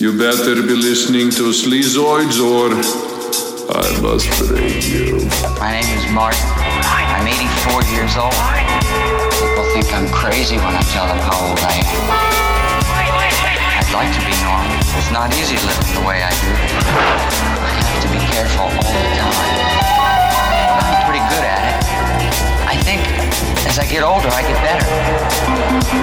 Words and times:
You 0.00 0.16
better 0.16 0.54
be 0.62 0.72
listening 0.72 1.28
to 1.36 1.52
Sleazoids 1.52 2.40
or 2.40 2.72
I 3.68 4.00
must 4.00 4.32
break 4.48 4.88
you. 4.88 5.28
My 5.60 5.76
name 5.76 5.92
is 5.92 6.10
Martin. 6.10 6.40
I'm 6.48 7.28
84 7.28 7.84
years 7.92 8.16
old. 8.16 8.32
People 8.32 9.64
think 9.76 9.92
I'm 9.92 10.08
crazy 10.08 10.56
when 10.56 10.72
I 10.72 10.80
tell 10.96 11.04
them 11.06 11.18
how 11.18 11.36
old 11.44 11.60
I 11.60 11.84
am. 11.84 12.00
I'd 13.76 13.92
like 13.92 14.08
to 14.16 14.24
be 14.24 14.32
normal. 14.40 14.72
It's 14.96 15.12
not 15.12 15.36
easy 15.36 15.60
living 15.68 15.92
the 15.92 16.08
way 16.08 16.24
I 16.24 16.32
do. 16.32 16.48
I 16.48 17.68
have 17.68 18.00
to 18.00 18.08
be 18.08 18.20
careful 18.32 18.72
all 18.72 18.72
the 18.72 19.16
time. 19.20 19.99
I 22.70 22.76
think 22.86 23.02
as 23.66 23.80
I 23.80 23.84
get 23.84 24.04
older, 24.04 24.28
I 24.30 24.42
get 24.42 24.54
better. 24.62 24.86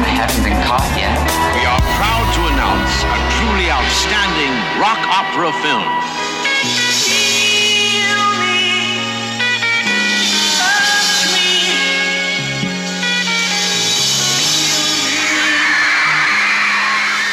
I 0.03 0.11
haven't 0.11 0.43
been 0.43 0.59
caught 0.67 0.83
yet. 0.99 1.15
We 1.55 1.63
are 1.63 1.79
proud 1.95 2.27
to 2.35 2.41
announce 2.51 3.07
a 3.07 3.19
truly 3.39 3.71
outstanding 3.71 4.51
rock 4.75 4.99
opera 5.07 5.55
film. 5.63 7.26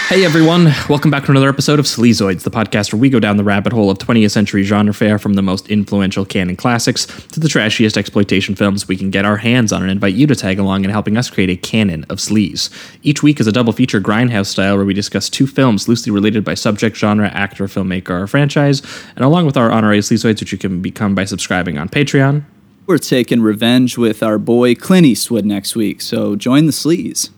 Hey 0.08 0.22
everyone, 0.22 0.66
welcome 0.90 1.10
back 1.10 1.24
to 1.24 1.30
another 1.30 1.48
episode 1.48 1.78
of 1.78 1.86
Sleazoids, 1.86 2.42
the 2.42 2.50
podcast 2.50 2.92
where 2.92 3.00
we 3.00 3.08
go 3.08 3.18
down 3.18 3.38
the 3.38 3.42
rabbit 3.42 3.72
hole 3.72 3.90
of 3.90 3.96
20th 3.96 4.32
century 4.32 4.62
genre 4.62 4.92
fare 4.92 5.18
from 5.18 5.32
the 5.32 5.40
most 5.40 5.66
influential 5.68 6.26
canon 6.26 6.56
classics 6.56 7.06
to 7.28 7.40
the 7.40 7.48
trashiest 7.48 7.96
exploitation 7.96 8.54
films 8.54 8.86
we 8.86 8.98
can 8.98 9.10
get 9.10 9.24
our 9.24 9.38
hands 9.38 9.72
on 9.72 9.80
and 9.80 9.90
invite 9.90 10.12
you 10.12 10.26
to 10.26 10.36
tag 10.36 10.58
along 10.58 10.84
in 10.84 10.90
helping 10.90 11.16
us 11.16 11.30
create 11.30 11.48
a 11.48 11.56
canon 11.56 12.04
of 12.10 12.18
sleaze. 12.18 12.68
Each 13.02 13.22
week 13.22 13.40
is 13.40 13.46
a 13.46 13.52
double 13.52 13.72
feature 13.72 13.98
grindhouse 13.98 14.48
style 14.48 14.76
where 14.76 14.84
we 14.84 14.92
discuss 14.92 15.30
two 15.30 15.46
films 15.46 15.88
loosely 15.88 16.12
related 16.12 16.44
by 16.44 16.52
subject, 16.52 16.96
genre, 16.98 17.28
actor, 17.28 17.64
filmmaker, 17.64 18.10
or 18.10 18.26
franchise, 18.26 18.82
and 19.16 19.24
along 19.24 19.46
with 19.46 19.56
our 19.56 19.72
honorary 19.72 20.00
Sleazoids, 20.00 20.38
which 20.38 20.52
you 20.52 20.58
can 20.58 20.82
become 20.82 21.14
by 21.14 21.24
subscribing 21.24 21.78
on 21.78 21.88
Patreon. 21.88 22.44
We're 22.86 22.98
taking 22.98 23.40
revenge 23.40 23.96
with 23.96 24.22
our 24.22 24.38
boy 24.38 24.74
Clint 24.74 25.06
Eastwood 25.06 25.46
next 25.46 25.74
week, 25.74 26.02
so 26.02 26.36
join 26.36 26.66
the 26.66 26.72
sleaze. 26.72 27.30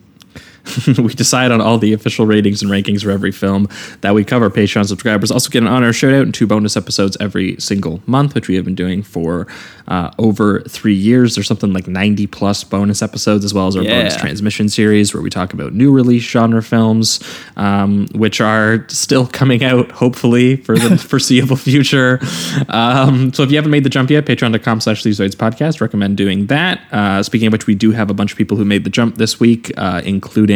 we 0.98 1.14
decide 1.14 1.50
on 1.50 1.60
all 1.60 1.78
the 1.78 1.92
official 1.92 2.26
ratings 2.26 2.62
and 2.62 2.70
rankings 2.70 3.02
for 3.02 3.10
every 3.10 3.32
film 3.32 3.68
that 4.00 4.14
we 4.14 4.24
cover. 4.24 4.50
Patreon 4.50 4.86
subscribers 4.86 5.30
also 5.30 5.50
get 5.50 5.62
an 5.62 5.68
honor 5.68 5.92
shout 5.92 6.12
out 6.12 6.22
and 6.22 6.34
two 6.34 6.46
bonus 6.46 6.76
episodes 6.76 7.16
every 7.20 7.56
single 7.58 8.02
month, 8.06 8.34
which 8.34 8.48
we 8.48 8.54
have 8.56 8.64
been 8.64 8.74
doing 8.74 9.02
for 9.02 9.46
uh, 9.88 10.10
over 10.18 10.60
three 10.62 10.94
years. 10.94 11.34
There's 11.36 11.46
something 11.46 11.72
like 11.72 11.86
90 11.86 12.26
plus 12.26 12.64
bonus 12.64 13.02
episodes, 13.02 13.44
as 13.44 13.54
well 13.54 13.68
as 13.68 13.76
our 13.76 13.82
Yeah. 13.82 14.00
bonus 14.00 14.16
transmission 14.16 14.68
series 14.68 15.14
where 15.14 15.22
we 15.22 15.30
talk 15.30 15.52
about 15.52 15.72
new 15.74 15.92
release 15.92 16.22
genre 16.24 16.62
films, 16.62 17.20
um, 17.56 18.06
which 18.14 18.40
are 18.40 18.84
still 18.88 19.26
coming 19.26 19.62
out, 19.62 19.92
hopefully, 19.92 20.56
for 20.56 20.76
the 20.78 20.96
foreseeable 21.10 21.56
future. 21.56 22.18
Um, 22.68 23.32
so 23.32 23.42
if 23.42 23.50
you 23.50 23.56
haven't 23.56 23.70
made 23.70 23.84
the 23.84 23.90
jump 23.90 24.10
yet, 24.10 24.24
patreon.com 24.26 24.80
slash 24.80 25.02
podcast, 25.04 25.80
recommend 25.80 26.16
doing 26.16 26.46
that. 26.46 26.80
Uh, 26.92 27.22
speaking 27.22 27.46
of 27.46 27.52
which, 27.52 27.66
we 27.66 27.74
do 27.74 27.92
have 27.92 28.10
a 28.10 28.14
bunch 28.14 28.32
of 28.32 28.38
people 28.38 28.56
who 28.56 28.64
made 28.64 28.84
the 28.84 28.90
jump 28.90 29.16
this 29.16 29.38
week, 29.38 29.72
uh, 29.76 30.00
including 30.04 30.55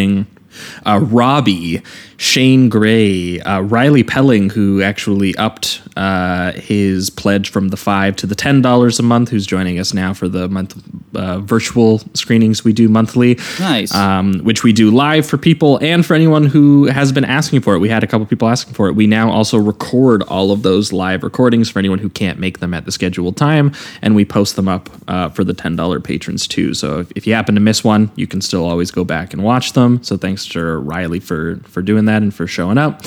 uh, 0.84 1.00
Robbie, 1.02 1.82
Shane 2.20 2.68
Gray, 2.68 3.40
uh, 3.40 3.62
Riley 3.62 4.02
Pelling, 4.02 4.50
who 4.50 4.82
actually 4.82 5.34
upped 5.36 5.80
uh, 5.96 6.52
his 6.52 7.08
pledge 7.08 7.48
from 7.48 7.68
the 7.68 7.78
five 7.78 8.14
to 8.16 8.26
the 8.26 8.34
ten 8.34 8.60
dollars 8.60 8.98
a 8.98 9.02
month, 9.02 9.30
who's 9.30 9.46
joining 9.46 9.78
us 9.78 9.94
now 9.94 10.12
for 10.12 10.28
the 10.28 10.46
month 10.46 10.76
uh, 11.16 11.38
virtual 11.38 12.00
screenings 12.12 12.62
we 12.62 12.74
do 12.74 12.90
monthly. 12.90 13.38
Nice. 13.58 13.94
Um, 13.94 14.40
which 14.40 14.62
we 14.62 14.74
do 14.74 14.90
live 14.90 15.24
for 15.24 15.38
people 15.38 15.78
and 15.78 16.04
for 16.04 16.12
anyone 16.12 16.44
who 16.44 16.84
has 16.88 17.10
been 17.10 17.24
asking 17.24 17.62
for 17.62 17.74
it. 17.74 17.78
We 17.78 17.88
had 17.88 18.04
a 18.04 18.06
couple 18.06 18.26
people 18.26 18.48
asking 18.48 18.74
for 18.74 18.88
it. 18.88 18.92
We 18.92 19.06
now 19.06 19.30
also 19.30 19.56
record 19.56 20.22
all 20.24 20.52
of 20.52 20.62
those 20.62 20.92
live 20.92 21.22
recordings 21.22 21.70
for 21.70 21.78
anyone 21.78 22.00
who 22.00 22.10
can't 22.10 22.38
make 22.38 22.58
them 22.58 22.74
at 22.74 22.84
the 22.84 22.92
scheduled 22.92 23.38
time, 23.38 23.72
and 24.02 24.14
we 24.14 24.26
post 24.26 24.56
them 24.56 24.68
up 24.68 24.90
uh, 25.08 25.30
for 25.30 25.42
the 25.42 25.54
ten 25.54 25.74
dollar 25.74 26.00
patrons 26.00 26.46
too. 26.46 26.74
So 26.74 26.98
if, 26.98 27.12
if 27.16 27.26
you 27.26 27.32
happen 27.32 27.54
to 27.54 27.62
miss 27.62 27.82
one, 27.82 28.10
you 28.14 28.26
can 28.26 28.42
still 28.42 28.66
always 28.66 28.90
go 28.90 29.04
back 29.04 29.32
and 29.32 29.42
watch 29.42 29.72
them. 29.72 30.02
So 30.02 30.18
thanks 30.18 30.44
to 30.48 30.76
Riley 30.76 31.18
for 31.18 31.56
for 31.64 31.80
doing 31.80 32.04
that 32.04 32.09
and 32.22 32.34
for 32.34 32.46
showing 32.46 32.78
up. 32.78 33.02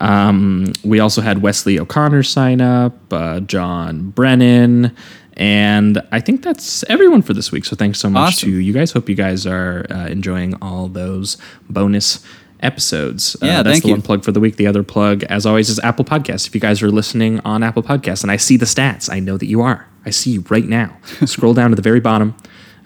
Um, 0.00 0.72
we 0.84 1.00
also 1.00 1.20
had 1.20 1.42
Wesley 1.42 1.78
O'Connor 1.78 2.22
sign 2.22 2.60
up, 2.60 2.94
uh, 3.12 3.40
John 3.40 4.10
Brennan. 4.10 4.94
And 5.36 6.00
I 6.12 6.20
think 6.20 6.42
that's 6.42 6.84
everyone 6.84 7.22
for 7.22 7.32
this 7.34 7.50
week. 7.50 7.64
So 7.64 7.74
thanks 7.74 7.98
so 7.98 8.08
much 8.08 8.34
Awesome. 8.34 8.50
to 8.50 8.58
you 8.60 8.72
guys. 8.72 8.92
Hope 8.92 9.08
you 9.08 9.14
guys 9.16 9.46
are 9.46 9.84
uh, 9.90 10.06
enjoying 10.06 10.54
all 10.62 10.86
those 10.88 11.36
bonus 11.68 12.24
episodes. 12.60 13.36
Uh, 13.42 13.46
Yeah, 13.46 13.62
that's 13.62 13.74
thank 13.74 13.82
the 13.82 13.88
you. 13.88 13.94
one 13.94 14.02
plug 14.02 14.24
for 14.24 14.30
the 14.32 14.40
week. 14.40 14.56
The 14.56 14.66
other 14.66 14.82
plug, 14.84 15.24
as 15.24 15.44
always, 15.44 15.68
is 15.68 15.78
Apple 15.80 16.04
Podcasts. 16.04 16.46
If 16.46 16.54
you 16.54 16.60
guys 16.60 16.82
are 16.82 16.90
listening 16.90 17.40
on 17.40 17.62
Apple 17.62 17.82
Podcasts, 17.82 18.22
and 18.22 18.30
I 18.30 18.36
see 18.36 18.56
the 18.56 18.64
stats, 18.66 19.12
I 19.12 19.18
know 19.20 19.36
that 19.36 19.46
you 19.46 19.60
are. 19.60 19.86
I 20.06 20.10
see 20.10 20.30
you 20.30 20.44
right 20.48 20.64
now. 20.66 20.96
Scroll 21.26 21.52
down 21.54 21.70
to 21.70 21.76
the 21.76 21.82
very 21.82 22.00
bottom. 22.00 22.36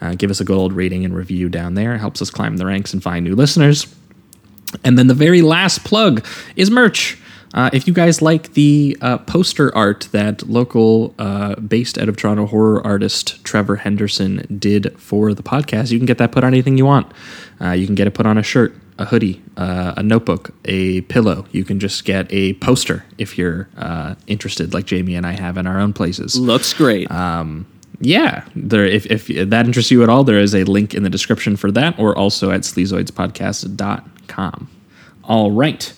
Uh, 0.00 0.14
give 0.14 0.30
us 0.30 0.40
a 0.40 0.44
good 0.44 0.56
old 0.56 0.72
rating 0.72 1.04
and 1.04 1.14
review 1.14 1.48
down 1.48 1.74
there. 1.74 1.94
It 1.94 1.98
helps 1.98 2.22
us 2.22 2.30
climb 2.30 2.56
the 2.56 2.64
ranks 2.66 2.92
and 2.94 3.02
find 3.02 3.24
new 3.24 3.34
listeners. 3.34 3.92
And 4.84 4.98
then 4.98 5.06
the 5.06 5.14
very 5.14 5.42
last 5.42 5.84
plug 5.84 6.24
is 6.56 6.70
merch. 6.70 7.18
Uh, 7.54 7.70
if 7.72 7.86
you 7.86 7.94
guys 7.94 8.20
like 8.20 8.52
the 8.52 8.96
uh, 9.00 9.18
poster 9.18 9.74
art 9.74 10.08
that 10.12 10.46
local, 10.48 11.14
uh, 11.18 11.54
based 11.56 11.96
out 11.98 12.08
of 12.08 12.16
Toronto 12.16 12.46
horror 12.46 12.86
artist 12.86 13.42
Trevor 13.44 13.76
Henderson 13.76 14.58
did 14.58 14.94
for 15.00 15.32
the 15.32 15.42
podcast, 15.42 15.90
you 15.90 15.98
can 15.98 16.06
get 16.06 16.18
that 16.18 16.30
put 16.30 16.44
on 16.44 16.52
anything 16.52 16.76
you 16.76 16.84
want. 16.84 17.10
Uh, 17.60 17.70
you 17.70 17.86
can 17.86 17.94
get 17.94 18.06
it 18.06 18.12
put 18.12 18.26
on 18.26 18.36
a 18.36 18.42
shirt, 18.42 18.74
a 18.98 19.06
hoodie, 19.06 19.42
uh, 19.56 19.94
a 19.96 20.02
notebook, 20.02 20.50
a 20.66 21.00
pillow. 21.02 21.46
You 21.50 21.64
can 21.64 21.80
just 21.80 22.04
get 22.04 22.26
a 22.30 22.52
poster 22.54 23.04
if 23.16 23.38
you're 23.38 23.68
uh, 23.78 24.14
interested, 24.26 24.74
like 24.74 24.84
Jamie 24.84 25.14
and 25.14 25.26
I 25.26 25.32
have 25.32 25.56
in 25.56 25.66
our 25.66 25.80
own 25.80 25.94
places. 25.94 26.38
Looks 26.38 26.74
great. 26.74 27.10
Yeah, 28.00 28.44
there. 28.54 28.84
If, 28.84 29.06
if 29.06 29.26
that 29.50 29.66
interests 29.66 29.90
you 29.90 30.02
at 30.02 30.08
all, 30.08 30.24
there 30.24 30.38
is 30.38 30.54
a 30.54 30.64
link 30.64 30.94
in 30.94 31.02
the 31.02 31.10
description 31.10 31.56
for 31.56 31.70
that, 31.72 31.98
or 31.98 32.16
also 32.16 32.50
at 32.50 32.60
sleazoidspodcast.com. 32.60 34.70
All 35.24 35.50
right, 35.50 35.92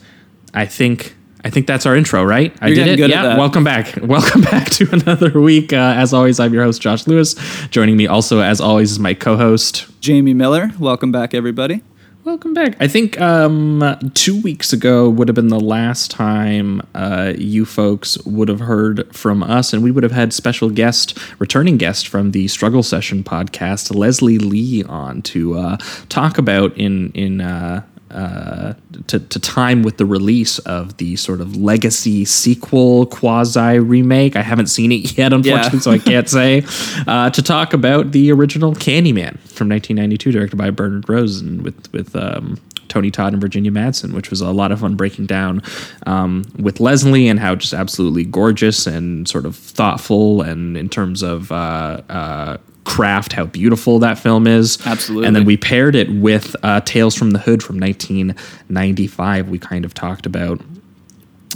I 0.55 0.67
think 0.67 1.15
I 1.45 1.51
think 1.51 1.67
that's 1.67 1.87
our 1.87 1.97
intro, 1.97 2.25
right? 2.25 2.55
I 2.61 2.69
You're 2.69 2.85
did 2.85 3.01
it. 3.01 3.11
yeah. 3.11 3.37
Welcome 3.37 3.65
back. 3.65 3.97
Welcome 4.03 4.43
back 4.43 4.71
to 4.71 4.89
another 4.93 5.41
week. 5.41 5.73
Uh, 5.73 5.95
as 5.97 6.13
always, 6.13 6.41
I'm 6.41 6.53
your 6.53 6.65
host 6.65 6.83
Josh 6.83 7.07
Lewis. 7.07 7.35
Joining 7.71 7.97
me 7.97 8.07
also, 8.07 8.41
as 8.41 8.61
always, 8.61 8.93
is 8.93 8.99
my 8.99 9.15
co-host. 9.15 9.87
Jamie 10.01 10.35
Miller, 10.35 10.71
welcome 10.79 11.13
back, 11.13 11.35
everybody. 11.35 11.83
Welcome 12.23 12.53
back. 12.53 12.77
I 12.79 12.87
think 12.87 13.19
um, 13.19 13.99
two 14.13 14.41
weeks 14.43 14.75
ago 14.75 15.09
would 15.09 15.29
have 15.29 15.35
been 15.35 15.49
the 15.49 15.59
last 15.59 16.11
time 16.11 16.83
uh, 16.95 17.33
you 17.39 17.65
folks 17.65 18.19
would 18.27 18.49
have 18.49 18.61
heard 18.61 19.15
from 19.17 19.43
us, 19.43 19.73
and 19.73 19.83
we 19.83 19.91
would 19.91 20.03
have 20.03 20.13
had 20.13 20.35
special 20.35 20.69
guest, 20.69 21.19
returning 21.39 21.79
guest 21.79 22.07
from 22.07 22.33
the 22.33 22.47
Struggle 22.49 22.83
Session 22.83 23.25
podcast, 23.25 23.95
Leslie 23.95 24.39
Lee, 24.39 24.85
on 24.85 25.23
to 25.23 25.57
uh, 25.57 25.77
talk 26.11 26.37
about 26.37 26.77
in 26.77 27.11
in. 27.13 27.41
Uh, 27.41 27.85
uh, 28.11 28.75
to, 29.07 29.19
to 29.21 29.39
time 29.41 29.83
with 29.83 29.97
the 29.97 30.07
release 30.07 30.59
of 30.61 30.97
the 30.99 31.17
sort 31.17 31.41
of 31.41 31.57
legacy 31.57 32.25
sequel 32.25 33.07
quasi 33.07 33.79
remake. 33.79 34.37
I 34.37 34.43
haven't 34.43 34.67
seen 34.69 34.93
it 34.93 35.17
yet, 35.17 35.33
unfortunately, 35.33 35.79
Yeah. 35.79 35.81
so 35.83 35.91
I 35.93 35.99
can't 35.99 36.29
say. 36.39 36.65
Uh, 37.07 37.31
to 37.31 37.43
talk 37.43 37.73
about 37.73 38.13
the 38.13 38.31
original 38.33 38.73
Candyman 38.75 39.39
from 39.41 39.69
1992, 39.69 40.33
directed 40.33 40.57
by 40.57 40.71
Bernard 40.71 41.09
Rose 41.09 41.43
with 41.43 41.93
with 41.93 42.15
um, 42.17 42.59
Tony 42.89 43.11
Todd 43.13 43.33
and 43.33 43.41
Virginia 43.41 43.71
Madsen, 43.71 44.13
which 44.15 44.31
was 44.31 44.41
a 44.41 44.51
lot 44.51 44.73
of 44.73 44.81
fun 44.81 44.97
breaking 44.97 45.27
down 45.27 45.63
um, 46.07 46.45
with 46.59 46.81
Leslie 46.81 47.29
and 47.29 47.39
how 47.39 47.55
just 47.55 47.73
absolutely 47.73 48.25
gorgeous 48.25 48.87
and 48.87 49.29
sort 49.29 49.47
of 49.47 49.55
thoughtful, 49.55 50.43
and 50.43 50.77
in 50.77 50.89
terms 50.89 51.23
of 51.23 51.53
uh, 51.53 52.01
uh, 52.09 52.57
craft, 52.91 53.33
how 53.33 53.47
beautiful 53.47 54.01
that 54.01 54.19
film 54.19 54.49
is. 54.49 54.85
Absolutely. 54.85 55.29
And 55.29 55.37
then 55.37 55.45
we 55.45 55.57
paired 55.57 55.95
it 55.95 56.11
with 56.11 56.57
uh, 56.65 56.81
Tales 56.81 57.15
from 57.15 57.31
the 57.31 57.39
Hood 57.39 57.63
from 57.63 57.79
1995. 57.79 59.49
We 59.49 59.61
kind 59.61 59.85
of 59.85 59.95
talked 59.95 60.27
about 60.27 60.61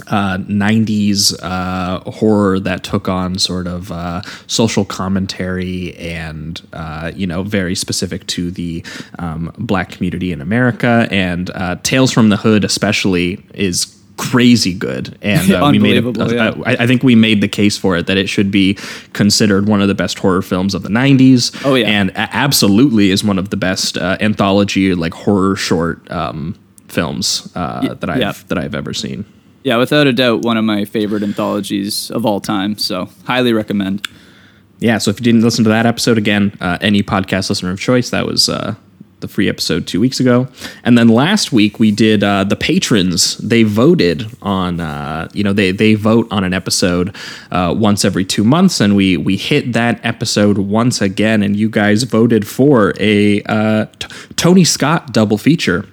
uh, 0.07 0.37
90s 0.37 1.35
uh, 1.41 2.09
horror 2.09 2.59
that 2.61 2.85
took 2.85 3.09
on 3.09 3.37
sort 3.37 3.67
of 3.67 3.91
uh, 3.91 4.21
social 4.47 4.85
commentary 4.85 5.95
and, 5.97 6.65
uh, 6.71 7.11
you 7.13 7.27
know, 7.27 7.43
very 7.43 7.75
specific 7.75 8.25
to 8.27 8.49
the 8.49 8.83
um, 9.19 9.53
black 9.57 9.91
community 9.91 10.31
in 10.31 10.39
America. 10.39 11.05
And 11.11 11.49
uh, 11.49 11.75
Tales 11.83 12.11
from 12.11 12.29
the 12.29 12.37
Hood, 12.37 12.63
especially, 12.63 13.45
is 13.53 13.93
crazy 14.17 14.73
good. 14.73 15.17
And 15.21 15.51
uh, 15.51 15.67
we 15.71 15.79
made 15.79 16.03
a, 16.03 16.33
yeah. 16.33 16.53
I, 16.65 16.83
I 16.83 16.87
think 16.87 17.03
we 17.03 17.15
made 17.15 17.41
the 17.41 17.47
case 17.47 17.77
for 17.77 17.97
it 17.97 18.07
that 18.07 18.17
it 18.17 18.27
should 18.27 18.51
be 18.51 18.75
considered 19.13 19.67
one 19.67 19.81
of 19.81 19.87
the 19.87 19.95
best 19.95 20.19
horror 20.19 20.41
films 20.41 20.73
of 20.73 20.83
the 20.83 20.89
90s. 20.89 21.65
Oh, 21.65 21.75
yeah. 21.75 21.87
And 21.87 22.11
absolutely 22.15 23.11
is 23.11 23.23
one 23.23 23.37
of 23.37 23.49
the 23.49 23.57
best 23.57 23.97
uh, 23.97 24.17
anthology, 24.19 24.95
like 24.95 25.13
horror 25.13 25.55
short 25.55 26.09
um, 26.11 26.57
films 26.87 27.51
uh, 27.55 27.93
that 27.93 28.09
I've 28.09 28.19
yeah. 28.19 28.33
that 28.47 28.57
I've 28.57 28.75
ever 28.75 28.93
seen. 28.93 29.25
Yeah, 29.63 29.77
without 29.77 30.05
a 30.05 30.13
doubt, 30.13 30.43
one 30.43 30.57
of 30.57 30.63
my 30.63 30.85
favorite 30.85 31.23
anthologies 31.23 32.11
of 32.11 32.23
all 32.23 32.39
time. 32.39 32.77
So, 32.77 33.09
highly 33.25 33.51
recommend. 33.51 34.07
yeah, 34.77 34.99
so 34.99 35.09
if 35.09 35.19
you 35.19 35.23
didn't 35.23 35.41
listen 35.41 35.63
to 35.63 35.71
that 35.71 35.87
episode 35.87 36.19
again, 36.19 36.55
uh, 36.61 36.77
any 36.81 37.01
podcast 37.01 37.49
listener 37.49 37.71
of 37.71 37.79
choice, 37.79 38.11
that 38.11 38.27
was 38.27 38.47
uh, 38.47 38.75
the 39.25 39.33
free 39.33 39.49
episode 39.49 39.87
two 39.87 39.99
weeks 39.99 40.19
ago, 40.19 40.47
and 40.83 40.97
then 40.97 41.07
last 41.07 41.51
week 41.51 41.79
we 41.79 41.91
did 41.91 42.23
uh, 42.23 42.43
the 42.43 42.55
patrons. 42.55 43.37
They 43.37 43.63
voted 43.63 44.27
on, 44.41 44.79
uh, 44.79 45.29
you 45.33 45.43
know, 45.43 45.53
they 45.53 45.71
they 45.71 45.95
vote 45.95 46.27
on 46.29 46.43
an 46.43 46.53
episode 46.53 47.15
uh, 47.51 47.73
once 47.75 48.05
every 48.05 48.23
two 48.25 48.43
months, 48.43 48.79
and 48.79 48.95
we 48.95 49.17
we 49.17 49.35
hit 49.35 49.73
that 49.73 49.99
episode 50.05 50.57
once 50.57 51.01
again, 51.01 51.41
and 51.41 51.55
you 51.55 51.69
guys 51.69 52.03
voted 52.03 52.47
for 52.47 52.93
a 52.99 53.41
uh, 53.43 53.85
T- 53.99 54.07
Tony 54.35 54.63
Scott 54.63 55.11
double 55.11 55.37
feature 55.37 55.85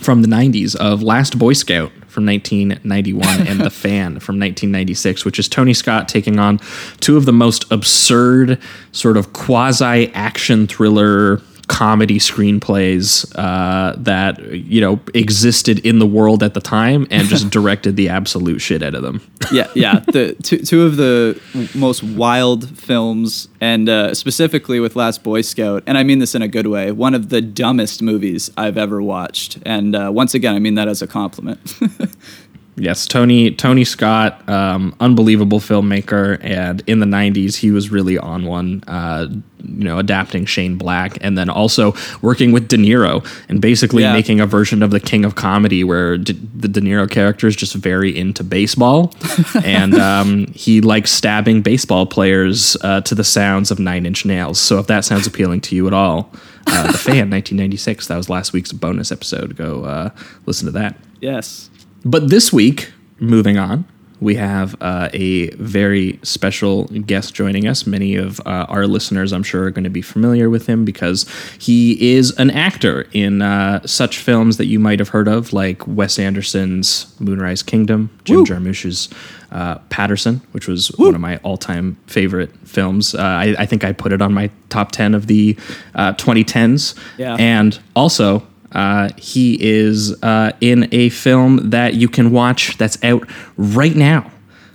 from 0.00 0.22
the 0.22 0.28
90s 0.28 0.74
of 0.76 1.02
Last 1.02 1.38
Boy 1.38 1.52
Scout 1.52 1.92
from 2.08 2.26
1991 2.26 3.46
and 3.46 3.60
The 3.60 3.70
Fan 3.70 4.18
from 4.18 4.38
1996, 4.38 5.24
which 5.24 5.38
is 5.38 5.48
Tony 5.48 5.74
Scott 5.74 6.08
taking 6.08 6.38
on 6.38 6.58
two 7.00 7.16
of 7.16 7.24
the 7.24 7.32
most 7.32 7.70
absurd, 7.70 8.58
sort 8.92 9.16
of 9.16 9.32
quasi 9.32 10.12
action 10.14 10.66
thriller 10.66 11.40
comedy 11.70 12.18
screenplays 12.18 13.32
uh, 13.36 13.94
that 13.96 14.42
you 14.52 14.80
know 14.80 14.98
existed 15.14 15.78
in 15.86 16.00
the 16.00 16.06
world 16.06 16.42
at 16.42 16.52
the 16.52 16.60
time 16.60 17.06
and 17.12 17.28
just 17.28 17.48
directed 17.58 17.94
the 17.94 18.08
absolute 18.08 18.58
shit 18.58 18.82
out 18.82 18.92
of 18.94 19.02
them. 19.02 19.22
yeah, 19.52 19.68
yeah. 19.76 20.00
The 20.00 20.34
two, 20.42 20.58
two 20.58 20.82
of 20.82 20.96
the 20.96 21.40
most 21.76 22.02
wild 22.02 22.76
films, 22.76 23.48
and 23.60 23.88
uh, 23.88 24.14
specifically 24.14 24.80
with 24.80 24.96
Last 24.96 25.22
Boy 25.22 25.42
Scout, 25.42 25.84
and 25.86 25.96
I 25.96 26.02
mean 26.02 26.18
this 26.18 26.34
in 26.34 26.42
a 26.42 26.48
good 26.48 26.66
way. 26.66 26.90
One 26.90 27.14
of 27.14 27.28
the 27.28 27.40
dumbest 27.40 28.02
movies 28.02 28.50
I've 28.56 28.76
ever 28.76 29.00
watched, 29.00 29.58
and 29.64 29.94
uh, 29.94 30.10
once 30.12 30.34
again, 30.34 30.56
I 30.56 30.58
mean 30.58 30.74
that 30.74 30.88
as 30.88 31.02
a 31.02 31.06
compliment. 31.06 31.60
Yes, 32.76 33.06
Tony 33.06 33.50
Tony 33.50 33.84
Scott, 33.84 34.48
um, 34.48 34.94
unbelievable 35.00 35.60
filmmaker, 35.60 36.38
and 36.42 36.82
in 36.86 37.00
the 37.00 37.06
'90s 37.06 37.56
he 37.56 37.70
was 37.70 37.90
really 37.90 38.16
on 38.16 38.44
one. 38.46 38.82
Uh, 38.86 39.26
you 39.62 39.84
know, 39.84 39.98
adapting 39.98 40.46
Shane 40.46 40.76
Black, 40.76 41.18
and 41.20 41.36
then 41.36 41.50
also 41.50 41.94
working 42.22 42.50
with 42.52 42.68
De 42.68 42.78
Niro, 42.78 43.22
and 43.50 43.60
basically 43.60 44.02
Yeah. 44.04 44.14
making 44.14 44.40
a 44.40 44.46
version 44.46 44.82
of 44.82 44.90
the 44.90 45.00
King 45.00 45.26
of 45.26 45.34
Comedy, 45.34 45.84
where 45.84 46.16
D- 46.16 46.38
the 46.56 46.66
De 46.68 46.80
Niro 46.80 47.10
character 47.10 47.46
is 47.46 47.54
just 47.56 47.74
very 47.74 48.16
into 48.16 48.42
baseball, 48.42 49.12
and 49.64 49.94
um, 49.96 50.46
he 50.54 50.80
likes 50.80 51.10
stabbing 51.10 51.60
baseball 51.60 52.06
players 52.06 52.74
uh, 52.80 53.02
to 53.02 53.14
the 53.14 53.24
sounds 53.24 53.70
of 53.70 53.78
Nine 53.78 54.06
Inch 54.06 54.24
Nails. 54.24 54.58
So 54.58 54.78
if 54.78 54.86
that 54.86 55.04
sounds 55.04 55.26
appealing 55.26 55.60
to 55.62 55.76
you 55.76 55.86
at 55.86 55.92
all, 55.92 56.32
uh, 56.66 56.86
the 56.90 56.96
fan 56.98 57.28
1996. 57.30 58.06
That 58.06 58.16
was 58.16 58.30
last 58.30 58.54
week's 58.54 58.72
bonus 58.72 59.12
episode. 59.12 59.56
Go 59.56 59.84
uh, 59.84 60.10
listen 60.46 60.64
to 60.66 60.72
that. 60.72 60.96
yes. 61.20 61.68
But 62.04 62.30
this 62.30 62.52
week, 62.52 62.92
moving 63.18 63.58
on, 63.58 63.84
we 64.20 64.34
have 64.34 64.76
uh, 64.82 65.08
a 65.14 65.50
very 65.52 66.20
special 66.22 66.84
guest 66.84 67.34
joining 67.34 67.66
us. 67.66 67.86
Many 67.86 68.16
of 68.16 68.38
uh, 68.40 68.66
our 68.68 68.86
listeners, 68.86 69.32
I'm 69.32 69.42
sure, 69.42 69.64
are 69.64 69.70
going 69.70 69.84
to 69.84 69.90
be 69.90 70.02
familiar 70.02 70.50
with 70.50 70.66
him 70.66 70.84
because 70.84 71.26
he 71.58 72.12
is 72.14 72.30
an 72.38 72.50
actor 72.50 73.06
in 73.12 73.40
uh, 73.40 73.86
such 73.86 74.18
films 74.18 74.58
that 74.58 74.66
you 74.66 74.78
might 74.78 74.98
have 74.98 75.08
heard 75.08 75.26
of, 75.26 75.52
like 75.52 75.86
Wes 75.86 76.18
Anderson's 76.18 77.14
Moonrise 77.18 77.62
Kingdom, 77.62 78.10
Jim 78.24 78.36
Woo. 78.36 78.44
Jarmusch's 78.44 79.08
uh, 79.52 79.76
Paterson, 79.88 80.42
which 80.52 80.68
was 80.68 80.88
one 80.98 81.14
of 81.14 81.20
my 81.20 81.38
all-time 81.38 81.96
favorite 82.06 82.54
films. 82.68 83.14
Uh, 83.14 83.22
I, 83.22 83.54
I 83.58 83.66
think 83.66 83.84
I 83.84 83.92
put 83.92 84.12
it 84.12 84.20
on 84.20 84.34
my 84.34 84.50
top 84.68 84.92
ten 84.92 85.14
of 85.14 85.28
the 85.28 85.56
uh, 85.94 86.12
2010s. 86.12 86.94
Yeah. 87.16 87.36
And 87.38 87.80
also, 87.96 88.46
uh, 88.72 89.10
he 89.16 89.56
is 89.60 90.20
uh, 90.22 90.52
in 90.60 90.88
a 90.92 91.08
film 91.10 91.70
that 91.70 91.94
you 91.94 92.08
can 92.08 92.30
watch 92.30 92.76
that's 92.78 93.02
out 93.02 93.28
right 93.56 93.96
now 93.96 94.30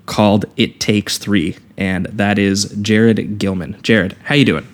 called 0.05 0.45
It 0.57 0.79
Takes 0.79 1.17
Three, 1.17 1.57
and 1.77 2.05
that 2.07 2.37
is 2.37 2.65
Jared 2.81 3.37
Gilman. 3.39 3.77
Jared, 3.81 4.15
how 4.23 4.35
you 4.35 4.45
doing? 4.45 4.67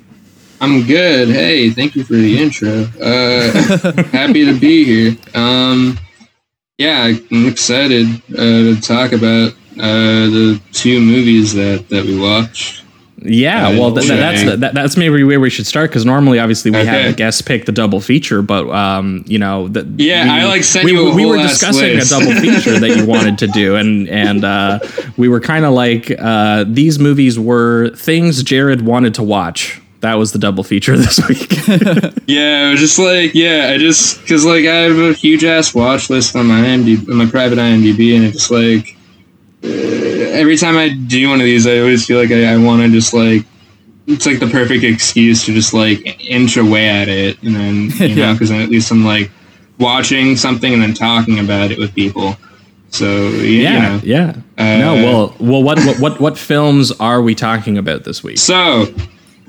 I'm 0.59 0.85
good. 0.85 1.29
Hey, 1.29 1.71
thank 1.71 1.95
you 1.95 2.03
for 2.03 2.13
the 2.13 2.39
intro. 2.39 2.85
Uh, 3.01 4.03
happy 4.11 4.45
to 4.45 4.59
be 4.59 4.83
here. 4.83 5.17
Um, 5.33 5.99
yeah, 6.77 7.13
I'm 7.31 7.47
excited 7.47 8.07
uh, 8.33 8.75
to 8.75 8.81
talk 8.81 9.11
about 9.11 9.53
uh, 9.79 10.29
the 10.29 10.61
two 10.71 10.99
movies 10.99 11.53
that, 11.53 11.89
that 11.89 12.05
we 12.05 12.19
watched. 12.19 12.83
Yeah, 13.23 13.69
well, 13.77 13.93
th- 13.93 14.07
th- 14.07 14.19
that's 14.19 14.59
that, 14.61 14.73
that's 14.73 14.97
maybe 14.97 15.23
where 15.23 15.39
we 15.39 15.49
should 15.51 15.67
start 15.67 15.89
because 15.91 16.05
normally, 16.05 16.39
obviously, 16.39 16.71
we 16.71 16.77
have 16.77 16.87
Okay. 16.87 17.07
the 17.11 17.13
guests 17.15 17.41
pick 17.41 17.65
the 17.65 17.71
double 17.71 18.01
feature, 18.01 18.41
but 18.41 18.67
um, 18.71 19.23
you 19.27 19.37
know, 19.37 19.67
the, 19.67 19.87
Yeah, 19.97 20.23
we, 20.23 20.29
I, 20.41 20.45
like, 20.45 20.63
sent 20.63 20.85
we, 20.85 20.97
a 20.97 21.13
we 21.13 21.25
were 21.25 21.37
discussing 21.37 21.97
list. 21.97 22.11
a 22.11 22.19
double 22.19 22.31
feature 22.41 22.79
that 22.79 22.97
you 22.97 23.05
wanted 23.05 23.37
to 23.39 23.47
do, 23.47 23.75
and 23.75 24.09
and 24.09 24.43
uh, 24.43 24.79
we 25.17 25.27
were 25.29 25.39
kind 25.39 25.65
of 25.65 25.73
like 25.73 26.11
uh, 26.19 26.65
these 26.67 26.97
movies 26.97 27.37
were 27.37 27.89
things 27.95 28.41
Jared 28.43 28.81
wanted 28.81 29.13
to 29.15 29.23
watch. 29.23 29.79
That 29.99 30.15
was 30.15 30.31
the 30.31 30.39
double 30.39 30.63
feature 30.63 30.97
this 30.97 31.19
week. 31.29 31.51
Yeah, 32.27 32.67
it 32.67 32.71
was 32.71 32.79
just 32.79 32.97
like 32.97 33.35
yeah, 33.35 33.71
I 33.73 33.77
just 33.77 34.21
because 34.21 34.45
like 34.45 34.65
I 34.65 34.75
have 34.87 34.97
a 34.97 35.13
huge 35.13 35.43
ass 35.43 35.75
watch 35.75 36.09
list 36.09 36.35
on 36.35 36.47
my 36.47 36.59
IMDb, 36.61 37.07
on 37.09 37.17
my 37.17 37.25
private 37.27 37.57
IMDb, 37.59 38.15
and 38.15 38.25
it's 38.25 38.49
like 38.49 38.95
every 39.63 40.57
time 40.57 40.77
I 40.77 40.89
do 40.89 41.29
one 41.29 41.39
of 41.39 41.45
these, 41.45 41.67
I 41.67 41.79
always 41.79 42.05
feel 42.05 42.19
like 42.19 42.31
I, 42.31 42.53
I 42.53 42.57
want 42.57 42.81
to 42.81 42.89
just 42.89 43.13
like 43.13 43.45
it's 44.07 44.25
like 44.25 44.39
the 44.39 44.47
perfect 44.47 44.83
excuse 44.83 45.45
to 45.45 45.53
just 45.53 45.73
like 45.73 46.19
inch 46.21 46.57
away 46.57 46.87
at 46.87 47.07
it, 47.07 47.41
and 47.43 47.55
then 47.55 47.89
you 48.09 48.15
know 48.15 48.33
because 48.33 48.49
then 48.49 48.61
at 48.61 48.69
least 48.69 48.91
I'm 48.91 49.05
like 49.05 49.31
watching 49.79 50.35
something 50.35 50.73
and 50.73 50.81
then 50.81 50.93
talking 50.93 51.39
about 51.39 51.71
it 51.71 51.77
with 51.77 51.93
people. 51.93 52.35
So 52.89 53.29
yeah, 53.29 53.99
yeah, 54.03 54.35
yeah. 54.35 54.35
Uh, 54.57 54.77
no, 54.77 54.93
well, 54.95 55.35
well, 55.39 55.63
what, 55.63 55.79
what 55.79 55.99
what 55.99 56.19
what 56.19 56.37
films 56.37 56.91
are 56.99 57.21
we 57.21 57.35
talking 57.35 57.77
about 57.77 58.03
this 58.03 58.23
week? 58.23 58.37
So, 58.37 58.93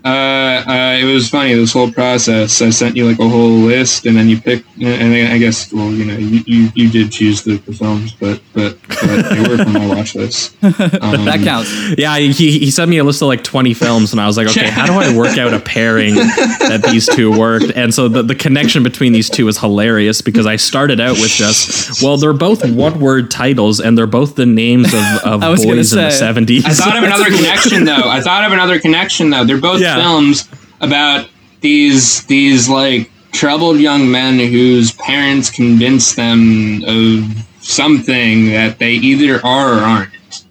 uh, 0.05 0.09
uh, 0.09 0.97
it 1.01 1.05
was 1.05 1.29
funny 1.29 1.55
this 1.55 1.73
whole 1.73 1.91
process. 1.93 2.61
I 2.61 2.71
sent 2.71 2.97
you 2.97 3.07
like 3.09 3.19
a 3.19 3.29
whole 3.29 3.49
list, 3.51 4.07
and 4.07 4.17
then 4.17 4.29
you 4.29 4.41
picked. 4.41 4.67
And 4.81 5.15
I 5.33 5.39
guess, 5.39 5.73
well, 5.73 5.91
you 5.93 6.05
know, 6.05 6.17
you, 6.17 6.43
you, 6.47 6.69
you 6.75 6.91
did 6.91 7.13
choose 7.13 7.43
the, 7.43 7.59
the 7.59 7.73
films, 7.73 8.13
but 8.13 8.41
but 8.53 8.77
but 8.89 9.29
they 9.31 9.41
were 9.49 9.63
from 9.63 9.73
my 9.75 9.87
watch 9.87 10.15
list. 10.15 10.57
Um, 11.03 11.25
That 11.25 11.41
counts. 11.43 11.71
Yeah, 11.99 12.17
he, 12.19 12.59
he 12.59 12.71
sent 12.71 12.89
me 12.91 12.99
a 12.99 13.05
list 13.05 13.23
of 13.23 13.29
like 13.29 13.43
20 13.45 13.75
films, 13.75 14.13
and 14.13 14.21
I 14.21 14.27
was 14.27 14.37
like, 14.37 14.49
okay, 14.49 14.69
how 14.71 14.87
do 14.87 14.93
I 14.93 15.17
work 15.17 15.37
out 15.39 15.53
a 15.53 15.61
pairing 15.61 16.15
that 16.15 16.83
these 16.91 17.07
two 17.07 17.37
worked? 17.37 17.73
And 17.75 17.93
so 17.93 18.09
the, 18.09 18.23
the 18.23 18.35
connection 18.35 18.83
between 18.83 19.13
these 19.13 19.29
two 19.31 19.49
is 19.49 19.59
hilarious 19.59 20.21
because 20.23 20.47
I 20.47 20.57
started 20.57 21.01
out 21.01 21.19
with 21.19 21.31
just, 21.31 22.03
well, 22.03 22.17
they're 22.17 22.33
both 22.33 22.65
one 22.69 23.01
word 23.01 23.31
titles, 23.31 23.81
and 23.81 23.97
they're 23.97 24.07
both 24.07 24.35
the 24.37 24.47
names 24.47 24.93
of, 24.95 25.01
of 25.25 25.43
I 25.43 25.49
was 25.49 25.61
gonna 25.65 25.77
boys 25.77 25.93
in 25.93 25.99
the 25.99 26.09
70s. 26.11 26.65
I 26.65 26.71
thought 26.73 26.97
of 26.97 27.05
another 27.05 27.25
connection 27.37 27.85
though. 27.85 28.09
I 28.09 28.21
thought 28.21 28.45
of 28.45 28.53
another 28.53 28.79
connection 28.81 29.31
though. 29.31 29.45
They're 29.45 29.59
both 29.59 29.81
Yeah. 29.81 29.92
Films 29.95 30.49
about 30.81 31.29
these 31.61 32.25
these 32.27 32.69
like 32.69 33.11
troubled 33.33 33.79
young 33.79 34.11
men 34.11 34.39
whose 34.39 34.93
parents 34.93 35.51
convince 35.51 36.15
them 36.15 36.83
of 36.87 37.25
something 37.61 38.47
that 38.47 38.79
they 38.79 38.93
either 38.93 39.45
are 39.45 39.75
or 39.75 39.81
aren't. 39.81 40.45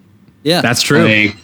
Yeah. 0.43 0.61
That's 0.61 0.81
true. 0.81 1.03
Like, 1.03 1.37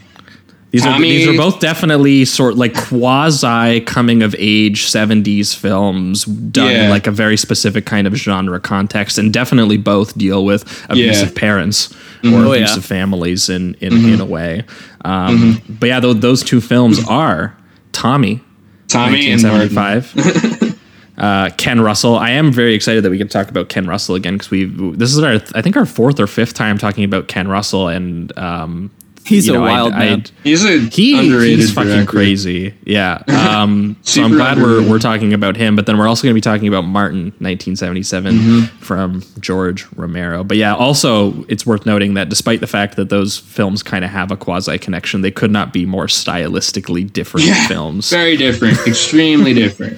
these, 0.72 0.86
are, 0.86 1.00
these 1.00 1.28
are 1.28 1.38
both 1.38 1.62
definitely 1.62 2.26
sort 2.26 2.56
like 2.56 2.76
quasi 2.76 3.80
coming 3.82 4.22
of 4.22 4.36
age 4.38 4.86
70s 4.88 5.56
films 5.56 6.26
done 6.26 6.72
in 6.72 6.90
like 6.90 7.08
a 7.08 7.12
very 7.12 7.38
specific 7.38 7.86
kind 7.86 8.06
of 8.06 8.14
genre 8.16 8.60
context, 8.60 9.18
and 9.18 9.32
definitely 9.32 9.78
both 9.78 10.18
deal 10.18 10.44
with 10.44 10.86
abusive 10.90 11.34
parents 11.34 11.88
mm-hmm. 12.22 12.34
or 12.34 12.48
Oh, 12.48 12.52
yeah. 12.52 12.64
abusive 12.64 12.86
families 12.86 13.50
in, 13.50 13.76
in, 13.76 13.94
in 13.94 14.00
mm-hmm. 14.00 14.22
a 14.22 14.26
way. 14.26 14.66
Um, 15.06 15.38
mm-hmm. 15.38 15.74
But 15.76 15.88
yeah, 15.88 16.00
tho- 16.02 16.14
those 16.14 16.44
two 16.44 16.60
films 16.60 17.00
are 17.08 17.56
Tommy, 17.98 18.42
Tommy 18.88 19.28
Martin. 19.28 19.44
1975. 19.44 20.74
Uh, 21.18 21.50
Ken 21.58 21.82
Russell. 21.82 22.16
I 22.16 22.30
am 22.30 22.52
very 22.52 22.76
excited 22.76 23.04
that 23.04 23.10
we 23.10 23.18
can 23.18 23.28
talk 23.28 23.50
about 23.50 23.70
Ken 23.70 23.88
Russell 23.88 24.14
again 24.14 24.36
because 24.36 24.52
we 24.52 24.66
this 24.66 25.12
is 25.16 25.24
our 25.24 25.42
I 25.56 25.64
think 25.64 25.76
our 25.76 25.88
fourth 25.88 26.20
or 26.20 26.28
fifth 26.28 26.54
time 26.54 26.78
talking 26.78 27.04
about 27.04 27.28
Ken 27.28 27.48
Russell 27.48 27.88
and 27.88 28.38
um, 28.38 28.92
He's 29.28 29.48
you 29.48 29.54
a 29.54 29.58
know, 29.58 29.64
I- 29.66 29.68
wild 29.72 29.94
I- 29.94 30.00
man. 30.00 30.24
He's 30.44 30.64
a 30.66 30.80
he, 30.80 31.18
underrated 31.20 31.60
he's 31.60 31.74
fucking 31.74 31.92
director. 31.92 32.12
crazy. 32.12 32.74
Yeah. 32.86 33.24
Um, 33.48 33.96
so 34.04 34.22
I'm 34.24 34.32
Super 34.32 34.38
glad 34.38 34.58
we're, 34.60 34.88
we're 34.90 35.00
talking 35.00 35.34
about 35.34 35.56
him, 35.56 35.76
but 35.76 35.86
then 35.86 35.98
we're 35.98 36.08
also 36.08 36.24
going 36.24 36.32
to 36.34 36.36
be 36.38 36.42
talking 36.42 36.68
about 36.68 36.82
Martin, 36.84 37.26
1977, 37.40 38.36
Mm-hmm. 38.36 38.78
from 38.84 39.24
George 39.40 39.86
Romero. 39.96 40.44
But 40.44 40.58
yeah, 40.58 40.76
also 40.76 41.44
it's 41.46 41.66
worth 41.66 41.86
noting 41.86 42.14
that 42.16 42.30
despite 42.30 42.60
the 42.60 42.68
fact 42.68 42.96
that 42.98 43.10
those 43.10 43.38
films 43.38 43.82
kind 43.84 44.04
of 44.06 44.12
have 44.12 44.32
a 44.32 44.38
quasi 44.38 44.78
connection, 44.78 45.22
they 45.22 45.32
could 45.32 45.50
not 45.52 45.74
be 45.74 45.86
more 45.86 46.06
stylistically 46.08 47.12
different 47.12 47.48
Yeah, 47.48 47.68
films. 47.68 48.10
Very 48.10 48.38
different, 48.38 48.78
extremely 48.88 49.54
different. 49.54 49.98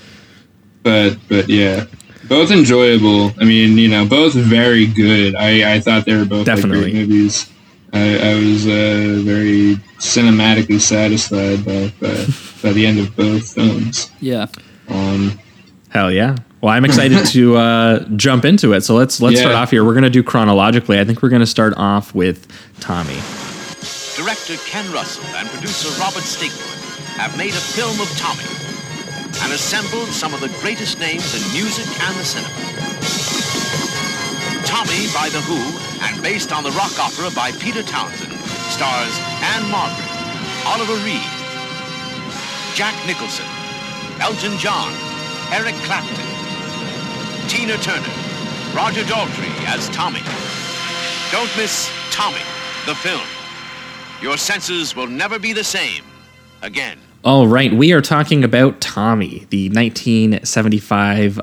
But 0.83 1.17
but 1.27 1.49
yeah, 1.49 1.85
both 2.29 2.51
enjoyable. 2.51 3.31
I 3.39 3.43
mean, 3.45 3.77
you 3.77 3.89
know, 3.89 4.05
both 4.05 4.33
very 4.33 4.85
good. 4.87 5.35
I, 5.35 5.73
I 5.75 5.79
thought 5.81 6.05
they 6.05 6.15
were 6.15 6.25
both 6.25 6.47
like, 6.47 6.55
Definitely. 6.55 6.91
great 6.91 7.07
movies. 7.09 7.49
I, 7.93 8.31
I 8.31 8.35
was 8.35 8.65
uh, 8.67 9.21
very 9.23 9.75
cinematically 9.99 10.79
satisfied 10.79 11.65
by, 11.65 11.91
by 11.99 12.25
by 12.61 12.73
the 12.73 12.85
end 12.85 12.99
of 12.99 13.15
both 13.15 13.53
films. 13.53 14.11
Yeah. 14.21 14.47
Um, 14.89 15.39
Hell 15.89 16.11
yeah. 16.11 16.35
Well, 16.61 16.71
I'm 16.73 16.85
excited 16.85 17.25
to 17.33 17.55
uh, 17.57 17.99
jump 18.15 18.45
into 18.45 18.73
it. 18.73 18.81
So 18.81 18.93
let's 18.95 19.19
let's 19.21 19.35
Yeah. 19.35 19.41
start 19.41 19.55
off 19.55 19.71
here. 19.71 19.83
We're 19.83 19.93
going 19.93 20.03
to 20.03 20.09
do 20.09 20.21
chronologically. 20.23 20.99
I 20.99 21.03
think 21.05 21.21
we're 21.23 21.29
going 21.29 21.39
to 21.41 21.45
start 21.47 21.73
off 21.77 22.13
with 22.13 22.47
Tommy. 22.79 23.17
Director 24.15 24.57
Ken 24.69 24.85
Russell 24.91 25.23
and 25.37 25.47
producer 25.49 25.89
Robert 25.99 26.23
Stigwood 26.23 27.17
have 27.17 27.35
made 27.37 27.53
a 27.53 27.63
film 27.75 27.99
of 27.99 28.09
Tommy. 28.17 28.43
and 29.41 29.53
assembled 29.53 30.07
some 30.09 30.33
of 30.33 30.41
the 30.41 30.49
greatest 30.59 30.99
names 30.99 31.33
in 31.33 31.41
music 31.53 31.85
and 32.01 32.15
the 32.17 32.25
cinema. 32.25 33.68
Tommy 34.69 35.09
by 35.17 35.29
The 35.29 35.41
Who, 35.41 35.57
and 36.05 36.21
based 36.21 36.53
on 36.53 36.61
the 36.63 36.69
rock 36.77 36.93
opera 36.99 37.31
by 37.33 37.51
Peter 37.53 37.81
Townshend, 37.81 38.31
stars 38.69 39.17
Ann-Margret, 39.57 40.05
Oliver 40.63 40.93
Reed, 41.03 41.25
Jack 42.77 42.93
Nicholson, 43.07 43.49
Elton 44.21 44.55
John, 44.59 44.93
Eric 45.51 45.73
Clapton, 45.89 46.21
Tina 47.49 47.77
Turner, 47.81 48.13
Roger 48.77 49.01
Daltrey 49.09 49.49
as 49.65 49.89
Tommy. 49.89 50.21
Don't 51.31 51.49
miss 51.57 51.89
Tommy, 52.11 52.45
the 52.85 52.93
film. 52.93 53.25
Your 54.21 54.37
senses 54.37 54.95
will 54.95 55.07
never 55.07 55.39
be 55.39 55.51
the 55.51 55.63
same 55.63 56.03
again. 56.61 56.99
All 57.23 57.47
right, 57.47 57.73
we 57.73 57.91
are 57.91 58.01
talking 58.01 58.43
about 58.43 58.79
Tommy, 58.81 59.47
the 59.49 59.69
1975 59.69 61.39
uh, 61.39 61.41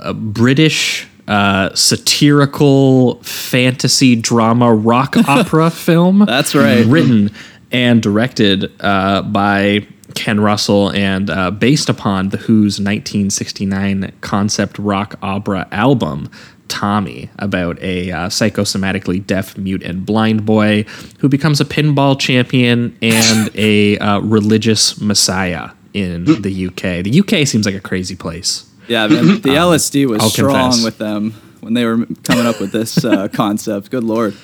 uh, 0.00 0.12
British 0.14 1.06
uh, 1.30 1.72
satirical 1.76 3.22
fantasy 3.22 4.16
drama 4.16 4.74
rock 4.74 5.16
opera 5.28 5.70
film. 5.70 6.24
That's 6.26 6.56
right. 6.56 6.84
Written 6.84 7.30
and 7.70 8.02
directed 8.02 8.70
uh, 8.80 9.22
by 9.22 9.86
Ken 10.16 10.40
Russell 10.40 10.90
and 10.90 11.30
uh, 11.30 11.52
based 11.52 11.88
upon 11.88 12.30
The 12.30 12.36
Who's 12.36 12.80
1969 12.80 14.12
concept 14.20 14.78
rock 14.78 15.14
opera 15.22 15.68
album. 15.70 16.28
Tommy, 16.66 17.28
about 17.40 17.80
a 17.82 18.12
uh, 18.12 18.28
psychosomatically 18.28 19.26
deaf, 19.26 19.58
mute, 19.58 19.82
and 19.82 20.06
blind 20.06 20.46
boy 20.46 20.84
who 21.18 21.28
becomes 21.28 21.60
a 21.60 21.64
pinball 21.64 22.18
champion 22.18 22.96
and 23.02 23.50
a 23.56 23.98
uh, 23.98 24.20
religious 24.20 25.00
messiah 25.00 25.70
in 25.94 26.24
the 26.42 26.66
UK. 26.68 27.02
The 27.02 27.20
UK 27.20 27.46
seems 27.46 27.66
like 27.66 27.74
a 27.74 27.80
crazy 27.80 28.14
place. 28.14 28.69
Yeah, 28.90 29.06
man, 29.06 29.24
the 29.40 29.50
LSD 29.50 30.06
was 30.06 30.20
I'll 30.22 30.30
strong 30.30 30.54
confess. 30.72 30.84
with 30.84 30.98
them 30.98 31.32
when 31.60 31.74
they 31.74 31.84
were 31.84 32.06
coming 32.24 32.44
up 32.46 32.60
with 32.60 32.72
this 32.72 33.04
uh, 33.04 33.28
concept. 33.32 33.90
Good 33.90 34.04
lord. 34.04 34.34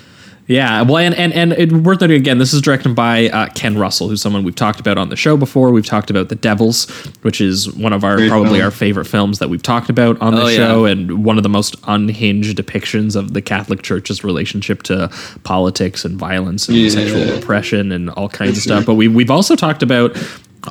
Yeah, 0.49 0.83
well, 0.83 0.99
and 0.99 1.13
and 1.17 1.33
and 1.33 1.53
it, 1.55 1.73
worth 1.73 2.01
noting 2.01 2.17
again, 2.21 2.39
this 2.39 2.55
is 2.55 2.63
directed 2.63 2.95
by 2.95 3.29
uh, 3.31 3.49
Ken 3.57 3.77
Russell, 3.77 4.09
who's 4.09 4.23
someone 4.23 4.45
we've 4.45 4.55
talked 4.55 4.79
about 4.79 4.97
on 4.97 5.09
the 5.09 5.17
show 5.17 5.37
before. 5.37 5.73
We've 5.73 5.85
talked 5.85 6.09
about 6.09 6.29
The 6.29 6.37
Devils, 6.37 6.89
which 7.23 7.41
is 7.41 7.73
one 7.75 7.93
of 7.93 8.05
our 8.05 8.15
Great 8.17 8.29
probably 8.31 8.51
film. 8.61 8.63
our 8.67 8.71
favorite 8.71 9.07
films 9.07 9.41
that 9.41 9.51
we've 9.51 9.61
talked 9.63 9.91
about 9.91 10.21
on 10.23 10.37
the 10.37 10.43
Oh, 10.43 10.47
yeah. 10.47 10.57
show, 10.57 10.85
and 10.85 11.25
one 11.25 11.37
of 11.37 11.43
the 11.43 11.49
most 11.49 11.75
unhinged 11.89 12.57
depictions 12.57 13.17
of 13.17 13.33
the 13.35 13.43
Catholic 13.43 13.83
Church's 13.83 14.23
relationship 14.23 14.85
to 14.85 15.11
politics 15.43 16.05
and 16.05 16.17
violence 16.17 16.69
and 16.69 16.77
Yeah. 16.79 16.91
sexual 16.91 17.29
oppression 17.37 17.91
and 17.91 18.09
all 18.11 18.29
kinds 18.29 18.57
of 18.57 18.63
stuff. 18.63 18.87
But 18.87 18.95
we 18.95 19.09
we've 19.09 19.33
also 19.33 19.57
talked 19.57 19.83
about. 19.83 20.17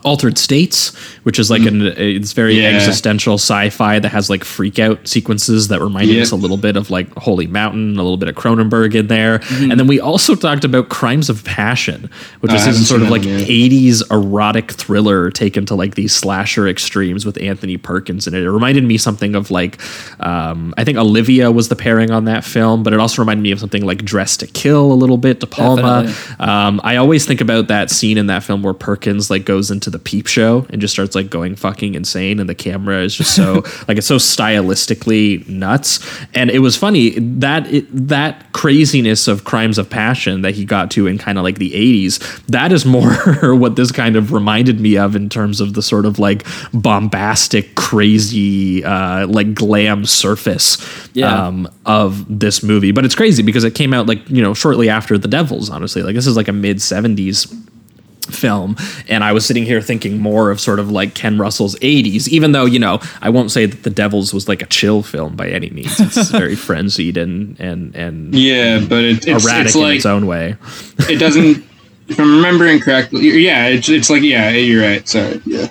Altered 0.03 0.37
States, 0.37 0.95
which 1.23 1.39
is 1.39 1.49
like 1.49 1.63
an 1.65 1.81
it's 1.81 2.33
very 2.33 2.59
Yeah. 2.61 2.69
existential 2.69 3.35
sci-fi 3.35 3.99
that 3.99 4.09
has 4.09 4.29
like 4.29 4.43
freak 4.43 4.79
out 4.79 5.07
sequences 5.07 5.67
that 5.69 5.81
reminded 5.81 6.15
Yep. 6.15 6.23
us 6.23 6.31
a 6.31 6.35
little 6.35 6.57
bit 6.57 6.75
of 6.75 6.89
like 6.89 7.13
Holy 7.15 7.47
Mountain, 7.47 7.93
a 7.97 8.03
little 8.03 8.17
bit 8.17 8.29
of 8.29 8.35
Cronenberg 8.35 8.93
in 8.95 9.07
there. 9.07 9.39
Mm-hmm. 9.39 9.71
And 9.71 9.79
then 9.79 9.87
we 9.87 9.99
also 9.99 10.35
talked 10.35 10.63
about 10.63 10.89
Crimes 10.89 11.29
of 11.29 11.43
Passion, 11.43 12.09
which 12.41 12.53
is 12.53 12.65
this 12.65 12.87
sort 12.87 13.01
of 13.01 13.09
like 13.09 13.23
yet. 13.23 13.47
80s 13.47 14.03
erotic 14.11 14.71
thriller 14.71 15.29
taken 15.31 15.65
to 15.67 15.75
like 15.75 15.95
these 15.95 16.13
slasher 16.13 16.67
extremes 16.67 17.25
with 17.25 17.41
Anthony 17.41 17.77
Perkins 17.77 18.27
in 18.27 18.33
it. 18.33 18.43
It 18.43 18.51
reminded 18.51 18.83
me 18.83 18.97
something 18.97 19.35
of 19.35 19.51
like 19.51 19.79
um, 20.19 20.73
I 20.77 20.83
think 20.83 20.97
Olivia 20.97 21.51
was 21.51 21.69
the 21.69 21.75
pairing 21.75 22.11
on 22.11 22.25
that 22.25 22.43
film, 22.43 22.83
but 22.83 22.93
it 22.93 22.99
also 22.99 23.21
reminded 23.21 23.43
me 23.43 23.51
of 23.51 23.59
something 23.59 23.83
like 23.85 24.03
Dressed 24.03 24.39
to 24.41 24.47
Kill 24.47 24.91
a 24.91 24.95
little 24.95 25.17
bit, 25.17 25.39
De 25.39 25.47
Palma. 25.47 26.13
Um, 26.39 26.79
I 26.83 26.95
always 26.97 27.25
think 27.25 27.41
about 27.41 27.67
that 27.67 27.89
scene 27.89 28.17
in 28.17 28.27
that 28.27 28.43
film 28.43 28.63
where 28.63 28.73
Perkins 28.73 29.29
like 29.29 29.45
goes 29.45 29.71
into 29.71 29.84
the 29.89 29.99
peep 29.99 30.27
show 30.27 30.65
and 30.69 30.81
just 30.81 30.93
starts 30.93 31.15
like 31.15 31.29
going 31.29 31.55
fucking 31.55 31.95
insane, 31.95 32.39
and 32.39 32.49
the 32.49 32.55
camera 32.55 32.99
is 33.01 33.15
just 33.15 33.35
so 33.35 33.63
like 33.87 33.97
it's 33.97 34.07
so 34.07 34.17
stylistically 34.17 35.47
nuts. 35.47 35.99
And 36.33 36.49
it 36.49 36.59
was 36.59 36.75
funny 36.75 37.11
that 37.19 37.71
it, 37.73 37.85
that 38.07 38.51
craziness 38.53 39.27
of 39.27 39.43
Crimes 39.43 39.77
of 39.77 39.89
Passion 39.89 40.41
that 40.41 40.55
he 40.55 40.65
got 40.65 40.91
to 40.91 41.07
in 41.07 41.17
kind 41.17 41.37
of 41.37 41.43
like 41.43 41.59
the 41.59 41.71
'80s. 41.71 42.45
That 42.47 42.71
is 42.71 42.85
more 42.85 43.13
what 43.55 43.75
this 43.75 43.91
kind 43.91 44.15
of 44.15 44.31
reminded 44.33 44.79
me 44.79 44.97
of 44.97 45.15
in 45.15 45.29
terms 45.29 45.61
of 45.61 45.73
the 45.73 45.81
sort 45.81 46.05
of 46.05 46.19
like 46.19 46.45
bombastic, 46.73 47.75
crazy, 47.75 48.83
uh, 48.83 49.27
like 49.27 49.53
glam 49.53 50.05
surface 50.05 50.77
Yeah. 51.13 51.47
um, 51.47 51.67
of 51.85 52.25
this 52.39 52.63
movie. 52.63 52.91
But 52.91 53.05
it's 53.05 53.15
crazy 53.15 53.43
because 53.43 53.63
it 53.63 53.75
came 53.75 53.93
out 53.93 54.07
like 54.07 54.27
you 54.29 54.41
know 54.41 54.53
shortly 54.53 54.89
after 54.89 55.17
The 55.17 55.27
Devils. 55.27 55.69
Honestly, 55.69 56.03
like 56.03 56.15
this 56.15 56.27
is 56.27 56.35
like 56.37 56.47
a 56.47 56.53
mid 56.53 56.77
'70s 56.77 57.53
film 58.25 58.75
and 59.07 59.23
i 59.23 59.31
was 59.31 59.45
sitting 59.45 59.63
here 59.63 59.81
thinking 59.81 60.19
more 60.19 60.51
of 60.51 60.59
sort 60.59 60.79
of 60.79 60.91
like 60.91 61.13
ken 61.13 61.37
russell's 61.37 61.75
80s 61.79 62.27
even 62.27 62.51
though 62.51 62.65
you 62.65 62.79
know 62.79 62.99
i 63.21 63.29
won't 63.29 63.51
say 63.51 63.65
that 63.65 63.83
the 63.83 63.89
devils 63.89 64.33
was 64.33 64.47
like 64.47 64.61
a 64.61 64.67
chill 64.67 65.03
film 65.03 65.35
by 65.35 65.47
any 65.49 65.69
means 65.69 65.99
it's 65.99 66.29
very 66.31 66.55
frenzied 66.55 67.17
and 67.17 67.59
and 67.59 67.95
and 67.95 68.35
Yeah, 68.35 68.79
but 68.79 69.03
it, 69.03 69.27
it's, 69.27 69.45
erratic 69.45 69.67
it's 69.67 69.75
in 69.75 69.91
its 69.91 70.05
own 70.05 70.25
way 70.27 70.55
it 71.09 71.19
doesn't. 71.19 71.63
If 72.07 72.19
I'm 72.19 72.35
remembering 72.35 72.79
correctly, 72.79 73.27
yeah, 73.43 73.67
it's, 73.67 73.89
it's 73.89 74.09
like 74.09 74.21
yeah, 74.21 74.51
you're 74.51 74.83
right. 74.83 75.07
Sorry, 75.07 75.41
yeah. 75.45 75.67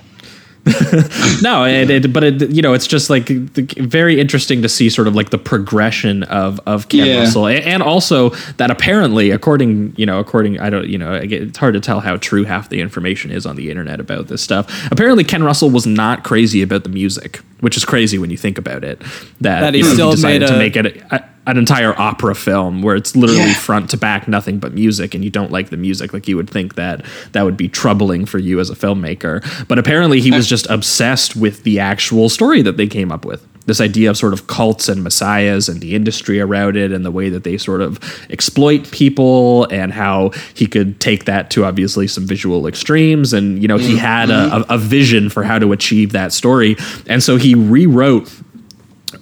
no 1.43 1.65
it, 1.65 1.91
it 1.91 2.13
but 2.13 2.25
it 2.25 2.51
you 2.51 2.63
know 2.63 2.73
it's 2.73 2.87
just 2.87 3.11
like 3.11 3.27
the, 3.27 3.67
very 3.81 4.19
interesting 4.19 4.63
to 4.63 4.69
see 4.69 4.89
sort 4.89 5.07
of 5.07 5.15
like 5.15 5.29
the 5.31 5.37
progression 5.39 6.23
of 6.25 6.59
of 6.67 6.89
ken 6.89 7.07
Yeah. 7.07 7.19
russell 7.21 7.49
A- 7.49 7.61
and 7.61 7.83
also 7.83 8.31
that 8.57 8.71
apparently 8.71 9.31
according 9.31 9.95
you 9.97 10.07
know 10.07 10.19
according 10.21 10.59
i 10.61 10.71
don't 10.71 10.89
you 10.89 10.97
know 10.97 11.13
it's 11.15 11.59
hard 11.59 11.75
to 11.75 11.81
tell 11.81 12.01
how 12.01 12.17
true 12.17 12.45
half 12.45 12.71
the 12.71 12.81
information 12.81 13.31
is 13.31 13.45
on 13.45 13.57
the 13.57 13.71
internet 13.71 14.01
about 14.01 14.29
this 14.29 14.41
stuff 14.43 14.67
apparently 14.91 15.23
ken 15.25 15.43
russell 15.43 15.69
was 15.69 15.87
not 15.87 16.25
crazy 16.25 16.63
about 16.63 16.83
the 16.83 16.89
music 16.89 17.41
which 17.61 17.77
is 17.77 17.85
crazy 17.85 18.19
when 18.19 18.31
you 18.31 18.37
think 18.39 18.57
about 18.59 18.85
it 18.85 19.01
that, 19.41 19.61
That 19.61 19.75
he 19.75 19.81
you 19.81 19.87
know, 19.87 19.93
still 19.95 20.11
decided 20.13 20.41
made 20.43 20.49
to 20.49 20.57
make 20.59 20.77
it 20.77 21.03
a, 21.13 21.25
an 21.47 21.59
entire 21.59 21.99
opera 22.01 22.35
film 22.35 22.83
where 22.83 22.97
it's 22.97 23.15
literally 23.15 23.43
Yeah. 23.43 23.55
front 23.55 23.91
to 23.91 23.97
back 23.97 24.27
nothing 24.27 24.59
but 24.59 24.73
music 24.75 25.15
and 25.15 25.23
you 25.23 25.31
don't 25.31 25.51
like 25.51 25.71
the 25.71 25.77
music 25.77 26.13
like 26.13 26.27
you 26.27 26.37
would 26.37 26.49
think 26.49 26.75
that 26.75 27.03
that 27.33 27.45
would 27.45 27.57
be 27.57 27.69
troubling 27.69 28.25
for 28.25 28.39
you 28.39 28.61
as 28.61 28.71
a 28.71 28.75
filmmaker. 28.75 29.45
But 29.69 29.79
apparently 29.79 30.21
he 30.21 30.31
was 30.31 30.47
just 30.49 30.67
obsessed 30.71 31.37
with 31.37 31.63
the 31.65 31.81
actual 31.81 32.29
story 32.29 32.63
that 32.63 32.77
they 32.77 32.87
came 32.87 33.13
up 33.13 33.25
with. 33.25 33.47
This 33.67 33.81
idea 33.81 34.11
of 34.11 34.19
sort 34.19 34.35
of 34.35 34.47
cults 34.47 34.89
and 34.89 35.03
messiahs 35.03 35.69
and 35.71 35.81
the 35.81 35.95
industry 35.95 36.39
around 36.39 36.77
it 36.77 36.93
and 36.93 37.05
the 37.05 37.11
way 37.11 37.31
that 37.31 37.45
they 37.45 37.57
sort 37.57 37.81
of 37.81 37.99
exploit 38.31 38.91
people 38.91 39.65
and 39.71 39.93
how 39.93 40.31
he 40.55 40.67
could 40.67 41.01
take 41.01 41.25
that 41.25 41.51
to 41.51 41.65
obviously 41.65 42.07
some 42.07 42.27
visual 42.27 42.67
extremes. 42.67 43.33
And 43.33 43.61
you 43.61 43.69
know 43.69 43.79
he 43.79 43.91
mm-hmm. 43.95 43.99
had 43.99 44.31
a, 44.31 44.33
mm-hmm. 44.33 44.73
a, 44.73 44.75
a 44.75 44.79
vision 44.79 45.31
for 45.31 45.45
how 45.45 45.59
to 45.59 45.73
achieve 45.73 46.13
that 46.13 46.33
story. 46.33 46.77
And 47.07 47.23
so 47.23 47.37
he 47.37 47.55
rewrote 47.55 48.31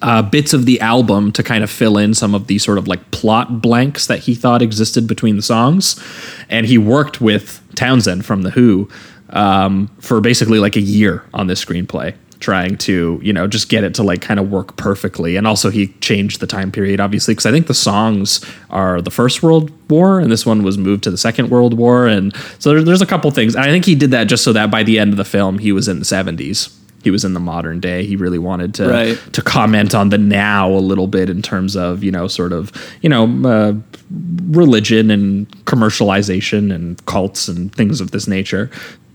uh, 0.02 0.21
bits 0.23 0.52
of 0.52 0.66
the 0.66 0.80
album 0.80 1.32
to 1.32 1.42
kind 1.42 1.64
of 1.64 1.71
fill 1.71 1.97
in 1.97 2.12
some 2.12 2.35
of 2.35 2.49
the 2.49 2.59
sort 2.59 2.76
of 2.76 2.88
like 2.88 3.11
plot 3.12 3.62
blanks 3.62 4.09
that 4.09 4.18
he 4.18 4.35
thought 4.35 4.61
existed 4.61 5.06
between 5.06 5.37
the 5.37 5.42
songs. 5.42 6.02
And 6.50 6.66
he 6.66 6.76
worked 6.76 7.21
with 7.21 7.62
Townshend 7.75 8.26
from 8.26 8.42
The 8.42 8.50
Who 8.50 8.88
um, 9.30 9.88
for 10.00 10.21
basically 10.21 10.59
like 10.59 10.76
a 10.76 10.80
year 10.80 11.25
on 11.32 11.47
this 11.47 11.64
screenplay, 11.64 12.14
trying 12.40 12.76
to, 12.78 13.21
you 13.23 13.32
know, 13.32 13.47
just 13.47 13.68
get 13.68 13.85
it 13.85 13.94
to 13.94 14.02
like 14.02 14.21
kind 14.21 14.40
of 14.40 14.50
work 14.50 14.76
perfectly. 14.76 15.37
And 15.37 15.47
also, 15.47 15.71
he 15.71 15.88
changed 16.00 16.40
the 16.40 16.47
time 16.49 16.73
period, 16.73 17.00
obviously, 17.00 17.32
because 17.32 17.47
I 17.47 17.52
think 17.52 17.68
the 17.68 17.75
songs 17.75 18.44
are 18.71 19.00
the 19.00 19.11
First 19.11 19.42
World 19.42 19.71
War 19.88 20.18
and 20.18 20.30
this 20.30 20.44
one 20.44 20.64
was 20.64 20.76
moved 20.76 21.04
to 21.04 21.11
the 21.11 21.16
Second 21.16 21.49
World 21.49 21.75
War. 21.78 22.09
And 22.09 22.35
so 22.59 22.71
there, 22.71 22.82
there's 22.82 23.02
a 23.02 23.06
couple 23.06 23.30
things. 23.30 23.54
And 23.54 23.64
I 23.64 23.68
think 23.68 23.85
he 23.85 23.94
did 23.94 24.11
that 24.11 24.25
just 24.25 24.42
so 24.42 24.52
that 24.52 24.71
by 24.71 24.82
the 24.82 24.99
end 24.99 25.12
of 25.12 25.16
the 25.16 25.25
film, 25.25 25.59
he 25.59 25.71
was 25.71 25.87
in 25.87 26.00
the 26.00 26.04
70s. 26.04 26.76
He 27.02 27.11
was 27.11 27.25
in 27.25 27.35
the 27.35 27.40
modern 27.40 27.80
day. 27.80 28.04
He 28.06 28.16
really 28.16 28.38
wanted 28.38 28.75
to 28.75 28.88
Right. 28.88 29.18
to 29.32 29.42
comment 29.42 29.94
on 29.94 30.09
the 30.11 30.18
now 30.18 30.71
a 30.71 30.78
little 30.80 31.06
bit 31.09 31.28
in 31.30 31.42
terms 31.42 31.76
of 31.76 32.02
you 32.04 32.11
know 32.11 32.28
sort 32.28 32.52
of 32.52 32.73
you 33.02 33.09
know 33.09 33.25
uh, 33.49 33.75
religion 34.50 35.11
and 35.11 35.49
commercialization 35.64 36.73
and 36.75 37.04
cults 37.06 37.49
and 37.49 37.75
things 37.75 38.00
of 38.00 38.11
this 38.11 38.26
nature. 38.26 38.71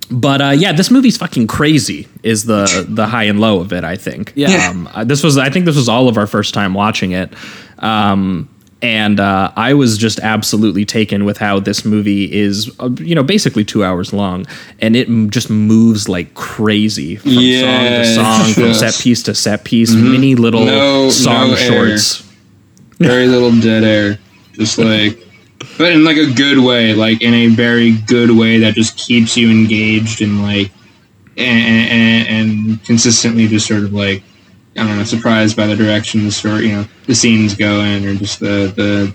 But 0.10 0.42
uh, 0.42 0.50
yeah, 0.52 0.72
this 0.72 0.90
movie's 0.90 1.18
fucking 1.18 1.48
crazy. 1.48 2.08
Is 2.24 2.46
the 2.46 2.86
the 2.88 3.08
high 3.08 3.24
and 3.26 3.40
low 3.42 3.60
of 3.60 3.74
it? 3.74 3.84
I 3.84 3.96
think. 3.98 4.32
Yeah. 4.36 4.70
Um, 4.70 4.88
uh, 4.94 5.04
this 5.04 5.22
was 5.24 5.38
I 5.38 5.50
think 5.50 5.66
this 5.66 5.76
was 5.76 5.90
all 5.90 6.08
of 6.08 6.18
our 6.18 6.28
first 6.28 6.54
time 6.54 6.74
watching 6.74 7.12
it. 7.12 7.34
Um, 7.80 8.48
and 8.82 9.20
uh, 9.20 9.52
I 9.56 9.74
was 9.74 9.98
just 9.98 10.20
absolutely 10.20 10.86
taken 10.86 11.26
with 11.26 11.38
how 11.38 11.60
this 11.60 11.84
movie 11.84 12.32
is, 12.32 12.70
uh, 12.80 12.90
you 13.00 13.16
know, 13.16 13.24
basically 13.24 13.66
two 13.66 13.84
hours 13.84 14.14
long, 14.14 14.46
and 14.80 14.96
it 14.96 15.08
m- 15.08 15.30
just 15.30 15.50
moves 15.50 16.08
like 16.08 16.34
crazy 16.36 17.16
from 17.16 17.32
Yeah, 17.32 18.04
song 18.04 18.44
to 18.46 18.54
song, 18.54 18.54
from 18.54 18.74
set 18.74 18.94
piece 19.02 19.24
to 19.24 19.34
set 19.36 19.64
piece, 19.64 19.94
mini 19.94 20.36
little 20.36 20.66
No- 20.66 21.10
song 21.10 21.50
no 21.50 21.54
air. 21.56 21.58
shorts. 21.90 22.24
Very 23.00 23.28
little 23.28 23.52
dead 23.60 23.84
air, 23.84 24.20
just 24.54 24.78
like, 24.78 25.20
but 25.78 25.92
in 25.92 26.04
like 26.04 26.18
a 26.18 26.32
good 26.32 26.60
way, 26.60 26.94
like 26.94 27.22
in 27.22 27.34
a 27.34 27.48
very 27.48 27.92
good 28.08 28.32
way 28.32 28.60
that 28.60 28.74
just 28.76 28.98
keeps 28.98 29.36
you 29.38 29.50
engaged 29.52 30.22
and 30.22 30.42
like, 30.42 30.72
and, 31.38 31.92
and, 31.92 32.28
and 32.28 32.84
consistently 32.86 33.48
just 33.48 33.68
sort 33.68 33.84
of 33.84 33.94
like, 33.94 34.24
I 34.78 34.86
don't 34.86 34.98
know, 34.98 35.04
surprised 35.04 35.58
by 35.58 35.66
the 35.68 35.76
direction 35.76 36.24
the 36.24 36.32
story, 36.32 36.68
you 36.68 36.74
know, 36.76 36.86
the 37.08 37.16
scenes 37.16 37.56
go 37.56 37.82
in, 37.82 38.06
or 38.06 38.16
just 38.16 38.40
the 38.40 38.72
the 38.76 39.14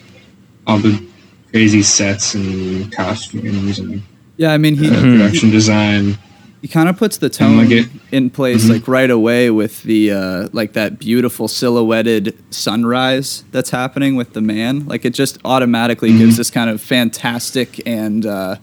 all 0.67 0.79
the 0.79 1.05
crazy 1.51 1.83
sets 1.83 2.35
and 2.35 2.91
costumes 2.93 3.79
and 3.79 4.03
Yeah, 4.37 4.53
I 4.53 4.59
mean 4.59 4.75
he 4.77 4.89
uh, 4.91 5.01
production 5.01 5.51
design. 5.51 6.19
he 6.63 6.69
kind 6.69 6.89
of 6.89 6.97
puts 6.97 7.19
the 7.19 7.29
tone 7.29 7.57
like 7.59 7.71
it- 7.71 7.89
in 8.11 8.31
place 8.31 8.69
like 8.69 8.87
right 8.89 9.11
away 9.11 9.51
with 9.51 9.83
the 9.83 10.11
uh, 10.13 10.49
like 10.53 10.73
that 10.75 10.99
beautiful 10.99 11.49
silhouetted 11.49 12.37
sunrise 12.51 13.45
that's 13.53 13.71
happening 13.71 14.17
with 14.17 14.33
the 14.33 14.41
man. 14.41 14.87
Like 14.87 15.05
it 15.05 15.15
just 15.15 15.39
automatically 15.45 16.17
gives 16.17 16.37
this 16.39 16.51
kind 16.51 16.71
of 16.71 16.81
fantastic 16.81 17.81
and 17.87 18.25
uh, 18.27 18.57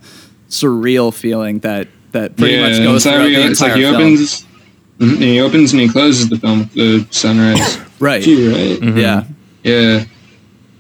surreal 0.50 1.14
feeling 1.14 1.60
that 1.60 1.88
that 2.12 2.36
pretty 2.38 2.60
much 2.60 2.78
goes 2.80 3.04
throughout 3.04 3.24
the 3.24 3.46
it's 3.46 3.62
entire 3.62 3.70
like 3.70 3.78
he 3.78 3.84
film. 3.84 3.96
opens, 3.96 4.46
Mhm, 5.00 5.14
and 5.14 5.24
he 5.24 5.40
opens 5.40 5.72
and 5.72 5.82
he 5.82 5.88
closes 5.88 6.30
the 6.30 6.38
film 6.38 6.60
with 6.60 6.74
the 6.74 7.08
sunrise. 7.12 7.80
right. 8.00 8.24
Too, 8.24 8.52
right? 8.52 8.96
Yeah. 8.98 9.24
Yeah, 9.64 10.04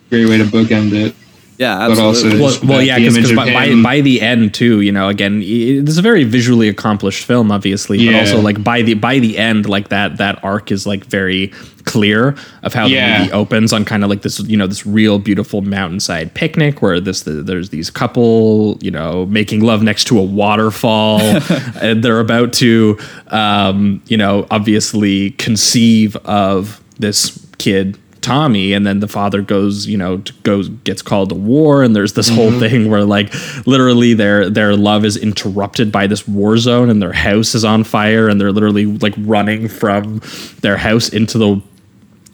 great 0.09 0.27
way 0.27 0.37
to 0.37 0.45
bookend 0.45 0.93
it. 0.93 1.15
Yeah. 1.57 1.87
But 1.89 1.99
also- 1.99 2.27
Absolutely. 2.27 2.39
well, 2.41 2.59
well 2.77 2.81
yeah, 2.81 2.97
because 2.99 3.33
by, 3.33 3.51
by, 3.53 3.81
by 3.81 4.01
the 4.01 4.21
end 4.21 4.53
too, 4.53 4.79
you 4.81 4.91
know, 4.93 5.09
again, 5.09 5.41
it's 5.43 5.97
a 5.97 6.01
very 6.01 6.23
visually 6.23 6.69
accomplished 6.69 7.25
film, 7.25 7.51
obviously, 7.51 7.97
but 7.97 8.03
Yeah. 8.13 8.19
also 8.19 8.39
like 8.39 8.63
by 8.63 8.81
the 8.81 8.93
by 8.93 9.19
the 9.19 9.37
end, 9.37 9.67
like 9.67 9.89
that 9.89 10.17
that 10.17 10.41
arc 10.43 10.71
is 10.71 10.87
like 10.87 11.03
very 11.05 11.51
clear 11.89 12.35
of 12.63 12.73
how 12.73 12.85
Yeah. 12.85 13.17
the 13.17 13.19
movie 13.23 13.33
opens 13.33 13.73
on 13.73 13.83
kind 13.83 14.03
of 14.03 14.09
like 14.09 14.21
this, 14.21 14.39
you 14.41 14.55
know, 14.55 14.67
this 14.67 14.85
real 14.85 15.17
beautiful 15.19 15.61
mountainside 15.61 16.33
picnic 16.35 16.81
where 16.81 16.99
this 16.99 17.23
the, 17.23 17.31
there's 17.43 17.69
these 17.69 17.89
couple, 17.89 18.77
you 18.81 18.91
know, 18.91 19.25
making 19.25 19.61
love 19.61 19.81
next 19.81 20.03
to 20.05 20.19
a 20.19 20.23
waterfall, 20.23 21.19
and 21.81 22.03
they're 22.03 22.19
about 22.19 22.53
to, 22.53 22.97
um, 23.29 24.01
you 24.07 24.17
know, 24.17 24.45
obviously 24.51 25.31
conceive 25.31 26.15
of 26.25 26.81
this 26.99 27.45
kid 27.57 27.97
Tommy, 28.21 28.73
and 28.73 28.85
then 28.85 28.99
the 28.99 29.07
father 29.07 29.41
goes, 29.41 29.87
you 29.87 29.97
know, 29.97 30.17
goes 30.43 30.67
gets 30.83 31.01
called 31.01 31.29
to 31.29 31.35
war, 31.35 31.81
and 31.83 31.95
there's 31.95 32.13
this 32.13 32.27
whole 32.27 32.51
thing 32.59 32.89
where 32.91 33.05
like 33.05 33.33
literally 33.65 34.13
their 34.13 34.49
their 34.49 34.75
love 34.75 35.05
is 35.05 35.15
interrupted 35.15 35.89
by 35.89 36.05
this 36.05 36.27
war 36.27 36.57
zone, 36.57 36.89
and 36.89 37.01
their 37.01 37.13
house 37.13 37.55
is 37.55 37.63
on 37.63 37.85
fire, 37.85 38.27
and 38.27 38.39
they're 38.39 38.51
literally 38.51 38.85
like 38.85 39.13
running 39.19 39.69
from 39.69 40.21
their 40.61 40.75
house 40.75 41.07
into 41.07 41.37
the 41.37 41.61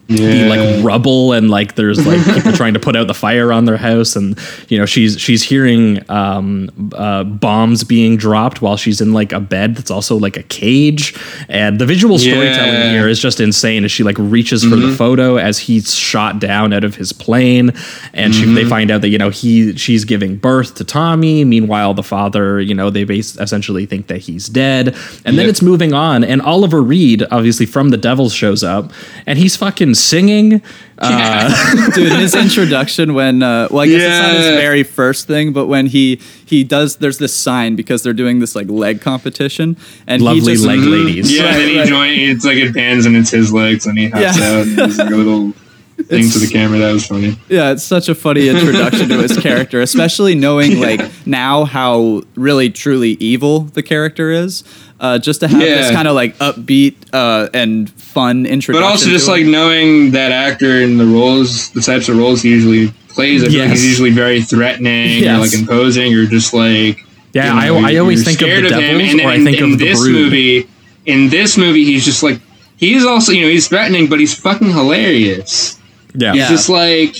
the 0.08 0.46
like 0.48 0.86
rubble 0.86 1.34
and 1.34 1.50
like 1.50 1.76
there's 1.76 2.06
like 2.06 2.24
people 2.36 2.52
trying 2.52 2.74
to 2.76 2.80
put 2.80 2.96
out 2.96 3.08
the 3.08 3.14
fire 3.14 3.52
on 3.52 3.66
their 3.66 3.78
house. 3.78 4.16
And 4.16 4.38
you 4.70 4.78
know 4.78 4.86
she's 4.86 5.20
she's 5.20 5.42
hearing 5.42 6.08
um 6.12 6.70
uh 6.96 7.24
bombs 7.24 7.84
being 7.84 8.16
dropped 8.16 8.62
while 8.62 8.78
she's 8.78 9.02
in 9.02 9.14
like 9.14 9.32
a 9.32 9.40
bed 9.40 9.76
that's 9.76 9.90
also 9.90 10.16
like 10.18 10.38
a 10.38 10.44
cage. 10.44 11.16
And 11.50 11.80
the 11.80 11.86
visual 11.86 12.20
storytelling 12.20 12.54
Yeah. 12.74 12.82
Mm-hmm. 12.84 12.94
here 12.94 13.08
is 13.08 13.20
just 13.20 13.40
insane 13.40 13.84
as 13.84 13.92
she 13.92 14.04
like 14.04 14.18
reaches 14.20 14.64
for 14.64 14.76
the 14.76 14.92
photo 14.96 15.38
as 15.38 15.58
he's 15.58 15.96
shot 15.96 16.40
down 16.40 16.72
out 16.74 16.84
of 16.84 16.96
his 16.96 17.12
plane. 17.12 17.72
And 18.14 18.34
Mm-hmm. 18.36 18.54
they 18.56 18.66
find 18.66 18.92
out 18.92 19.02
that 19.02 19.10
you 19.10 19.18
know 19.18 19.30
he 19.32 19.76
she's 19.76 20.06
giving 20.06 20.36
birth 20.38 20.76
to 20.76 20.84
Tommy. 20.84 21.44
Meanwhile 21.46 21.94
the 21.96 22.04
father 22.04 22.60
you 22.62 22.76
know 22.76 22.90
they 22.90 23.06
base 23.06 23.38
essentially 23.38 23.86
think 23.88 24.08
that 24.08 24.20
he's 24.20 24.48
dead. 24.50 24.96
And 25.26 25.38
then 25.38 25.50
it's 25.50 25.62
moving 25.64 25.94
on 25.94 26.24
and 26.24 26.42
Oliver 26.44 26.82
Reed 26.84 27.24
obviously 27.32 27.66
from 27.66 27.90
the 27.90 27.98
Devils 27.98 28.34
shows 28.34 28.64
up 28.64 28.92
and 29.26 29.40
he's 29.40 29.56
fucking 29.56 29.95
singing 30.00 30.62
uh, 31.00 31.92
dude 31.94 32.12
his 32.14 32.34
introduction 32.36 33.14
when 33.14 33.44
uh, 33.44 33.68
well 33.72 33.82
i 33.82 33.88
guess 33.88 34.02
it's 34.02 34.28
not 34.28 34.36
his 34.36 34.60
very 34.62 34.84
first 34.84 35.28
thing 35.28 35.52
but 35.54 35.66
when 35.68 35.86
he 35.88 36.20
he 36.46 36.64
does 36.64 36.98
there's 36.98 37.18
this 37.18 37.34
sign 37.34 37.76
because 37.76 38.02
they're 38.04 38.14
doing 38.14 38.40
this 38.40 38.56
like 38.56 38.68
leg 38.70 39.02
competition 39.02 39.76
and 40.08 40.22
he 40.22 40.26
lovely 40.28 40.54
just 40.54 40.66
leg 40.66 40.80
ladies 40.80 41.32
Yeah, 41.32 41.44
Right, 41.46 41.56
and 41.62 41.70
he 41.72 41.80
right. 41.80 41.88
join. 41.88 42.10
It's 42.14 42.46
like 42.46 42.58
it 42.58 42.74
pans 42.74 43.06
and 43.06 43.16
it's 43.16 43.32
his 43.32 43.52
legs, 43.52 43.86
and 43.88 43.98
he 43.98 44.10
hops 44.10 44.38
Yeah. 44.40 44.46
out 44.46 44.68
and 44.68 44.78
there's 44.78 44.98
like 44.98 45.12
a 45.12 45.16
little 45.16 45.52
thing 46.08 46.30
to 46.30 46.40
the 46.40 46.48
camera. 46.52 46.78
That 46.80 46.92
was 46.94 47.08
funny. 47.08 47.38
yeah 47.50 47.72
it's 47.72 47.84
such 47.84 48.10
a 48.10 48.16
funny 48.16 48.48
introduction 48.50 49.10
to 49.10 49.18
his 49.22 49.38
character 49.38 49.82
especially 49.82 50.36
knowing 50.36 50.80
like 50.80 51.02
now 51.26 51.66
how 51.66 52.22
really 52.36 52.70
truly 52.70 53.12
evil 53.20 53.62
the 53.62 53.82
character 53.84 54.30
is 54.32 54.64
uh, 55.00 55.18
just 55.20 55.42
to 55.42 55.48
have 55.48 55.60
this 55.60 55.92
kind 55.92 56.08
of 56.08 56.16
like 56.16 56.38
upbeat 56.38 56.96
uh, 57.14 57.50
and 57.54 57.90
fun 57.92 58.46
introduction 58.46 58.82
But 58.82 58.90
also 58.90 59.10
just 59.10 59.28
like 59.28 59.46
knowing 59.46 60.12
that 60.12 60.32
actor 60.32 60.82
and 60.84 61.00
the 61.00 61.06
roles, 61.06 61.72
the 61.72 61.82
types 61.82 62.08
of 62.10 62.18
roles 62.18 62.42
he 62.42 62.50
usually 62.50 62.90
plays. 63.10 63.44
I 63.44 63.48
feel 63.50 63.62
like 63.62 63.72
he's 63.72 63.86
usually 63.86 64.12
very 64.12 64.42
threatening 64.42 65.20
Yes. 65.24 65.38
or 65.38 65.42
like 65.42 65.54
imposing 65.54 66.14
or 66.16 66.26
just 66.26 66.54
like. 66.54 67.02
Yeah, 67.34 67.66
you 67.66 67.72
know, 67.74 67.88
I- 67.88 67.92
I 67.92 67.96
always 67.98 68.20
you're 68.20 68.26
think 68.26 68.42
of 68.42 68.48
scared 68.48 68.64
the 68.66 68.76
him. 68.80 68.98
Devils 68.98 69.12
And 69.12 69.22
or 69.22 69.28
I 69.28 69.44
think 69.44 69.58
in 69.58 69.74
of 69.74 69.80
The 69.80 69.86
this 69.86 70.00
Brood. 70.00 70.12
movie. 70.14 70.70
In 71.06 71.30
this 71.30 71.58
movie, 71.58 71.84
he's 71.84 72.06
just 72.06 72.24
like 72.24 72.40
he's 72.78 73.06
also 73.06 73.32
you 73.34 73.42
know 73.42 73.50
he's 73.50 73.68
threatening, 73.68 74.08
but 74.08 74.20
he's 74.22 74.34
fucking 74.34 74.70
hilarious. 74.72 75.78
yeah. 76.16 76.32
He's 76.32 76.40
Yeah. 76.44 76.50
just 76.50 76.70
like 76.70 77.16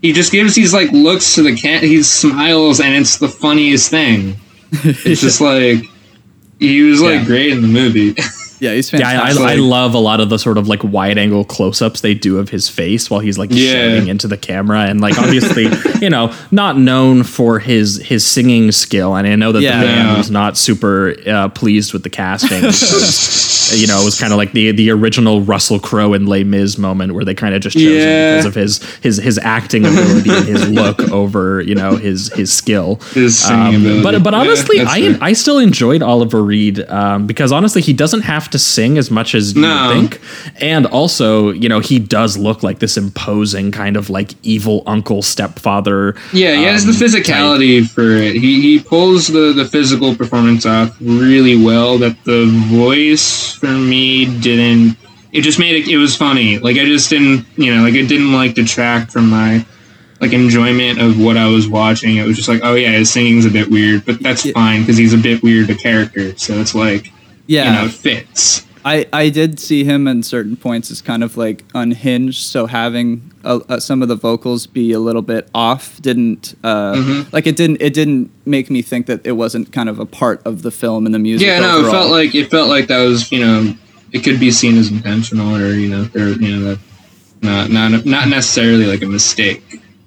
he 0.00 0.12
just 0.12 0.32
gives 0.32 0.54
these 0.54 0.72
like 0.72 0.90
looks 0.92 1.34
to 1.34 1.42
the 1.42 1.54
cat. 1.54 1.82
He 1.82 2.02
smiles, 2.02 2.80
and 2.80 2.94
it's 2.94 3.18
the 3.18 3.28
funniest 3.28 3.90
thing. 3.90 4.36
It's 4.82 5.20
just 5.20 5.40
like 5.52 5.84
he 6.58 6.82
was 6.82 7.00
like 7.00 7.20
Yeah. 7.20 7.24
great 7.24 7.52
in 7.52 7.62
the 7.62 7.68
movie. 7.68 8.14
yeah 8.60 8.72
he's 8.74 8.90
fantastic. 8.90 9.38
Yeah, 9.40 9.46
I, 9.46 9.50
I, 9.50 9.52
I 9.54 9.56
love 9.56 9.94
a 9.94 9.98
lot 9.98 10.20
of 10.20 10.28
the 10.30 10.38
sort 10.38 10.58
of 10.58 10.68
like 10.68 10.82
wide 10.84 11.18
angle 11.18 11.44
close 11.44 11.80
ups 11.82 12.00
they 12.00 12.14
do 12.14 12.38
of 12.38 12.48
his 12.50 12.68
face 12.68 13.10
while 13.10 13.20
he's 13.20 13.38
like 13.38 13.50
Yeah. 13.52 13.72
shouting 13.72 14.08
into 14.08 14.28
the 14.28 14.36
camera 14.36 14.80
and 14.80 15.00
like 15.00 15.18
obviously 15.18 15.66
you 16.00 16.10
know 16.10 16.34
not 16.50 16.78
known 16.78 17.22
for 17.22 17.58
his 17.58 17.96
his 18.04 18.24
singing 18.26 18.72
skill 18.72 19.14
and 19.16 19.26
I 19.26 19.36
know 19.36 19.52
that 19.52 19.62
Yeah. 19.62 19.80
the 19.80 19.86
band 19.86 20.08
Yeah. 20.08 20.16
was 20.18 20.30
not 20.30 20.56
super 20.56 21.14
uh, 21.26 21.48
pleased 21.50 21.92
with 21.92 22.02
the 22.02 22.10
casting 22.10 22.62
you 23.78 23.86
know 23.86 24.00
it 24.00 24.04
was 24.04 24.18
kind 24.18 24.32
of 24.32 24.38
like 24.38 24.52
the 24.52 24.72
the 24.72 24.90
original 24.90 25.42
Russell 25.42 25.78
Crowe 25.78 26.14
and 26.14 26.28
Les 26.28 26.44
Mis 26.44 26.78
moment 26.78 27.12
where 27.12 27.24
they 27.24 27.34
kind 27.34 27.54
of 27.54 27.60
just 27.60 27.76
chose 27.76 27.84
him 28.02 28.08
Yeah. 28.08 28.36
because 28.36 28.46
of 28.46 28.54
his 28.54 28.82
his 29.02 29.16
his 29.18 29.38
acting 29.38 29.84
ability 29.84 30.30
and 30.30 30.44
his 30.46 30.68
look 30.70 31.00
over 31.12 31.60
you 31.60 31.74
know 31.74 31.96
his 31.96 32.32
his 32.32 32.52
skill 32.52 32.96
His 33.12 33.38
singing 33.38 33.58
Um, 33.74 33.74
ability. 33.76 34.02
but 34.02 34.22
but 34.22 34.34
honestly 34.34 34.80
I. 34.80 35.16
I 35.20 35.32
still 35.32 35.58
enjoyed 35.58 36.00
Oliver 36.02 36.42
Reed 36.42 36.80
um, 36.88 37.26
because 37.26 37.50
honestly, 37.52 37.82
he 37.82 37.92
doesn't 37.92 38.22
have 38.22 38.47
to 38.52 38.58
sing 38.58 38.98
as 38.98 39.10
much 39.10 39.34
as 39.34 39.54
you 39.54 39.62
No. 39.62 39.88
would 39.88 40.10
think, 40.10 40.20
and 40.60 40.86
also, 40.86 41.50
you 41.50 41.68
know, 41.68 41.80
he 41.80 41.98
does 41.98 42.36
look 42.36 42.62
like 42.62 42.78
this 42.78 42.96
imposing 42.96 43.70
kind 43.72 43.96
of 43.96 44.10
like 44.10 44.32
evil 44.42 44.82
uncle 44.86 45.22
stepfather. 45.22 46.14
Yeah, 46.32 46.56
he 46.56 46.64
has 46.64 46.84
the 46.84 46.92
um, 46.92 46.96
physicality 46.98 47.86
for 47.88 48.10
it. 48.10 48.36
He 48.36 48.60
he 48.60 48.78
pulls 48.80 49.26
the 49.28 49.52
the 49.52 49.64
physical 49.64 50.14
performance 50.14 50.66
off 50.66 50.96
really 51.00 51.62
well. 51.62 51.98
That 51.98 52.16
the 52.24 52.46
voice 52.68 53.52
for 53.52 53.66
me 53.68 54.24
didn't. 54.40 54.96
It 55.32 55.42
just 55.42 55.58
made 55.58 55.76
it. 55.76 55.88
It 55.88 55.98
was 55.98 56.16
funny. 56.16 56.58
Like 56.58 56.76
I 56.78 56.84
just 56.84 57.10
didn't. 57.10 57.46
You 57.56 57.74
know, 57.74 57.82
like 57.82 57.94
it 57.94 58.06
didn't 58.08 58.32
like 58.32 58.54
detract 58.54 59.12
from 59.12 59.28
my 59.28 59.64
like 60.20 60.32
enjoyment 60.32 61.00
of 61.00 61.20
what 61.20 61.36
I 61.36 61.46
was 61.46 61.68
watching. 61.68 62.16
It 62.16 62.26
was 62.26 62.36
just 62.36 62.48
like, 62.48 62.60
oh 62.64 62.74
yeah, 62.74 62.90
his 62.90 63.10
singing's 63.10 63.46
a 63.46 63.50
bit 63.50 63.70
weird, 63.70 64.04
but 64.04 64.20
that's 64.20 64.50
fine 64.50 64.80
because 64.80 64.96
he's 64.96 65.14
a 65.14 65.18
bit 65.18 65.42
weird 65.42 65.70
a 65.70 65.76
character. 65.76 66.36
So 66.36 66.54
it's 66.54 66.74
like, 66.74 67.12
yeah 67.48 67.64
you 67.80 67.82
know, 67.86 67.88
fits. 67.90 68.64
I, 68.84 69.06
I 69.12 69.28
did 69.28 69.58
see 69.58 69.82
him 69.84 70.06
in 70.06 70.22
certain 70.22 70.56
points 70.56 70.90
as 70.90 71.02
kind 71.02 71.22
of 71.24 71.36
like 71.36 71.64
unhinged, 71.74 72.44
so 72.46 72.66
having 72.66 73.32
uh 73.44 73.58
uh 73.68 73.80
some 73.80 74.00
of 74.02 74.08
the 74.08 74.14
vocals 74.16 74.66
be 74.68 74.92
a 74.92 75.00
little 75.00 75.20
bit 75.20 75.48
off 75.54 76.00
didn't 76.00 76.54
uh, 76.62 76.94
Mm-hmm. 76.94 77.28
like 77.34 77.46
it 77.46 77.56
didn't 77.56 77.82
it 77.82 77.92
didn't 77.92 78.30
make 78.46 78.70
me 78.70 78.80
think 78.80 79.06
that 79.06 79.26
it 79.26 79.32
wasn't 79.32 79.72
kind 79.72 79.88
of 79.88 79.98
a 79.98 80.06
part 80.06 80.40
of 80.46 80.62
the 80.62 80.70
film 80.70 81.04
and 81.06 81.14
the 81.14 81.18
music. 81.18 81.46
Yeah, 81.46 81.58
no, 81.60 81.86
it 81.86 81.90
felt 81.90 82.10
like 82.10 82.34
it 82.34 82.50
felt 82.50 82.68
like 82.68 82.86
that 82.86 83.04
was 83.04 83.30
you 83.32 83.40
know 83.44 83.74
it 84.12 84.20
could 84.20 84.38
be 84.40 84.50
seen 84.50 84.78
as 84.78 84.90
intentional 84.90 85.54
or 85.56 85.72
you 85.74 85.88
know 85.90 86.08
or 86.14 86.28
you 86.28 86.56
know 86.56 86.62
that 86.70 86.78
not 87.42 87.70
not 87.70 88.06
not 88.06 88.28
necessarily 88.28 88.86
like 88.86 89.02
a 89.02 89.06
mistake. 89.06 89.62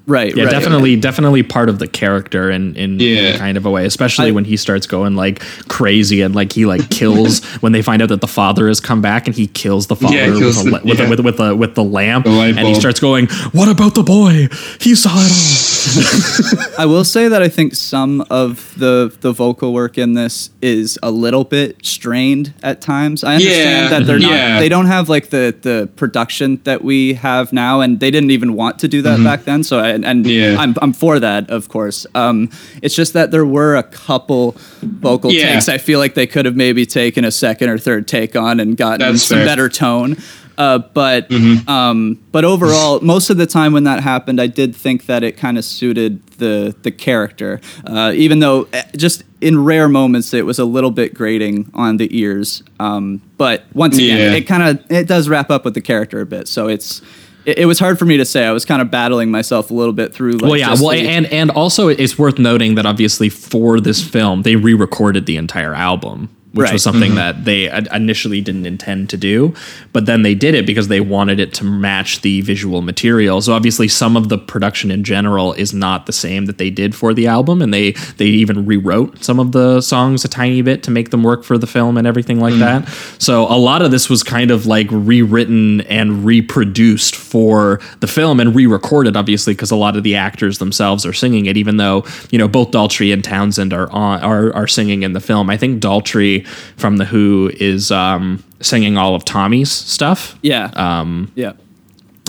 Right. 0.07 0.35
Yeah, 0.35 0.45
right. 0.45 0.51
definitely, 0.51 0.95
definitely 0.95 1.43
part 1.43 1.69
of 1.69 1.79
the 1.79 1.87
character 1.87 2.49
in 2.49 2.75
in, 2.75 2.99
in 2.99 3.37
kind 3.37 3.57
of 3.57 3.65
a 3.65 3.69
way, 3.69 3.85
especially 3.85 4.29
I- 4.29 4.31
when 4.31 4.45
he 4.45 4.57
starts 4.57 4.87
going 4.87 5.15
like 5.15 5.41
crazy 5.67 6.21
and 6.21 6.35
like 6.35 6.53
he 6.53 6.65
like 6.65 6.89
kills 6.89 7.43
when 7.61 7.71
they 7.71 7.81
find 7.81 8.01
out 8.01 8.09
that 8.09 8.21
the 8.21 8.27
father 8.27 8.67
has 8.67 8.79
come 8.79 9.01
back 9.01 9.27
and 9.27 9.35
he 9.35 9.47
kills 9.47 9.87
the 9.87 9.95
father 9.95 10.15
Yeah, 10.15 10.25
he 10.25 10.31
with, 10.45 10.63
the- 10.63 10.71
with, 10.71 10.99
yeah. 10.99 11.05
a, 11.05 11.09
with, 11.09 11.19
a, 11.19 11.23
with 11.23 11.37
the 11.37 11.55
with 11.55 11.75
the 11.75 11.83
lamp, 11.83 12.25
The 12.25 12.31
and 12.31 12.59
he 12.59 12.75
starts 12.75 12.99
going, 12.99 13.27
"What 13.51 13.69
about 13.69 13.95
the 13.95 14.03
boy? 14.03 14.47
He 14.79 14.95
saw 14.95 15.11
it 15.13 15.31
all." 15.31 15.71
I 16.77 16.85
will 16.85 17.03
say 17.03 17.27
that 17.27 17.41
I 17.41 17.49
think 17.49 17.75
some 17.75 18.21
of 18.29 18.73
the 18.77 19.15
the 19.21 19.31
vocal 19.31 19.73
work 19.73 19.97
in 19.97 20.13
this 20.13 20.49
is 20.61 20.99
a 21.01 21.11
little 21.11 21.43
bit 21.43 21.83
strained 21.85 22.53
at 22.63 22.81
times. 22.81 23.23
I 23.23 23.35
understand 23.35 23.91
Yeah, 23.91 23.99
that 23.99 24.05
they're 24.05 24.19
not 24.19 24.59
they 24.59 24.69
don't 24.69 24.85
have 24.85 25.09
like 25.09 25.29
the 25.29 25.55
the 25.61 25.89
production 25.95 26.61
that 26.63 26.83
we 26.83 27.13
have 27.13 27.51
now, 27.51 27.81
and 27.81 27.99
they 27.99 28.11
didn't 28.11 28.31
even 28.31 28.53
want 28.53 28.79
to 28.79 28.87
do 28.87 29.01
that 29.01 29.15
mm-hmm. 29.15 29.23
back 29.23 29.43
then. 29.43 29.63
So 29.63 29.79
I, 29.79 29.89
and 30.05 30.25
Mm-hmm. 30.25 30.53
Yeah. 30.55 30.61
I'm 30.61 30.75
I'm 30.81 30.93
for 30.93 31.19
that, 31.19 31.49
of 31.49 31.69
course. 31.69 32.05
Um, 32.15 32.49
it's 32.81 32.95
just 32.95 33.13
that 33.13 33.31
there 33.31 33.45
were 33.45 33.75
a 33.75 33.83
couple 33.83 34.55
vocal 34.81 35.31
Yeah. 35.31 35.53
takes 35.53 35.67
I 35.69 35.77
feel 35.77 35.99
like 35.99 36.13
they 36.13 36.27
could 36.27 36.45
have 36.45 36.55
maybe 36.55 36.85
taken 36.85 37.25
a 37.25 37.31
second 37.31 37.69
or 37.69 37.77
third 37.77 38.07
take 38.07 38.35
on 38.35 38.59
and 38.59 38.77
gotten 38.77 38.99
That's 38.99 39.23
some 39.23 39.37
fair. 39.39 39.45
better 39.45 39.69
tone. 39.69 40.17
Uh, 40.57 40.77
but 40.79 41.27
Mm-hmm. 41.29 41.67
um, 41.69 42.19
but 42.31 42.45
overall, 42.45 42.99
most 43.15 43.29
of 43.29 43.37
the 43.37 43.47
time 43.47 43.73
when 43.73 43.85
that 43.85 44.03
happened, 44.03 44.39
I 44.39 44.47
did 44.47 44.75
think 44.75 45.05
that 45.07 45.23
it 45.23 45.37
kind 45.37 45.57
of 45.57 45.65
suited 45.65 46.21
the 46.37 46.75
the 46.83 46.91
character. 46.91 47.59
Uh, 47.85 48.11
even 48.15 48.39
though 48.39 48.67
eh, 48.73 48.83
just 48.95 49.23
in 49.39 49.63
rare 49.63 49.89
moments 49.89 50.33
it 50.35 50.45
was 50.45 50.59
a 50.59 50.65
little 50.65 50.91
bit 50.91 51.13
grating 51.15 51.71
on 51.73 51.97
the 51.97 52.07
ears. 52.15 52.61
Um, 52.79 53.21
but 53.37 53.63
once 53.73 53.97
again, 53.97 54.17
Yeah. 54.31 54.37
it 54.37 54.41
kind 54.43 54.61
of 54.79 54.91
it 54.91 55.07
does 55.07 55.27
wrap 55.29 55.49
up 55.49 55.65
with 55.65 55.73
the 55.73 55.81
character 55.81 56.19
a 56.21 56.25
bit. 56.27 56.47
So 56.47 56.67
it's 56.67 57.01
it, 57.45 57.60
it 57.60 57.65
was 57.65 57.80
hard 57.80 57.97
for 57.99 58.06
me 58.06 58.17
to 58.17 58.25
say. 58.25 58.45
I 58.45 58.51
was 58.51 58.65
kind 58.65 58.82
of 58.82 58.91
battling 58.91 59.32
myself 59.32 59.71
a 59.71 59.73
little 59.73 59.93
bit 59.93 60.13
through. 60.13 60.34
Like, 60.34 60.41
well, 60.43 60.58
yeah. 60.58 60.69
Well, 60.80 60.89
the- 60.91 61.08
and 61.08 61.25
and 61.27 61.51
also 61.51 61.88
it's 61.88 62.17
worth 62.17 62.39
noting 62.39 62.75
that 62.75 62.86
obviously 62.86 63.30
for 63.30 63.80
this 63.80 64.04
film 64.08 64.43
they 64.43 64.56
re-recorded 64.56 65.25
the 65.25 65.38
entire 65.38 65.73
album 65.73 66.30
which 66.53 66.65
Right. 66.65 66.73
was 66.73 66.83
something 66.83 67.11
mm-hmm. 67.11 67.15
that 67.15 67.45
they 67.45 67.69
initially 67.95 68.41
didn't 68.41 68.65
intend 68.65 69.09
to 69.11 69.17
do, 69.17 69.53
but 69.93 70.05
then 70.05 70.21
they 70.21 70.35
did 70.35 70.53
it 70.53 70.65
because 70.65 70.89
they 70.89 70.99
wanted 70.99 71.39
it 71.39 71.53
to 71.55 71.63
match 71.63 72.21
the 72.21 72.41
visual 72.41 72.81
material. 72.81 73.41
So 73.41 73.53
obviously, 73.53 73.87
some 73.87 74.17
of 74.17 74.27
the 74.27 74.37
production 74.37 74.91
in 74.91 75.05
general 75.05 75.53
is 75.53 75.73
not 75.73 76.07
the 76.07 76.11
same 76.11 76.47
that 76.47 76.57
they 76.57 76.69
did 76.69 76.93
for 76.93 77.13
the 77.13 77.27
album, 77.27 77.61
and 77.61 77.73
they 77.73 77.91
they 78.17 78.25
even 78.25 78.65
rewrote 78.65 79.23
some 79.23 79.39
of 79.39 79.53
the 79.53 79.79
songs 79.79 80.25
a 80.25 80.27
tiny 80.27 80.61
bit 80.61 80.83
to 80.83 80.91
make 80.91 81.11
them 81.11 81.23
work 81.23 81.45
for 81.45 81.57
the 81.57 81.67
film 81.67 81.97
and 81.97 82.05
everything 82.05 82.41
like 82.41 82.55
mm. 82.55 82.59
that. 82.59 82.87
So 83.17 83.43
a 83.43 83.55
lot 83.57 83.81
of 83.81 83.91
this 83.91 84.09
was 84.09 84.21
kind 84.21 84.51
of 84.51 84.65
like 84.65 84.87
rewritten 84.91 85.81
and 85.81 86.25
reproduced 86.25 87.15
for 87.15 87.79
the 88.01 88.07
film 88.07 88.41
and 88.41 88.53
re-recorded, 88.53 89.15
obviously, 89.15 89.53
because 89.53 89.71
a 89.71 89.77
lot 89.77 89.95
of 89.95 90.03
the 90.03 90.15
actors 90.15 90.57
themselves 90.57 91.05
are 91.05 91.13
singing 91.13 91.45
it. 91.45 91.55
Even 91.55 91.77
though 91.77 92.03
you 92.29 92.37
know 92.37 92.49
both 92.49 92.71
Daltrey 92.71 93.13
and 93.13 93.23
Townshend 93.23 93.71
are 93.71 93.89
on 93.91 94.21
are 94.21 94.53
are 94.53 94.67
singing 94.67 95.03
in 95.03 95.13
the 95.13 95.21
film. 95.21 95.49
I 95.49 95.55
think 95.55 95.81
Daltrey 95.81 96.40
from 96.77 96.97
the 96.97 97.06
Who 97.06 97.51
is 97.60 97.91
um, 97.91 98.43
singing 98.62 98.97
all 98.97 99.15
of 99.15 99.25
Tommy's 99.25 99.71
stuff. 99.71 100.38
Yeah. 100.41 100.71
Um, 100.75 101.32
yeah. 101.36 101.54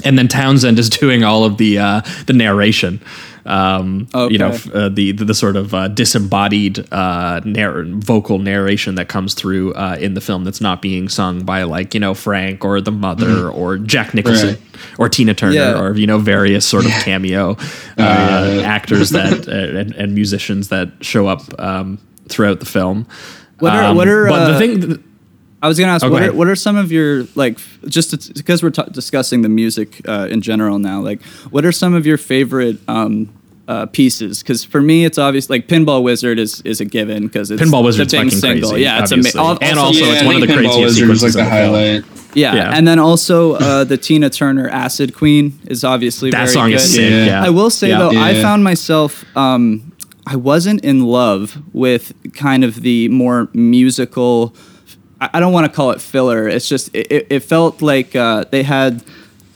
and 0.05 0.18
then 0.18 0.29
Townshend 0.29 0.79
is 0.79 0.88
doing 1.01 1.25
all 1.25 1.44
of 1.44 1.57
the 1.59 1.79
uh, 1.79 2.01
the 2.27 2.33
narration. 2.33 3.01
Um, 3.44 4.07
You 4.14 4.38
know, 4.38 4.51
f- 4.51 4.70
uh, 4.72 4.88
the, 4.88 5.11
the 5.11 5.25
the 5.25 5.35
sort 5.35 5.57
of 5.57 5.75
uh, 5.75 5.88
disembodied 5.88 6.87
uh, 6.92 7.40
narr- 7.44 7.83
vocal 7.87 8.38
narration 8.38 8.94
that 8.94 9.09
comes 9.09 9.35
through 9.35 9.75
uh, 9.75 9.96
in 10.01 10.14
the 10.14 10.20
film 10.20 10.44
that's 10.44 10.61
not 10.61 10.81
being 10.81 11.09
sung 11.09 11.44
by 11.44 11.64
like 11.64 11.92
you 11.92 11.98
know 11.98 12.14
Frank 12.14 12.64
or 12.64 12.81
the 12.81 12.92
mother 12.92 13.48
or 13.51 13.79
Jack 13.79 14.14
Nicholson 14.14 14.51
Right. 14.51 14.61
or 14.98 15.09
Tina 15.09 15.35
Turner 15.35 15.55
Yeah. 15.55 15.81
or 15.81 15.96
you 15.96 16.07
know 16.07 16.18
various 16.18 16.64
sort 16.64 16.85
of 16.85 16.92
cameo 17.03 17.57
uh, 17.98 18.62
actors 18.64 19.11
that 19.11 19.48
uh, 19.48 19.79
and, 19.79 19.92
and 19.94 20.14
musicians 20.14 20.68
that 20.68 20.90
show 21.01 21.27
up 21.27 21.42
um, 21.59 21.98
throughout 22.29 22.61
the 22.61 22.66
film. 22.66 23.07
What 23.62 23.72
are- 23.75 23.85
Um, 23.90 23.96
what 23.96 24.09
are, 24.09 24.27
but 24.29 24.46
the 24.48 24.55
uh, 24.55 24.59
thing 24.59 24.81
th- 24.81 25.01
I 25.62 25.68
was 25.68 25.79
gonna 25.79 25.92
ask 25.92 26.05
Oh, 26.05 26.09
go 26.09 26.14
what 26.14 26.22
are, 26.25 26.33
what 26.33 26.48
are 26.48 26.57
some 26.57 26.77
of 26.77 26.90
your 26.90 27.27
like 27.37 27.57
just 27.87 28.35
because 28.35 28.62
we're 28.64 28.70
t- 28.70 28.83
discussing 28.90 29.42
the 29.42 29.48
music 29.48 30.01
uh, 30.09 30.27
in 30.29 30.40
general 30.40 30.79
now 30.81 31.01
like 31.01 31.22
what 31.55 31.64
are 31.64 31.70
some 31.72 31.94
of 31.94 32.05
your 32.05 32.18
favorite 32.18 32.79
um, 32.88 33.29
uh, 33.68 33.87
pieces 33.87 34.42
because 34.42 34.64
for 34.64 34.81
me 34.83 35.05
it's 35.05 35.18
obvious 35.18 35.48
like 35.48 35.68
Pinball 35.68 36.03
Wizard 36.03 36.40
is 36.40 36.61
is 36.62 36.81
a 36.81 36.85
given 36.85 37.29
because 37.29 37.53
it's 37.53 37.62
Pinball 37.62 37.85
Wizard 37.85 38.07
Wizard's 38.11 38.14
fucking 38.14 38.31
single 38.31 38.70
crazy, 38.70 38.83
yeah 38.83 39.01
it's 39.03 39.12
obviously. 39.12 39.40
amazing 39.40 39.62
And 39.68 39.79
also 39.79 40.05
it's 40.05 40.25
one 40.25 40.35
of 40.35 40.40
the 40.40 40.46
Pinball 40.48 40.57
craziest 40.57 41.01
Wizard 41.01 41.11
is 41.11 41.22
like 41.22 41.33
sequences 41.33 41.35
the 41.35 41.40
in 41.40 41.46
film. 41.46 41.75
highlight. 41.75 42.05
yeah. 42.35 42.55
Yeah. 42.57 42.77
and 42.77 42.88
then 42.88 42.98
also 42.98 43.53
uh, 43.55 43.85
the 43.85 43.96
Tina 43.96 44.31
Turner 44.31 44.68
Acid 44.68 45.14
Queen 45.14 45.61
is 45.68 45.85
obviously 45.85 46.31
that 46.33 46.38
very 46.38 46.48
song 46.48 46.70
good. 46.70 46.77
is 46.83 46.92
sick. 46.94 47.09
Yeah. 47.09 47.27
Yeah, 47.27 47.44
I 47.44 47.51
will 47.51 47.70
say 47.70 47.90
Yeah. 47.90 47.98
though, 48.01 48.11
I 48.18 48.35
found 48.42 48.64
myself 48.64 49.25
um, 49.37 49.91
I 50.26 50.37
wasn't 50.37 50.85
in 50.85 51.04
love 51.04 51.61
with 51.74 52.12
kind 52.35 52.64
of 52.64 52.82
the 52.82 53.08
more 53.08 53.48
musical. 53.52 54.54
I 55.20 55.40
don't 55.40 55.52
want 55.52 55.66
to 55.66 55.72
call 55.72 55.90
it 55.92 56.00
filler. 56.00 56.48
It's 56.48 56.68
just 56.68 56.94
it, 56.94 57.26
it- 57.30 57.40
felt 57.40 57.82
like 57.82 58.14
uh, 58.16 58.44
they 58.50 58.62
had 58.62 59.02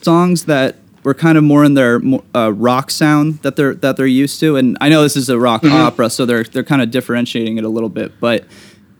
songs 0.03 0.45
that 0.47 0.77
were 1.03 1.15
kind 1.15 1.39
of 1.39 1.45
more 1.45 1.65
in 1.65 1.75
their 1.75 2.01
uh, 2.35 2.53
rock 2.53 2.91
sound 2.91 3.39
that 3.43 3.55
they're 3.57 3.75
that 3.75 3.97
they're 3.97 4.07
used 4.07 4.41
to. 4.41 4.57
And 4.57 4.77
I 4.81 4.89
know 4.89 5.03
this 5.03 5.17
is 5.17 5.29
a 5.29 5.39
rock 5.39 5.65
opera, 5.65 6.11
so 6.11 6.27
they're 6.27 6.45
they're 6.45 6.65
kind 6.65 6.83
of 6.83 6.91
differentiating 6.91 7.59
it 7.59 7.65
a 7.65 7.69
little 7.69 7.89
bit, 7.91 8.13
but. 8.21 8.45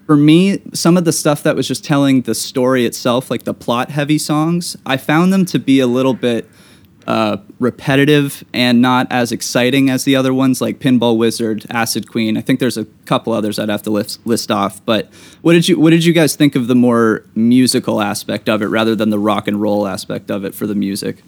For 0.07 0.15
me, 0.17 0.63
some 0.73 0.97
of 0.97 1.05
the 1.05 1.11
stuff 1.11 1.43
that 1.43 1.57
was 1.57 1.67
just 1.67 1.83
telling 1.85 2.23
the 2.23 2.35
story 2.37 2.87
itself, 2.87 3.29
like 3.29 3.43
the 3.43 3.53
plot 3.53 3.91
heavy 3.91 4.19
songs, 4.19 4.77
I 4.87 4.99
found 4.99 5.33
them 5.33 5.45
to 5.47 5.59
be 5.59 5.81
a 5.81 5.89
little 5.89 6.15
bit 6.15 6.49
uh, 7.07 7.37
repetitive 7.61 8.45
and 8.53 8.83
not 8.83 9.07
as 9.11 9.33
exciting 9.33 9.89
as 9.89 10.05
the 10.05 10.17
other 10.17 10.35
ones 10.35 10.61
like 10.61 10.79
Pinball 10.79 11.17
Wizard, 11.17 11.65
Acid 11.71 12.11
Queen. 12.11 12.37
I 12.37 12.41
think 12.41 12.61
there's 12.61 12.77
a 12.77 12.85
couple 13.05 13.33
others 13.33 13.59
I'd 13.59 13.69
have 13.69 13.83
to 13.83 13.91
list, 13.91 14.25
list 14.27 14.51
off. 14.51 14.85
But 14.85 15.09
what 15.43 15.53
did 15.53 15.69
you 15.69 15.79
what 15.79 15.91
did 15.91 16.05
you 16.05 16.13
guys 16.13 16.35
think 16.35 16.57
of 16.57 16.67
the 16.67 16.75
more 16.75 17.25
musical 17.35 18.01
aspect 18.03 18.49
of 18.49 18.63
it 18.63 18.67
rather 18.67 18.97
than 18.97 19.11
the 19.11 19.19
rock 19.19 19.47
and 19.47 19.61
roll 19.61 19.87
aspect 19.87 20.31
of 20.31 20.45
it 20.45 20.55
for 20.55 20.67
the 20.67 20.75
music? 20.75 21.23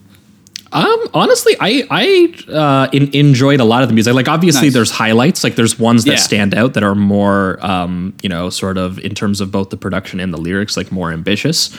Um, 0.70 0.98
honestly, 1.14 1.54
I 1.61 1.85
I 1.90 2.52
uh, 2.52 2.88
in, 2.92 3.11
enjoyed 3.14 3.61
a 3.61 3.64
lot 3.64 3.83
of 3.83 3.88
the 3.88 3.94
music. 3.94 4.12
Like, 4.14 4.28
obviously, 4.28 4.66
Nice. 4.68 4.74
there's 4.74 4.90
highlights. 4.90 5.42
Like, 5.42 5.54
there's 5.57 5.78
ones 5.78 6.04
that 6.04 6.11
Yeah. 6.12 6.16
stand 6.16 6.54
out 6.54 6.74
that 6.74 6.83
are 6.83 6.94
more, 6.94 7.59
um, 7.64 8.12
you 8.22 8.28
know, 8.28 8.50
sort 8.50 8.76
of 8.76 8.98
in 8.98 9.14
terms 9.14 9.40
of 9.40 9.50
both 9.50 9.70
the 9.70 9.76
production 9.78 10.20
and 10.20 10.33
the 10.33 10.37
lyrics, 10.38 10.76
like 10.76 10.92
more 10.92 11.11
ambitious. 11.12 11.70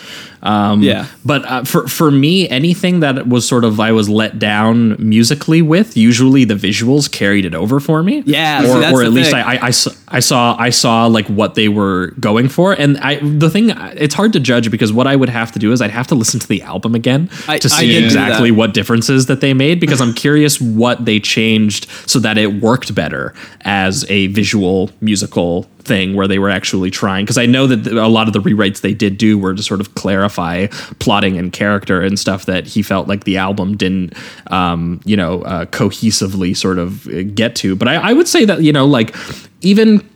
Um, 0.41 0.81
Yeah. 0.81 1.05
But 1.23 1.45
uh, 1.45 1.63
for 1.65 1.87
for 1.87 2.09
me, 2.09 2.49
anything 2.49 3.01
that 3.01 3.27
was 3.27 3.47
sort 3.47 3.63
of 3.63 3.79
I 3.79 3.91
was 3.91 4.09
let 4.09 4.39
down 4.39 4.95
musically 4.97 5.61
with, 5.61 5.95
usually 5.95 6.43
the 6.45 6.55
visuals 6.55 7.11
carried 7.11 7.45
it 7.45 7.53
over 7.53 7.79
for 7.79 8.01
me. 8.01 8.23
Yeah, 8.25 8.63
or, 8.63 8.79
that's 8.79 8.93
or 8.93 9.03
at 9.03 9.11
least. 9.13 9.33
I, 9.33 9.41
I, 9.55 9.59
I 9.67 9.71
saw 9.71 9.91
I 10.07 10.19
saw 10.19 10.55
I 10.57 10.69
saw 10.71 11.05
like 11.05 11.27
what 11.27 11.53
they 11.55 11.67
were 11.67 12.13
going 12.19 12.49
for, 12.49 12.73
and 12.73 12.97
I 12.99 13.19
the 13.21 13.49
thing 13.49 13.69
it's 13.95 14.15
hard 14.15 14.33
to 14.33 14.39
judge 14.39 14.71
because 14.71 14.91
what 14.91 15.05
I 15.07 15.15
would 15.15 15.29
have 15.29 15.51
to 15.51 15.59
do 15.59 15.71
is 15.71 15.81
I'd 15.81 15.91
have 15.91 16.07
to 16.07 16.15
listen 16.15 16.39
to 16.39 16.47
the 16.47 16.61
album 16.63 16.95
again 16.95 17.29
I- 17.47 17.59
to 17.59 17.69
see 17.69 17.95
exactly 17.97 18.49
what 18.51 18.73
differences 18.79 19.25
that 19.25 19.41
they 19.41 19.53
made 19.53 19.77
because 19.81 19.99
I'm 19.99 20.13
curious 20.13 20.61
what 20.61 21.03
they 21.03 21.19
changed 21.19 21.89
so 22.09 22.17
that 22.19 22.37
it 22.37 22.61
worked 22.61 22.95
better 22.95 23.33
as 23.65 24.09
a 24.09 24.27
visual 24.27 24.89
musical 25.01 25.63
thing 25.79 26.15
where 26.15 26.29
they 26.29 26.39
were 26.39 26.49
actually 26.49 26.89
trying. 26.89 27.25
Because 27.25 27.37
I 27.37 27.45
know 27.45 27.67
that 27.67 27.85
a 27.91 28.07
lot 28.07 28.27
of 28.27 28.33
the 28.33 28.39
rewrites 28.39 28.79
they 28.79 28.93
did 28.93 29.17
do 29.17 29.37
were 29.37 29.53
to 29.53 29.61
sort 29.61 29.81
of 29.81 29.95
clarify 29.95 30.67
plotting 30.99 31.37
and 31.37 31.51
character 31.51 32.01
and 32.01 32.17
stuff 32.17 32.45
that 32.45 32.67
he 32.67 32.81
felt 32.81 33.09
like 33.09 33.25
the 33.25 33.35
album 33.35 33.75
didn't 33.75 34.13
um, 34.47 35.01
you 35.03 35.17
know 35.17 35.41
uh, 35.41 35.65
cohesively 35.65 36.55
sort 36.55 36.79
of 36.79 37.05
uh, 37.07 37.23
get 37.23 37.57
to. 37.57 37.75
But 37.75 37.89
I, 37.89 37.95
I 37.95 38.13
would 38.13 38.29
say 38.29 38.45
that 38.45 38.61
you 38.61 38.71
know 38.71 38.85
like 38.85 39.13
even 39.59 40.07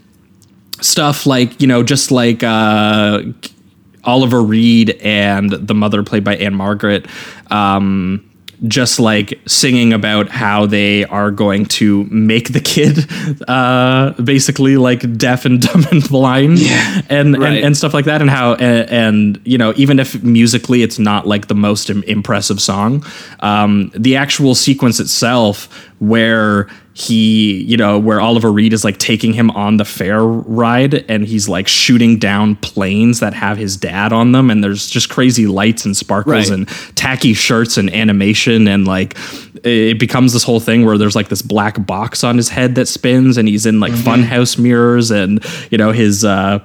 stuff 0.80 1.26
like 1.26 1.60
you 1.60 1.68
know 1.68 1.84
just 1.84 2.12
like 2.12 2.44
uh 2.44 3.24
Oliver 4.06 4.42
Reed 4.42 4.92
and 5.02 5.52
the 5.52 5.74
mother 5.74 6.02
played 6.04 6.24
by 6.24 6.36
Ann-Margret 6.38 7.08
um 7.52 8.24
just 8.68 8.98
like 9.00 9.38
singing 9.46 9.92
about 9.92 10.30
how 10.30 10.66
they 10.66 11.04
are 11.06 11.32
going 11.32 11.66
to 11.66 12.06
make 12.06 12.54
the 12.54 12.62
kid 12.62 13.00
uh 13.50 14.12
basically 14.24 14.78
like 14.78 15.18
deaf 15.18 15.44
and 15.46 15.62
dumb 15.68 15.86
and 15.92 16.08
blind 16.08 16.60
and, 17.10 17.38
Right. 17.38 17.58
and 17.58 17.66
and 17.66 17.78
stuff 17.78 17.94
like 17.94 18.06
that 18.06 18.22
and 18.22 18.30
how 18.30 18.54
and, 18.56 18.90
and 18.90 19.42
you 19.44 19.58
know 19.58 19.74
even 19.76 20.00
if 20.00 20.24
musically 20.24 20.82
it's 20.82 20.98
not 20.98 21.28
like 21.28 21.48
the 21.48 21.56
most 21.56 21.90
impressive 21.90 22.62
song 22.62 23.06
um 23.42 23.92
the 23.96 24.16
actual 24.16 24.56
sequence 24.56 25.00
itself 25.02 25.68
where 26.00 26.68
he, 26.96 27.64
you 27.64 27.76
know, 27.76 27.98
where 27.98 28.22
Oliver 28.22 28.52
Reed 28.52 28.72
is 28.72 28.84
like 28.84 29.00
taking 29.00 29.34
him 29.34 29.50
on 29.52 29.78
the 29.78 29.86
fair 29.86 30.24
ride 30.24 30.94
and 31.10 31.26
he's 31.26 31.50
like 31.50 31.68
shooting 31.68 32.20
down 32.20 32.56
planes 32.58 33.20
that 33.20 33.34
have 33.34 33.58
his 33.58 33.76
dad 33.78 34.14
on 34.14 34.32
them. 34.32 34.52
And 34.52 34.64
there's 34.64 34.88
just 34.90 35.10
crazy 35.10 35.48
lights 35.48 35.86
and 35.86 35.98
sparkles 35.98 36.34
Right. 36.34 36.50
and 36.52 36.68
tacky 36.96 37.34
shirts 37.34 37.78
and 37.78 37.92
animation. 37.92 38.68
And 38.68 38.86
like 38.86 39.18
it 39.64 39.98
becomes 40.00 40.34
this 40.34 40.44
whole 40.44 40.60
thing 40.60 40.86
where 40.86 40.98
there's 41.00 41.16
like 41.16 41.30
this 41.30 41.42
black 41.42 41.84
box 41.86 42.24
on 42.24 42.38
his 42.38 42.50
head 42.50 42.76
that 42.76 42.88
spins 42.88 43.38
and 43.38 43.48
he's 43.48 43.66
in 43.66 43.80
like 43.80 43.94
funhouse 43.94 44.60
mirrors 44.60 45.10
and, 45.10 45.44
you 45.72 45.80
know, 45.80 45.92
his, 45.92 46.24
uh, 46.24 46.60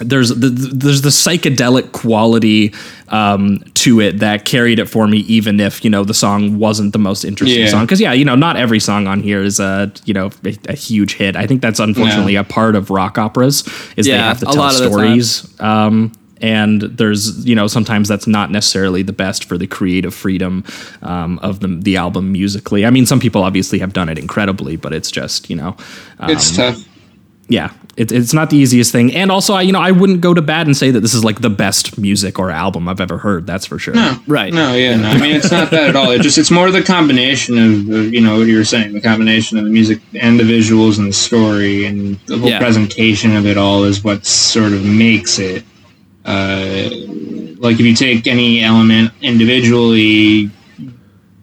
there's 0.00 0.30
the 0.30 0.48
there's 0.48 1.02
the 1.02 1.10
psychedelic 1.10 1.92
quality 1.92 2.74
um, 3.08 3.58
to 3.74 4.00
it 4.00 4.18
that 4.18 4.44
carried 4.44 4.78
it 4.80 4.86
for 4.86 5.06
me, 5.06 5.18
even 5.18 5.60
if 5.60 5.84
you 5.84 5.90
know 5.90 6.02
the 6.04 6.14
song 6.14 6.58
wasn't 6.58 6.92
the 6.92 6.98
most 6.98 7.24
interesting 7.24 7.60
Yeah. 7.62 7.68
song. 7.68 7.84
Because 7.84 8.00
yeah, 8.00 8.12
you 8.12 8.24
know, 8.24 8.34
not 8.34 8.56
every 8.56 8.80
song 8.80 9.06
on 9.06 9.20
here 9.22 9.42
is 9.42 9.60
a 9.60 9.92
you 10.04 10.12
know 10.14 10.30
a, 10.44 10.56
a 10.68 10.74
huge 10.74 11.14
hit. 11.14 11.36
I 11.36 11.46
think 11.46 11.62
that's 11.62 11.78
unfortunately 11.78 12.34
No. 12.34 12.40
a 12.40 12.44
part 12.44 12.74
of 12.74 12.90
rock 12.90 13.18
operas 13.18 13.62
is 13.96 14.06
they 14.06 14.12
have 14.12 14.40
to 14.40 14.46
tell 14.46 14.56
lot 14.56 14.74
of 14.74 14.80
the 14.80 14.88
stories. 14.90 15.60
Um, 15.60 16.12
and 16.40 16.82
there's 16.82 17.46
you 17.46 17.54
know 17.54 17.68
sometimes 17.68 18.08
that's 18.08 18.26
not 18.26 18.50
necessarily 18.50 19.02
the 19.04 19.12
best 19.12 19.44
for 19.44 19.56
the 19.56 19.68
creative 19.68 20.12
freedom 20.12 20.64
um, 21.02 21.38
of 21.38 21.60
the 21.60 21.68
the 21.68 21.96
album 21.96 22.32
musically. 22.32 22.84
I 22.84 22.90
mean, 22.90 23.06
some 23.06 23.20
people 23.20 23.44
obviously 23.44 23.78
have 23.78 23.92
done 23.92 24.08
it 24.08 24.18
incredibly, 24.18 24.74
but 24.76 24.92
it's 24.92 25.12
just 25.12 25.48
you 25.48 25.54
know. 25.56 25.76
Um, 26.18 26.30
It's 26.30 26.54
tough. 26.56 26.84
yeah, 27.48 27.70
it, 27.96 28.10
it's 28.12 28.32
not 28.34 28.50
the 28.50 28.56
easiest 28.56 28.90
thing. 28.92 29.14
And 29.14 29.30
also, 29.30 29.54
I 29.54 29.62
you 29.62 29.72
know 29.72 29.80
I 29.80 29.90
wouldn't 29.92 30.20
go 30.20 30.34
to 30.34 30.42
bad 30.42 30.66
and 30.66 30.76
say 30.76 30.90
that 30.90 31.00
this 31.00 31.14
is 31.14 31.24
like 31.24 31.40
the 31.40 31.50
best 31.50 31.96
music 31.98 32.38
or 32.38 32.50
album 32.50 32.88
I've 32.88 33.00
ever 33.00 33.18
heard. 33.18 33.46
That's 33.46 33.66
for 33.66 33.78
sure. 33.78 33.94
No, 33.94 34.18
Right. 34.26 34.52
No, 34.52 34.74
yeah, 34.74 34.96
no. 34.96 35.08
I 35.08 35.18
mean, 35.18 35.36
it's 35.36 35.50
not 35.50 35.70
that 35.70 35.90
at 35.90 35.96
all. 35.96 36.10
It 36.10 36.22
just 36.22 36.38
it's 36.38 36.50
more 36.50 36.70
the 36.70 36.82
combination 36.82 37.56
of, 37.58 37.88
of 37.90 38.12
you 38.14 38.20
know 38.20 38.38
what 38.38 38.46
you 38.46 38.56
were 38.56 38.64
saying, 38.64 38.92
the 38.94 39.00
combination 39.00 39.58
of 39.58 39.64
the 39.64 39.70
music 39.70 40.00
and 40.14 40.38
the 40.38 40.44
visuals 40.44 40.98
and 40.98 41.08
the 41.08 41.12
story 41.12 41.84
and 41.86 42.18
the 42.26 42.38
whole 42.38 42.48
Yeah. 42.50 42.58
presentation 42.58 43.36
of 43.36 43.46
it 43.46 43.56
all 43.56 43.84
is 43.84 44.02
what 44.02 44.24
sort 44.26 44.72
of 44.72 44.84
makes 44.84 45.38
it. 45.38 45.64
Uh, 46.24 46.88
like 47.58 47.74
if 47.74 47.80
you 47.80 47.94
take 47.94 48.26
any 48.26 48.62
element 48.62 49.12
individually, 49.22 50.50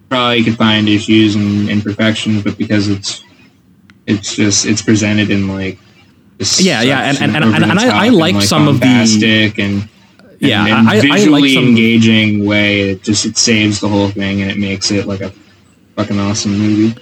probably 0.09 0.37
you 0.39 0.43
could 0.43 0.57
find 0.57 0.89
issues 0.89 1.35
and 1.35 1.69
imperfections, 1.69 2.43
but 2.43 2.57
because 2.57 2.87
it's 2.89 3.23
it's 4.07 4.35
just 4.35 4.65
it's 4.65 4.81
presented 4.81 5.29
in 5.29 5.47
like 5.47 5.77
this 5.77 5.90
Yeah, 6.59 6.81
yeah, 6.81 7.01
and- 7.09 7.17
and- 7.21 7.35
and- 7.35 7.63
the 7.63 7.69
and 7.71 7.79
I- 7.79 8.05
I 8.05 8.09
like 8.09 8.35
some 8.47 8.67
of 8.67 8.79
the- 8.79 8.87
and 9.59 9.87
Yeah, 10.39 10.65
and, 10.65 10.73
and 10.73 10.89
I- 10.89 10.93
I 10.93 10.99
like 10.99 11.11
visually 11.11 11.53
some- 11.53 11.67
engaging 11.67 12.45
way. 12.45 12.81
It 12.91 13.03
just 13.03 13.25
it 13.25 13.37
saves 13.37 13.79
the 13.79 13.87
whole 13.87 14.09
thing 14.09 14.41
and 14.41 14.49
it 14.49 14.57
makes 14.57 14.89
it 14.91 15.05
like 15.07 15.21
a 15.21 15.31
fucking 15.95 16.19
awesome 16.19 16.57
movie. 16.57 16.95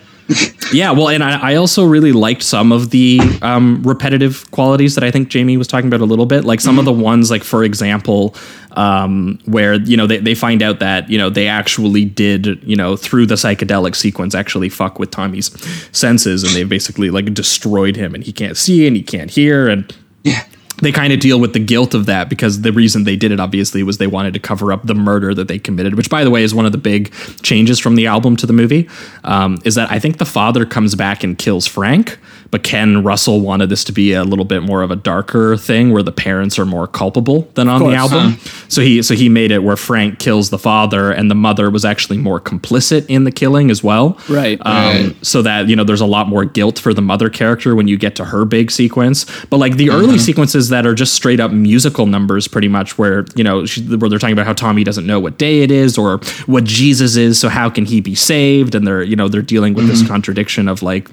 Yeah, 0.71 0.91
well, 0.91 1.09
and 1.09 1.23
I, 1.23 1.53
I 1.53 1.55
also 1.55 1.83
really 1.83 2.11
liked 2.11 2.43
some 2.43 2.71
of 2.71 2.91
the 2.91 3.19
um, 3.41 3.81
repetitive 3.83 4.49
qualities 4.51 4.93
that 4.95 5.03
I 5.03 5.09
think 5.09 5.29
Jamie 5.29 5.57
was 5.57 5.67
talking 5.67 5.87
about 5.87 6.01
a 6.01 6.05
little 6.05 6.27
bit. 6.27 6.45
Like 6.45 6.61
some 6.61 6.77
of 6.77 6.85
the 6.85 6.93
ones, 6.93 7.31
like 7.31 7.43
for 7.43 7.63
example, 7.63 8.35
um, 8.73 9.39
where 9.45 9.73
you 9.75 9.97
know 9.97 10.05
they, 10.05 10.19
they 10.19 10.35
find 10.35 10.61
out 10.61 10.79
that 10.79 11.09
you 11.09 11.17
know 11.17 11.29
they 11.31 11.47
actually 11.47 12.05
did 12.05 12.61
you 12.63 12.75
know 12.75 12.95
through 12.95 13.25
the 13.25 13.35
psychedelic 13.35 13.95
sequence 13.95 14.35
actually 14.35 14.69
fuck 14.69 14.99
with 14.99 15.09
Tommy's 15.09 15.51
senses, 15.91 16.43
and 16.43 16.53
they 16.53 16.63
basically 16.63 17.09
like 17.09 17.33
destroyed 17.33 17.95
him, 17.95 18.13
and 18.13 18.23
he 18.23 18.31
can't 18.31 18.55
see 18.57 18.85
and 18.85 18.95
he 18.95 19.01
can't 19.01 19.31
hear, 19.31 19.67
and 19.67 19.95
Yeah. 20.23 20.43
They 20.81 20.91
kind 20.91 21.13
of 21.13 21.19
deal 21.19 21.39
with 21.39 21.53
the 21.53 21.59
guilt 21.59 21.93
of 21.93 22.05
that 22.05 22.29
because 22.29 22.61
the 22.61 22.71
reason 22.71 23.03
they 23.03 23.15
did 23.15 23.31
it 23.31 23.39
obviously 23.39 23.83
was 23.83 23.97
they 23.97 24.07
wanted 24.07 24.33
to 24.33 24.39
cover 24.39 24.71
up 24.71 24.85
the 24.85 24.95
murder 24.95 25.33
that 25.33 25.47
they 25.47 25.59
committed 25.59 25.95
which 25.95 26.09
by 26.09 26.23
the 26.23 26.29
way 26.29 26.43
is 26.43 26.53
one 26.53 26.65
of 26.65 26.71
the 26.71 26.77
big 26.77 27.11
changes 27.41 27.79
from 27.79 27.95
the 27.95 28.07
album 28.07 28.35
to 28.35 28.45
the 28.45 28.53
movie 28.53 28.89
um, 29.23 29.59
is 29.65 29.75
that 29.75 29.91
i 29.91 29.99
think 29.99 30.17
the 30.17 30.25
father 30.25 30.65
comes 30.65 30.95
back 30.95 31.23
and 31.23 31.37
kills 31.37 31.67
frank 31.67 32.19
but 32.51 32.63
ken 32.63 33.03
russell 33.03 33.41
wanted 33.41 33.69
this 33.69 33.83
to 33.83 33.91
be 33.91 34.13
a 34.13 34.23
little 34.23 34.45
bit 34.45 34.63
more 34.63 34.81
of 34.81 34.91
a 34.91 34.95
darker 34.95 35.57
thing 35.57 35.91
where 35.91 36.03
the 36.03 36.11
parents 36.11 36.57
are 36.59 36.65
more 36.65 36.87
culpable 36.87 37.41
than 37.53 37.67
on 37.69 37.79
the 37.79 37.85
course. 37.85 37.95
album. 37.95 38.33
Uh-huh. 38.33 38.65
So 38.67 38.81
he 38.81 39.01
so 39.01 39.15
he 39.15 39.29
made 39.29 39.51
it 39.51 39.63
where 39.63 39.75
frank 39.75 40.19
kills 40.19 40.49
the 40.49 40.59
father 40.59 41.11
and 41.11 41.29
the 41.29 41.35
mother 41.35 41.69
was 41.69 41.85
actually 41.85 42.17
more 42.17 42.39
complicit 42.39 43.05
in 43.07 43.23
the 43.23 43.31
killing 43.31 43.71
as 43.71 43.83
well. 43.83 44.17
Right. 44.29 44.59
um, 44.65 44.79
Right. 44.89 45.15
so 45.25 45.41
that 45.41 45.67
you 45.67 45.75
know 45.75 45.83
there's 45.83 46.01
a 46.01 46.05
lot 46.05 46.27
more 46.27 46.45
guilt 46.45 46.79
for 46.79 46.93
the 46.93 47.01
mother 47.01 47.29
character 47.29 47.75
when 47.75 47.87
you 47.87 47.97
get 47.97 48.15
to 48.17 48.25
her 48.25 48.45
big 48.45 48.71
sequence. 48.71 49.25
But 49.49 49.57
like 49.57 49.77
the 49.77 49.89
early 49.89 50.15
uh-huh. 50.15 50.17
sequences 50.17 50.69
that 50.69 50.85
are 50.85 50.95
just 50.95 51.13
straight 51.13 51.39
up 51.39 51.51
musical 51.51 52.05
numbers 52.05 52.47
pretty 52.47 52.67
much 52.67 52.97
where 52.97 53.25
you 53.35 53.43
know 53.43 53.65
she, 53.65 53.81
where 53.81 54.09
they're 54.09 54.19
talking 54.19 54.33
about 54.33 54.45
how 54.45 54.53
tommy 54.53 54.83
doesn't 54.83 55.05
know 55.05 55.19
what 55.19 55.37
day 55.37 55.61
it 55.61 55.71
is 55.71 55.97
or 55.97 56.19
what 56.45 56.63
jesus 56.63 57.15
is 57.15 57.39
so 57.39 57.49
how 57.49 57.69
can 57.69 57.85
he 57.85 58.01
be 58.01 58.15
saved? 58.15 58.75
And 58.75 58.85
they're 58.85 59.03
you 59.03 59.15
know 59.15 59.27
they're 59.27 59.41
dealing 59.41 59.73
with 59.73 59.87
this 59.87 59.99
mm-hmm. 59.99 60.11
contradiction 60.11 60.67
of 60.67 60.81
like 60.81 61.09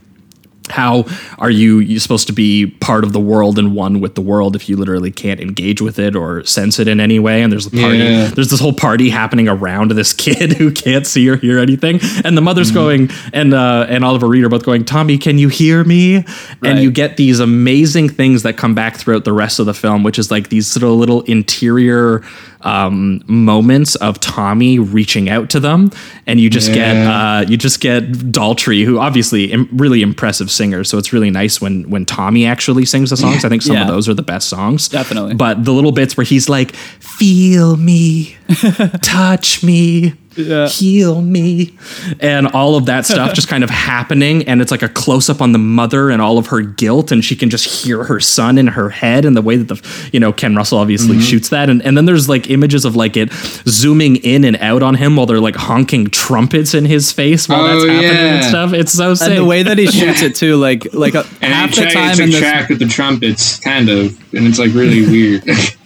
how 0.70 1.04
are 1.38 1.50
you 1.50 1.78
you 1.78 1.98
supposed 1.98 2.26
to 2.26 2.32
be 2.32 2.66
part 2.66 3.04
of 3.04 3.12
the 3.12 3.20
world 3.20 3.58
and 3.58 3.74
one 3.74 4.00
with 4.00 4.14
the 4.14 4.20
world 4.20 4.56
if 4.56 4.68
you 4.68 4.76
literally 4.76 5.10
can't 5.10 5.40
engage 5.40 5.80
with 5.80 5.98
it 5.98 6.16
or 6.16 6.44
sense 6.44 6.78
it 6.78 6.88
in 6.88 7.00
any 7.00 7.18
way? 7.18 7.42
And 7.42 7.52
there's 7.52 7.66
a 7.66 7.70
party 7.70 7.98
Yeah. 7.98 8.26
there's 8.28 8.50
this 8.50 8.60
whole 8.60 8.72
party 8.72 9.10
happening 9.10 9.48
around 9.48 9.90
this 9.92 10.12
kid 10.12 10.52
who 10.58 10.72
can't 10.72 11.06
see 11.06 11.28
or 11.28 11.36
hear 11.36 11.58
anything. 11.58 12.00
And 12.24 12.36
the 12.36 12.42
mother's 12.42 12.70
going 12.70 13.10
and 13.32 13.54
uh 13.54 13.86
and 13.88 14.04
Oliver 14.04 14.26
Reed 14.28 14.44
are 14.44 14.48
both 14.48 14.64
going 14.64 14.84
Tommy 14.84 15.18
can 15.18 15.38
you 15.38 15.48
hear 15.48 15.84
me? 15.84 16.24
And 16.62 16.78
you 16.80 16.90
get 16.90 17.16
these 17.16 17.40
amazing 17.40 18.08
things 18.08 18.42
that 18.42 18.56
come 18.56 18.74
back 18.74 18.96
throughout 18.96 19.24
the 19.24 19.32
rest 19.32 19.58
of 19.58 19.66
the 19.66 19.74
film 19.74 20.02
which 20.02 20.18
is 20.18 20.30
like 20.30 20.48
these 20.48 20.66
sort 20.66 20.82
of 20.82 20.90
little 20.90 21.22
interior 21.22 22.22
um, 22.66 23.22
moments 23.28 23.94
of 23.94 24.18
Tommy 24.20 24.78
reaching 24.78 25.28
out 25.30 25.48
to 25.50 25.60
them, 25.60 25.90
and 26.26 26.40
you 26.40 26.50
just 26.50 26.72
get 26.72 26.96
uh, 26.96 27.44
you 27.48 27.56
just 27.56 27.80
get 27.80 28.10
Daltrey, 28.12 28.84
who 28.84 28.98
obviously 28.98 29.52
im- 29.52 29.68
really 29.72 30.02
impressive 30.02 30.50
singer. 30.50 30.82
So 30.82 30.98
it's 30.98 31.12
really 31.12 31.30
nice 31.30 31.60
when 31.60 31.88
when 31.88 32.04
Tommy 32.04 32.44
actually 32.44 32.84
sings 32.84 33.10
the 33.10 33.16
songs. 33.16 33.44
I 33.44 33.48
think 33.48 33.62
some 33.62 33.76
of 33.76 33.86
those 33.86 34.08
are 34.08 34.14
the 34.14 34.22
best 34.22 34.48
songs, 34.48 34.88
Definitely. 34.88 35.34
But 35.34 35.64
the 35.64 35.72
little 35.72 35.92
bits 35.92 36.16
where 36.16 36.24
he's 36.24 36.48
like, 36.48 36.74
"Feel 36.74 37.76
me, 37.76 38.36
touch 39.02 39.62
me." 39.62 40.14
Yeah. 40.36 40.68
Heal 40.68 41.22
me, 41.22 41.74
and 42.20 42.46
all 42.48 42.76
of 42.76 42.86
that 42.86 43.06
stuff 43.06 43.34
just 43.34 43.48
kind 43.48 43.64
of 43.64 43.70
happening, 43.90 44.46
and 44.46 44.60
it's 44.60 44.70
like 44.70 44.82
a 44.82 44.88
close 44.88 45.28
up 45.30 45.40
on 45.40 45.52
the 45.52 45.58
mother 45.58 46.10
and 46.10 46.20
all 46.20 46.38
of 46.38 46.48
her 46.48 46.60
guilt, 46.60 47.10
and 47.12 47.24
she 47.24 47.34
can 47.36 47.48
just 47.50 47.84
hear 47.84 48.04
her 48.04 48.20
son 48.20 48.58
in 48.58 48.66
her 48.68 48.90
head, 48.90 49.24
and 49.24 49.36
the 49.36 49.42
way 49.42 49.56
that 49.56 49.68
the 49.68 50.08
you 50.12 50.20
know 50.20 50.32
Ken 50.32 50.54
Russell 50.54 50.78
obviously 50.78 51.16
mm-hmm. 51.16 51.20
shoots 51.20 51.48
that, 51.48 51.70
and 51.70 51.82
and 51.82 51.96
then 51.96 52.04
there's 52.04 52.28
like 52.28 52.50
images 52.50 52.84
of 52.84 52.96
like 52.96 53.16
it 53.16 53.32
zooming 53.66 54.16
in 54.16 54.44
and 54.44 54.56
out 54.58 54.82
on 54.82 54.94
him 54.94 55.16
while 55.16 55.26
they're 55.26 55.40
like 55.40 55.56
honking 55.56 56.06
trumpets 56.08 56.74
in 56.74 56.84
his 56.84 57.12
face 57.12 57.48
while 57.48 57.62
that's 57.64 57.84
Oh, 57.84 57.88
happening 57.88 58.10
and 58.10 58.42
yeah. 58.42 58.48
stuff. 58.48 58.72
It's 58.72 58.92
so 58.92 59.14
sick. 59.14 59.28
and 59.28 59.38
the 59.38 59.44
way 59.44 59.62
that 59.62 59.78
he 59.78 59.86
shoots 59.86 60.22
it 60.22 60.34
too, 60.34 60.56
like 60.56 60.92
like 60.94 61.14
uh, 61.14 61.20
a, 61.24 61.44
And 61.44 61.52
half 61.54 61.70
it 61.72 61.76
the 61.76 61.82
tra- 61.82 61.92
time 61.92 62.10
it's 62.10 62.18
in 62.20 62.28
a 62.28 62.32
this 62.32 62.40
track 62.40 62.68
with 62.68 62.78
the 62.78 62.86
trumpets, 62.88 63.58
kind 63.60 63.88
of, 63.88 64.06
and 64.34 64.46
it's 64.46 64.58
like 64.58 64.72
really 64.74 65.06
weird. 65.10 65.44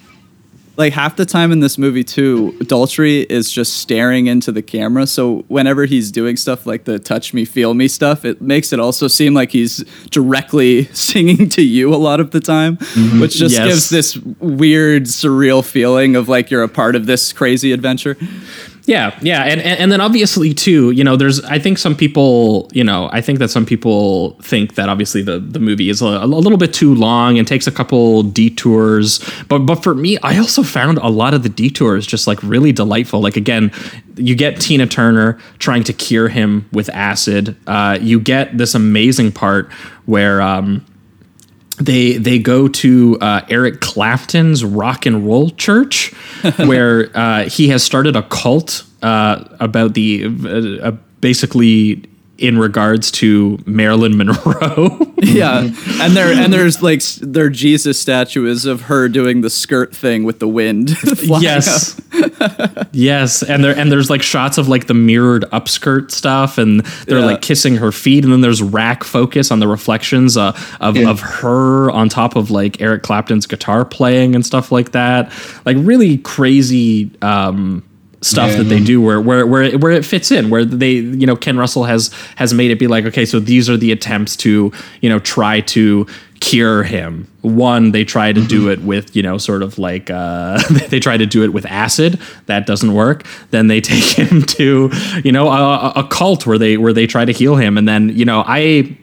like 0.80 0.94
half 0.94 1.16
the 1.16 1.26
time 1.26 1.52
in 1.52 1.60
this 1.60 1.76
movie 1.76 2.02
too, 2.02 2.52
Daltrey 2.62 3.26
is 3.30 3.52
just 3.52 3.76
staring 3.76 4.26
into 4.28 4.50
the 4.50 4.62
camera. 4.62 5.06
So 5.06 5.44
whenever 5.48 5.84
he's 5.84 6.10
doing 6.10 6.36
stuff 6.38 6.64
like 6.66 6.84
the 6.84 6.98
touch 6.98 7.34
me, 7.34 7.44
feel 7.44 7.74
me 7.74 7.86
stuff, 7.86 8.24
it 8.24 8.40
makes 8.40 8.72
it 8.72 8.80
also 8.80 9.06
seem 9.06 9.34
like 9.34 9.52
he's 9.52 9.84
directly 10.10 10.84
singing 10.92 11.50
to 11.50 11.62
you 11.62 11.94
a 11.94 11.96
lot 11.96 12.18
of 12.18 12.30
the 12.30 12.40
time, 12.40 12.78
mm-hmm. 12.78 13.20
which 13.20 13.36
just 13.36 13.54
Yes. 13.54 13.68
gives 13.68 13.90
this 13.90 14.16
weird, 14.40 15.04
surreal 15.04 15.62
feeling 15.62 16.16
of 16.16 16.28
like 16.30 16.50
you're 16.50 16.62
a 16.62 16.68
part 16.68 16.96
of 16.96 17.04
this 17.04 17.32
crazy 17.32 17.72
adventure. 17.72 18.16
Yeah, 18.86 19.16
yeah, 19.22 19.44
and, 19.44 19.60
and 19.60 19.78
and 19.78 19.92
then 19.92 20.00
obviously 20.00 20.54
too, 20.54 20.90
you 20.90 21.04
know, 21.04 21.16
there's 21.16 21.42
I 21.44 21.58
think 21.58 21.78
some 21.78 21.94
people, 21.94 22.68
you 22.72 22.82
know, 22.82 23.08
I 23.12 23.20
think 23.20 23.38
that 23.38 23.50
some 23.50 23.66
people 23.66 24.32
think 24.42 24.74
that 24.74 24.88
obviously 24.88 25.22
the 25.22 25.38
the 25.38 25.60
movie 25.60 25.90
is 25.90 26.02
a, 26.02 26.06
a 26.06 26.26
little 26.26 26.58
bit 26.58 26.72
too 26.72 26.94
long 26.94 27.38
and 27.38 27.46
takes 27.46 27.66
a 27.66 27.70
couple 27.70 28.22
detours, 28.22 29.20
but 29.48 29.60
but 29.60 29.82
for 29.82 29.94
me, 29.94 30.18
I 30.18 30.38
also 30.38 30.62
found 30.62 30.98
a 30.98 31.08
lot 31.08 31.34
of 31.34 31.42
the 31.42 31.48
detours 31.48 32.06
just 32.06 32.26
like 32.26 32.42
really 32.42 32.72
delightful. 32.72 33.20
Like 33.20 33.36
again, 33.36 33.70
you 34.16 34.34
get 34.34 34.60
Tina 34.60 34.86
Turner 34.86 35.38
trying 35.58 35.84
to 35.84 35.92
cure 35.92 36.28
him 36.28 36.68
with 36.72 36.88
acid. 36.90 37.56
Uh, 37.66 37.98
you 38.00 38.18
get 38.18 38.56
this 38.56 38.74
amazing 38.74 39.32
part 39.32 39.70
where. 40.06 40.40
Um, 40.42 40.84
they 41.80 42.18
they 42.18 42.38
go 42.38 42.68
to 42.68 43.18
uh, 43.20 43.40
Eric 43.48 43.80
Clapton's 43.80 44.64
rock 44.64 45.06
and 45.06 45.26
roll 45.26 45.50
church, 45.50 46.12
where 46.56 47.10
uh, 47.16 47.44
he 47.44 47.68
has 47.68 47.82
started 47.82 48.16
a 48.16 48.22
cult 48.22 48.84
uh, 49.02 49.44
about 49.58 49.94
the 49.94 50.26
uh, 50.26 50.88
uh, 50.88 50.90
basically 51.20 52.04
in 52.40 52.58
regards 52.58 53.10
to 53.12 53.58
Marilyn 53.66 54.16
Monroe. 54.16 55.06
Yeah, 55.22 55.58
and 56.00 56.16
there 56.16 56.32
and 56.32 56.50
there's 56.50 56.82
like 56.82 57.02
their 57.20 57.50
Jesus 57.50 58.00
statue 58.00 58.46
is 58.46 58.64
of 58.64 58.80
her 58.82 59.06
doing 59.06 59.42
the 59.42 59.50
skirt 59.50 59.94
thing 59.94 60.24
with 60.24 60.38
the 60.38 60.48
wind. 60.48 60.96
yes, 61.22 62.00
yes, 62.92 63.42
and 63.42 63.62
there 63.62 63.76
and 63.76 63.92
there's 63.92 64.08
like 64.08 64.22
shots 64.22 64.56
of 64.56 64.68
like 64.68 64.86
the 64.86 64.94
mirrored 64.94 65.42
upskirt 65.52 66.10
stuff, 66.10 66.56
and 66.56 66.80
they're 67.06 67.18
Yeah. 67.18 67.26
like 67.26 67.42
kissing 67.42 67.76
her 67.76 67.92
feet, 67.92 68.24
and 68.24 68.32
then 68.32 68.40
there's 68.40 68.62
rack 68.62 69.04
focus 69.04 69.50
on 69.50 69.60
the 69.60 69.68
reflections 69.68 70.38
uh, 70.38 70.58
of 70.80 70.96
Yeah. 70.96 71.10
of 71.10 71.20
her 71.20 71.90
on 71.90 72.08
top 72.08 72.34
of 72.34 72.50
like 72.50 72.80
Eric 72.80 73.02
Clapton's 73.02 73.46
guitar 73.46 73.84
playing 73.84 74.34
and 74.34 74.44
stuff 74.44 74.72
like 74.72 74.92
that. 74.92 75.30
Like 75.66 75.76
really 75.80 76.16
crazy. 76.18 77.10
Um, 77.20 77.82
stuff 78.22 78.50
Yeah. 78.50 78.58
that 78.58 78.64
they 78.64 78.80
do 78.84 79.00
where 79.00 79.20
where 79.20 79.46
where 79.46 79.62
it, 79.62 79.80
where 79.80 79.92
it 79.92 80.04
fits 80.04 80.30
in 80.30 80.50
where 80.50 80.64
they 80.64 80.92
you 80.92 81.26
know 81.26 81.36
Ken 81.36 81.56
Russell 81.56 81.84
has 81.84 82.10
has 82.36 82.52
made 82.52 82.70
it 82.70 82.78
be 82.78 82.86
like 82.86 83.04
okay 83.06 83.24
so 83.24 83.40
these 83.40 83.70
are 83.70 83.76
the 83.78 83.92
attempts 83.92 84.36
to 84.36 84.70
you 85.00 85.08
know 85.08 85.18
try 85.20 85.60
to 85.62 86.06
cure 86.40 86.82
him 86.82 87.26
one 87.42 87.92
they 87.92 88.04
try 88.04 88.32
to 88.32 88.42
do 88.46 88.68
it 88.70 88.80
with 88.82 89.14
you 89.16 89.22
know 89.22 89.38
sort 89.38 89.62
of 89.62 89.78
like 89.78 90.10
uh 90.10 90.58
they 90.88 91.00
try 91.00 91.16
to 91.16 91.24
do 91.26 91.42
it 91.44 91.52
with 91.54 91.64
acid 91.66 92.18
that 92.46 92.66
doesn't 92.66 92.92
work 92.94 93.24
then 93.50 93.68
they 93.68 93.80
take 93.92 94.04
him 94.04 94.42
to 94.42 94.90
you 95.24 95.32
know 95.32 95.48
a, 95.48 95.60
a- 95.88 95.92
a 95.96 96.04
cult 96.08 96.46
where 96.46 96.58
they 96.58 96.76
where 96.76 96.92
they 96.92 97.06
try 97.06 97.24
to 97.24 97.32
heal 97.32 97.56
him 97.56 97.78
and 97.78 97.88
then 97.88 98.10
you 98.10 98.24
know 98.26 98.44
I 98.46 98.96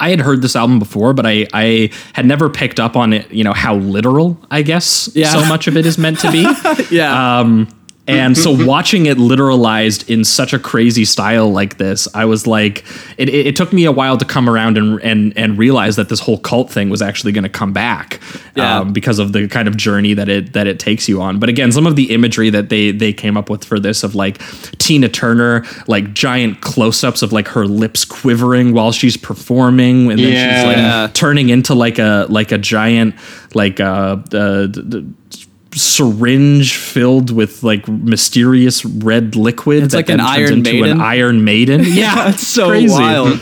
I 0.00 0.10
had 0.10 0.20
heard 0.20 0.42
this 0.42 0.54
album 0.54 0.78
before, 0.78 1.14
but 1.14 1.24
I, 1.24 1.46
I 1.54 1.90
had 2.12 2.26
never 2.26 2.50
picked 2.50 2.78
up 2.78 2.94
on 2.94 3.14
it, 3.14 3.32
you 3.32 3.42
know, 3.42 3.54
how 3.54 3.76
literal, 3.76 4.38
I 4.50 4.60
guess, 4.60 5.08
Yeah. 5.14 5.32
so 5.32 5.46
much 5.46 5.66
of 5.66 5.78
it 5.78 5.86
is 5.86 5.96
meant 5.96 6.18
to 6.20 6.30
be. 6.30 6.42
Yeah, 6.94 7.38
Um, 7.40 7.66
and 8.08 8.36
so 8.36 8.50
watching 8.66 9.06
it 9.06 9.18
literalized 9.18 10.08
in 10.08 10.24
such 10.24 10.52
a 10.52 10.58
crazy 10.58 11.04
style 11.04 11.50
like 11.50 11.78
this, 11.78 12.06
I 12.14 12.24
was 12.24 12.46
like, 12.46 12.84
it, 13.18 13.28
it, 13.28 13.46
it 13.48 13.56
took 13.56 13.72
me 13.72 13.84
a 13.84 13.92
while 13.92 14.16
to 14.16 14.24
come 14.24 14.48
around 14.48 14.78
and 14.78 15.00
and 15.02 15.36
and 15.36 15.58
realize 15.58 15.96
that 15.96 16.08
this 16.08 16.20
whole 16.20 16.38
cult 16.38 16.70
thing 16.70 16.88
was 16.90 17.02
actually 17.02 17.32
going 17.32 17.44
to 17.44 17.50
come 17.50 17.72
back, 17.72 18.20
Yeah. 18.54 18.78
um, 18.80 18.92
because 18.92 19.18
of 19.18 19.32
the 19.32 19.48
kind 19.48 19.66
of 19.68 19.76
journey 19.76 20.14
that 20.14 20.28
it 20.28 20.52
that 20.52 20.66
it 20.66 20.78
takes 20.78 21.08
you 21.08 21.20
on. 21.20 21.38
But 21.38 21.48
again, 21.48 21.72
some 21.72 21.86
of 21.86 21.96
the 21.96 22.12
imagery 22.14 22.50
that 22.50 22.68
they 22.68 22.90
they 22.92 23.12
came 23.12 23.36
up 23.36 23.50
with 23.50 23.64
for 23.64 23.80
this 23.80 24.02
of 24.04 24.14
like 24.14 24.38
Tina 24.78 25.08
Turner, 25.08 25.64
like 25.86 26.12
giant 26.14 26.60
close 26.60 27.02
ups 27.04 27.22
of 27.22 27.32
like 27.32 27.48
her 27.48 27.66
lips 27.66 28.04
quivering 28.04 28.72
while 28.72 28.92
she's 28.92 29.16
performing, 29.16 30.10
and 30.10 30.18
then 30.20 30.32
she's 30.32 30.64
like 31.04 31.14
turning 31.14 31.48
into 31.48 31.74
like 31.74 31.98
a 31.98 32.26
like 32.28 32.52
a 32.52 32.58
giant 32.58 33.14
like 33.54 33.80
uh, 33.80 34.18
uh 34.32 34.66
d- 34.66 35.06
syringe 35.76 36.76
filled 36.76 37.30
with 37.30 37.62
like 37.62 37.86
mysterious 37.88 38.84
red 38.84 39.36
liquid. 39.36 39.84
It's 39.84 39.92
that 39.92 39.98
like 39.98 40.08
an 40.08 40.18
turns 40.18 40.30
Iron 40.30 40.52
into 40.54 40.72
Maiden. 40.72 40.90
An 40.92 41.00
Iron 41.00 41.44
Maiden. 41.44 41.80
Yeah, 41.84 42.30
it's 42.30 42.46
so 42.46 42.68
crazy. 42.68 42.88
wild. 42.92 43.40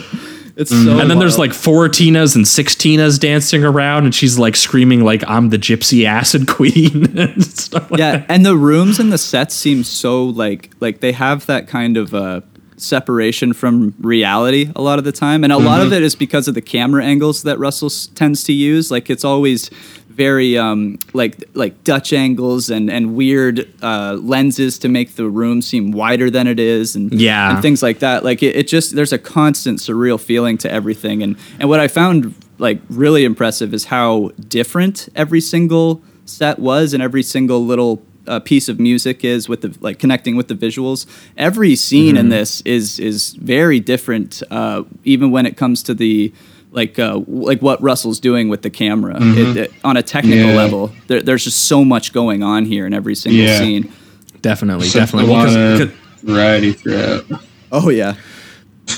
It's 0.57 0.69
so. 0.71 0.99
And 0.99 1.09
then 1.11 1.19
there's 1.19 1.37
like 1.37 1.51
four 1.53 1.89
Tinas 1.89 2.35
and 2.35 2.47
six 2.47 2.75
Tinas 2.75 3.19
dancing 3.19 3.63
around, 3.65 4.05
and 4.05 4.15
she's 4.15 4.39
like 4.39 4.55
screaming 4.55 5.03
like 5.03 5.21
I'm 5.27 5.49
the 5.49 5.57
Gypsy 5.57 6.05
Acid 6.05 6.47
Queen 6.47 7.17
and 7.19 7.43
stuff 7.43 7.91
like 7.91 7.99
yeah, 7.99 8.25
and 8.29 8.45
the 8.45 8.55
rooms 8.55 8.97
and 8.99 9.11
the 9.11 9.17
sets 9.17 9.53
seem 9.53 9.83
so 9.83 10.23
like 10.23 10.69
like 10.79 11.01
they 11.01 11.11
have 11.11 11.45
that 11.47 11.67
kind 11.67 11.97
of 11.97 12.13
uh, 12.15 12.39
separation 12.77 13.51
from 13.51 13.95
reality 13.99 14.71
a 14.77 14.81
lot 14.81 14.97
of 14.97 15.03
the 15.03 15.11
time, 15.11 15.43
and 15.43 15.51
a 15.51 15.57
lot 15.57 15.79
Mm-hmm. 15.79 15.87
of 15.87 15.93
it 15.93 16.03
is 16.03 16.15
because 16.15 16.47
of 16.47 16.53
the 16.55 16.61
camera 16.61 17.03
angles 17.03 17.43
that 17.43 17.59
Russell 17.59 17.87
s- 17.87 18.07
tends 18.15 18.45
to 18.45 18.53
use. 18.53 18.89
Like 18.89 19.09
it's 19.09 19.25
always 19.25 19.69
very 20.15 20.57
um, 20.57 20.97
like 21.13 21.43
like 21.53 21.83
Dutch 21.83 22.13
angles 22.13 22.69
and 22.69 22.89
and 22.89 23.15
weird 23.15 23.67
uh, 23.83 24.17
lenses 24.21 24.79
to 24.79 24.87
make 24.89 25.15
the 25.15 25.27
room 25.29 25.61
seem 25.61 25.91
wider 25.91 26.29
than 26.29 26.47
it 26.47 26.59
is, 26.59 26.95
and 26.95 27.11
Yeah. 27.13 27.51
and 27.53 27.61
things 27.61 27.83
like 27.83 27.99
that. 27.99 28.23
Like 28.23 28.41
it, 28.43 28.55
it 28.55 28.67
just 28.67 28.95
there's 28.95 29.13
a 29.13 29.17
constant 29.19 29.79
surreal 29.79 30.19
feeling 30.19 30.57
to 30.59 30.71
everything, 30.71 31.21
and 31.23 31.35
and 31.59 31.69
what 31.69 31.79
I 31.79 31.87
found 31.87 32.33
like 32.57 32.79
really 32.89 33.25
impressive 33.25 33.73
is 33.73 33.85
how 33.85 34.31
different 34.47 35.09
every 35.15 35.41
single 35.41 36.01
set 36.25 36.57
was, 36.59 36.93
and 36.93 37.03
every 37.03 37.23
single 37.23 37.65
little 37.65 38.01
uh, 38.27 38.39
piece 38.39 38.67
of 38.69 38.79
music 38.79 39.23
is 39.23 39.47
with 39.49 39.61
the 39.61 39.75
like 39.81 39.99
connecting 39.99 40.35
with 40.35 40.47
the 40.47 40.55
visuals. 40.55 41.05
Every 41.37 41.75
scene 41.75 42.17
in 42.17 42.29
this 42.29 42.61
is 42.61 42.99
is 42.99 43.33
very 43.33 43.79
different, 43.79 44.41
uh, 44.49 44.83
even 45.03 45.29
when 45.31 45.45
it 45.45 45.57
comes 45.57 45.83
to 45.83 45.93
the 45.93 46.31
like 46.75 46.99
uh, 46.99 47.21
like 47.27 47.61
what 47.61 47.81
Russell's 47.81 48.19
doing 48.19 48.49
with 48.49 48.61
the 48.61 48.69
camera 48.69 49.17
It- 49.19 49.57
it- 49.57 49.73
on 49.83 49.97
a 49.97 50.03
technical 50.03 50.49
Yeah. 50.49 50.55
level. 50.55 50.91
There, 51.07 51.21
there's 51.21 51.43
just 51.45 51.65
so 51.65 51.83
much 51.85 52.13
going 52.13 52.43
on 52.43 52.65
here 52.65 52.85
in 52.85 52.93
every 52.93 53.15
single 53.15 53.41
Yeah. 53.45 53.59
scene. 53.59 53.91
Definitely, 54.41 54.87
Such 54.87 55.01
definitely. 55.01 55.29
a 55.29 55.33
Well, 55.33 55.45
lot 55.45 55.53
'cause- 55.53 55.79
of 55.81 55.93
variety 56.23 56.73
throughout. 56.73 57.25
Oh 57.71 57.89
yeah, 57.89 58.15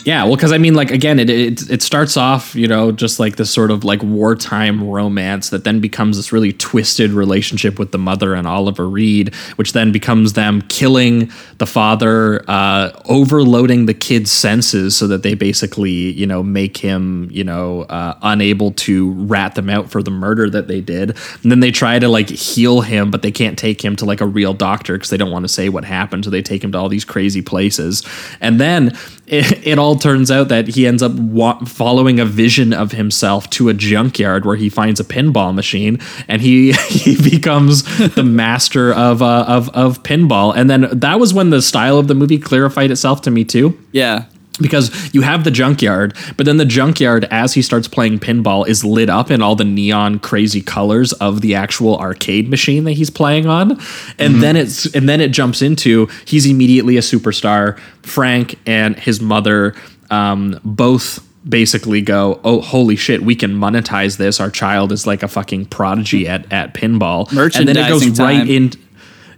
Yeah, 0.04 0.24
well, 0.24 0.36
because 0.36 0.52
I 0.52 0.58
mean, 0.58 0.74
like 0.74 0.92
again, 0.92 1.20
it, 1.20 1.30
it 1.30 1.70
it 1.70 1.82
starts 1.82 2.18
off, 2.18 2.56
you 2.56 2.68
know, 2.68 2.92
just 2.92 3.20
like 3.20 3.36
this 3.38 3.50
sort 3.50 3.72
of 3.72 3.84
like 3.84 4.02
wartime 4.04 4.88
romance 4.88 5.50
that 5.50 5.64
then 5.64 5.80
becomes 5.80 6.18
this 6.18 6.32
really 6.32 6.54
twisted 6.54 7.12
relationship 7.12 7.80
with 7.80 7.92
the 7.92 7.98
mother 7.98 8.34
and 8.34 8.48
Oliver 8.48 8.88
Reed, 8.88 9.34
which 9.56 9.74
then 9.74 9.92
becomes 9.92 10.34
them 10.34 10.62
killing 10.64 11.32
the 11.58 11.66
father, 11.66 12.44
uh, 12.50 12.92
overloading 13.06 13.86
the 13.86 13.94
kid's 13.94 14.32
senses 14.32 14.96
so 14.96 15.08
that 15.08 15.24
they 15.24 15.34
basically, 15.34 15.92
you 15.92 16.28
know, 16.28 16.44
make 16.44 16.78
him, 16.78 17.30
you 17.32 17.44
know, 17.44 17.82
uh, 17.84 18.18
unable 18.22 18.72
to 18.72 19.12
rat 19.26 19.56
them 19.56 19.70
out 19.70 19.90
for 19.90 20.04
the 20.04 20.12
murder 20.12 20.50
that 20.50 20.68
they 20.68 20.82
did, 20.82 21.12
and 21.44 21.52
then 21.52 21.60
they 21.62 21.72
try 21.72 21.98
to 22.00 22.10
like 22.10 22.30
heal 22.30 22.82
him, 22.82 23.10
but 23.10 23.22
they 23.22 23.32
can't 23.32 23.58
take 23.58 23.84
him 23.84 23.96
to 23.96 24.06
like 24.06 24.22
a 24.22 24.28
real 24.28 24.54
doctor 24.54 24.94
because 24.94 25.10
they 25.10 25.18
don't 25.18 25.32
want 25.32 25.44
to 25.44 25.50
say 25.50 25.70
what 25.70 25.86
happened, 25.86 26.26
so 26.26 26.30
they 26.32 26.42
take 26.42 26.64
him 26.64 26.72
to 26.74 26.78
all 26.78 26.90
these 26.90 27.06
crazy 27.06 27.42
places, 27.42 28.04
and 28.42 28.60
then 28.60 28.98
it, 29.28 29.68
it 29.68 29.78
all 29.78 29.96
turns 29.98 30.32
out 30.32 30.48
that 30.48 30.70
he 30.70 30.88
ends 30.88 31.04
up 31.04 31.12
wa- 31.14 31.60
following 31.66 32.20
a 32.20 32.26
vision 32.26 32.74
of 32.74 32.94
himself 32.94 33.50
to 33.52 33.70
a 33.70 33.74
junkyard 33.74 34.46
where 34.46 34.56
he 34.56 34.70
finds 34.70 35.00
a 35.00 35.04
pinball 35.04 35.54
machine 35.54 36.00
and 36.28 36.42
he 36.42 36.72
he 36.88 37.16
becomes 37.30 37.84
the 38.16 38.24
master 38.26 38.94
of 38.94 39.22
uh, 39.22 39.46
of 39.48 39.70
of 39.70 40.02
pinball 40.04 40.56
and 40.56 40.70
then 40.70 40.88
that 40.92 41.20
was 41.20 41.34
when 41.34 41.50
the 41.50 41.62
style 41.62 41.98
of 41.98 42.08
the 42.08 42.16
movie 42.16 42.40
clarified 42.40 42.90
itself 42.90 43.22
to 43.22 43.32
me 43.32 43.44
too 43.44 43.78
yeah. 43.92 44.26
Because 44.60 45.14
you 45.14 45.22
have 45.22 45.44
the 45.44 45.52
junkyard, 45.52 46.16
but 46.36 46.46
then 46.46 46.58
the 46.58 46.66
junkyard, 46.66 47.26
as 47.32 47.54
he 47.54 47.62
starts 47.62 47.88
playing 47.88 48.20
pinball, 48.20 48.68
is 48.68 48.84
lit 48.84 49.10
up 49.10 49.32
in 49.32 49.42
all 49.42 49.56
the 49.56 49.64
neon 49.64 50.20
crazy 50.20 50.62
colors 50.62 51.14
of 51.14 51.42
the 51.42 51.56
actual 51.56 51.98
arcade 51.98 52.50
machine 52.50 52.84
that 52.86 52.94
he's 52.94 53.10
playing 53.10 53.46
on, 53.46 53.80
and 54.18 54.42
then 54.42 54.56
it's 54.56 54.86
and 54.96 55.08
then 55.08 55.22
it 55.22 55.32
jumps 55.32 55.62
into 55.62 56.08
he's 56.26 56.46
immediately 56.46 56.98
a 56.98 57.02
superstar. 57.02 57.80
Frank 58.04 58.56
and 58.66 58.98
his 58.98 59.20
mother 59.20 59.76
um, 60.10 60.60
both 60.64 61.24
basically 61.48 62.02
go, 62.02 62.40
"Oh, 62.44 62.62
holy 62.62 62.96
shit, 62.96 63.24
we 63.24 63.36
can 63.36 63.54
monetize 63.54 64.18
this. 64.18 64.40
Our 64.40 64.50
child 64.50 64.92
is 64.92 65.08
like 65.08 65.24
a 65.24 65.28
fucking 65.28 65.66
prodigy 65.66 66.28
at 66.28 66.52
at 66.52 66.74
pinball." 66.74 67.30
and 67.30 67.68
then 67.68 67.78
it 67.78 67.88
goes 67.88 68.06
Merchandising 68.06 68.26
right 68.26 68.40
time. 68.40 68.50
in. 68.50 68.72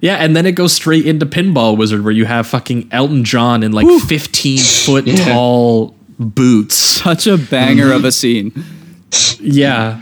Yeah, 0.02 0.16
and 0.16 0.36
then 0.36 0.46
it 0.46 0.54
goes 0.54 0.74
straight 0.74 1.06
into 1.06 1.26
Pinball 1.26 1.78
Wizard, 1.78 2.04
where 2.04 2.14
you 2.14 2.26
have 2.26 2.48
fucking 2.48 2.88
Elton 2.92 3.24
John 3.24 3.64
in 3.64 3.72
like 3.74 3.88
15 4.04 4.58
foot 4.60 5.06
tall 5.26 5.96
boots. 6.18 6.76
Such 6.76 7.28
a 7.28 7.38
banger 7.38 7.92
of 7.92 8.06
a 8.06 8.12
scene. 8.12 8.52
Yeah. 9.40 10.02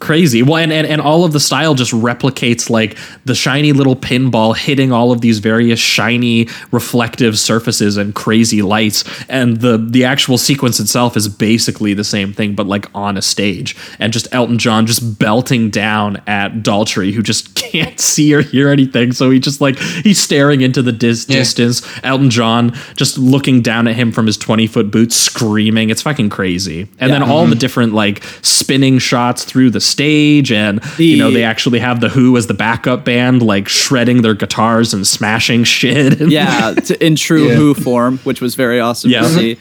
Crazy. 0.00 0.42
Well, 0.42 0.56
and, 0.56 0.72
and, 0.72 0.86
and 0.86 1.00
all 1.00 1.24
of 1.24 1.32
the 1.32 1.40
style 1.40 1.74
just 1.74 1.92
replicates 1.92 2.70
like 2.70 2.96
the 3.26 3.34
shiny 3.34 3.72
little 3.72 3.94
pinball 3.94 4.56
hitting 4.56 4.92
all 4.92 5.12
of 5.12 5.20
these 5.20 5.40
various 5.40 5.78
shiny 5.78 6.48
reflective 6.72 7.38
surfaces 7.38 7.98
and 7.98 8.14
crazy 8.14 8.62
lights. 8.62 9.04
And 9.28 9.58
the 9.60 9.76
the 9.76 10.04
actual 10.04 10.38
sequence 10.38 10.80
itself 10.80 11.18
is 11.18 11.28
basically 11.28 11.92
the 11.92 12.02
same 12.02 12.32
thing, 12.32 12.54
but 12.54 12.66
like 12.66 12.86
on 12.94 13.18
a 13.18 13.22
stage. 13.22 13.76
And 13.98 14.10
just 14.10 14.26
Elton 14.32 14.56
John 14.56 14.86
just 14.86 15.18
belting 15.18 15.68
down 15.68 16.22
at 16.26 16.54
Daltrey, 16.62 17.12
who 17.12 17.22
just 17.22 17.54
can't 17.70 18.00
see 18.00 18.32
or 18.32 18.40
hear 18.40 18.70
anything. 18.70 19.12
So 19.12 19.28
he 19.30 19.38
just 19.38 19.60
like 19.60 19.78
he's 19.78 20.18
staring 20.18 20.62
into 20.62 20.80
the 20.80 20.92
dis- 20.92 21.26
Yeah. 21.28 21.36
distance. 21.36 21.86
Elton 22.02 22.30
John 22.30 22.72
just 22.96 23.18
looking 23.18 23.60
down 23.60 23.86
at 23.86 23.96
him 23.96 24.12
from 24.12 24.26
his 24.26 24.38
20 24.38 24.66
foot 24.66 24.90
boots, 24.90 25.14
screaming. 25.14 25.90
It's 25.90 26.00
fucking 26.00 26.30
crazy. 26.30 26.88
And 26.98 27.12
then 27.12 27.22
all 27.22 27.44
the 27.44 27.50
mm-hmm. 27.50 27.58
different 27.58 27.92
like 27.92 28.22
spinning 28.40 28.98
shots 28.98 29.44
through 29.44 29.68
the 29.68 29.89
stage, 29.90 30.50
and 30.52 30.80
you 30.98 31.16
know 31.18 31.30
they 31.30 31.44
actually 31.44 31.78
have 31.80 32.00
the 32.00 32.08
Who 32.08 32.36
as 32.36 32.46
the 32.46 32.54
backup 32.54 33.04
band, 33.04 33.42
like 33.42 33.68
shredding 33.68 34.22
their 34.22 34.34
guitars 34.34 34.94
and 34.94 35.06
smashing 35.06 35.64
shit. 35.64 36.20
Yeah, 36.30 36.74
to, 36.74 37.04
in 37.04 37.16
true 37.16 37.48
Yeah. 37.48 37.54
Who 37.56 37.74
form, 37.74 38.18
which 38.18 38.40
was 38.40 38.54
very 38.54 38.78
awesome 38.80 39.10
Yeah. 39.10 39.22
to 39.22 39.28
see. 39.28 39.58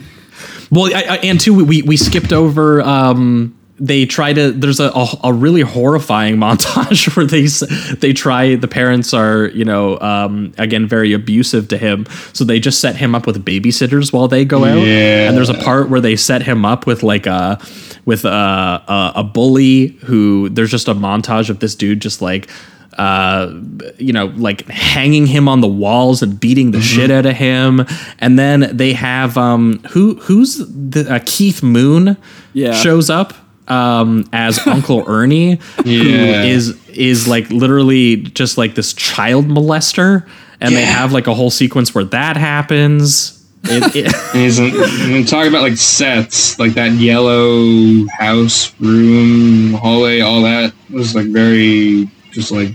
Well, 0.71 0.93
I, 0.95 1.01
I, 1.09 1.17
and 1.17 1.39
two, 1.39 1.53
we 1.65 1.81
we 1.81 1.97
skipped 1.97 2.31
over. 2.31 2.81
Um, 2.81 3.55
they 3.81 4.05
try 4.05 4.33
to. 4.33 4.51
There's 4.51 4.79
a, 4.81 4.89
a, 4.93 5.07
a 5.25 5.33
really 5.33 5.61
horrifying 5.61 6.35
montage 6.45 7.15
where 7.15 7.25
they 7.25 7.47
they 7.95 8.13
try. 8.13 8.55
The 8.55 8.67
parents 8.67 9.13
are 9.13 9.47
you 9.47 9.65
know 9.65 9.97
um, 9.99 10.53
again 10.57 10.85
very 10.87 11.13
abusive 11.13 11.69
to 11.69 11.77
him, 11.77 12.05
so 12.33 12.43
they 12.43 12.59
just 12.59 12.81
set 12.81 12.97
him 12.97 13.15
up 13.15 13.25
with 13.25 13.43
babysitters 13.43 14.11
while 14.13 14.27
they 14.27 14.45
go 14.45 14.63
out. 14.65 14.85
Yeah. 14.85 15.27
And 15.29 15.35
there's 15.37 15.49
a 15.49 15.53
part 15.55 15.89
where 15.89 16.01
they 16.01 16.15
set 16.15 16.43
him 16.43 16.65
up 16.65 16.85
with 16.85 17.01
like 17.03 17.25
a 17.25 17.57
with 18.05 18.25
a 18.25 18.29
a, 18.29 19.11
a 19.17 19.23
bully 19.23 19.87
who. 20.05 20.49
There's 20.49 20.71
just 20.71 20.87
a 20.87 20.93
montage 20.95 21.49
of 21.49 21.59
this 21.59 21.75
dude 21.75 22.01
just 22.01 22.21
like 22.21 22.49
uh, 22.97 23.53
you 23.97 24.11
know, 24.11 24.25
like 24.35 24.67
hanging 24.67 25.25
him 25.25 25.47
on 25.47 25.61
the 25.61 25.67
walls 25.67 26.21
and 26.21 26.37
beating 26.37 26.71
the 26.71 26.81
shit 26.81 27.09
out 27.11 27.25
of 27.25 27.35
him. 27.35 27.85
And 28.17 28.37
then 28.37 28.75
they 28.75 28.91
have 28.93 29.37
um, 29.37 29.79
who 29.91 30.15
who's 30.15 30.57
the 30.57 31.05
uh, 31.09 31.19
Keith 31.25 31.63
Moon 31.63 32.17
Yeah. 32.53 32.73
shows 32.73 33.09
up 33.09 33.33
um, 33.69 34.25
as 34.33 34.59
Uncle 34.67 35.05
Ernie, 35.07 35.59
who 35.83 35.89
Yeah. 35.89 36.43
is 36.43 36.75
is 36.89 37.25
like 37.27 37.49
literally 37.51 38.17
just 38.17 38.57
like 38.57 38.75
this 38.75 38.91
child 38.93 39.45
molester. 39.45 40.27
And 40.59 40.75
they 40.75 40.83
have 40.83 41.13
like 41.13 41.27
a 41.27 41.33
whole 41.33 41.51
sequence 41.51 41.95
where 41.95 42.03
that 42.05 42.35
happens. 42.35 43.38
It, 43.69 43.95
it, 43.95 44.15
And 44.33 44.41
he's 44.41 44.59
and 44.59 45.27
talk 45.27 45.47
about 45.47 45.61
like 45.61 45.77
sets, 45.77 46.57
like 46.59 46.73
that 46.73 46.93
yellow 46.93 48.05
house, 48.17 48.73
room, 48.79 49.73
hallway, 49.73 50.21
all 50.21 50.41
that 50.41 50.73
was 50.89 51.13
like 51.15 51.27
very 51.27 52.09
just 52.31 52.51
like 52.51 52.69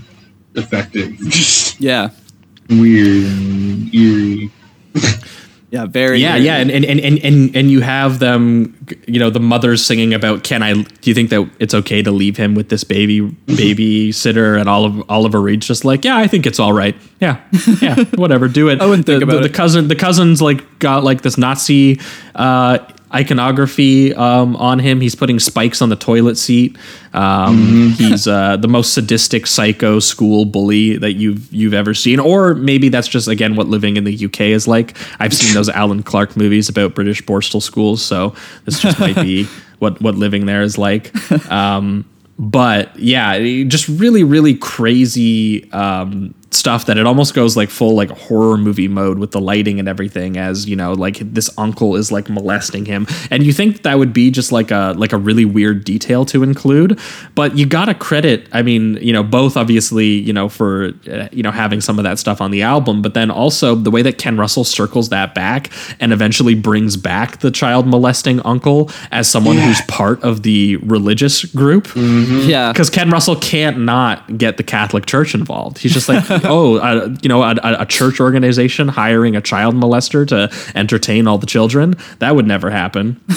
effective, 0.55 1.17
just 1.29 1.79
Yeah, 1.79 2.09
weird 2.69 3.25
and 3.25 3.93
eerie. 3.93 4.51
yeah, 5.75 5.85
very. 5.85 6.19
yeah, 6.19 6.37
yeah, 6.37 6.57
and 6.57 6.71
and, 6.71 6.85
and 6.85 6.99
and 7.01 7.19
and 7.19 7.55
and 7.55 7.69
you 7.69 7.81
have 7.81 8.19
them, 8.19 8.77
you 9.07 9.19
know, 9.19 9.29
the 9.29 9.41
mothers 9.41 9.85
singing 9.85 10.13
about, 10.13 10.43
"Can 10.43 10.63
I? 10.63 10.73
Do 10.73 11.09
you 11.09 11.13
think 11.13 11.29
that 11.31 11.49
it's 11.59 11.73
okay 11.73 12.01
to 12.01 12.11
leave 12.11 12.37
him 12.37 12.55
with 12.55 12.69
this 12.69 12.85
baby 12.85 13.21
babysitter?" 13.47 14.57
And 14.57 14.69
Oliver 14.69 15.03
Oliver 15.09 15.41
Reed's 15.41 15.67
just 15.67 15.83
like, 15.83 16.05
"Yeah, 16.05 16.15
I 16.17 16.27
think 16.27 16.45
it's 16.45 16.59
all 16.59 16.71
right. 16.71 16.95
Yeah, 17.19 17.41
yeah, 17.81 17.95
whatever, 18.15 18.47
do 18.47 18.69
it." 18.69 18.81
I 18.81 18.85
wouldn't 18.85 19.05
think 19.05 19.19
the, 19.19 19.25
about 19.25 19.41
the. 19.41 19.49
The 19.49 19.53
cousin, 19.53 19.87
the 19.89 19.95
cousins, 19.95 20.41
like 20.41 20.79
got 20.79 21.03
like 21.03 21.21
this 21.21 21.37
Nazi 21.37 21.99
uh, 22.35 22.77
iconography 23.13 24.13
um, 24.15 24.55
on 24.55 24.79
him. 24.79 25.01
He's 25.01 25.15
putting 25.15 25.39
spikes 25.39 25.81
on 25.81 25.89
the 25.89 25.95
toilet 25.95 26.37
seat. 26.37 26.77
Um, 27.13 27.91
He's 27.97 28.27
uh, 28.27 28.57
the 28.57 28.67
most 28.67 28.93
sadistic 28.93 29.47
psycho 29.47 29.99
school 29.99 30.45
bully 30.45 30.97
that 30.97 31.13
you've 31.13 31.51
you've 31.53 31.73
ever 31.73 31.93
seen, 31.93 32.19
or 32.19 32.55
maybe 32.55 32.89
that's 32.89 33.07
just 33.07 33.27
again 33.27 33.55
what 33.55 33.67
living 33.67 33.97
in 33.97 34.03
the 34.03 34.25
UK 34.25 34.41
is 34.41 34.67
like. 34.67 34.97
I've 35.19 35.33
seen 35.33 35.53
those 35.53 35.69
Alan 35.75 36.03
Clarke 36.03 36.35
movies 36.35 36.69
about 36.69 36.93
British 36.95 37.23
borstal 37.23 37.61
schools, 37.61 38.03
so 38.03 38.35
this 38.65 38.79
just 38.79 38.99
might 38.99 39.15
be 39.15 39.45
what 39.79 40.01
what 40.01 40.15
living 40.15 40.45
there 40.45 40.61
is 40.61 40.77
like. 40.77 41.13
Um, 41.51 42.05
but 42.37 42.97
yeah, 42.99 43.39
just 43.63 43.87
really 43.87 44.23
really 44.23 44.55
crazy 44.55 45.71
um, 45.71 46.33
stuff 46.55 46.85
that 46.85 46.97
it 46.97 47.05
almost 47.05 47.33
goes 47.33 47.57
like 47.57 47.69
full 47.69 47.95
like 47.95 48.09
horror 48.09 48.57
movie 48.57 48.87
mode 48.87 49.19
with 49.19 49.31
the 49.31 49.41
lighting 49.41 49.79
and 49.79 49.87
everything 49.87 50.37
as 50.37 50.67
you 50.67 50.75
know 50.75 50.93
like 50.93 51.17
this 51.19 51.49
uncle 51.57 51.95
is 51.95 52.11
like 52.11 52.29
molesting 52.29 52.85
him 52.85 53.05
and 53.29 53.43
you 53.43 53.53
think 53.53 53.83
that 53.83 53.97
would 53.97 54.13
be 54.13 54.31
just 54.31 54.51
like 54.51 54.71
a 54.71 54.93
like 54.97 55.13
a 55.13 55.17
really 55.17 55.45
weird 55.45 55.83
detail 55.83 56.25
to 56.25 56.43
include 56.43 56.99
but 57.35 57.57
you 57.57 57.65
gotta 57.65 57.93
credit 57.93 58.47
i 58.51 58.61
mean 58.61 58.95
you 59.01 59.13
know 59.13 59.23
both 59.23 59.57
obviously 59.57 60.07
you 60.07 60.33
know 60.33 60.49
for 60.49 60.93
uh, 61.11 61.27
you 61.31 61.43
know 61.43 61.51
having 61.51 61.81
some 61.81 61.99
of 61.99 62.03
that 62.03 62.17
stuff 62.19 62.41
on 62.41 62.51
the 62.51 62.61
album 62.61 63.01
but 63.01 63.13
then 63.13 63.29
also 63.29 63.75
the 63.75 63.91
way 63.91 64.01
that 64.01 64.17
ken 64.17 64.37
russell 64.37 64.63
circles 64.63 65.09
that 65.09 65.35
back 65.35 65.71
and 65.99 66.13
eventually 66.13 66.55
brings 66.55 66.97
back 66.97 67.39
the 67.39 67.51
child 67.51 67.87
molesting 67.87 68.39
uncle 68.41 68.89
as 69.11 69.29
someone 69.29 69.57
who's 69.57 69.81
part 69.87 70.23
of 70.23 70.43
the 70.43 70.77
religious 70.77 71.45
group 71.45 71.87
yeah. 71.95 72.71
because 72.71 72.89
Ken 72.89 73.09
Russell 73.09 73.35
can't 73.35 73.79
not 73.79 74.37
get 74.37 74.57
the 74.57 74.63
Catholic 74.63 75.05
Church 75.05 75.33
involved. 75.35 75.77
He's 75.79 75.93
just 75.93 76.09
like, 76.09 76.23
oh, 76.47 76.77
uh, 76.77 77.15
you 77.21 77.29
know, 77.29 77.43
a, 77.43 77.55
a 77.63 77.81
a 77.81 77.85
church 77.85 78.19
organization 78.19 78.87
hiring 78.87 79.35
a 79.35 79.41
child 79.41 79.75
molester 79.75 80.27
to 80.27 80.77
entertain 80.77 81.27
all 81.27 81.37
the 81.37 81.47
children. 81.47 81.95
That 82.19 82.35
would 82.35 82.45
never 82.45 82.69
happen. 82.69 83.21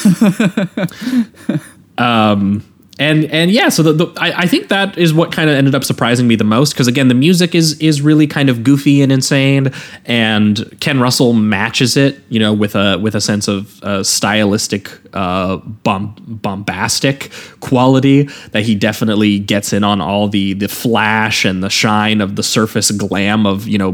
um, 1.98 2.64
and 2.99 3.26
and 3.26 3.51
yeah, 3.51 3.68
so 3.68 3.82
the, 3.82 3.92
the 3.92 4.20
I, 4.20 4.40
I 4.40 4.46
think 4.46 4.68
that 4.68 4.99
is 4.99 5.14
what 5.14 5.30
kind 5.30 5.49
of 5.49 5.57
ended 5.57 5.74
up 5.74 5.84
surprising 5.84 6.26
me 6.26 6.34
the 6.34 6.44
most 6.44 6.72
because 6.72 6.88
again 6.88 7.09
the 7.09 7.14
music 7.14 7.55
is 7.55 7.78
is 7.80 8.03
really 8.03 8.26
kind 8.26 8.49
of 8.49 8.64
goofy 8.64 9.03
and 9.03 9.12
insane, 9.12 9.72
and 10.05 10.76
Ken 10.80 10.99
Russell 10.99 11.32
matches 11.32 11.96
it, 11.96 12.20
you 12.28 12.40
know, 12.40 12.53
with 12.53 12.74
a 12.74 12.99
with 12.99 13.14
a 13.14 13.20
sense 13.20 13.46
of 13.46 13.80
uh, 13.84 14.03
stylistic 14.03 14.90
uh, 15.14 15.59
bomb, 15.59 16.16
bombastic 16.18 17.30
quality 17.61 18.24
that 18.51 18.64
he 18.64 18.74
definitely 18.74 19.38
gets 19.38 19.72
in 19.72 19.84
on 19.84 20.01
all 20.01 20.28
the 20.28 20.55
the 20.55 20.68
flash 20.68 21.44
and 21.44 21.62
the 21.62 21.70
shine 21.70 22.20
of 22.20 22.34
the 22.34 22.42
surface 22.42 22.90
glam 22.90 23.46
of 23.46 23.68
you 23.68 23.78
know 23.78 23.90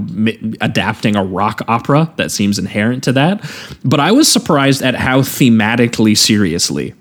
adapting 0.62 1.14
a 1.14 1.24
rock 1.24 1.60
opera 1.68 2.10
that 2.16 2.30
seems 2.30 2.58
inherent 2.58 3.04
to 3.04 3.12
that. 3.12 3.44
But 3.84 4.00
I 4.00 4.12
was 4.12 4.32
surprised 4.32 4.80
at 4.80 4.94
how 4.94 5.20
thematically 5.20 6.16
seriously 6.16 6.94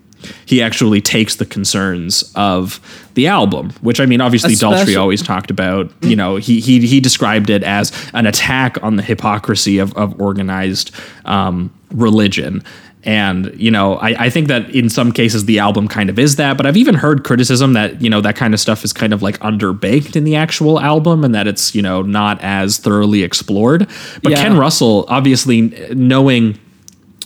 he 0.45 0.61
actually 0.61 1.01
takes 1.01 1.35
the 1.35 1.45
concerns 1.45 2.31
of 2.35 2.79
the 3.13 3.27
album, 3.27 3.71
which 3.81 3.99
I 3.99 4.05
mean, 4.05 4.21
obviously 4.21 4.53
Especially- 4.53 4.93
Daltrey 4.93 4.99
always 4.99 5.21
talked 5.21 5.51
about. 5.51 5.91
You 6.01 6.15
know, 6.15 6.35
he 6.37 6.59
he 6.59 6.85
he 6.87 6.99
described 6.99 7.49
it 7.49 7.63
as 7.63 7.91
an 8.13 8.25
attack 8.25 8.77
on 8.83 8.95
the 8.95 9.03
hypocrisy 9.03 9.77
of 9.79 9.93
of 9.95 10.19
organized 10.19 10.91
um, 11.25 11.71
religion. 11.91 12.63
And 13.05 13.53
you 13.59 13.69
know, 13.69 13.95
I, 13.95 14.25
I 14.25 14.29
think 14.29 14.47
that 14.47 14.69
in 14.69 14.89
some 14.89 15.11
cases 15.11 15.43
the 15.43 15.59
album 15.59 15.89
kind 15.89 16.09
of 16.09 16.17
is 16.17 16.37
that, 16.37 16.55
but 16.55 16.65
I've 16.65 16.77
even 16.77 16.95
heard 16.95 17.25
criticism 17.25 17.73
that 17.73 18.01
you 18.01 18.09
know 18.09 18.21
that 18.21 18.37
kind 18.37 18.53
of 18.53 18.61
stuff 18.61 18.85
is 18.85 18.93
kind 18.93 19.11
of 19.11 19.21
like 19.21 19.37
underbaked 19.39 20.15
in 20.15 20.23
the 20.23 20.37
actual 20.37 20.79
album, 20.79 21.25
and 21.25 21.35
that 21.35 21.45
it's 21.45 21.75
you 21.75 21.81
know 21.81 22.01
not 22.01 22.41
as 22.41 22.77
thoroughly 22.77 23.21
explored. 23.23 23.87
But 24.21 24.31
Yeah. 24.31 24.41
Ken 24.43 24.57
Russell, 24.57 25.03
obviously 25.09 25.63
knowing 25.93 26.57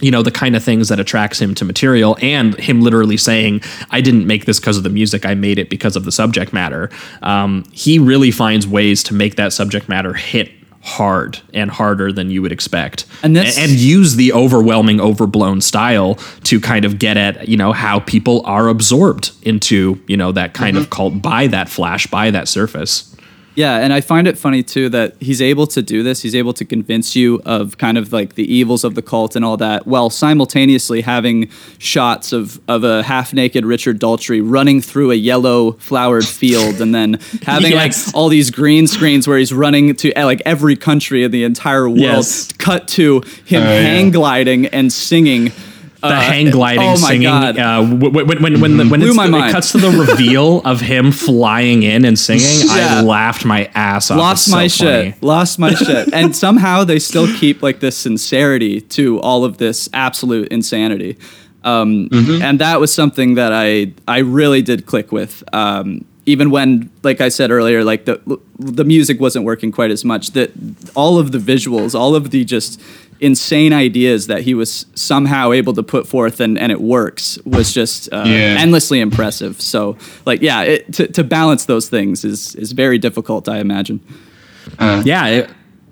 you 0.02 0.12
know 0.12 0.22
the 0.22 0.32
kind 0.32 0.56
of 0.56 0.64
things 0.64 0.90
that 0.90 1.00
attracts 1.00 1.40
him 1.42 1.56
to 1.56 1.66
material 1.66 2.18
and 2.22 2.56
him 2.60 2.82
literally 2.82 3.18
saying 3.18 3.62
i 3.92 4.00
didn't 4.02 4.28
make 4.28 4.46
this 4.46 4.60
because 4.60 4.78
of 4.78 4.84
the 4.84 4.90
music 4.90 5.26
i 5.26 5.34
made 5.34 5.58
it 5.58 5.70
because 5.70 5.96
of 5.96 6.04
the 6.06 6.12
subject 6.12 6.54
matter 6.54 6.90
um, 7.24 7.64
he 7.72 7.98
really 8.00 8.30
finds 8.32 8.68
ways 8.68 9.02
to 9.04 9.14
make 9.14 9.36
that 9.36 9.54
subject 9.54 9.90
matter 9.90 10.14
hit 10.14 10.52
hard 10.82 11.40
and 11.54 11.70
harder 11.70 12.14
than 12.14 12.32
you 12.32 12.42
would 12.42 12.52
expect. 12.54 13.06
And 13.22 13.36
this- 13.36 13.58
A- 13.58 13.62
and 13.62 13.72
use 13.72 14.16
the 14.16 14.32
overwhelming 14.32 15.02
overblown 15.02 15.60
style 15.60 16.16
to 16.46 16.62
kind 16.62 16.86
of 16.86 16.98
get 16.98 17.18
at 17.18 17.50
you 17.50 17.58
know 17.58 17.74
how 17.74 18.00
people 18.00 18.42
are 18.46 18.70
absorbed 18.70 19.32
into 19.42 20.00
you 20.08 20.16
know 20.16 20.32
that 20.32 20.54
kind 20.54 20.78
of 20.78 20.90
cult 20.90 21.22
by 21.22 21.48
that 21.48 21.68
flash 21.68 22.08
by 22.08 22.32
that 22.32 22.48
surface 22.48 23.14
Yeah, 23.58 23.78
and 23.78 23.92
I 23.92 24.02
find 24.02 24.28
it 24.28 24.38
funny 24.38 24.62
too 24.62 24.88
that 24.90 25.16
he's 25.20 25.42
able 25.42 25.66
to 25.68 25.82
do 25.82 26.04
this. 26.04 26.22
He's 26.22 26.36
able 26.36 26.54
to 26.54 26.64
convince 26.64 27.16
you 27.16 27.42
of 27.44 27.80
kind 27.80 27.98
of 27.98 28.14
like 28.14 28.36
the 28.36 28.46
evils 28.54 28.84
of 28.84 28.94
the 28.94 29.02
cult 29.02 29.36
and 29.36 29.44
all 29.44 29.58
that, 29.58 29.88
while 29.88 30.12
simultaneously 30.12 31.02
having 31.02 31.50
shots 31.80 32.34
of 32.34 32.62
of 32.68 32.84
a 32.84 33.02
half 33.02 33.34
naked 33.34 33.66
Richard 33.66 34.00
Daltrey 34.00 34.42
running 34.44 34.80
through 34.80 35.10
a 35.10 35.16
yellow 35.16 35.72
flowered 35.80 36.28
field, 36.28 36.80
and 36.82 36.94
then 36.94 37.16
having 37.42 37.72
Yes. 37.72 38.06
like 38.08 38.16
all 38.16 38.30
these 38.30 38.52
green 38.52 38.86
screens 38.86 39.28
where 39.28 39.40
he's 39.40 39.52
running 39.52 39.96
to 39.96 40.14
uh, 40.14 40.26
like 40.26 40.44
every 40.46 40.76
country 40.76 41.24
in 41.24 41.32
the 41.32 41.44
entire 41.44 41.90
world. 41.90 42.00
Yes. 42.00 42.52
Cut 42.60 42.88
to 42.90 43.22
him 43.46 43.64
yeah. 43.64 43.82
hang 43.82 44.12
gliding 44.12 44.68
and 44.68 44.94
singing. 44.94 45.52
The 46.10 46.16
hang 46.16 46.50
gliding, 46.52 46.84
oh 46.90 46.96
singing 46.96 47.28
uh, 47.28 47.52
w- 47.54 48.00
w- 48.12 48.26
when 48.26 48.42
when 48.42 48.62
when, 48.62 48.78
the, 48.78 48.86
when 48.86 49.00
the- 49.32 49.38
it 49.48 49.52
cuts 49.52 49.72
to 49.74 49.78
the 49.78 49.90
reveal 49.90 50.62
of 50.64 50.82
him 50.82 51.12
flying 51.12 51.84
in 51.84 52.06
and 52.06 52.18
singing, 52.18 52.70
I 52.70 53.02
laughed 53.02 53.46
my 53.46 53.66
ass 53.76 54.12
off. 54.12 54.18
lost 54.18 54.46
so 54.46 54.52
my 54.52 54.68
funny. 54.68 55.12
shit. 55.12 55.24
Lost 55.24 55.60
my 55.60 55.74
shit. 55.86 56.14
And 56.14 56.36
somehow 56.36 56.84
they 56.84 57.00
still 57.00 57.28
keep 57.36 57.62
like 57.62 57.80
this 57.80 57.98
sincerity 57.98 58.82
to 58.82 59.20
all 59.22 59.44
of 59.46 59.58
this 59.58 59.90
absolute 59.94 60.48
insanity. 60.50 61.18
Um, 61.64 62.10
and 62.42 62.60
that 62.60 62.80
was 62.80 62.94
something 62.94 63.36
that 63.36 63.52
i 63.52 63.92
i 64.08 64.20
really 64.20 64.62
did 64.62 64.86
click 64.86 65.12
with. 65.12 65.44
Um, 65.54 66.06
even 66.26 66.50
when 66.52 66.90
like 67.04 67.22
i 67.22 67.30
said 67.30 67.52
earlier 67.52 67.86
like 67.86 68.04
the 68.04 68.20
the 68.60 68.84
music 68.84 69.18
wasn't 69.18 69.44
working 69.46 69.72
quite 69.72 69.92
as 69.92 70.04
much 70.04 70.32
that 70.32 70.52
all 70.94 71.18
of 71.18 71.32
the 71.32 71.38
visuals 71.38 71.96
all 71.98 72.16
of 72.16 72.32
the 72.32 72.44
just 72.44 72.82
insane 73.20 73.74
ideas 73.74 74.28
that 74.28 74.42
he 74.44 74.54
was 74.54 74.86
somehow 74.96 75.52
able 75.52 75.74
to 75.74 75.84
put 75.84 76.08
forth 76.08 76.40
and, 76.40 76.58
and 76.58 76.72
it 76.72 76.82
works 76.82 77.38
was 77.46 77.74
just 77.74 78.12
uh, 78.14 78.24
Yeah. 78.26 78.58
endlessly 78.60 79.00
impressive 79.00 79.60
so 79.62 79.98
like 80.26 80.42
yeah 80.42 80.62
it, 80.64 80.94
to, 80.94 81.08
to 81.08 81.24
balance 81.24 81.66
those 81.66 81.90
things 81.90 82.24
is 82.24 82.56
is 82.56 82.72
very 82.74 82.98
difficult 83.00 83.50
i 83.50 83.60
imagine 83.60 84.00
yeah 84.80 85.26
it, 85.28 85.50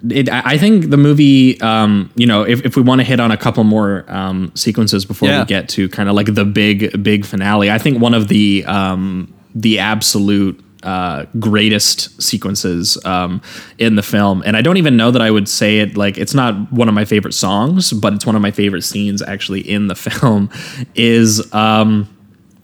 it, 0.09 0.29
I 0.29 0.41
I 0.53 0.57
think 0.57 0.89
the 0.91 0.97
movie, 0.97 1.59
um, 1.61 2.11
you 2.15 2.27
know, 2.27 2.43
if, 2.43 2.63
if 2.65 2.75
we 2.75 2.83
want 2.83 2.99
to 3.01 3.05
hit 3.05 3.19
on 3.19 3.31
a 3.31 3.37
couple 3.37 3.63
more 3.63 4.05
um, 4.07 4.51
sequences 4.53 5.03
before 5.05 5.29
Yeah. 5.29 5.39
we 5.39 5.45
get 5.45 5.67
to 5.69 5.89
kind 5.89 6.09
of 6.09 6.15
like 6.15 6.31
the 6.35 6.45
big, 6.45 7.01
big 7.01 7.25
finale, 7.25 7.71
I 7.71 7.79
think 7.79 7.99
one 7.99 8.13
of 8.13 8.27
the 8.27 8.63
um, 8.65 9.33
the 9.55 9.79
absolute 9.79 10.63
uh, 10.85 11.25
greatest 11.39 12.21
sequences 12.21 12.97
um, 13.05 13.41
in 13.77 13.95
the 13.95 14.03
film, 14.03 14.43
and 14.45 14.55
I 14.55 14.61
don't 14.61 14.77
even 14.77 14.95
know 14.95 15.11
that 15.11 15.21
I 15.21 15.31
would 15.31 15.49
say 15.49 15.79
it 15.79 15.97
like 15.97 16.17
it's 16.17 16.33
not 16.33 16.71
one 16.71 16.87
of 16.87 16.93
my 16.93 17.05
favorite 17.05 17.33
songs, 17.33 17.91
but 17.91 18.13
it's 18.13 18.25
one 18.25 18.35
of 18.35 18.41
my 18.41 18.51
favorite 18.51 18.83
scenes 18.83 19.21
actually 19.21 19.61
in 19.61 19.87
the 19.87 19.95
film. 20.05 20.49
Is 20.95 21.51
um, 21.53 22.14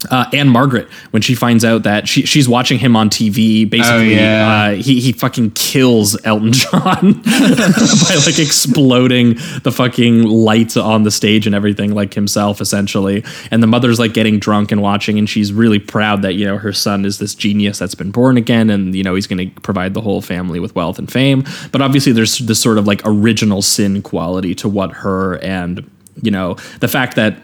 uh, 0.10 0.30
Ann-Margret 0.34 0.89
when 1.12 1.22
she 1.22 1.36
finds 1.36 1.66
out 1.66 1.84
that 1.84 2.08
she, 2.08 2.26
she's 2.26 2.47
watching 2.47 2.80
him 2.80 2.95
on 2.95 3.10
TV. 3.10 3.70
Basically, 3.70 4.16
yeah. 4.16 4.72
uh, 4.72 4.76
he 4.76 4.99
he 4.99 5.12
fucking 5.12 5.52
kills 5.52 6.18
Elton 6.26 6.52
John 6.54 7.14
by 7.24 8.16
like 8.26 8.39
exploding 8.39 9.36
the 9.64 9.72
fucking 9.72 10.24
lights 10.24 10.78
on 10.78 11.04
the 11.04 11.12
stage 11.12 11.45
and 11.45 11.56
everything, 11.56 11.93
like 11.93 12.14
himself 12.14 12.62
essentially. 12.62 13.24
And 13.52 13.62
the 13.62 13.68
mother's 13.68 13.99
like 13.99 14.14
getting 14.14 14.39
drunk 14.39 14.72
and 14.72 14.82
watching, 14.82 15.18
and 15.18 15.30
she's 15.30 15.54
really 15.54 15.80
proud 15.80 16.22
that 16.22 16.34
you 16.34 16.45
know 16.45 16.58
her 16.58 16.74
son 16.74 17.06
is 17.06 17.20
this 17.20 17.36
genius 17.36 17.80
that's 17.80 17.95
been 17.95 18.12
born 18.12 18.38
again, 18.38 18.70
and 18.70 18.95
you 18.95 19.04
know 19.04 19.16
he's 19.16 19.28
going 19.28 19.49
to 19.49 19.62
provide 19.62 19.93
the 19.93 20.02
whole 20.02 20.22
family 20.22 20.60
with 20.60 20.76
wealth 20.76 20.99
and 20.99 21.12
fame. 21.12 21.43
But 21.72 21.82
obviously, 21.82 22.12
there's 22.12 22.39
this 22.39 22.60
sort 22.60 22.78
of 22.78 22.88
like 22.88 23.02
original 23.06 23.62
sin 23.62 24.02
quality 24.02 24.56
to 24.56 24.70
what 24.70 24.91
her 24.91 25.38
and 25.39 25.89
you 26.22 26.32
know 26.32 26.56
the 26.80 26.88
fact 26.88 27.16
that 27.16 27.38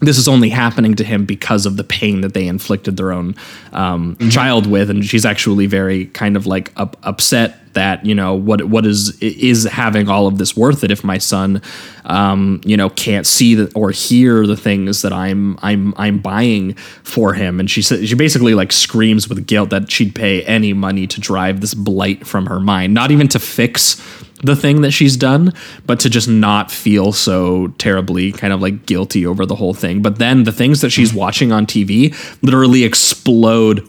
this 0.00 0.18
is 0.18 0.28
only 0.28 0.48
happening 0.48 0.94
to 0.94 1.04
him 1.04 1.24
because 1.24 1.66
of 1.66 1.76
the 1.76 1.84
pain 1.84 2.20
that 2.20 2.34
they 2.34 2.46
inflicted 2.46 2.96
their 2.96 3.12
own 3.12 3.34
um, 3.72 4.16
child 4.30 4.66
with, 4.66 4.90
and 4.90 5.04
she's 5.04 5.26
actually 5.26 5.66
very 5.66 6.06
kind 6.06 6.36
of 6.36 6.46
like 6.46 6.72
up, 6.76 6.96
upset 7.02 7.72
that 7.72 8.04
you 8.04 8.14
know 8.14 8.34
what 8.34 8.64
what 8.64 8.86
is 8.86 9.20
is 9.20 9.64
having 9.64 10.08
all 10.08 10.26
of 10.26 10.38
this 10.38 10.56
worth 10.56 10.82
it 10.82 10.90
if 10.90 11.04
my 11.04 11.18
son 11.18 11.60
um, 12.04 12.60
you 12.64 12.76
know 12.76 12.88
can't 12.90 13.26
see 13.26 13.54
the, 13.54 13.70
or 13.74 13.90
hear 13.90 14.46
the 14.46 14.56
things 14.56 15.02
that 15.02 15.12
I'm 15.12 15.58
I'm 15.62 15.94
I'm 15.96 16.18
buying 16.18 16.74
for 17.02 17.34
him, 17.34 17.58
and 17.58 17.70
she 17.70 17.82
she 17.82 18.14
basically 18.14 18.54
like 18.54 18.72
screams 18.72 19.28
with 19.28 19.46
guilt 19.46 19.70
that 19.70 19.90
she'd 19.90 20.14
pay 20.14 20.42
any 20.44 20.72
money 20.72 21.06
to 21.08 21.20
drive 21.20 21.60
this 21.60 21.74
blight 21.74 22.26
from 22.26 22.46
her 22.46 22.60
mind, 22.60 22.94
not 22.94 23.10
even 23.10 23.26
to 23.28 23.38
fix 23.38 24.00
the 24.42 24.54
thing 24.56 24.82
that 24.82 24.92
she's 24.92 25.16
done, 25.16 25.52
but 25.86 26.00
to 26.00 26.10
just 26.10 26.28
not 26.28 26.70
feel 26.70 27.12
so 27.12 27.68
terribly 27.78 28.32
kind 28.32 28.52
of 28.52 28.60
like 28.62 28.86
guilty 28.86 29.26
over 29.26 29.44
the 29.44 29.54
whole 29.56 29.74
thing. 29.74 30.00
But 30.02 30.18
then 30.18 30.44
the 30.44 30.52
things 30.52 30.80
that 30.80 30.90
she's 30.90 31.12
watching 31.12 31.50
on 31.52 31.66
TV 31.66 32.14
literally 32.42 32.84
explode 32.84 33.86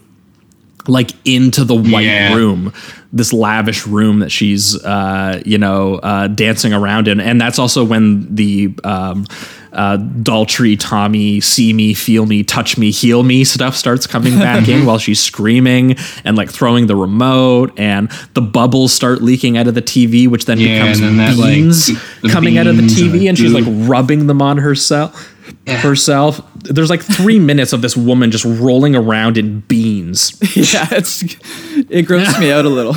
like 0.88 1.12
into 1.26 1.64
the 1.64 1.76
white 1.76 2.06
Yeah. 2.06 2.34
room 2.36 2.74
this 3.12 3.34
lavish 3.34 3.86
room 3.88 4.20
that 4.20 4.32
she's 4.32 4.76
uh 4.86 5.42
you 5.46 5.58
know 5.58 5.96
uh 5.96 6.28
dancing 6.28 6.74
around 6.74 7.08
in 7.08 7.20
and 7.20 7.40
that's 7.42 7.60
also 7.60 7.84
when 7.84 8.34
the 8.34 8.74
um 8.84 9.26
uh 9.74 9.98
daltrey 9.98 10.76
tommy 10.80 11.40
see 11.40 11.74
me 11.74 11.94
feel 11.94 12.26
me 12.26 12.44
touch 12.44 12.78
me 12.78 12.92
heal 12.92 13.24
me 13.24 13.44
stuff 13.44 13.76
starts 13.76 14.08
coming 14.08 14.38
back 14.38 14.68
in 14.68 14.86
while 14.88 14.98
she's 14.98 15.22
screaming 15.22 15.96
and 16.24 16.36
like 16.38 16.50
throwing 16.50 16.88
the 16.88 16.96
remote 16.96 17.72
and 17.80 18.10
the 18.34 18.42
bubbles 18.42 18.92
start 18.92 19.22
leaking 19.22 19.58
out 19.58 19.68
of 19.68 19.76
the 19.76 19.82
tv 19.82 20.28
which 20.28 20.46
then 20.46 20.58
Yeah, 20.60 20.80
becomes 20.80 21.00
and 21.00 21.08
then 21.10 21.18
that, 21.18 21.38
like, 21.38 21.54
beans 21.54 21.88
the 22.22 22.30
coming 22.30 22.58
out 22.58 22.68
of 22.68 22.76
the 22.78 22.82
beans 22.84 23.00
and 23.02 23.12
tv 23.12 23.30
and 23.30 23.38
she's 23.38 23.54
like 23.54 23.66
rubbing 23.88 24.28
them 24.28 24.42
on 24.42 24.58
herself 24.58 25.34
herself. 25.68 26.40
There's 26.64 26.92
like 26.92 27.02
three 27.02 27.40
minutes 27.52 27.74
of 27.74 27.82
this 27.82 27.98
woman 27.98 28.30
just 28.30 28.46
rolling 28.46 28.96
around 28.96 29.36
in 29.38 29.62
beans. 29.62 30.38
Yeah, 30.56 30.88
it's 30.92 31.24
it 31.24 32.06
grossed 32.06 32.40
me 32.40 32.52
out 32.52 32.66
a 32.66 32.70
little. 32.70 32.94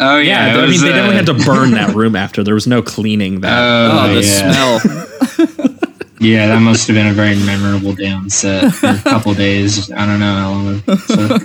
Oh 0.00 0.18
Yeah, 0.18 0.46
yeah, 0.46 0.54
it 0.54 0.58
I 0.58 0.60
mean, 0.62 0.70
was, 0.70 0.82
they 0.82 0.90
uh, 0.90 0.94
definitely 0.94 1.16
had 1.16 1.26
to 1.26 1.44
burn 1.46 1.70
that 1.72 1.94
room 1.94 2.16
after. 2.16 2.42
There 2.42 2.54
was 2.54 2.66
no 2.66 2.82
cleaning 2.82 3.40
that. 3.40 3.58
Oh, 3.62 4.08
Oh, 4.10 4.14
the 4.14 4.22
yeah. 4.22 4.78
smell. 4.78 5.60
Yeah, 6.20 6.46
that 6.46 6.60
must 6.60 6.86
have 6.86 6.94
been 6.94 7.08
a 7.08 7.12
very 7.12 7.34
memorable 7.44 7.92
day 7.94 8.08
on 8.10 8.30
set 8.30 8.72
for 8.72 8.86
a 8.86 8.98
couple 8.98 9.34
days. 9.34 9.90
I 9.92 10.06
don't 10.06 10.20
know 10.20 10.34
how 10.34 10.52
long. 10.52 10.98
So, 11.00 11.38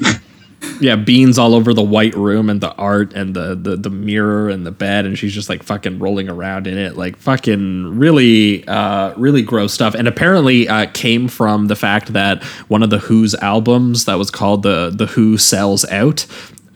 yeah, 0.80 0.96
beans 0.96 1.38
all 1.38 1.54
over 1.54 1.74
the 1.74 1.84
white 1.84 2.16
room 2.16 2.50
and 2.50 2.62
the 2.62 2.72
art 2.76 3.12
and 3.14 3.36
the, 3.36 3.56
the 3.56 3.76
the 3.76 3.90
mirror 3.90 4.48
and 4.48 4.66
the 4.66 4.72
bed, 4.72 5.06
and 5.06 5.18
she's 5.18 5.34
just 5.34 5.50
like 5.50 5.64
fucking 5.64 6.00
rolling 6.00 6.30
around 6.30 6.66
in 6.66 6.78
it, 6.78 6.96
like 6.96 7.18
fucking 7.18 8.00
really, 8.00 8.66
uh, 8.70 9.14
really 9.18 9.42
gross 9.42 9.74
stuff. 9.74 9.96
And 9.96 10.08
apparently, 10.08 10.70
uh, 10.70 10.86
came 10.94 11.28
from 11.28 11.68
the 11.68 11.76
fact 11.76 12.14
that 12.14 12.42
one 12.70 12.82
of 12.82 12.90
the 12.90 13.00
Who's 13.00 13.36
albums 13.36 14.06
that 14.06 14.16
was 14.18 14.32
called 14.32 14.64
the 14.64 14.92
the 14.92 15.08
Who 15.08 15.38
Sells 15.38 15.84
Out. 15.90 16.26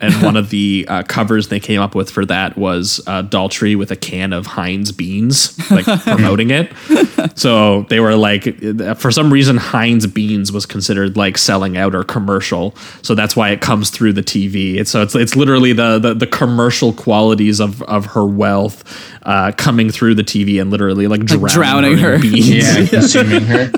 And 0.03 0.21
one 0.23 0.35
of 0.37 0.49
the 0.49 0.85
uh, 0.89 1.03
covers 1.03 1.47
they 1.47 1.59
came 1.59 1.81
up 1.81 1.95
with 1.95 2.09
for 2.11 2.25
that 2.25 2.57
was 2.57 3.01
uh, 3.07 3.23
Daltrey 3.23 3.75
with 3.77 3.89
a 3.91 3.95
can 3.95 4.33
of 4.33 4.45
Heinz 4.45 4.91
beans, 4.91 5.57
like 5.71 5.85
promoting 6.03 6.51
it. 6.51 6.71
So 7.35 7.83
they 7.89 7.99
were 7.99 8.15
like, 8.15 8.43
for 8.97 9.11
some 9.11 9.31
reason, 9.31 9.57
Heinz 9.57 10.05
beans 10.07 10.51
was 10.51 10.65
considered 10.65 11.15
like 11.17 11.37
selling 11.37 11.77
out 11.77 11.95
or 11.95 12.03
commercial. 12.03 12.75
So 13.01 13.15
that's 13.15 13.35
why 13.35 13.49
it 13.49 13.61
comes 13.61 13.89
through 13.89 14.13
the 14.13 14.23
TV. 14.23 14.75
It's, 14.75 14.91
so 14.91 15.01
it's 15.01 15.15
it's 15.15 15.35
literally 15.35 15.73
the 15.73 15.97
the, 15.99 16.13
the 16.13 16.27
commercial 16.27 16.93
qualities 16.93 17.59
of 17.59 17.81
of 17.83 18.07
her 18.07 18.25
wealth 18.25 18.83
uh, 19.23 19.51
coming 19.57 19.89
through 19.89 20.15
the 20.15 20.23
TV 20.23 20.61
and 20.61 20.69
literally 20.69 21.07
like, 21.07 21.25
drowning, 21.25 21.47
drowning 21.47 21.97
her, 21.97 22.13
in 22.13 22.21
her. 22.21 22.21
beans. 22.21 22.49
Yeah, 22.49 22.85
consuming 22.99 23.43
her. 23.45 23.71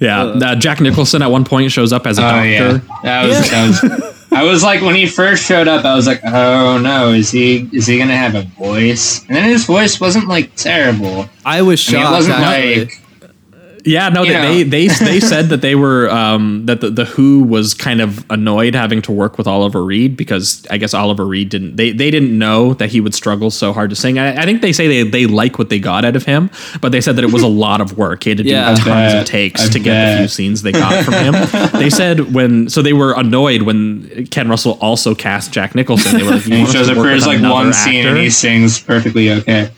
Yeah, 0.00 0.22
uh, 0.22 0.54
Jack 0.56 0.80
Nicholson 0.80 1.22
at 1.22 1.30
one 1.30 1.44
point 1.44 1.70
shows 1.70 1.92
up 1.92 2.06
as 2.06 2.18
a 2.18 2.22
Oh 2.22 2.24
doctor. 2.30 2.48
yeah, 2.48 2.80
that 3.04 3.26
was 3.28 3.50
that 3.50 4.00
was. 4.00 4.10
I 4.34 4.42
was 4.44 4.62
like 4.62 4.80
when 4.82 4.94
he 4.94 5.06
first 5.06 5.44
showed 5.44 5.68
up, 5.68 5.84
I 5.84 5.94
was 5.94 6.06
like, 6.06 6.20
oh 6.24 6.78
no, 6.78 7.12
is 7.12 7.30
he 7.30 7.68
is 7.72 7.86
he 7.86 7.98
gonna 7.98 8.16
have 8.16 8.34
a 8.34 8.42
voice? 8.58 9.20
And 9.26 9.36
then 9.36 9.44
his 9.44 9.64
voice 9.64 10.00
wasn't 10.00 10.28
like 10.28 10.54
terrible. 10.56 11.28
I 11.44 11.62
was 11.62 11.88
I 11.88 11.92
mean, 11.92 12.00
it 12.00 12.04
shocked. 12.04 12.12
wasn't 12.12 12.38
actually. 12.38 12.84
like 12.86 13.00
Yeah, 13.84 14.08
no, 14.08 14.24
they, 14.24 14.62
they 14.62 14.88
they 14.88 14.88
they 14.88 15.20
said 15.32 15.50
that 15.50 15.60
they 15.60 15.74
were 15.74 16.08
um, 16.10 16.64
that 16.66 16.80
the, 16.80 16.90
the 16.90 17.04
Who 17.04 17.42
was 17.42 17.74
kind 17.74 18.00
of 18.00 18.24
annoyed 18.30 18.74
having 18.74 19.02
to 19.02 19.12
work 19.12 19.36
with 19.36 19.46
Oliver 19.46 19.84
Reed 19.84 20.16
because 20.16 20.66
I 20.70 20.78
guess 20.78 20.94
Oliver 20.94 21.26
Reed 21.26 21.50
didn't 21.50 21.76
they 21.76 21.92
they 21.92 22.10
didn't 22.10 22.36
know 22.38 22.72
that 22.74 22.90
he 22.90 23.00
would 23.00 23.14
struggle 23.14 23.50
so 23.50 23.72
hard 23.72 23.90
to 23.90 23.96
sing. 23.96 24.18
I, 24.18 24.42
I 24.42 24.44
think 24.46 24.62
they 24.62 24.72
say 24.72 24.88
they 24.88 25.02
they 25.08 25.26
like 25.26 25.58
what 25.58 25.68
they 25.68 25.78
got 25.78 26.04
out 26.04 26.16
of 26.16 26.24
him, 26.24 26.50
but 26.80 26.92
they 26.92 27.00
said 27.02 27.16
that 27.16 27.24
it 27.24 27.32
was 27.32 27.42
a 27.42 27.46
lot 27.64 27.80
of 27.82 27.98
work. 27.98 28.24
He 28.24 28.30
had 28.30 28.38
to 28.38 28.44
do 28.44 28.50
Yeah. 28.50 28.70
I 28.70 28.74
tons 28.74 28.84
bet. 28.84 29.22
of 29.22 29.26
takes 29.26 29.66
I 29.66 29.68
to 29.72 29.78
get 29.78 30.12
the 30.12 30.18
few 30.20 30.28
scenes 30.28 30.62
they 30.62 30.72
got 30.72 31.04
from 31.04 31.14
him. 31.14 31.34
they 31.78 31.90
said 31.90 32.32
when 32.32 32.70
so 32.70 32.80
they 32.80 32.94
were 32.94 33.12
annoyed 33.12 33.62
when 33.62 34.26
Ken 34.28 34.48
Russell 34.48 34.78
also 34.80 35.14
cast 35.14 35.52
Jack 35.52 35.74
Nicholson. 35.74 36.16
They 36.16 36.22
were 36.22 36.30
like, 36.32 36.46
you 36.46 36.56
he 36.56 36.66
shows 36.66 36.88
up 36.88 36.96
for 36.96 37.08
his 37.08 37.26
like 37.26 37.38
another 37.38 37.54
one 37.54 37.72
scene 37.74 38.06
and 38.06 38.16
he 38.16 38.30
sings 38.30 38.80
perfectly 38.80 39.30
okay. 39.30 39.70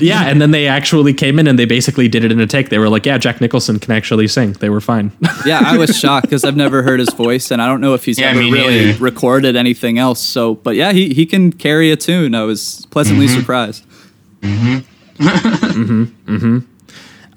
Yeah, 0.00 0.24
and 0.28 0.40
then 0.40 0.50
they 0.50 0.66
actually 0.68 1.12
came 1.14 1.38
in 1.38 1.46
and 1.46 1.58
they 1.58 1.64
basically 1.64 2.08
did 2.08 2.24
it 2.24 2.32
in 2.32 2.40
a 2.40 2.46
take. 2.46 2.68
They 2.68 2.78
were 2.78 2.88
like, 2.88 3.06
"Yeah, 3.06 3.18
Jack 3.18 3.40
Nicholson 3.40 3.78
can 3.78 3.92
actually 3.92 4.28
sing." 4.28 4.52
They 4.52 4.68
were 4.70 4.80
fine. 4.80 5.12
yeah, 5.46 5.62
I 5.64 5.76
was 5.78 5.98
shocked 6.00 6.26
because 6.26 6.44
I've 6.44 6.56
never 6.56 6.82
heard 6.82 7.00
his 7.00 7.12
voice, 7.12 7.50
and 7.50 7.60
I 7.62 7.66
don't 7.66 7.80
know 7.80 7.94
if 7.94 8.04
he's 8.04 8.18
Yeah, 8.18 8.30
ever 8.30 8.38
really 8.40 8.86
neither. 8.86 8.98
recorded 9.02 9.56
anything 9.56 9.98
else. 9.98 10.20
So, 10.20 10.54
but 10.56 10.74
yeah, 10.76 10.92
he 10.92 11.12
he 11.14 11.26
can 11.26 11.52
carry 11.52 11.90
a 11.90 11.96
tune. 11.96 12.34
I 12.34 12.42
was 12.44 12.86
pleasantly 12.90 13.26
Mm-hmm. 13.26 13.40
surprised. 13.40 13.84
Mm-hmm. 14.42 14.78
Mm-hmm. 15.26 16.04
Mm-hmm. 16.36 16.58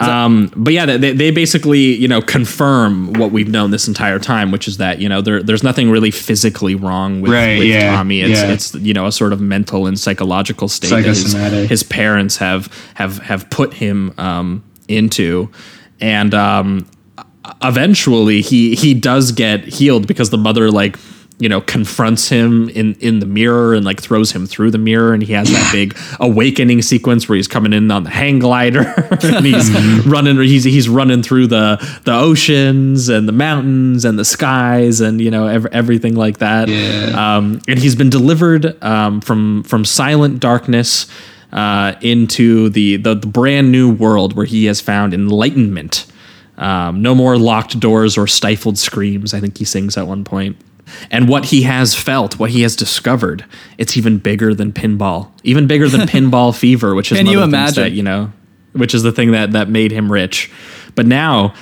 Um, 0.08 0.52
but 0.56 0.74
yeah, 0.74 0.86
they, 0.86 1.14
they 1.14 1.32
basically 1.32 1.96
you 1.96 2.08
know 2.08 2.22
confirm 2.22 3.14
what 3.14 3.32
we've 3.32 3.50
known 3.50 3.72
this 3.72 3.88
entire 3.88 4.20
time, 4.20 4.52
which 4.52 4.68
is 4.68 4.78
that 4.78 5.00
you 5.00 5.10
know 5.10 5.22
there, 5.22 5.42
there's 5.44 5.64
nothing 5.64 5.90
really 5.90 6.12
physically 6.12 6.76
wrong 6.76 7.22
with, 7.22 7.32
Right, 7.32 7.60
with 7.60 7.68
yeah, 7.68 7.96
Tommy. 7.96 8.22
It's 8.22 8.42
yeah. 8.42 8.52
it's 8.52 8.76
you 8.76 8.94
know 8.94 9.06
a 9.06 9.12
sort 9.12 9.34
of 9.34 9.42
mental 9.42 9.88
and 9.88 10.00
psychological 10.00 10.68
state 10.68 10.90
that 10.90 11.06
his, 11.06 11.34
his 11.70 11.84
parents 11.84 12.38
have 12.38 12.68
have 12.96 13.20
have 13.20 13.50
put 13.50 13.74
him 13.76 14.14
um, 14.18 14.64
into, 14.88 15.52
and 16.00 16.34
um, 16.34 16.88
eventually 17.64 18.42
he 18.42 18.76
he 18.76 18.94
does 18.94 19.32
get 19.32 19.66
healed 19.66 20.08
because 20.08 20.30
the 20.30 20.38
mother 20.38 20.72
like 20.72 20.98
you 21.42 21.50
know 21.50 21.60
confronts 21.62 22.30
him 22.30 22.70
in 22.70 22.94
in 23.00 23.20
the 23.20 23.26
mirror 23.26 23.74
and 23.74 23.84
like 23.84 24.00
throws 24.02 24.32
him 24.32 24.46
through 24.46 24.70
the 24.72 24.78
mirror 24.78 25.14
and 25.14 25.24
he 25.24 25.34
has 25.34 25.50
that 25.52 25.70
big 25.74 25.98
awakening 26.20 26.82
sequence 26.82 27.28
where 27.28 27.36
he's 27.36 27.48
coming 27.48 27.74
in 27.74 27.90
on 27.92 28.04
the 28.04 28.10
hang 28.12 28.40
glider 28.40 28.82
and 29.24 29.46
he's 29.46 29.70
running 30.06 30.38
he's 30.38 30.64
he's 30.64 30.88
running 30.88 31.24
through 31.24 31.48
the 31.48 31.78
the 32.06 32.14
oceans 32.14 33.10
and 33.10 33.28
the 33.28 33.32
mountains 33.34 34.06
and 34.06 34.20
the 34.20 34.26
skies 34.26 35.02
and 35.02 35.20
you 35.20 35.32
know 35.32 35.48
ev- 35.48 35.66
everything 35.68 36.16
like 36.16 36.38
that 36.38 36.70
Yeah. 36.70 37.36
um, 37.38 37.60
and 37.68 37.80
he's 37.80 37.96
been 37.96 38.10
delivered 38.12 38.82
um, 38.84 39.20
from 39.22 39.64
from 39.64 39.84
silent 39.84 40.40
darkness 40.40 41.08
uh, 41.52 41.96
into 42.02 42.70
the, 42.70 42.98
the 42.98 43.16
the 43.16 43.28
brand 43.28 43.72
new 43.72 43.92
world 43.92 44.36
where 44.36 44.46
he 44.46 44.66
has 44.66 44.80
found 44.80 45.14
enlightenment 45.14 46.06
um, 46.58 47.02
no 47.02 47.16
more 47.16 47.38
locked 47.38 47.80
doors 47.80 48.18
or 48.20 48.28
stifled 48.28 48.78
screams. 48.78 49.34
I 49.34 49.40
think 49.40 49.58
he 49.58 49.66
sings 49.66 49.98
at 49.98 50.06
one 50.06 50.24
point. 50.24 50.58
And 51.10 51.28
what 51.28 51.46
he 51.46 51.64
has 51.64 51.96
felt, 51.96 52.40
what 52.40 52.50
he 52.52 52.62
has 52.62 52.76
discovered, 52.76 53.46
it's 53.78 53.98
even 53.98 54.18
bigger 54.18 54.54
than 54.54 54.72
pinball, 54.74 55.30
even 55.44 55.68
bigger 55.68 55.88
than 55.90 56.02
pinball 56.08 56.56
fever, 56.58 56.96
which 56.96 57.12
is 57.12 57.18
Can 57.18 57.28
you 57.28 57.38
the 57.40 57.44
imagine? 57.44 57.84
that 57.84 57.92
you 57.92 58.04
know, 58.04 58.32
which 58.74 58.94
is 58.94 59.04
the 59.04 59.12
thing 59.12 59.32
that 59.32 59.52
that 59.52 59.70
made 59.70 59.92
him 59.92 60.12
rich. 60.12 60.52
But 60.96 61.06
now 61.06 61.54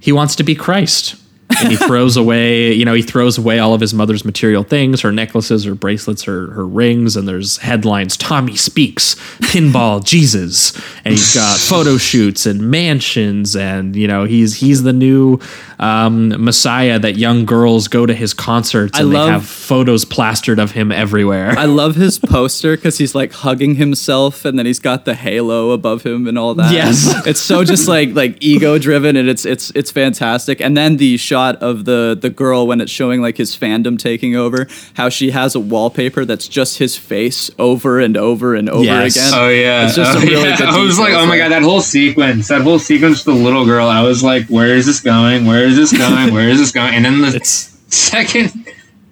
he 0.00 0.12
wants 0.12 0.36
to 0.36 0.42
be 0.44 0.54
Christ. 0.54 1.16
and 1.60 1.68
he 1.68 1.76
throws 1.76 2.16
away, 2.16 2.72
you 2.78 2.84
know, 2.86 2.94
he 2.94 3.02
throws 3.02 3.36
away 3.38 3.58
all 3.58 3.74
of 3.74 3.80
his 3.80 3.92
mother's 3.92 4.24
material 4.24 4.64
things, 4.64 5.02
her 5.02 5.12
necklaces, 5.12 5.64
her 5.64 5.74
bracelets, 5.74 6.22
her 6.24 6.50
her 6.52 6.66
rings, 6.66 7.16
and 7.16 7.28
there's 7.28 7.58
headlines: 7.58 8.16
"Tommy 8.16 8.56
speaks, 8.56 9.14
pinball, 9.52 10.02
Jesus," 10.14 10.74
and 11.04 11.12
he's 11.12 11.34
got 11.34 11.58
photo 11.58 11.96
shoots 11.98 12.46
and 12.46 12.70
mansions, 12.70 13.54
and 13.54 13.94
you 13.94 14.08
know, 14.08 14.24
he's 14.24 14.56
he's 14.56 14.82
the 14.84 14.92
new 14.94 15.38
um, 15.78 16.28
Messiah 16.42 16.98
that 16.98 17.16
young 17.16 17.44
girls 17.44 17.88
go 17.88 18.06
to 18.06 18.14
his 18.14 18.34
concerts 18.34 18.98
I 18.98 19.02
and 19.02 19.10
love- 19.12 19.26
they 19.26 19.32
have 19.32 19.46
photos 19.46 20.04
plastered 20.04 20.58
of 20.58 20.72
him 20.72 20.92
everywhere. 20.92 21.54
I 21.58 21.64
love 21.66 21.96
his 21.96 22.18
poster 22.34 22.76
because 22.76 22.98
he's 22.98 23.14
like 23.14 23.32
hugging 23.32 23.74
himself, 23.76 24.44
and 24.44 24.58
then 24.58 24.66
he's 24.66 24.78
got 24.78 25.04
the 25.04 25.14
halo 25.14 25.70
above 25.70 26.02
him 26.04 26.26
and 26.26 26.38
all 26.38 26.54
that. 26.54 26.72
Yes. 26.72 27.14
it's 27.26 27.40
so 27.40 27.64
just 27.64 27.88
like 27.88 28.10
like 28.14 28.36
ego 28.40 28.78
driven, 28.78 29.16
and 29.16 29.28
it's 29.28 29.44
it's 29.44 29.70
it's 29.70 29.90
fantastic. 29.90 30.60
And 30.60 30.76
then 30.76 30.96
the 30.98 31.16
shot 31.16 31.56
of 31.56 31.84
the 31.84 32.16
the 32.20 32.30
girl 32.30 32.66
when 32.66 32.80
it's 32.80 32.92
showing 32.92 33.20
like 33.20 33.36
his 33.36 33.56
fandom 33.56 33.98
taking 33.98 34.36
over, 34.36 34.66
how 34.94 35.08
she 35.08 35.30
has 35.30 35.54
a 35.54 35.60
wallpaper 35.60 36.24
that's 36.24 36.48
just 36.48 36.78
his 36.78 36.96
face 36.96 37.50
over 37.58 38.00
and 38.00 38.16
over 38.16 38.54
and 38.54 38.68
over 38.68 38.84
Yes. 38.84 39.16
again. 39.16 39.30
Oh 39.34 39.48
yeah, 39.48 39.86
it's 39.86 39.96
just 39.96 40.10
oh, 40.16 40.20
some 40.20 40.28
really 40.28 40.48
yeah. 40.48 40.56
good. 40.56 40.68
I 40.68 40.78
was 40.84 40.98
like, 40.98 41.14
oh 41.14 41.26
my 41.26 41.36
god, 41.38 41.50
that 41.52 41.62
whole 41.62 41.80
sequence, 41.80 42.48
that 42.48 42.62
whole 42.62 42.78
sequence 42.78 43.24
with 43.24 43.34
the 43.36 43.42
little 43.42 43.64
girl. 43.64 43.88
I 43.88 44.02
was 44.02 44.22
like, 44.22 44.46
where 44.48 44.74
is 44.74 44.86
this 44.86 45.00
going? 45.00 45.46
Where 45.46 45.63
is 45.64 45.76
this 45.76 45.96
going? 45.96 46.32
Where 46.32 46.48
is 46.48 46.58
this 46.58 46.72
going? 46.72 46.94
And 46.94 47.04
then 47.04 47.20
the 47.20 47.34
It's 47.34 47.76
second 47.88 48.52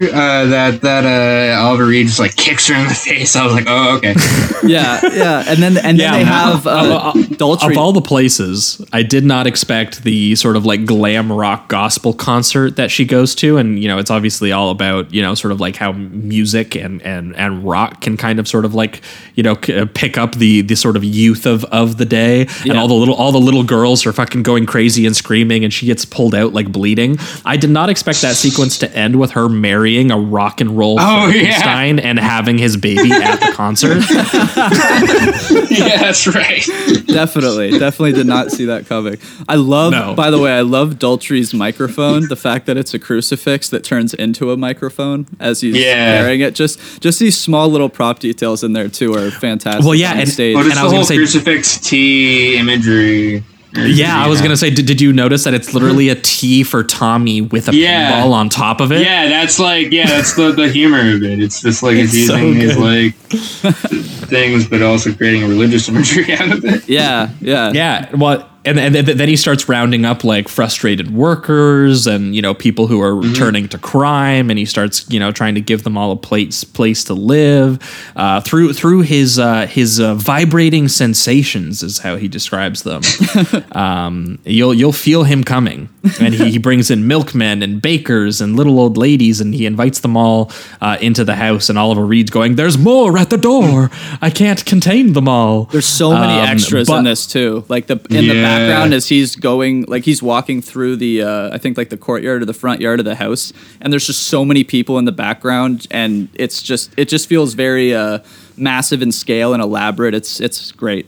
uh, 0.02 0.46
that 0.46 0.80
that 0.82 1.04
uh, 1.04 1.62
Oliver 1.62 1.86
Reed 1.86 2.06
just 2.06 2.18
like 2.18 2.36
kicks 2.36 2.68
her 2.68 2.74
in 2.74 2.88
the 2.88 2.94
face, 2.94 3.36
I 3.36 3.44
was 3.44 3.54
like, 3.54 3.66
oh 3.68 3.96
okay. 3.98 4.14
Yeah, 4.64 5.00
yeah, 5.02 5.44
and 5.48 5.60
then 5.62 5.76
and 5.76 5.98
then 5.98 6.12
they 6.12 6.24
have 6.24 6.66
uh, 6.66 7.12
of, 7.14 7.14
Daltrey. 7.14 7.72
of 7.72 7.78
all 7.78 7.92
the 7.92 8.00
places, 8.00 8.84
I 8.92 9.02
did 9.02 9.24
not 9.24 9.46
expect 9.46 10.04
the 10.04 10.36
sort 10.36 10.56
of 10.56 10.64
like 10.64 10.84
glam 10.84 11.32
rock 11.32 11.68
gospel 11.68 12.14
concert 12.14 12.76
that 12.76 12.90
she 12.90 13.04
goes 13.04 13.34
to, 13.36 13.58
and 13.58 13.82
you 13.82 13.88
know, 13.88 13.98
it's 13.98 14.10
obviously 14.10 14.52
all 14.52 14.70
about 14.70 15.12
you 15.12 15.20
know, 15.20 15.34
sort 15.34 15.50
of 15.52 15.60
like 15.60 15.76
how 15.76 15.92
music 15.92 16.76
and 16.76 17.02
and 17.02 17.34
and 17.36 17.64
rock 17.64 18.00
can 18.02 18.16
kind 18.16 18.38
of 18.38 18.46
sort 18.46 18.64
of 18.64 18.74
like 18.74 19.00
you 19.34 19.42
know 19.42 19.56
c- 19.64 19.84
pick 19.86 20.16
up 20.16 20.36
the 20.36 20.62
the 20.62 20.76
sort 20.76 20.96
of 20.96 21.02
youth 21.02 21.44
of 21.44 21.64
of 21.66 21.96
the 21.96 22.04
day, 22.06 22.46
and 22.62 22.78
all 22.78 22.86
the 22.86 22.94
little 22.94 23.14
all 23.14 23.32
the 23.32 23.40
little 23.40 23.64
girls 23.64 24.06
are 24.06 24.12
fucking 24.12 24.44
going 24.44 24.64
crazy 24.64 25.06
and 25.06 25.16
screaming, 25.16 25.64
and 25.64 25.72
she 25.72 25.86
gets 25.86 26.04
pulled 26.04 26.34
out 26.36 26.52
like 26.52 26.70
bleeding. 26.70 27.18
I 27.44 27.56
did 27.56 27.70
not 27.70 27.90
expect 27.90 28.22
that 28.22 28.36
sequence 28.36 28.78
to 28.78 28.96
end 28.96 29.18
with 29.18 29.32
her 29.32 29.48
marrying 29.48 29.91
a 30.00 30.18
rock 30.18 30.60
and 30.60 30.76
roll 30.76 30.96
Oh, 31.00 31.26
yeah. 31.26 31.30
Frankenstein 31.30 31.98
and 31.98 32.18
having 32.18 32.58
his 32.58 32.76
baby 32.76 33.10
at 33.12 33.36
the 33.40 33.52
concert. 33.52 34.02
yeah, 35.70 35.98
that's 36.00 36.26
right. 36.26 36.62
definitely, 37.06 37.70
definitely 37.78 38.12
did 38.12 38.26
not 38.26 38.50
see 38.50 38.66
that 38.66 38.86
coming. 38.86 39.18
I 39.48 39.56
love, 39.56 39.92
No. 39.92 40.14
by 40.14 40.30
the 40.30 40.38
way, 40.38 40.52
I 40.52 40.60
love 40.62 40.94
Daltrey's 40.94 41.52
microphone. 41.54 42.28
The 42.28 42.36
fact 42.36 42.66
that 42.66 42.76
it's 42.76 42.94
a 42.94 42.98
crucifix 42.98 43.68
that 43.70 43.84
turns 43.84 44.14
into 44.14 44.50
a 44.52 44.56
microphone 44.56 45.26
as 45.40 45.60
he's 45.60 45.76
Yeah. 45.76 46.18
carrying 46.20 46.40
it. 46.40 46.54
Just, 46.54 46.78
just 47.00 47.18
these 47.18 47.36
small 47.36 47.68
little 47.68 47.88
prop 47.88 48.18
details 48.18 48.62
in 48.64 48.72
there 48.72 48.88
too 48.88 49.14
are 49.14 49.30
fantastic. 49.30 49.84
Well, 49.84 49.94
yeah, 49.94 50.12
on 50.12 50.20
and- 50.20 50.28
stage. 50.28 50.54
Well, 50.54 50.64
And 50.64 50.72
just 50.72 50.80
I 50.84 50.88
the 50.88 50.96
was 50.96 51.08
whole 51.08 51.16
gonna 51.16 51.26
say- 51.28 51.38
crucifix 51.40 51.78
T 51.78 52.56
imagery. 52.56 53.44
Yeah, 53.74 54.22
I 54.22 54.28
was 54.28 54.40
gonna 54.42 54.56
say, 54.56 54.68
did, 54.70 54.86
did 54.86 55.00
you 55.00 55.12
notice 55.12 55.44
that 55.44 55.54
it's 55.54 55.72
literally 55.72 56.08
a 56.10 56.14
T 56.14 56.62
for 56.62 56.84
Tommy 56.84 57.40
with 57.40 57.68
a 57.68 57.74
Yeah. 57.74 58.12
pinball 58.22 58.32
on 58.32 58.48
top 58.48 58.80
of 58.80 58.92
it? 58.92 59.00
Yeah, 59.02 59.28
that's 59.28 59.58
like 59.58 59.90
yeah, 59.92 60.06
that's 60.06 60.34
the, 60.34 60.52
the 60.52 60.68
humor 60.68 61.00
of 61.00 61.22
it. 61.22 61.40
It's 61.40 61.62
just 61.62 61.82
like 61.82 61.96
it's, 61.96 62.12
It's 62.14 62.26
so 62.26 62.36
using 62.36 62.54
his 62.60 62.74
good. 62.76 62.82
like 62.82 63.14
things, 64.28 64.68
but 64.68 64.82
also 64.82 65.12
creating 65.14 65.42
a 65.44 65.48
religious 65.48 65.88
imagery 65.88 66.32
out 66.38 66.50
of 66.52 66.64
it. 66.64 66.88
yeah, 66.88 67.30
yeah, 67.40 67.72
Yeah, 67.72 68.14
well, 68.16 68.48
and, 68.64 68.78
and 68.78 68.94
th- 68.94 69.16
then 69.16 69.28
he 69.28 69.36
starts 69.36 69.68
rounding 69.68 70.04
up 70.04 70.24
like 70.24 70.48
frustrated 70.48 71.12
workers 71.12 72.06
and 72.06 72.34
you 72.34 72.42
know 72.42 72.54
people 72.54 72.86
who 72.86 73.00
are 73.00 73.14
returning 73.14 73.68
to 73.68 73.78
crime, 73.78 74.50
and 74.50 74.58
he 74.58 74.64
starts 74.64 75.08
you 75.10 75.18
know 75.18 75.32
trying 75.32 75.54
to 75.54 75.60
give 75.60 75.82
them 75.82 75.98
all 75.98 76.12
a 76.12 76.16
place 76.16 76.64
place 76.64 77.04
to 77.04 77.14
live 77.14 77.78
uh, 78.16 78.40
through 78.40 78.72
through 78.72 79.00
his 79.00 79.38
uh, 79.38 79.66
his 79.66 80.00
uh, 80.00 80.14
vibrating 80.14 80.88
sensations 80.88 81.82
is 81.82 81.98
how 81.98 82.16
he 82.16 82.28
describes 82.28 82.82
them. 82.82 83.02
um, 83.72 84.38
you'll 84.44 84.74
you'll 84.74 84.92
feel 84.92 85.24
him 85.24 85.42
coming. 85.42 85.88
And 86.20 86.34
he, 86.34 86.50
he 86.52 86.58
brings 86.58 86.90
in 86.90 87.06
milkmen 87.06 87.62
and 87.62 87.80
bakers 87.80 88.40
and 88.40 88.56
little 88.56 88.78
old 88.80 88.96
ladies, 88.96 89.40
and 89.40 89.54
he 89.54 89.66
invites 89.66 90.00
them 90.00 90.16
all 90.16 90.50
uh, 90.80 90.98
into 91.00 91.24
the 91.24 91.36
house. 91.36 91.68
And 91.68 91.78
Oliver 91.78 92.04
Reed's 92.04 92.30
going, 92.30 92.56
"There's 92.56 92.76
more 92.78 93.16
at 93.18 93.30
the 93.30 93.36
door. 93.38 93.90
I 94.20 94.30
can't 94.30 94.64
contain 94.64 95.12
them 95.12 95.28
all." 95.28 95.64
There's 95.66 95.86
so 95.86 96.12
many 96.12 96.32
Um, 96.40 96.48
extras 96.48 96.88
but- 96.88 96.98
in 96.98 97.04
this 97.04 97.26
too. 97.26 97.64
Like 97.68 97.86
the 97.86 98.00
in 98.10 98.26
the 98.28 98.34
background 98.42 98.94
as 98.94 99.08
he's 99.08 99.36
going, 99.36 99.84
like 99.88 100.04
he's 100.04 100.22
walking 100.22 100.60
through 100.62 100.96
the, 100.96 101.22
uh, 101.22 101.54
I 101.54 101.58
think 101.58 101.76
like 101.78 101.90
the 101.90 101.96
courtyard 101.96 102.42
or 102.42 102.44
the 102.44 102.54
front 102.54 102.80
yard 102.80 102.98
of 102.98 103.04
the 103.04 103.14
house, 103.16 103.52
and 103.80 103.92
there's 103.92 104.06
just 104.06 104.22
so 104.22 104.44
many 104.44 104.64
people 104.64 104.98
in 104.98 105.04
the 105.04 105.12
background, 105.12 105.86
and 105.90 106.28
it's 106.34 106.62
just 106.62 106.90
it 106.96 107.08
just 107.08 107.28
feels 107.28 107.54
very 107.54 107.94
uh, 107.94 108.18
massive 108.56 109.02
in 109.02 109.12
scale 109.12 109.52
and 109.54 109.62
elaborate. 109.62 110.14
It's 110.14 110.40
it's 110.40 110.72
great. 110.72 111.06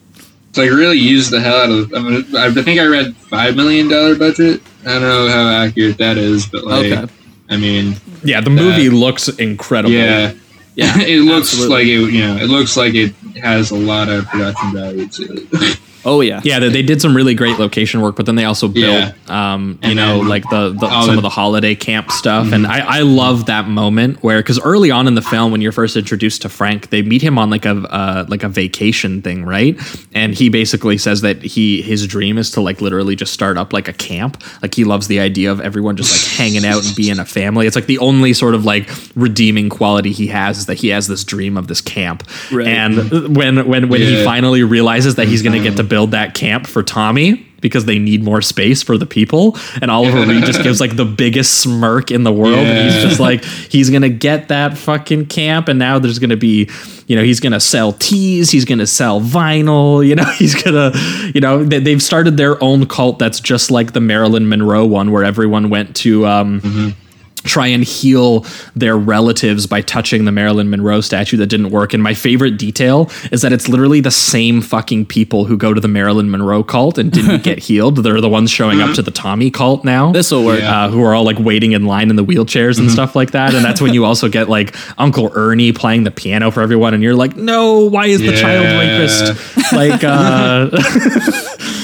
It's 0.50 0.58
like 0.58 0.70
really 0.70 0.98
used 0.98 1.32
the 1.32 1.40
hell 1.40 1.56
out 1.56 1.70
of. 1.70 1.92
I, 1.94 1.98
mean, 1.98 2.36
I 2.36 2.50
think 2.62 2.78
I 2.78 2.84
read 2.86 3.16
five 3.16 3.56
million 3.56 3.88
dollar 3.88 4.14
budget. 4.14 4.62
I 4.86 4.92
don't 4.94 5.02
know 5.02 5.28
how 5.28 5.48
accurate 5.64 5.98
that 5.98 6.16
is, 6.18 6.46
but 6.46 6.64
like, 6.64 6.92
Okay. 6.92 7.12
I 7.50 7.56
mean, 7.56 7.96
Yeah, 8.22 8.40
the 8.40 8.50
movie 8.50 8.88
looks 8.90 9.28
incredible. 9.28 9.94
yeah, 9.94 10.32
Yeah, 10.74 10.98
it 11.00 11.20
looks 11.20 11.52
absolutely. 11.52 11.76
like 11.76 11.86
it. 11.86 12.14
You 12.14 12.20
know, 12.26 12.36
it 12.36 12.48
looks 12.50 12.76
like 12.76 12.94
it 12.94 13.14
has 13.42 13.70
a 13.70 13.76
lot 13.76 14.08
of 14.08 14.26
production 14.26 14.72
value 14.72 15.06
to 15.08 15.46
it. 15.52 15.78
Oh 16.04 16.20
yeah, 16.20 16.40
Yeah, 16.44 16.58
they, 16.58 16.68
they 16.68 16.82
did 16.82 17.00
some 17.00 17.16
really 17.16 17.34
great 17.34 17.58
location 17.58 18.00
work, 18.00 18.16
but 18.16 18.26
then 18.26 18.34
they 18.34 18.44
also 18.44 18.68
built, 18.68 19.14
um, 19.30 19.78
you 19.82 19.88
And 19.90 19.96
know, 19.96 20.18
then 20.18 20.28
like 20.28 20.48
the, 20.50 20.70
the 20.78 20.86
all 20.86 21.06
some 21.06 21.16
of 21.16 21.22
the 21.22 21.30
holiday 21.30 21.74
camp 21.74 22.10
stuff. 22.10 22.52
And 22.52 22.66
I, 22.66 22.98
I 22.98 23.00
love 23.00 23.46
that 23.46 23.68
moment 23.68 24.22
where, 24.22 24.38
because 24.38 24.60
early 24.60 24.90
on 24.90 25.06
in 25.06 25.14
the 25.14 25.22
film, 25.22 25.52
when 25.52 25.60
you're 25.60 25.72
first 25.72 25.96
introduced 25.96 26.42
to 26.42 26.48
Frank, 26.48 26.90
they 26.90 27.02
meet 27.02 27.22
him 27.22 27.38
on 27.38 27.50
like 27.50 27.64
a 27.64 27.76
uh, 27.76 28.26
like 28.28 28.42
a 28.42 28.48
vacation 28.48 29.22
thing, 29.22 29.44
right? 29.44 29.78
And 30.14 30.34
he 30.34 30.48
basically 30.48 30.98
says 30.98 31.22
that 31.22 31.42
he 31.42 31.82
his 31.82 32.06
dream 32.06 32.38
is 32.38 32.50
to 32.52 32.60
like 32.60 32.80
literally 32.80 33.16
just 33.16 33.32
start 33.32 33.56
up 33.56 33.72
like 33.72 33.88
a 33.88 33.92
camp. 33.92 34.42
Like 34.62 34.74
he 34.74 34.84
loves 34.84 35.08
the 35.08 35.20
idea 35.20 35.50
of 35.50 35.60
everyone 35.60 35.96
just 35.96 36.12
like 36.12 36.38
hanging 36.38 36.64
out 36.64 36.84
and 36.86 36.94
being 36.94 37.18
a 37.18 37.24
family. 37.24 37.66
It's 37.66 37.76
like 37.76 37.86
the 37.86 37.98
only 37.98 38.32
sort 38.32 38.54
of 38.54 38.64
like 38.64 38.90
redeeming 39.14 39.68
quality 39.68 40.12
he 40.12 40.26
has 40.28 40.58
is 40.58 40.66
that 40.66 40.76
he 40.76 40.88
has 40.88 41.06
this 41.08 41.24
dream 41.24 41.56
of 41.56 41.68
this 41.68 41.80
camp. 41.80 42.24
Right. 42.52 42.66
And 42.66 43.36
when 43.36 43.66
when 43.66 43.88
when 43.88 44.00
he 44.00 44.22
finally 44.24 44.62
realizes 44.62 45.14
that 45.16 45.28
he's 45.28 45.42
going 45.42 45.56
to 45.56 45.62
get 45.62 45.76
to 45.76 45.84
build 45.94 46.10
that 46.10 46.34
camp 46.34 46.66
for 46.66 46.82
Tommy 46.82 47.46
because 47.60 47.84
they 47.84 48.00
need 48.00 48.20
more 48.20 48.42
space 48.42 48.82
for 48.82 48.98
the 48.98 49.06
people, 49.06 49.56
and 49.80 49.92
Oliver 49.92 50.26
Reed 50.26 50.44
just 50.44 50.60
gives 50.64 50.80
like 50.80 50.96
the 50.96 51.04
biggest 51.04 51.60
smirk 51.60 52.10
in 52.10 52.24
the 52.24 52.32
world. 52.32 52.58
And 52.58 52.90
he's 52.90 53.00
just 53.00 53.20
like 53.20 53.44
he's 53.44 53.90
going 53.90 54.02
to 54.02 54.08
get 54.08 54.48
that 54.48 54.76
fucking 54.76 55.26
camp, 55.26 55.68
and 55.68 55.78
now 55.78 56.00
there's 56.00 56.18
going 56.18 56.30
to 56.30 56.36
be, 56.36 56.68
you 57.06 57.14
know, 57.14 57.22
he's 57.22 57.38
going 57.38 57.52
to 57.52 57.60
sell 57.60 57.92
teas, 57.92 58.50
he's 58.50 58.64
going 58.64 58.80
to 58.80 58.88
sell 58.88 59.20
vinyl, 59.20 60.04
you 60.08 60.16
know, 60.16 60.24
he's 60.24 60.60
gonna, 60.60 60.90
you 61.32 61.40
know, 61.40 61.62
they, 61.62 61.78
they've 61.78 62.02
started 62.02 62.36
their 62.36 62.60
own 62.60 62.86
cult 62.86 63.20
that's 63.20 63.38
just 63.38 63.70
like 63.70 63.92
the 63.92 64.00
Marilyn 64.00 64.48
Monroe 64.48 64.84
one, 64.84 65.12
where 65.12 65.22
everyone 65.22 65.70
went 65.70 65.94
to. 65.98 66.26
Um, 66.26 66.96
try 67.44 67.66
and 67.66 67.84
heal 67.84 68.44
their 68.74 68.96
relatives 68.96 69.66
by 69.66 69.80
touching 69.82 70.24
the 70.24 70.32
Marilyn 70.32 70.70
Monroe 70.70 71.00
statue 71.00 71.36
that 71.36 71.46
didn't 71.46 71.70
work. 71.70 71.94
And 71.94 72.02
my 72.02 72.14
favorite 72.14 72.58
detail 72.58 73.10
is 73.30 73.42
that 73.42 73.52
it's 73.52 73.68
literally 73.68 74.00
the 74.00 74.10
same 74.10 74.60
fucking 74.62 75.06
people 75.06 75.44
who 75.44 75.56
go 75.56 75.72
to 75.74 75.80
the 75.80 75.88
Marilyn 75.88 76.30
Monroe 76.30 76.62
cult 76.64 76.98
and 76.98 77.12
didn't 77.12 77.42
get 77.42 77.58
healed. 77.64 77.98
They're 77.98 78.20
the 78.20 78.28
ones 78.28 78.50
showing 78.50 78.80
up 78.80 78.94
to 78.94 79.02
the 79.02 79.10
Tommy 79.10 79.50
cult 79.50 79.84
now. 79.84 80.10
This'll 80.12 80.44
work. 80.44 80.62
Uh, 80.62 80.88
who 80.88 81.02
are 81.04 81.14
all 81.14 81.24
like 81.24 81.38
waiting 81.38 81.72
in 81.72 81.84
line 81.84 82.10
in 82.10 82.16
the 82.16 82.24
wheelchairs 82.24 82.78
and 82.78 82.90
stuff 82.90 83.14
like 83.14 83.32
that. 83.32 83.54
And 83.54 83.64
that's 83.64 83.80
when 83.80 83.92
you 83.94 84.04
also 84.06 84.28
get 84.28 84.48
like 84.48 84.74
Uncle 84.98 85.30
Ernie 85.34 85.72
playing 85.72 86.04
the 86.04 86.10
piano 86.10 86.50
for 86.50 86.62
everyone. 86.62 86.94
And 86.94 87.02
you're 87.02 87.14
like, 87.14 87.36
no, 87.36 87.80
why 87.90 88.06
is 88.06 88.20
the 88.20 88.36
child 88.36 88.64
Yeah. 88.64 88.78
rapist? 88.98 89.72
Like, 89.72 90.02
uh, 90.02 90.70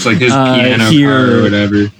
It's 0.01 0.07
like 0.07 0.19
his 0.19 0.33
Uh, 0.33 0.55
piano 0.55 0.85
here- 0.91 1.39
or 1.41 1.43
whatever. 1.43 1.93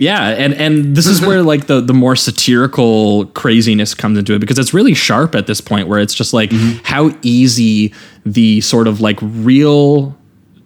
Yeah, 0.00 0.28
and 0.28 0.54
and 0.54 0.96
this 0.96 1.06
is 1.06 1.20
where 1.20 1.42
like 1.42 1.66
the 1.66 1.82
the 1.82 1.92
more 1.92 2.16
satirical 2.16 3.26
craziness 3.26 3.94
comes 3.94 4.16
into 4.16 4.32
it 4.34 4.38
because 4.38 4.58
it's 4.58 4.72
really 4.72 4.94
sharp 4.94 5.34
at 5.34 5.46
this 5.46 5.60
point 5.60 5.88
where 5.88 5.98
it's 5.98 6.14
just 6.14 6.32
like 6.32 6.50
how 6.84 7.14
easy 7.20 7.92
the 8.24 8.62
sort 8.62 8.88
of 8.88 9.02
like 9.02 9.18
real 9.20 10.16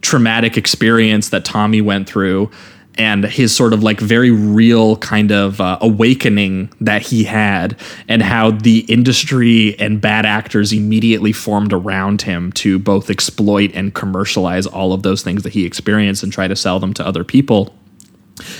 traumatic 0.02 0.56
experience 0.56 1.30
that 1.30 1.44
Tommy 1.44 1.80
went 1.80 2.08
through 2.08 2.48
and 2.96 3.24
his 3.24 3.52
sort 3.52 3.72
of 3.72 3.82
like 3.82 3.98
very 3.98 4.30
real 4.30 4.98
kind 4.98 5.32
of 5.32 5.60
uh, 5.60 5.78
awakening 5.80 6.72
that 6.80 7.02
he 7.02 7.24
had 7.24 7.76
and 8.06 8.22
how 8.22 8.52
the 8.52 8.84
industry 8.88 9.76
and 9.80 10.00
bad 10.00 10.24
actors 10.24 10.72
immediately 10.72 11.32
formed 11.32 11.72
around 11.72 12.22
him 12.22 12.52
to 12.52 12.78
both 12.78 13.10
exploit 13.10 13.72
and 13.74 13.94
commercialize 13.94 14.64
all 14.64 14.92
of 14.92 15.02
those 15.02 15.24
things 15.24 15.42
that 15.42 15.54
he 15.54 15.66
experienced 15.66 16.22
and 16.22 16.32
try 16.32 16.46
to 16.46 16.54
sell 16.54 16.78
them 16.78 16.94
to 16.94 17.04
other 17.04 17.24
people 17.24 17.74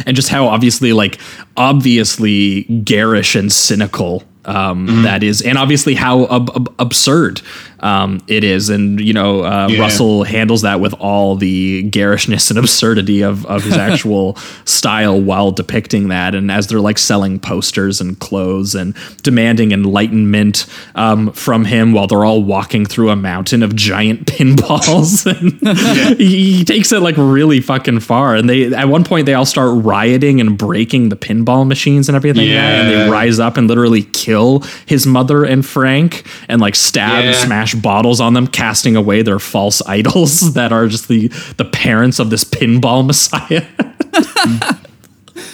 and 0.07 0.16
just 0.16 0.29
how 0.29 0.47
obviously 0.49 0.93
like 0.93 1.18
obviously 1.57 2.62
garish 2.85 3.35
and 3.35 3.53
cynical 3.53 4.22
um, 4.45 5.03
that 5.03 5.22
is 5.22 5.41
and 5.43 5.57
obviously 5.59 5.95
how 5.95 6.27
ab- 6.27 6.51
ab- 6.55 6.75
absurd 6.79 7.41
um, 7.85 8.20
it 8.26 8.43
is. 8.43 8.70
And 8.70 8.99
you 9.01 9.12
know 9.12 9.45
uh, 9.45 9.68
Yeah. 9.70 9.80
russell 9.80 10.24
handles 10.24 10.62
that 10.62 10.80
with 10.80 10.95
all 10.95 11.37
the 11.37 11.82
garishness 11.85 12.51
and 12.51 12.59
absurdity 12.64 13.22
of, 13.22 13.45
of 13.47 13.62
his 13.62 13.76
actual 13.89 14.37
style 14.64 15.20
while 15.20 15.53
depicting 15.53 16.09
that. 16.09 16.35
And 16.35 16.51
as 16.51 16.66
they're 16.66 16.80
like 16.80 16.99
selling 16.99 17.39
posters 17.39 18.01
and 18.01 18.18
clothes 18.18 18.74
and 18.74 18.95
demanding 19.22 19.70
enlightenment 19.72 20.66
um, 20.97 21.30
from 21.32 21.64
him 21.66 21.93
while 21.93 22.07
they're 22.07 22.24
all 22.24 22.43
walking 22.43 22.87
through 22.87 23.11
a 23.11 23.16
mountain 23.16 23.62
of 23.62 23.76
giant 23.76 24.26
pinballs. 24.32 25.26
And 25.26 26.18
he, 26.18 26.55
he 26.59 26.64
takes 26.64 26.91
it 26.93 27.01
like 27.01 27.16
really 27.18 27.61
fucking 27.61 28.01
far. 28.01 28.35
And 28.35 28.49
they 28.49 28.72
at 28.74 28.89
one 28.89 29.05
point 29.05 29.26
they 29.26 29.35
all 29.35 29.47
start 29.47 29.85
rioting 29.85 30.41
and 30.41 30.57
breaking 30.59 31.11
the 31.11 31.16
pinball 31.16 31.66
machines 31.66 32.09
and 32.09 32.16
everything 32.16 32.49
like 32.49 32.57
and 32.57 32.89
they 32.91 33.11
rise 33.11 33.39
up 33.39 33.57
and 33.57 33.68
literally 33.68 34.03
kill 34.05 34.61
his 34.87 35.07
mother 35.07 35.45
and 35.45 35.64
frank 35.66 36.24
and 36.49 36.61
like 36.61 36.74
stab 36.74 37.24
and 37.24 37.35
Yeah. 37.35 37.45
smash 37.45 37.74
bottles 37.75 38.20
on 38.20 38.35
them 38.35 38.47
casting 38.47 38.97
away 38.97 39.22
their 39.22 39.39
false 39.39 39.83
idols 39.87 40.55
that 40.55 40.72
are 40.72 40.87
just 40.89 41.09
the 41.09 41.29
the 41.59 41.64
parents 41.64 42.18
of 42.18 42.31
this 42.31 42.45
pinball 42.45 43.05
messiah 43.07 43.64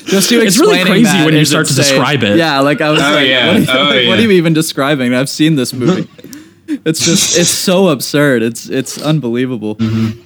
Just 0.05 0.31
you 0.31 0.41
It's 0.43 0.59
really 0.59 0.83
crazy 0.85 1.05
that 1.05 1.25
when 1.25 1.35
you 1.35 1.45
start 1.45 1.67
to 1.67 1.73
insane. 1.73 1.95
describe 1.97 2.23
it. 2.23 2.37
Yeah, 2.37 2.61
like 2.61 2.81
I 2.81 2.91
was 2.91 3.01
Oh, 3.01 3.13
like, 3.13 3.29
yeah. 3.29 3.47
what, 3.47 3.57
are 3.57 3.61
you, 3.61 3.67
Oh, 3.71 3.83
like, 3.97 4.09
what 4.09 4.19
are 4.19 4.23
you 4.23 4.31
even 4.33 4.53
describing? 4.53 5.15
I've 5.15 5.29
seen 5.29 5.55
this 5.57 5.73
movie. 5.73 6.09
it's 6.85 7.05
just 7.05 7.39
it's 7.39 7.49
so 7.49 7.89
absurd. 7.89 8.43
It's 8.43 8.69
it's 8.69 9.01
unbelievable. 9.01 9.77
Mm-hmm. 9.77 10.21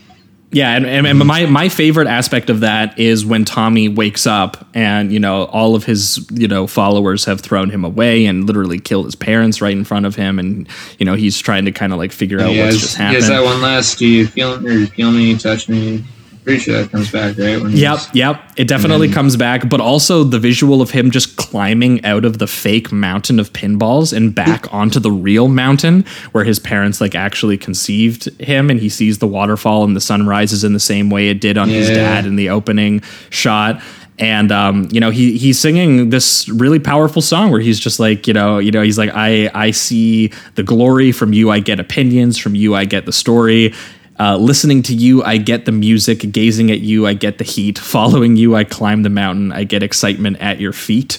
Yeah, 0.55 0.76
and, 0.76 1.07
and, 1.07 1.18
my 1.18 1.46
my 1.46 1.68
favorite 1.68 2.07
aspect 2.07 2.48
of 2.48 2.61
that 2.61 2.98
is 2.98 3.26
when 3.26 3.44
Tommy 3.44 3.88
wakes 3.88 4.26
up 4.26 4.66
and 4.72 5.12
you 5.12 5.18
know 5.18 5.44
all 5.46 5.74
of 5.74 5.84
his 5.84 6.26
you 6.30 6.46
know 6.46 6.66
followers 6.66 7.24
have 7.24 7.40
thrown 7.40 7.70
him 7.70 7.84
away 7.84 8.24
and 8.26 8.46
literally 8.46 8.78
killed 8.78 9.07
his 9.07 9.16
parents 9.16 9.61
right 9.61 9.76
in 9.76 9.84
front 9.84 10.07
of 10.07 10.14
him, 10.14 10.38
and 10.38 10.68
you 10.98 11.07
know 11.07 11.14
he's 11.14 11.38
trying 11.40 11.64
to 11.64 11.72
kind 11.72 11.92
of 11.92 11.98
like 11.98 12.12
figure 12.12 12.40
out 12.40 12.50
He 12.50 12.61
what's 12.61 12.78
just 12.78 12.96
happened. 12.96 13.16
has 13.16 13.28
that 13.28 13.42
one 13.42 13.61
last. 13.61 13.98
Do 13.98 14.07
you 14.07 14.26
feel 14.28 14.61
feel 14.86 15.11
me? 15.11 15.36
Touch 15.36 15.68
me. 15.68 16.05
Pretty 16.45 16.61
sure 16.61 16.82
that 16.82 16.90
comes 16.90 17.11
back 17.11 17.38
right 17.38 17.59
when. 17.59 17.72
Yep, 17.72 17.99
yep. 18.12 18.53
It 18.59 18.68
definitely 18.68 19.09
comes 19.09 19.34
back, 19.34 19.66
but 19.70 19.80
also 19.80 20.24
the 20.24 20.38
visual 20.38 20.82
of 20.82 20.90
him 20.90 21.11
just 21.11 21.36
climbing 21.36 22.05
out 22.05 22.26
of 22.26 22.38
the 22.38 22.47
fake 22.47 22.92
mountain 22.92 23.40
of 23.40 23.51
pinballs 23.55 24.14
and 24.14 24.34
back 24.34 24.70
onto 24.72 25.01
the 25.01 25.11
real 25.11 25.49
mountain 25.49 26.05
where 26.32 26.45
his 26.45 26.59
parents 26.59 27.01
like 27.01 27.14
actually 27.14 27.57
conceived 27.57 28.26
him 28.38 28.68
and 28.68 28.78
he 28.78 28.90
sees 28.90 29.20
the 29.20 29.26
waterfall 29.26 29.84
and 29.84 29.97
the 29.97 30.03
sun 30.03 30.26
rises 30.26 30.64
in 30.64 30.74
the 30.74 30.80
same 30.80 31.09
way 31.09 31.28
it 31.28 31.40
did 31.40 31.57
on 31.57 31.70
his 31.70 31.88
dad 31.88 32.26
in 32.26 32.36
the 32.36 32.51
opening 32.51 33.01
shot. 33.30 33.82
And 34.18 34.53
um, 34.53 34.88
you 34.92 35.01
know, 35.01 35.11
he 35.11 35.36
he's 35.38 35.59
singing 35.59 36.11
this 36.11 36.49
really 36.49 36.78
powerful 36.78 37.20
song 37.20 37.51
where 37.51 37.61
he's 37.61 37.80
just 37.80 37.99
like, 37.99 38.28
you 38.28 38.34
know, 38.34 38.59
you 38.59 38.70
know, 38.70 38.82
he's 38.82 38.99
like, 38.99 39.11
I 39.12 39.51
I 39.55 39.72
see 39.72 40.30
the 40.55 40.62
glory 40.62 41.11
from 41.11 41.32
you, 41.32 41.51
I 41.51 41.59
get 41.59 41.80
opinions 41.80 42.38
from 42.38 42.55
you, 42.55 42.76
I 42.76 42.84
get 42.84 43.07
the 43.07 43.12
story. 43.12 43.74
Uh, 44.19 44.37
listening 44.37 44.83
to 44.83 44.95
you, 44.95 45.23
I 45.23 45.39
get 45.39 45.65
the 45.65 45.73
music. 45.73 46.33
Gazing 46.33 46.71
at 46.71 46.81
you, 46.81 47.07
I 47.07 47.15
get 47.15 47.39
the 47.39 47.45
heat. 47.45 47.79
Following 47.79 48.37
you, 48.37 48.55
I 48.55 48.65
climb 48.65 49.03
the 49.03 49.11
mountain. 49.11 49.53
I 49.53 49.65
get 49.65 49.83
excitement 49.83 50.39
at 50.41 50.61
your 50.61 50.73
feet. 50.73 51.19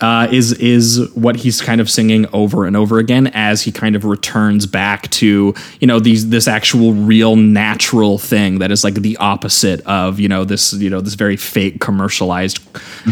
Uh, 0.00 0.26
is 0.32 0.52
is 0.54 1.08
what 1.14 1.36
he's 1.36 1.60
kind 1.60 1.80
of 1.80 1.88
singing 1.88 2.26
over 2.32 2.66
and 2.66 2.76
over 2.76 2.98
again 2.98 3.28
as 3.34 3.62
he 3.62 3.70
kind 3.70 3.94
of 3.94 4.04
returns 4.04 4.66
back 4.66 5.08
to 5.10 5.54
you 5.78 5.86
know 5.86 6.00
these 6.00 6.28
this 6.28 6.48
actual 6.48 6.92
real 6.92 7.36
natural 7.36 8.18
thing 8.18 8.58
that 8.58 8.72
is 8.72 8.82
like 8.82 8.94
the 8.94 9.16
opposite 9.18 9.80
of 9.86 10.18
you 10.18 10.26
know 10.26 10.42
this 10.42 10.72
you 10.72 10.90
know 10.90 11.00
this 11.00 11.14
very 11.14 11.36
fake 11.36 11.80
commercialized 11.80 12.58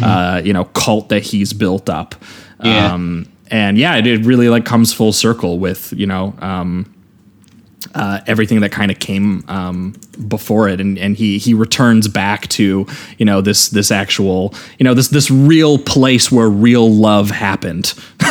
uh, 0.03 0.43
you 0.45 0.53
know 0.53 0.65
cult 0.65 1.11
that 1.11 1.23
he's 1.23 1.53
built 1.53 1.89
up. 1.89 2.17
Yeah. 2.65 2.93
Um, 2.93 3.29
and 3.53 3.79
yeah, 3.79 3.97
it, 3.97 4.07
it 4.07 4.25
really 4.25 4.49
like 4.49 4.65
comes 4.65 4.93
full 4.93 5.13
circle 5.13 5.61
with 5.61 5.93
you 5.93 6.07
know 6.07 6.35
um, 6.41 6.93
uh, 7.95 8.21
everything 8.27 8.61
that 8.61 8.73
kind 8.73 8.91
of 8.91 8.99
came 8.99 9.45
um, 9.49 9.95
before 10.29 10.69
it, 10.69 10.81
and, 10.81 10.99
and 10.99 11.17
he 11.17 11.39
he 11.39 11.55
returns 11.55 12.09
back 12.09 12.49
to 12.49 12.87
you 13.19 13.25
know 13.25 13.41
this 13.41 13.69
this 13.69 13.91
actual 13.91 14.55
you 14.79 14.85
know 14.85 14.95
this 14.95 15.09
this 15.09 15.31
real 15.31 15.79
place 15.79 16.31
where 16.31 16.49
real 16.49 16.91
love 16.91 17.31
happened. 17.31 17.95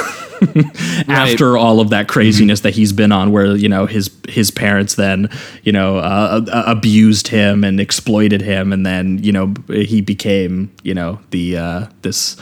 after 1.09 1.57
all 1.57 1.81
of 1.81 1.89
that 1.89 2.07
craziness 2.07 2.61
that 2.61 2.73
he's 2.73 2.93
been 2.93 3.11
on 3.11 3.31
where 3.33 3.57
you 3.57 3.67
know 3.67 3.85
his 3.85 4.09
his 4.29 4.49
parents 4.51 4.95
then 4.95 5.29
you 5.63 5.71
know 5.73 5.97
uh, 5.97 6.41
uh, 6.47 6.63
abused 6.65 7.27
him 7.27 7.63
and 7.63 7.79
exploited 7.79 8.41
him. 8.41 8.71
And 8.71 8.85
then 8.85 9.17
you 9.23 9.31
know 9.31 9.53
he 9.67 10.01
became 10.01 10.71
you 10.83 10.93
know 10.93 11.19
the 11.31 11.57
uh, 11.57 11.85
this 12.01 12.37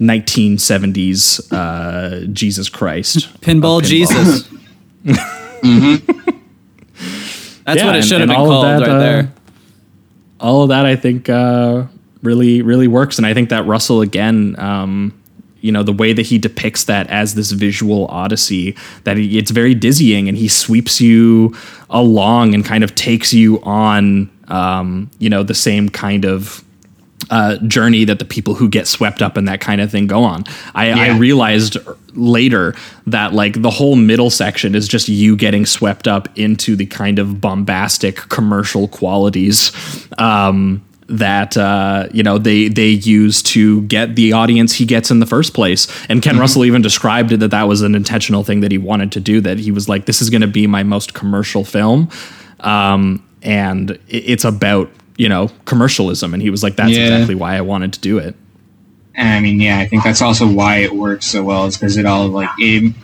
1970s 0.00 1.52
uh, 1.52 2.26
Jesus 2.32 2.68
Christ. 2.68 3.28
Pinball, 3.40 3.80
of 3.80 3.84
Jesus. 3.84 4.48
That's 7.66 7.78
Yeah, 7.80 7.86
what 7.86 7.94
it 7.94 7.98
and- 7.98 8.06
should 8.06 8.20
have 8.20 8.22
and 8.22 8.30
been 8.30 8.36
all 8.36 8.46
of 8.46 8.50
called 8.52 8.64
that, 8.64 8.80
right 8.80 8.90
uh, 8.90 8.98
there. 8.98 9.32
all 10.40 10.62
of 10.62 10.68
that 10.70 10.86
I 10.86 10.96
think 10.96 11.28
uh, 11.28 11.84
really 12.22 12.62
really 12.62 12.88
works, 12.88 13.18
and 13.18 13.26
I 13.26 13.34
think 13.34 13.48
that 13.50 13.66
Russell 13.66 14.00
again, 14.00 14.54
um, 14.58 15.12
you 15.60 15.70
know, 15.70 15.82
the 15.82 15.92
way 15.92 16.12
that 16.14 16.24
he 16.26 16.38
depicts 16.38 16.84
that 16.84 17.06
as 17.08 17.34
this 17.34 17.50
visual 17.52 18.06
odyssey, 18.06 18.74
that 19.04 19.16
he, 19.18 19.36
it's 19.38 19.50
very 19.50 19.74
dizzying, 19.74 20.28
and 20.28 20.36
he 20.38 20.48
sweeps 20.48 21.00
you 21.00 21.54
along 21.90 22.54
and 22.54 22.64
kind 22.64 22.82
of 22.82 22.94
takes 22.94 23.34
you 23.34 23.60
on, 23.62 24.30
um, 24.48 25.10
you 25.18 25.28
know, 25.28 25.42
the 25.42 25.54
same 25.54 25.88
kind 25.90 26.24
of. 26.24 26.64
Uh, 27.28 27.58
journey 27.58 28.04
that 28.04 28.18
the 28.18 28.24
people 28.24 28.54
who 28.54 28.68
get 28.68 28.88
swept 28.88 29.20
up 29.22 29.36
in 29.36 29.44
that 29.44 29.60
kind 29.60 29.80
of 29.80 29.88
thing 29.90 30.06
go 30.08 30.24
on. 30.24 30.42
I, 30.74 30.90
I 30.90 31.18
realized 31.18 31.76
later 32.14 32.74
that 33.06 33.34
like 33.34 33.60
the 33.62 33.70
whole 33.70 33.94
middle 33.94 34.30
section 34.30 34.74
is 34.74 34.88
just 34.88 35.06
you 35.08 35.36
getting 35.36 35.64
swept 35.66 36.08
up 36.08 36.28
into 36.36 36.74
the 36.74 36.86
kind 36.86 37.18
of 37.20 37.40
bombastic 37.40 38.16
commercial 38.16 38.88
qualities 38.88 39.70
um, 40.18 40.82
that 41.08 41.56
uh, 41.56 42.08
you 42.12 42.22
know 42.22 42.38
they 42.38 42.68
they 42.68 42.88
use 42.88 43.42
to 43.42 43.82
get 43.82 44.16
the 44.16 44.32
audience 44.32 44.74
he 44.74 44.84
gets 44.86 45.10
in 45.10 45.20
the 45.20 45.26
first 45.26 45.54
place. 45.54 45.86
And 46.08 46.22
Ken 46.22 46.38
Russell 46.38 46.64
even 46.64 46.82
described 46.82 47.30
it 47.32 47.36
that 47.40 47.50
that 47.52 47.68
was 47.68 47.82
an 47.82 47.94
intentional 47.94 48.42
thing 48.44 48.60
that 48.60 48.72
he 48.72 48.78
wanted 48.78 49.12
to 49.12 49.20
do. 49.20 49.40
That 49.40 49.58
he 49.58 49.70
was 49.70 49.88
like, 49.88 50.06
this 50.06 50.20
is 50.22 50.30
going 50.30 50.40
to 50.42 50.48
be 50.48 50.66
my 50.66 50.82
most 50.82 51.12
commercial 51.14 51.64
film, 51.64 52.08
um, 52.60 53.22
and 53.42 53.90
it- 54.08 54.24
it's 54.26 54.44
about 54.44 54.90
you 55.20 55.28
know 55.28 55.50
commercialism. 55.66 56.32
And 56.32 56.42
he 56.42 56.48
was 56.48 56.62
like, 56.62 56.76
that's 56.76 56.92
Yeah. 56.92 57.04
exactly 57.04 57.34
why 57.34 57.54
I 57.54 57.60
wanted 57.60 57.92
to 57.92 58.00
do 58.00 58.16
it. 58.16 58.34
And 59.14 59.28
I 59.28 59.38
mean, 59.40 59.60
yeah, 59.60 59.78
I 59.78 59.86
think 59.86 60.02
that's 60.02 60.22
also 60.22 60.50
why 60.50 60.78
it 60.78 60.94
works 60.94 61.26
so 61.26 61.44
well 61.44 61.66
is 61.66 61.76
because 61.76 61.98
it 61.98 62.06
all 62.06 62.28
like 62.28 62.48
it, 62.58 62.94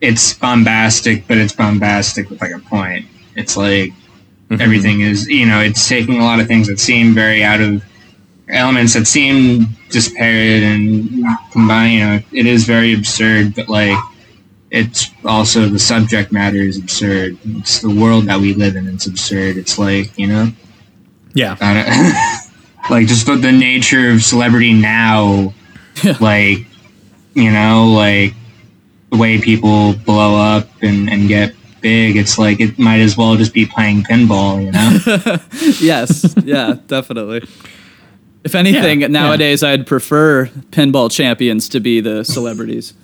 it's 0.00 0.32
bombastic, 0.32 1.28
but 1.28 1.36
it's 1.36 1.52
bombastic 1.52 2.30
with 2.30 2.40
like 2.40 2.52
a 2.52 2.60
point. 2.60 3.04
It's 3.34 3.58
like 3.58 3.90
mm-hmm. 3.90 4.58
everything 4.58 5.02
is, 5.02 5.28
you 5.28 5.44
know, 5.44 5.60
it's 5.60 5.86
taking 5.86 6.18
a 6.18 6.24
lot 6.24 6.40
of 6.40 6.46
things 6.46 6.66
that 6.68 6.80
seem 6.80 7.12
very 7.12 7.44
out 7.44 7.60
of 7.60 7.84
elements 8.48 8.94
that 8.94 9.06
seem 9.06 9.66
disparate 9.90 10.62
and 10.62 11.26
combined. 11.52 11.92
You 11.92 12.00
know, 12.00 12.20
it 12.32 12.46
is 12.46 12.64
very 12.64 12.94
absurd, 12.94 13.54
but 13.54 13.68
like 13.68 13.98
it's 14.70 15.10
also 15.26 15.68
the 15.68 15.78
subject 15.78 16.32
matter 16.32 16.56
is 16.56 16.78
absurd. 16.78 17.36
It's 17.44 17.80
the 17.80 17.94
world 17.94 18.24
that 18.28 18.40
we 18.40 18.54
live 18.54 18.76
in. 18.76 18.88
It's 18.88 19.06
absurd. 19.06 19.58
It's 19.58 19.78
like 19.78 20.16
you 20.18 20.28
know. 20.28 20.52
Yeah. 21.36 21.56
I 21.60 22.48
like 22.90 23.06
just 23.06 23.26
the, 23.26 23.36
the 23.36 23.52
nature 23.52 24.10
of 24.10 24.22
celebrity 24.22 24.72
now, 24.72 25.52
like 26.20 26.66
you 27.34 27.50
know, 27.50 27.92
like 27.94 28.34
the 29.12 29.18
way 29.18 29.38
people 29.40 29.92
blow 29.94 30.34
up 30.34 30.68
and, 30.82 31.08
and 31.10 31.28
get 31.28 31.54
big. 31.82 32.16
It's 32.16 32.38
like 32.38 32.58
it 32.58 32.78
might 32.78 33.00
as 33.00 33.16
well 33.16 33.36
just 33.36 33.52
be 33.52 33.66
playing 33.66 34.02
pinball, 34.04 34.64
you 34.64 34.72
know. 34.72 35.38
yes, 35.80 36.34
yeah, 36.42 36.76
definitely. 36.86 37.46
If 38.42 38.54
anything, 38.54 39.02
Yeah, 39.02 39.08
nowadays 39.08 39.62
I'd 39.62 39.86
prefer 39.86 40.46
pinball 40.70 41.10
champions 41.10 41.68
to 41.70 41.80
be 41.80 42.00
the 42.00 42.24
celebrities. 42.24 42.94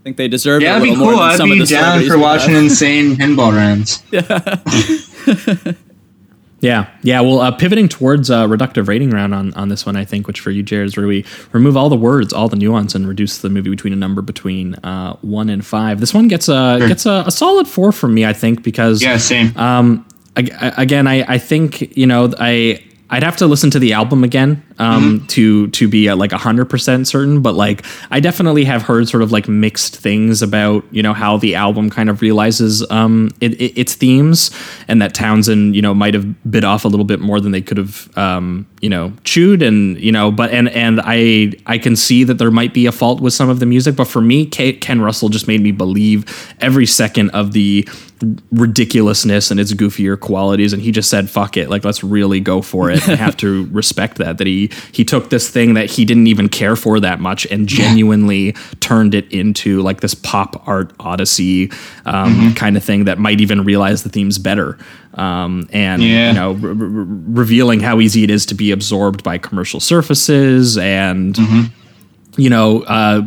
I 0.00 0.02
think 0.02 0.16
they 0.16 0.28
deserve 0.28 0.62
yeah, 0.62 0.74
it 0.74 0.78
a 0.78 0.80
that'd 0.80 0.84
be 0.84 0.90
little 0.90 1.04
more 1.04 1.12
cool. 1.12 1.20
than 1.20 1.30
I'd 1.30 1.36
some 1.36 1.50
of 1.52 1.54
be 1.56 1.60
the 1.60 1.66
down 1.66 1.82
celebrities 2.00 2.12
for 2.12 2.18
watching 2.18 2.54
insane 2.56 3.16
pinball 3.16 3.54
rounds. 3.54 4.02
Yeah, 4.10 5.72
yeah. 6.60 6.88
Yeah. 7.02 7.20
Well, 7.22 7.40
uh, 7.40 7.50
pivoting 7.52 7.88
towards 7.88 8.30
uh, 8.30 8.46
reductive 8.46 8.86
rating 8.88 9.10
round 9.10 9.34
on, 9.34 9.52
on 9.54 9.68
this 9.68 9.84
one, 9.86 9.96
I 9.96 10.04
think, 10.04 10.26
which 10.26 10.40
for 10.40 10.50
you, 10.50 10.62
Jared, 10.62 10.86
is 10.86 10.96
where 10.96 11.06
we 11.06 11.24
remove 11.52 11.76
all 11.76 11.88
the 11.88 11.96
words, 11.96 12.32
all 12.32 12.48
the 12.48 12.56
nuance, 12.56 12.94
and 12.94 13.08
reduce 13.08 13.38
the 13.38 13.48
movie 13.48 13.70
between 13.70 13.92
a 13.92 13.96
number 13.96 14.22
between 14.22 14.74
uh, 14.76 15.16
one 15.22 15.48
and 15.48 15.64
five. 15.64 16.00
This 16.00 16.12
one 16.14 16.28
gets 16.28 16.48
a 16.48 16.76
gets 16.86 17.06
a, 17.06 17.24
a 17.26 17.30
solid 17.30 17.66
four 17.66 17.92
from 17.92 18.14
me, 18.14 18.24
I 18.26 18.32
think, 18.32 18.62
because 18.62 19.02
Yeah, 19.02 19.16
same. 19.16 19.56
um, 19.56 20.06
ag- 20.36 20.52
again, 20.76 21.06
I, 21.06 21.24
I 21.34 21.38
think 21.38 21.96
you 21.96 22.06
know 22.06 22.32
I 22.38 22.82
I'd 23.12 23.24
have 23.24 23.36
to 23.38 23.46
listen 23.46 23.70
to 23.72 23.80
the 23.80 23.92
album 23.92 24.22
again 24.22 24.62
um, 24.78 25.26
to 25.28 25.66
to 25.68 25.88
be 25.88 26.08
uh, 26.08 26.14
like 26.14 26.30
hundred 26.30 26.66
percent 26.66 27.08
certain. 27.08 27.42
But 27.42 27.54
like 27.54 27.84
I 28.10 28.20
definitely 28.20 28.64
have 28.64 28.82
heard 28.82 29.08
sort 29.08 29.24
of 29.24 29.32
like 29.32 29.48
mixed 29.48 29.96
things 29.96 30.42
about 30.42 30.84
you 30.92 31.02
know 31.02 31.12
how 31.12 31.36
the 31.36 31.56
album 31.56 31.90
kind 31.90 32.08
of 32.08 32.22
realizes 32.22 32.88
um, 32.90 33.30
it, 33.40 33.60
it, 33.60 33.78
its 33.78 33.94
themes, 33.94 34.52
and 34.86 35.02
that 35.02 35.12
Townshend 35.12 35.74
you 35.74 35.82
know 35.82 35.92
might 35.92 36.14
have 36.14 36.50
bit 36.50 36.62
off 36.62 36.84
a 36.84 36.88
little 36.88 37.04
bit 37.04 37.18
more 37.18 37.40
than 37.40 37.50
they 37.50 37.60
could 37.60 37.78
have 37.78 38.16
um, 38.16 38.66
you 38.80 38.88
know 38.88 39.12
chewed, 39.24 39.60
and 39.60 40.00
you 40.00 40.12
know 40.12 40.30
but 40.30 40.50
and 40.50 40.68
and 40.68 41.00
I 41.02 41.52
I 41.66 41.78
can 41.78 41.96
see 41.96 42.22
that 42.24 42.34
there 42.34 42.52
might 42.52 42.72
be 42.72 42.86
a 42.86 42.92
fault 42.92 43.20
with 43.20 43.34
some 43.34 43.48
of 43.48 43.58
the 43.58 43.66
music, 43.66 43.96
but 43.96 44.06
for 44.06 44.22
me, 44.22 44.46
Ken 44.46 45.00
Russell 45.00 45.28
just 45.28 45.48
made 45.48 45.60
me 45.60 45.72
believe 45.72 46.24
every 46.60 46.86
second 46.86 47.30
of 47.30 47.52
the 47.52 47.88
ridiculousness 48.52 49.50
and 49.50 49.58
its 49.58 49.72
goofier 49.72 50.18
qualities 50.18 50.72
and 50.72 50.82
he 50.82 50.92
just 50.92 51.08
said 51.08 51.30
fuck 51.30 51.56
it 51.56 51.70
like 51.70 51.84
let's 51.84 52.04
really 52.04 52.40
go 52.40 52.60
for 52.62 52.90
it. 52.90 53.06
I 53.08 53.14
have 53.16 53.36
to 53.38 53.66
respect 53.72 54.18
that 54.18 54.38
that 54.38 54.46
he 54.46 54.70
he 54.92 55.04
took 55.04 55.30
this 55.30 55.48
thing 55.48 55.74
that 55.74 55.90
he 55.90 56.04
didn't 56.04 56.26
even 56.26 56.48
care 56.48 56.76
for 56.76 57.00
that 57.00 57.20
much 57.20 57.46
and 57.46 57.66
genuinely 57.66 58.52
turned 58.80 59.14
it 59.14 59.30
into 59.32 59.80
like 59.82 60.00
this 60.00 60.14
pop 60.14 60.66
art 60.68 60.92
odyssey 61.00 61.70
um, 62.04 62.54
kind 62.54 62.76
of 62.76 62.84
thing 62.84 63.04
that 63.04 63.18
might 63.18 63.40
even 63.40 63.64
realize 63.64 64.02
the 64.02 64.08
themes 64.10 64.38
better 64.38 64.76
um, 65.14 65.68
and 65.72 66.02
Yeah. 66.02 66.28
you 66.28 66.34
know 66.34 66.52
re- 66.52 66.72
re- 66.72 67.04
revealing 67.40 67.80
how 67.80 68.00
easy 68.00 68.22
it 68.24 68.30
is 68.30 68.44
to 68.46 68.54
be 68.54 68.70
absorbed 68.70 69.22
by 69.24 69.38
commercial 69.38 69.80
surfaces 69.80 70.76
and 70.78 71.38
you 72.36 72.48
know, 72.48 72.82
uh, 72.84 73.22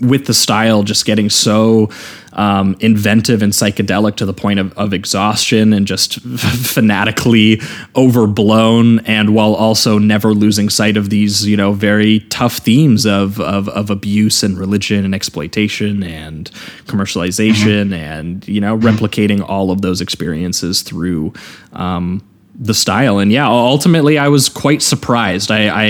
with 0.00 0.26
the 0.26 0.34
style 0.34 0.82
just 0.82 1.06
getting 1.06 1.30
so 1.30 1.88
um, 2.34 2.76
inventive 2.80 3.42
and 3.42 3.52
psychedelic 3.52 4.16
to 4.16 4.26
the 4.26 4.32
point 4.32 4.58
of, 4.58 4.72
of 4.78 4.92
exhaustion 4.92 5.72
and 5.72 5.86
just 5.86 6.20
fanatically 6.38 7.60
overblown, 7.96 9.00
and 9.00 9.34
while 9.34 9.54
also 9.54 9.98
never 9.98 10.32
losing 10.34 10.68
sight 10.68 10.96
of 10.96 11.10
these, 11.10 11.46
you 11.46 11.56
know, 11.56 11.72
very 11.72 12.20
tough 12.30 12.58
themes 12.58 13.06
of, 13.06 13.40
of, 13.40 13.68
of 13.70 13.90
abuse 13.90 14.42
and 14.42 14.58
religion 14.58 15.04
and 15.04 15.14
exploitation 15.14 16.02
and 16.02 16.50
commercialization 16.86 17.94
and, 17.94 18.46
you 18.48 18.60
know, 18.60 18.78
replicating 18.78 19.46
all 19.46 19.70
of 19.70 19.82
those 19.82 20.00
experiences 20.00 20.82
through. 20.82 21.32
Um, 21.72 22.22
the 22.64 22.74
style. 22.74 23.18
And 23.18 23.32
yeah 23.32 23.48
ultimately 23.48 24.18
i 24.18 24.28
was 24.28 24.48
quite 24.48 24.82
surprised. 24.82 25.50
I 25.50 25.66
i 25.68 25.86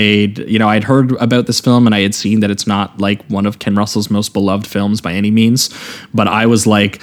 you 0.53 0.57
know 0.59 0.67
i'd 0.69 0.83
heard 0.83 1.11
about 1.21 1.45
this 1.45 1.59
film 1.61 1.85
and 1.85 1.93
i 1.95 1.99
had 2.01 2.15
seen 2.15 2.39
that 2.39 2.49
it's 2.49 2.65
not 2.65 2.99
like 2.99 3.23
one 3.29 3.45
of 3.45 3.59
ken 3.59 3.75
russell's 3.75 4.09
most 4.09 4.33
beloved 4.33 4.65
films 4.67 4.99
by 5.01 5.13
any 5.13 5.29
means. 5.31 5.69
But 6.13 6.27
i 6.27 6.45
was 6.47 6.65
like 6.65 7.01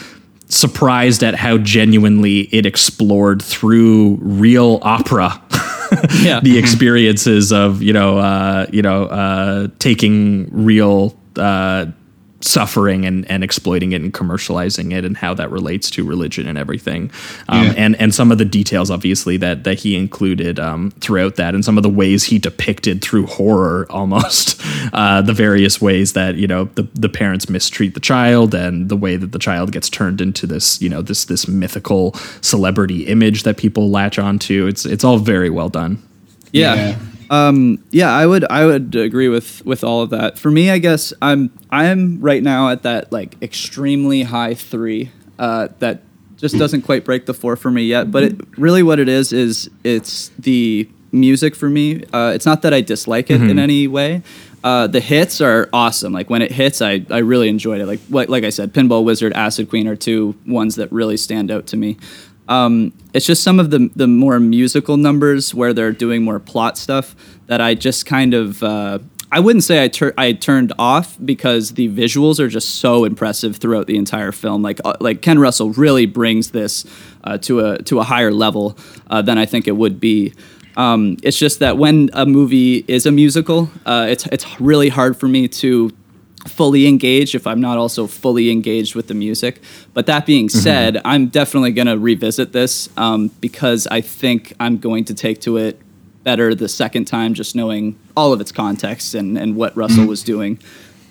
surprised 0.48 1.22
at 1.22 1.34
how 1.36 1.58
genuinely 1.58 2.40
it 2.52 2.66
explored 2.66 3.40
through 3.40 4.18
real 4.20 4.80
opera 4.82 5.40
Yeah. 6.22 6.40
the 6.40 6.58
experiences 6.58 7.52
of 7.52 7.82
you 7.82 7.92
know 7.92 8.18
uh, 8.18 8.66
you 8.72 8.82
know 8.82 9.04
uh, 9.04 9.68
taking 9.78 10.48
real 10.50 11.14
uh, 11.36 11.86
suffering 12.42 13.04
and, 13.04 13.30
and 13.30 13.44
exploiting 13.44 13.92
it 13.92 14.00
and 14.00 14.14
commercializing 14.14 14.92
it 14.96 15.04
and 15.04 15.16
how 15.18 15.34
that 15.34 15.50
relates 15.50 15.90
to 15.90 16.04
religion 16.04 16.46
and 16.46 16.56
everything 16.56 17.10
um, 17.48 17.66
Yeah. 17.66 17.74
and 17.76 17.96
and 18.00 18.14
some 18.14 18.32
of 18.32 18.38
the 18.38 18.46
details 18.46 18.90
obviously 18.90 19.36
that 19.38 19.64
that 19.64 19.78
he 19.80 19.94
included 19.94 20.58
um, 20.58 20.90
throughout 21.00 21.36
that 21.36 21.54
and 21.54 21.64
some 21.64 21.76
of 21.76 21.82
the 21.82 21.90
ways 21.90 22.24
he 22.24 22.38
depicted 22.38 23.02
through 23.02 23.26
horror 23.26 23.86
almost 23.90 24.60
uh, 24.94 25.20
the 25.20 25.34
various 25.34 25.80
ways 25.82 26.14
that 26.14 26.36
you 26.36 26.46
know 26.46 26.64
the, 26.76 26.82
the 26.94 27.10
parents 27.10 27.48
mistreat 27.50 27.92
the 27.92 28.00
child 28.00 28.54
and 28.54 28.88
the 28.88 28.96
way 28.96 29.16
that 29.16 29.32
the 29.32 29.38
child 29.38 29.70
gets 29.72 29.90
turned 29.90 30.20
into 30.20 30.46
this 30.46 30.80
you 30.80 30.88
know 30.88 31.02
this 31.02 31.26
this 31.26 31.46
mythical 31.46 32.14
celebrity 32.40 33.06
image 33.06 33.42
that 33.42 33.58
people 33.58 33.90
latch 33.90 34.18
onto 34.18 34.66
it's 34.66 34.86
it's 34.86 35.04
all 35.04 35.18
very 35.18 35.50
well 35.50 35.68
done 35.68 35.98
Yeah. 36.52 36.74
Yeah. 36.74 36.98
Um, 37.30 37.82
yeah, 37.92 38.12
I 38.12 38.26
would 38.26 38.44
I 38.50 38.66
would 38.66 38.94
agree 38.96 39.28
with 39.28 39.64
with 39.64 39.84
all 39.84 40.02
of 40.02 40.10
that. 40.10 40.38
For 40.38 40.50
me, 40.50 40.68
I 40.70 40.78
guess 40.78 41.14
I'm 41.22 41.50
I'm 41.70 42.20
right 42.20 42.42
now 42.42 42.68
at 42.70 42.82
that 42.82 43.12
like 43.12 43.40
extremely 43.40 44.24
high 44.24 44.54
three. 44.54 45.10
Uh, 45.38 45.68
that 45.78 46.02
just 46.36 46.58
doesn't 46.58 46.82
quite 46.82 47.04
break 47.04 47.26
the 47.26 47.34
four 47.34 47.54
for 47.54 47.70
me 47.70 47.84
yet. 47.84 48.10
But 48.10 48.22
it, 48.24 48.58
really, 48.58 48.82
what 48.82 48.98
it 48.98 49.08
is 49.08 49.32
is 49.32 49.70
it's 49.84 50.30
the 50.38 50.88
music 51.12 51.54
for 51.54 51.70
me. 51.70 52.04
Uh, 52.12 52.32
it's 52.34 52.46
not 52.46 52.62
that 52.62 52.74
I 52.74 52.80
dislike 52.80 53.30
it 53.30 53.40
in 53.42 53.58
any 53.58 53.86
way. 53.86 54.22
Uh, 54.62 54.86
the 54.86 55.00
hits 55.00 55.40
are 55.40 55.68
awesome. 55.72 56.12
Like 56.12 56.28
when 56.28 56.42
it 56.42 56.52
hits, 56.52 56.82
I, 56.82 57.04
I 57.10 57.18
really 57.18 57.48
enjoyed 57.48 57.80
it. 57.80 57.86
Like, 57.86 58.00
like 58.10 58.28
like 58.28 58.44
I 58.44 58.50
said, 58.50 58.74
Pinball 58.74 59.04
Wizard, 59.04 59.32
Acid 59.32 59.70
Queen 59.70 59.86
are 59.88 59.96
two 59.96 60.34
ones 60.46 60.76
that 60.76 60.92
really 60.92 61.16
stand 61.16 61.50
out 61.50 61.66
to 61.68 61.76
me. 61.76 61.96
Um, 62.50 62.92
it's 63.14 63.26
just 63.26 63.42
some 63.42 63.58
of 63.58 63.70
the 63.70 63.90
the 63.96 64.06
more 64.06 64.38
musical 64.40 64.96
numbers 64.96 65.54
where 65.54 65.72
they're 65.72 65.92
doing 65.92 66.22
more 66.22 66.40
plot 66.40 66.76
stuff 66.76 67.14
that 67.46 67.60
I 67.60 67.74
just 67.74 68.06
kind 68.06 68.34
of 68.34 68.62
uh, 68.62 68.98
I 69.32 69.38
wouldn't 69.38 69.62
say 69.62 69.82
I 69.82 69.88
tur- 69.88 70.14
I 70.18 70.32
turned 70.32 70.72
off 70.78 71.16
because 71.24 71.74
the 71.74 71.88
visuals 71.88 72.40
are 72.40 72.48
just 72.48 72.76
so 72.80 73.04
impressive 73.04 73.56
throughout 73.56 73.86
the 73.86 73.96
entire 73.96 74.32
film. 74.32 74.62
Like 74.62 74.80
uh, 74.84 74.94
like 75.00 75.22
Ken 75.22 75.38
Russell 75.38 75.70
really 75.70 76.06
brings 76.06 76.50
this 76.50 76.84
uh, 77.22 77.38
to 77.38 77.60
a 77.60 77.82
to 77.84 78.00
a 78.00 78.02
higher 78.02 78.32
level 78.32 78.76
uh, 79.08 79.22
than 79.22 79.38
I 79.38 79.46
think 79.46 79.68
it 79.68 79.76
would 79.76 80.00
be. 80.00 80.34
Um, 80.76 81.16
it's 81.22 81.38
just 81.38 81.60
that 81.60 81.78
when 81.78 82.10
a 82.12 82.26
movie 82.26 82.84
is 82.88 83.06
a 83.06 83.12
musical, 83.12 83.70
uh, 83.86 84.06
it's 84.08 84.26
it's 84.26 84.60
really 84.60 84.88
hard 84.88 85.16
for 85.16 85.28
me 85.28 85.46
to 85.48 85.90
fully 86.50 86.86
engaged 86.86 87.34
if 87.34 87.46
I'm 87.46 87.60
not 87.60 87.78
also 87.78 88.06
fully 88.06 88.50
engaged 88.50 88.94
with 88.94 89.06
the 89.08 89.14
music. 89.14 89.62
But 89.94 90.06
that 90.06 90.26
being 90.26 90.48
said, 90.48 91.00
I'm 91.04 91.28
definitely 91.28 91.72
going 91.72 91.86
to 91.86 91.98
revisit 91.98 92.52
this 92.52 92.88
um, 92.96 93.28
because 93.40 93.86
I 93.86 94.00
think 94.00 94.52
I'm 94.60 94.78
going 94.78 95.04
to 95.06 95.14
take 95.14 95.40
to 95.42 95.56
it 95.56 95.80
better 96.22 96.54
the 96.54 96.68
second 96.68 97.06
time, 97.06 97.32
just 97.34 97.56
knowing 97.56 97.98
all 98.16 98.32
of 98.32 98.40
its 98.40 98.52
context 98.52 99.14
and, 99.14 99.38
and 99.38 99.56
what 99.56 99.74
Russell 99.76 100.06
was 100.06 100.22
doing. 100.22 100.58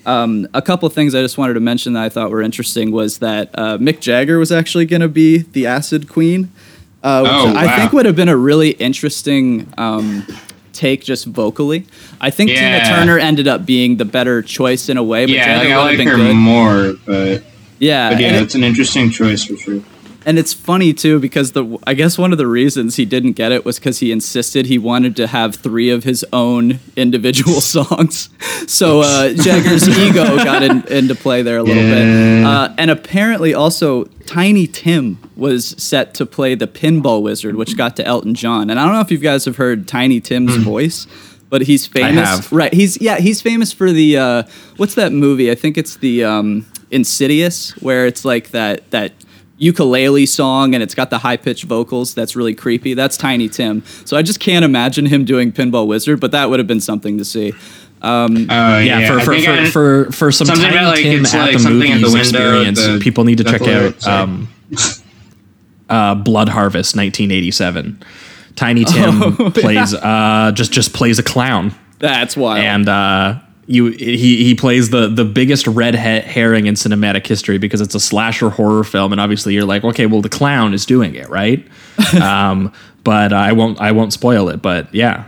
Um, 0.06 0.48
a 0.54 0.62
couple 0.62 0.86
of 0.86 0.92
things 0.92 1.14
I 1.14 1.20
just 1.20 1.36
wanted 1.36 1.54
to 1.54 1.60
mention 1.60 1.92
that 1.94 2.04
I 2.04 2.08
thought 2.08 2.30
were 2.30 2.40
interesting 2.42 2.90
was 2.90 3.18
that 3.18 3.50
uh, 3.54 3.76
Mick 3.78 4.00
Jagger 4.00 4.38
was 4.38 4.50
actually 4.52 4.86
going 4.86 5.02
to 5.02 5.08
be 5.08 5.38
the 5.38 5.66
Acid 5.66 6.08
Queen, 6.08 6.50
uh, 7.02 7.20
which 7.22 7.32
Oh, 7.32 7.54
I 7.56 7.76
think 7.76 7.92
would 7.92 8.06
have 8.06 8.16
been 8.16 8.28
a 8.28 8.36
really 8.36 8.70
interesting 8.70 9.72
um, 9.76 10.26
take 10.80 11.04
just 11.04 11.26
vocally. 11.26 11.84
I 12.20 12.30
think 12.30 12.50
Tina 12.50 12.80
Turner 12.84 13.18
ended 13.18 13.46
up 13.48 13.66
being 13.66 13.96
the 13.98 14.04
better 14.06 14.42
choice 14.42 14.88
in 14.88 14.96
a 14.96 15.02
way, 15.02 15.26
but 15.26 15.34
yeah, 15.34 15.58
like, 15.58 15.68
I 15.68 15.76
like 15.84 15.98
her 16.08 16.16
good. 16.16 16.34
more, 16.34 16.94
but, 17.06 17.42
Yeah, 17.78 18.10
but 18.10 18.20
yeah, 18.20 18.36
it- 18.36 18.42
it's 18.42 18.54
an 18.54 18.64
interesting 18.64 19.10
choice 19.10 19.44
for 19.44 19.56
sure. 19.56 19.80
and 20.26 20.38
it's 20.38 20.52
funny 20.52 20.92
too 20.92 21.18
because 21.18 21.52
the 21.52 21.64
I 21.86 21.94
guess 21.94 22.18
one 22.18 22.30
of 22.32 22.36
the 22.38 22.46
reasons 22.46 22.96
he 22.96 23.06
didn't 23.06 23.32
get 23.42 23.52
it 23.52 23.64
was 23.64 23.78
because 23.78 24.00
he 24.00 24.12
insisted 24.12 24.66
he 24.66 24.76
wanted 24.78 25.16
to 25.16 25.26
have 25.26 25.54
three 25.56 25.88
of 25.96 26.04
his 26.04 26.24
own 26.32 26.78
individual 26.94 27.60
songs. 27.76 28.28
So 28.66 29.00
uh, 29.00 29.32
Jagger's 29.32 29.88
ego 30.06 30.24
got 30.50 30.62
in, 30.62 30.82
into 30.88 31.14
play 31.14 31.40
there 31.42 31.56
a 31.58 31.62
little 31.62 31.82
bit, 31.94 32.44
uh, 32.44 32.68
and 32.76 32.90
apparently 32.90 33.54
also 33.54 34.04
Tiny 34.30 34.68
Tim 34.68 35.18
was 35.34 35.70
set 35.82 36.14
to 36.14 36.24
play 36.24 36.54
the 36.54 36.68
Pinball 36.68 37.20
Wizard, 37.20 37.56
which 37.56 37.76
got 37.76 37.96
to 37.96 38.06
Elton 38.06 38.36
John. 38.36 38.70
And 38.70 38.78
I 38.78 38.84
don't 38.84 38.94
know 38.94 39.00
if 39.00 39.10
you 39.10 39.18
guys 39.18 39.44
have 39.44 39.56
heard 39.56 39.88
Tiny 39.88 40.20
Tim's 40.20 40.54
voice. 40.58 41.08
But 41.48 41.62
he's 41.62 41.84
famous, 41.84 42.52
right? 42.52 42.72
He's 42.72 43.00
yeah, 43.00 43.18
he's 43.18 43.42
famous 43.42 43.72
for 43.72 43.90
the 43.90 44.16
uh, 44.16 44.42
what's 44.76 44.94
that 44.94 45.10
movie? 45.10 45.50
I 45.50 45.56
think 45.56 45.76
it's 45.76 45.96
the 45.96 46.22
um, 46.22 46.64
Insidious, 46.92 47.72
where 47.82 48.06
it's 48.06 48.24
like 48.24 48.50
that 48.50 48.88
that 48.92 49.14
ukulele 49.58 50.26
song 50.26 50.74
and 50.74 50.82
it's 50.82 50.94
got 50.94 51.10
the 51.10 51.18
high 51.18 51.36
pitched 51.36 51.64
vocals. 51.64 52.14
That's 52.14 52.36
really 52.36 52.54
creepy. 52.54 52.94
That's 52.94 53.16
Tiny 53.16 53.48
Tim. 53.48 53.82
So 54.04 54.16
I 54.16 54.22
just 54.22 54.38
can't 54.38 54.64
imagine 54.64 55.06
him 55.06 55.24
doing 55.24 55.50
Pinball 55.50 55.88
Wizard, 55.88 56.20
but 56.20 56.30
that 56.30 56.50
would 56.50 56.60
have 56.60 56.68
been 56.68 56.80
something 56.80 57.18
to 57.18 57.24
see. 57.24 57.52
Um, 58.02 58.48
Uh, 58.50 58.78
yeah, 58.84 59.06
for 59.08 59.20
for, 59.20 59.24
for, 59.40 59.50
I- 59.50 59.70
for 59.70 60.12
for 60.12 60.32
some 60.32 60.46
Something 60.46 60.64
Tiny 60.64 60.76
about, 60.76 60.94
like, 60.94 61.02
Tim 61.02 61.20
it's 61.24 61.34
at 61.34 61.40
like 61.42 61.52
the 61.54 61.58
something 61.58 61.92
at 61.92 62.00
the 62.00 62.06
movies 62.08 62.14
experience, 62.28 62.78
the- 62.86 62.98
people 63.00 63.24
need 63.24 63.38
to 63.38 63.44
check 63.44 63.62
out 63.62 64.06
um, 64.06 64.48
uh, 65.88 66.14
Blood 66.14 66.48
Harvest, 66.48 66.96
1987. 66.96 68.02
Tiny 68.56 68.84
Tim 68.86 69.34
plays 69.52 69.94
uh, 69.94 70.52
just 70.54 70.72
just 70.72 70.92
plays 70.92 71.18
a 71.18 71.22
clown, 71.22 71.74
that's 71.98 72.36
wild. 72.36 72.58
and 72.64 72.88
uh, 72.88 73.38
you 73.66 73.86
he 73.86 74.44
he 74.44 74.54
plays 74.54 74.90
the 74.90 75.08
the 75.08 75.24
biggest 75.24 75.66
red 75.66 75.94
he- 75.94 76.00
herring 76.20 76.66
in 76.66 76.74
cinematic 76.74 77.26
history 77.26 77.58
because 77.58 77.80
it's 77.80 77.94
a 77.94 78.00
slasher 78.00 78.50
horror 78.50 78.84
film, 78.84 79.12
and 79.12 79.20
obviously 79.20 79.54
you're 79.54 79.64
like, 79.64 79.84
okay, 79.84 80.06
well 80.06 80.20
the 80.20 80.28
clown 80.28 80.74
is 80.74 80.84
doing 80.86 81.14
it, 81.14 81.28
right? 81.28 81.66
um, 82.20 82.72
but 83.04 83.32
I 83.32 83.52
won't 83.52 83.80
I 83.80 83.92
won't 83.92 84.12
spoil 84.12 84.48
it, 84.48 84.60
but 84.62 84.92
yeah. 84.94 85.26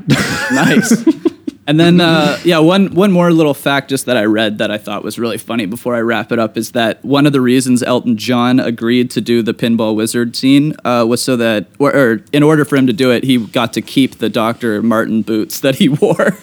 nice. 0.53 1.05
And 1.73 1.81
then, 1.81 2.03
uh, 2.03 2.39
yeah, 2.45 2.59
one 2.59 2.95
one 2.95 3.11
more 3.11 3.33
little 3.33 3.55
fact 3.55 3.89
just 3.89 4.05
that 4.05 4.19
I 4.19 4.25
read 4.25 4.59
that 4.59 4.71
I 4.71 4.77
thought 4.77 5.03
was 5.03 5.19
really 5.19 5.39
funny 5.39 5.65
before 5.65 5.97
I 5.97 6.01
wrap 6.01 6.31
it 6.31 6.39
up 6.39 6.59
is 6.59 6.73
that 6.73 7.03
one 7.03 7.25
of 7.25 7.33
the 7.33 7.41
reasons 7.41 7.83
Elton 7.83 8.19
John 8.19 8.61
agreed 8.61 9.11
to 9.13 9.23
do 9.23 9.41
the 9.41 9.55
Pinball 9.55 9.97
Wizard 9.97 10.37
scene 10.37 10.75
uh, 10.85 11.07
was 11.09 11.25
so 11.25 11.35
that, 11.37 11.69
or, 11.79 11.97
or 11.97 12.25
in 12.31 12.43
order 12.43 12.67
for 12.67 12.77
him 12.77 12.87
to 12.89 12.93
do 12.93 13.11
it, 13.11 13.25
he 13.25 13.39
got 13.39 13.73
to 13.73 13.81
keep 13.81 14.19
the 14.19 14.29
Dr. 14.29 14.83
Martin 14.83 15.23
boots 15.23 15.61
that 15.61 15.77
he 15.77 15.89
wore. 16.01 16.37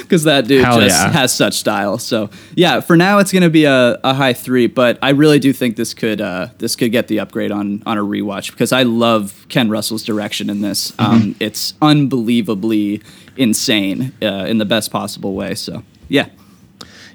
Because 0.00 0.24
that 0.24 0.46
dude 0.46 0.64
Hell 0.64 0.80
just 0.80 0.96
yeah. 0.96 1.10
has 1.10 1.32
such 1.32 1.54
style. 1.54 1.98
So 1.98 2.30
yeah, 2.54 2.80
for 2.80 2.96
now 2.96 3.18
it's 3.18 3.32
going 3.32 3.42
to 3.42 3.50
be 3.50 3.64
a, 3.64 3.98
a 4.02 4.14
high 4.14 4.32
three, 4.32 4.66
but 4.66 4.98
I 5.02 5.10
really 5.10 5.38
do 5.38 5.52
think 5.52 5.76
this 5.76 5.92
could 5.92 6.20
uh, 6.20 6.48
this 6.58 6.74
could 6.74 6.90
get 6.90 7.08
the 7.08 7.20
upgrade 7.20 7.52
on 7.52 7.82
on 7.84 7.98
a 7.98 8.02
rewatch 8.02 8.50
because 8.50 8.72
I 8.72 8.84
love 8.84 9.46
Ken 9.48 9.68
Russell's 9.68 10.04
direction 10.04 10.50
in 10.50 10.62
this. 10.62 10.92
Mm-hmm. 10.92 11.12
Um, 11.12 11.36
it's 11.38 11.74
unbelievably 11.82 13.02
insane 13.38 14.12
uh, 14.22 14.44
in 14.46 14.58
the 14.58 14.64
best 14.66 14.90
possible 14.90 15.34
way. 15.34 15.54
So 15.54 15.82
yeah, 16.08 16.26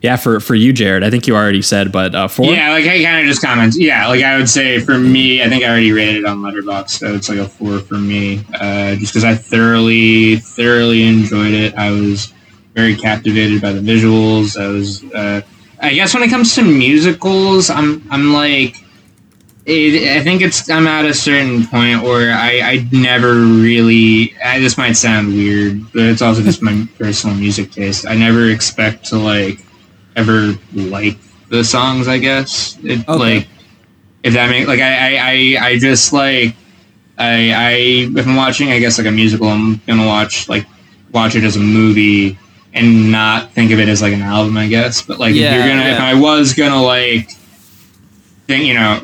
Yeah, 0.01 0.17
for 0.17 0.39
for 0.39 0.55
you, 0.55 0.73
Jared, 0.73 1.03
I 1.03 1.09
think 1.09 1.27
you 1.27 1.35
already 1.35 1.61
said, 1.61 1.91
but 1.91 2.13
uh, 2.13 2.27
four. 2.27 2.47
Yeah, 2.53 2.71
like 2.71 2.85
I 2.85 3.01
kind 3.03 3.21
of 3.21 3.25
just 3.25 3.41
commented. 3.41 3.81
Yeah, 3.81 4.07
like 4.07 4.21
I 4.23 4.37
would 4.37 4.49
say 4.49 4.79
for 4.79 4.97
me, 4.97 5.41
I 5.41 5.47
think 5.47 5.63
I 5.63 5.67
already 5.69 5.91
rated 5.93 6.15
it 6.17 6.25
on 6.25 6.39
Letterboxd, 6.39 6.89
so 6.89 7.13
it's 7.13 7.29
like 7.29 7.37
a 7.39 7.47
four 7.47 7.79
for 7.79 7.95
me. 7.95 8.43
Uh, 8.53 8.95
just 8.95 9.13
because 9.13 9.23
I 9.23 9.35
thoroughly, 9.35 10.37
thoroughly 10.37 11.03
enjoyed 11.03 11.53
it. 11.53 11.73
I 11.75 11.91
was 11.91 12.33
very 12.73 12.95
captivated 12.95 13.61
by 13.61 13.71
the 13.71 13.79
visuals. 13.79 14.59
I 14.59 14.67
was, 14.67 15.03
uh, 15.13 15.41
I 15.79 15.93
guess, 15.93 16.13
when 16.13 16.23
it 16.23 16.29
comes 16.29 16.53
to 16.55 16.63
musicals, 16.63 17.69
I'm, 17.69 18.03
I'm 18.09 18.33
like, 18.33 18.75
it, 19.65 20.17
I 20.17 20.23
think 20.23 20.41
it's 20.41 20.69
I'm 20.69 20.87
at 20.87 21.05
a 21.05 21.13
certain 21.13 21.65
point 21.67 22.03
where 22.03 22.33
I, 22.33 22.59
I 22.61 22.87
never 22.91 23.35
really. 23.35 24.35
I, 24.43 24.59
this 24.59 24.77
might 24.77 24.93
sound 24.93 25.29
weird, 25.29 25.91
but 25.93 26.03
it's 26.03 26.21
also 26.21 26.41
just 26.41 26.61
my 26.61 26.87
personal 26.97 27.35
music 27.35 27.71
taste. 27.71 28.05
I 28.07 28.15
never 28.15 28.49
expect 28.49 29.05
to 29.07 29.17
like 29.17 29.59
ever 30.15 30.53
like 30.73 31.17
the 31.49 31.63
songs. 31.63 32.07
I 32.07 32.17
guess 32.17 32.77
it 32.83 33.07
Okay. 33.07 33.17
like 33.19 33.47
if 34.23 34.33
that 34.33 34.49
makes 34.49 34.67
like 34.67 34.79
I, 34.81 35.17
I 35.17 35.67
I 35.67 35.77
just 35.79 36.11
like 36.13 36.55
I 37.17 37.51
I 37.51 37.71
if 38.17 38.27
I'm 38.27 38.35
watching 38.35 38.69
I 38.71 38.79
guess 38.79 38.97
like 38.97 39.07
a 39.07 39.11
musical 39.11 39.47
I'm 39.47 39.77
gonna 39.87 40.05
watch 40.05 40.49
like 40.49 40.65
watch 41.11 41.35
it 41.35 41.43
as 41.43 41.55
a 41.55 41.59
movie 41.59 42.37
and 42.73 43.11
not 43.11 43.51
think 43.51 43.71
of 43.71 43.79
it 43.79 43.87
as 43.87 44.01
like 44.01 44.13
an 44.13 44.21
album 44.21 44.57
I 44.57 44.67
guess 44.67 45.01
but 45.01 45.19
like 45.19 45.35
Yeah, 45.35 45.51
if 45.51 45.53
you're 45.65 45.67
gonna 45.75 45.89
if. 45.89 45.99
I 45.99 46.13
was 46.15 46.53
gonna 46.53 46.81
like 46.81 47.31
think 48.47 48.65
you 48.65 48.73
know 48.73 49.01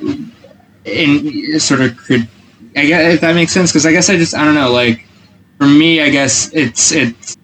in 0.92 1.60
sort 1.60 1.82
of 1.82 1.98
could 1.98 2.28
I 2.76 2.86
guess 2.86 3.14
if 3.16 3.22
that 3.22 3.36
makes 3.36 3.52
sense 3.52 3.72
because 3.72 3.86
I 3.86 3.92
guess 3.92 4.10
I 4.10 4.18
just 4.18 4.36
I 4.36 4.44
don't 4.46 4.56
know 4.56 4.72
like 4.72 5.06
for 5.58 5.66
me 5.68 6.02
I 6.02 6.10
guess 6.10 6.52
it's 6.54 6.92
it's 6.92 7.38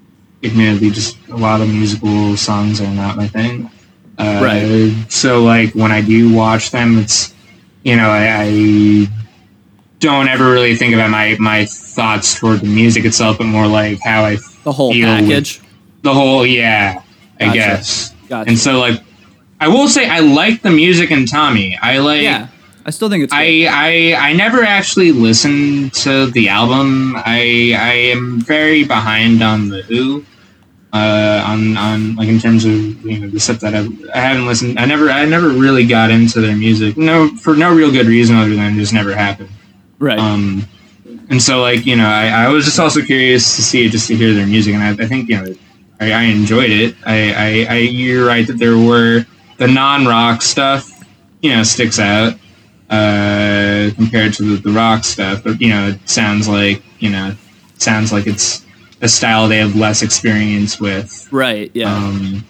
admittedly 0.44 0.90
just 0.92 1.18
a 1.30 1.36
lot 1.38 1.62
of 1.62 1.68
musical 1.70 2.38
songs 2.38 2.80
are 2.82 2.88
not 2.92 3.18
my 3.18 3.28
thing 3.28 3.70
uh, 4.18 4.40
Right. 4.44 5.06
so 5.10 5.44
like 5.44 5.74
when 5.74 5.92
I 5.92 6.02
do 6.02 6.34
watch 6.34 6.72
them 6.72 6.98
it's 7.00 7.34
you 7.84 7.96
know 7.96 8.10
I, 8.10 8.44
I 8.44 9.08
don't 10.00 10.28
ever 10.28 10.52
really 10.52 10.76
think 10.76 10.94
about 10.94 11.10
my 11.10 11.36
my 11.40 11.66
thoughts 11.66 12.40
toward 12.40 12.60
the 12.60 12.68
music 12.68 13.06
itself 13.06 13.38
but 13.40 13.46
more 13.46 13.68
like 13.68 14.00
how 14.04 14.24
I 14.26 14.38
the 14.64 14.72
whole 14.72 14.94
package. 14.94 15.62
the 16.04 16.14
whole 16.14 16.46
yeah 16.46 17.02
I 17.40 17.46
Gotcha. 17.46 17.54
guess 17.56 18.14
Gotcha. 18.30 18.50
and 18.50 18.58
so 18.60 18.80
like 18.80 19.02
I 19.60 19.68
will 19.68 19.88
say 19.88 20.08
I 20.10 20.20
like 20.20 20.62
the 20.62 20.70
music 20.72 21.12
in 21.12 21.26
Tommy 21.26 21.78
I 21.82 21.98
like 22.00 22.22
yeah, 22.22 22.48
I 22.86 22.92
still 22.92 23.10
think 23.10 23.24
it's. 23.24 23.34
good. 23.34 23.38
I, 23.40 24.14
I 24.16 24.30
I 24.30 24.34
never 24.34 24.64
actually 24.64 25.12
listened 25.12 25.94
to 25.96 26.28
the 26.28 26.50
album. 26.50 27.16
I 27.16 27.74
I 27.78 27.94
am 28.14 28.40
very 28.40 28.84
behind 28.84 29.42
on 29.42 29.70
the 29.70 29.82
Who. 29.82 30.24
Uh, 30.94 31.44
on 31.46 31.76
on 31.76 32.16
like 32.16 32.30
in 32.30 32.40
terms 32.40 32.64
of 32.64 32.72
you 32.72 33.20
know 33.20 33.28
the 33.28 33.40
stuff 33.40 33.60
that 33.60 33.74
I've, 33.74 33.92
I 34.14 34.20
haven't 34.20 34.46
listened. 34.46 34.80
I 34.80 34.86
never 34.86 35.10
I 35.10 35.26
never 35.26 35.50
really 35.50 35.86
got 35.86 36.10
into 36.10 36.40
their 36.40 36.56
music. 36.56 36.96
No, 36.96 37.28
for 37.36 37.54
no 37.56 37.76
real 37.76 37.92
good 37.92 38.06
reason 38.06 38.38
other 38.38 38.56
than 38.56 38.76
it 38.76 38.78
just 38.78 38.94
never 38.94 39.14
happened. 39.14 39.50
right. 40.00 40.18
Um, 40.18 40.66
and 41.30 41.42
so 41.42 41.60
like 41.60 41.86
you 41.86 41.98
know 41.98 42.08
I, 42.08 42.46
I 42.46 42.48
was 42.50 42.64
just 42.64 42.80
also 42.80 43.02
curious 43.02 43.58
to 43.58 43.62
see 43.62 43.86
it 43.86 43.90
just 43.90 44.08
to 44.08 44.16
hear 44.16 44.34
their 44.34 44.48
music, 44.48 44.74
and 44.74 44.84
I, 44.84 45.04
I 45.04 45.08
think 45.08 45.28
you 45.28 45.36
know 45.36 45.54
I, 46.00 46.14
I 46.14 46.22
enjoyed 46.24 46.72
it. 46.72 46.96
I, 47.06 47.34
I, 47.34 47.74
I 47.74 47.78
you're 47.80 48.26
right 48.26 48.48
that 48.48 48.58
there 48.58 48.78
were 48.78 49.26
the 49.58 49.68
non 49.68 50.06
rock 50.06 50.42
stuff, 50.42 51.04
you 51.42 51.50
know, 51.54 51.64
sticks 51.64 52.00
out 52.00 52.38
uh, 52.90 53.90
compared 53.96 54.34
to 54.34 54.44
the, 54.44 54.62
the 54.62 54.72
rock 54.72 55.04
stuff. 55.04 55.44
But 55.44 55.62
you 55.62 55.70
know, 55.70 55.90
it 55.90 56.10
sounds 56.10 56.48
like 56.48 56.84
you 57.00 57.10
know, 57.10 57.36
sounds 57.78 58.12
like 58.12 58.28
it's 58.28 58.66
a 59.02 59.08
style 59.08 59.48
they 59.48 59.58
have 59.58 59.76
less 59.76 60.02
experience 60.02 60.80
with, 60.80 61.28
right. 61.32 61.72
Yeah. 61.74 61.94
um, 61.94 62.46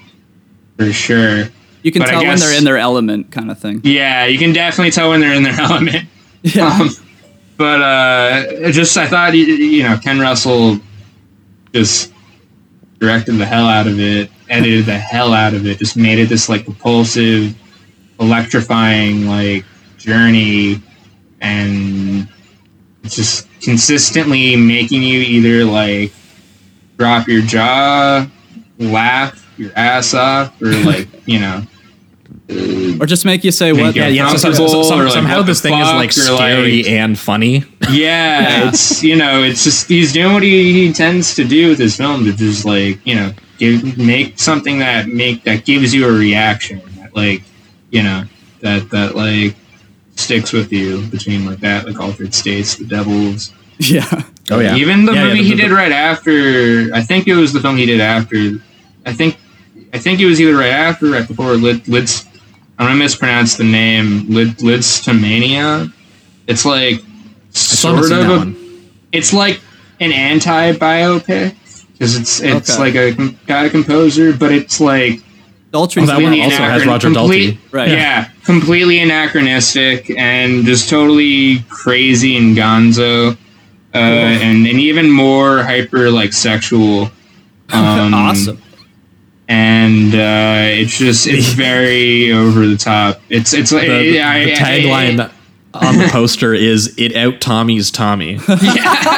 for 0.77 0.91
sure. 0.91 1.45
you 1.83 1.91
can 1.91 2.01
but 2.01 2.09
tell 2.09 2.23
when 2.23 2.39
they're 2.39 2.57
in 2.57 2.63
their 2.63 2.77
element, 2.77 3.31
kind 3.31 3.49
of 3.49 3.59
thing. 3.59 3.81
Yeah, 3.83 4.25
you 4.25 4.37
can 4.37 4.53
definitely 4.53 4.91
tell 4.91 5.09
when 5.09 5.21
they're 5.21 5.33
in 5.33 5.43
their 5.43 5.59
element. 5.59 6.07
Yeah. 6.43 6.67
Um, 6.67 6.89
but 7.57 7.81
uh, 7.81 8.71
just 8.71 8.97
I 8.97 9.07
thought 9.07 9.33
you 9.33 9.83
know 9.83 9.97
Ken 9.97 10.19
Russell 10.19 10.79
just 11.73 12.13
directed 12.99 13.33
the 13.33 13.45
hell 13.45 13.67
out 13.67 13.87
of 13.87 13.99
it, 13.99 14.29
edited 14.49 14.85
the 14.85 14.97
hell 14.97 15.33
out 15.33 15.53
of 15.53 15.65
it, 15.65 15.77
just 15.79 15.97
made 15.97 16.19
it 16.19 16.29
this 16.29 16.49
like 16.49 16.65
propulsive, 16.65 17.55
electrifying 18.19 19.27
like 19.27 19.65
journey, 20.05 20.81
and 21.41 22.27
it's 23.03 23.15
just 23.15 23.47
consistently 23.61 24.55
making 24.55 25.01
you 25.03 25.19
either 25.19 25.65
like 25.65 26.11
drop 26.97 27.27
your 27.27 27.41
jaw, 27.41 28.27
laugh, 28.79 29.53
your 29.57 29.71
ass 29.75 30.13
off 30.13 30.61
or 30.61 30.67
like 30.85 31.07
you 31.25 31.39
know 31.39 31.63
or 32.99 33.05
just 33.07 33.25
make 33.25 33.43
you 33.43 33.51
say 33.51 33.73
what? 33.73 33.95
Yeah, 33.95 34.07
yeah. 34.07 34.29
So, 34.29 34.37
so- 34.37 34.51
so- 34.53 34.65
Uncomfortable 34.65 34.83
some- 34.83 34.99
like, 34.99 35.13
somehow 35.13 35.41
this 35.41 35.61
thing 35.61 35.73
is 35.73 35.87
like 35.87 36.11
scary 36.11 36.83
like- 36.83 36.91
and 36.91 37.17
funny. 37.17 37.63
yeah, 37.91 38.67
it's 38.67 39.03
you 39.03 39.15
know 39.15 39.41
it's 39.43 39.63
just 39.63 39.87
he's 39.87 40.13
doing 40.13 40.33
what 40.33 40.43
he, 40.43 40.71
he 40.87 40.93
tends 40.93 41.33
to 41.35 41.43
do 41.43 41.69
with 41.69 41.79
his 41.79 41.97
film 41.97 42.23
to 42.25 42.33
just 42.33 42.63
like 42.65 42.99
you 43.05 43.15
know 43.15 43.33
give 43.57 43.97
make 43.97 44.37
something 44.39 44.77
that 44.79 45.07
make 45.07 45.43
that 45.45 45.65
gives 45.65 45.93
you 45.93 46.07
a 46.07 46.11
reaction 46.11 46.81
that 46.99 47.15
like 47.15 47.41
you 47.89 48.03
know 48.03 48.23
that 48.61 48.89
that 48.91 49.15
like 49.15 49.55
sticks 50.15 50.51
with 50.53 50.71
you 50.71 51.05
between 51.07 51.45
like 51.45 51.59
that 51.59 51.85
like 51.85 51.99
altered 51.99 52.33
states 52.33 52.75
the 52.75 52.85
devils 52.85 53.53
Yeah. 53.77 54.05
Oh 54.49 54.59
yeah. 54.59 54.75
Even 54.75 55.05
the 55.05 55.13
Yeah, 55.13 55.19
yeah, 55.23 55.27
movie 55.29 55.37
the- 55.39 55.43
he 55.49 55.55
the- 55.55 55.61
did 55.63 55.71
right 55.71 55.91
after, 55.91 56.89
I 56.93 57.01
think 57.01 57.27
it 57.27 57.35
was 57.35 57.51
the 57.51 57.59
film 57.59 57.75
he 57.77 57.85
did 57.85 57.99
after. 57.99 58.61
I 59.05 59.11
think, 59.11 59.37
I 59.93 59.97
think 59.99 60.19
it 60.21 60.25
was 60.25 60.39
either 60.39 60.55
right 60.55 60.71
after, 60.71 61.07
or 61.07 61.11
right 61.11 61.27
before 61.27 61.51
Lid, 61.55 61.85
Lid's. 61.87 62.25
I'm 62.79 62.87
gonna 62.87 62.95
mispronounce 62.95 63.55
the 63.57 63.63
name. 63.65 64.27
Lid, 64.29 64.57
Lidstomania. 64.59 65.91
It's 66.47 66.63
like 66.65 66.95
I 66.99 67.03
still 67.51 67.95
haven't 67.95 68.09
sort 68.09 68.21
of 68.21 68.29
a. 68.29 68.37
one. 68.37 68.55
It's 69.11 69.33
like 69.33 69.59
an 69.99 70.11
anti 70.11 70.73
biopic 70.73 71.55
because 71.93 72.15
it's 72.17 72.41
it's 72.41 72.71
Okay. 72.71 72.79
like 72.79 72.95
a 72.95 73.15
com- 73.15 73.39
got 73.47 73.65
a 73.65 73.69
composer, 73.69 74.31
but 74.33 74.51
it's 74.51 74.79
like 74.79 75.21
Daltrey's 75.75 76.09
Oh, 76.09 76.13
that 76.13 76.21
one 76.21 76.39
also 76.39 76.57
has 76.63 76.85
Roger 76.85 77.11
complete- 77.11 77.55
Daltrey. 77.55 77.73
Right. 77.73 77.89
Yeah. 77.91 78.29
completely 78.45 78.99
anachronistic 78.99 80.09
and 80.17 80.65
just 80.65 80.89
totally 80.89 81.59
crazy 81.69 82.37
and 82.37 82.55
gonzo, 82.55 83.33
uh, 83.93 83.97
and 83.97 84.65
and 84.67 84.79
even 84.79 85.09
more 85.11 85.63
hyper 85.63 86.09
like 86.11 86.31
sexual. 86.33 87.11
Um, 87.73 88.13
awesome. 88.13 88.61
And 89.47 90.13
uh, 90.13 90.79
it's 90.81 90.97
just 90.97 91.25
it's 91.27 91.47
very 91.67 92.31
over 92.31 92.65
the 92.67 92.77
top. 92.77 93.21
It's 93.29 93.53
it's 93.53 93.71
like 93.71 93.87
The, 93.87 94.11
the- 94.11 94.21
I- 94.21 94.45
the 94.45 94.53
I- 94.53 94.55
tagline 94.55 95.31
on 95.75 95.97
the 95.97 96.07
poster 96.11 96.53
is 96.53 96.93
"It 96.97 97.15
out 97.15 97.41
Tommy's 97.41 97.91
Tommy." 97.91 98.39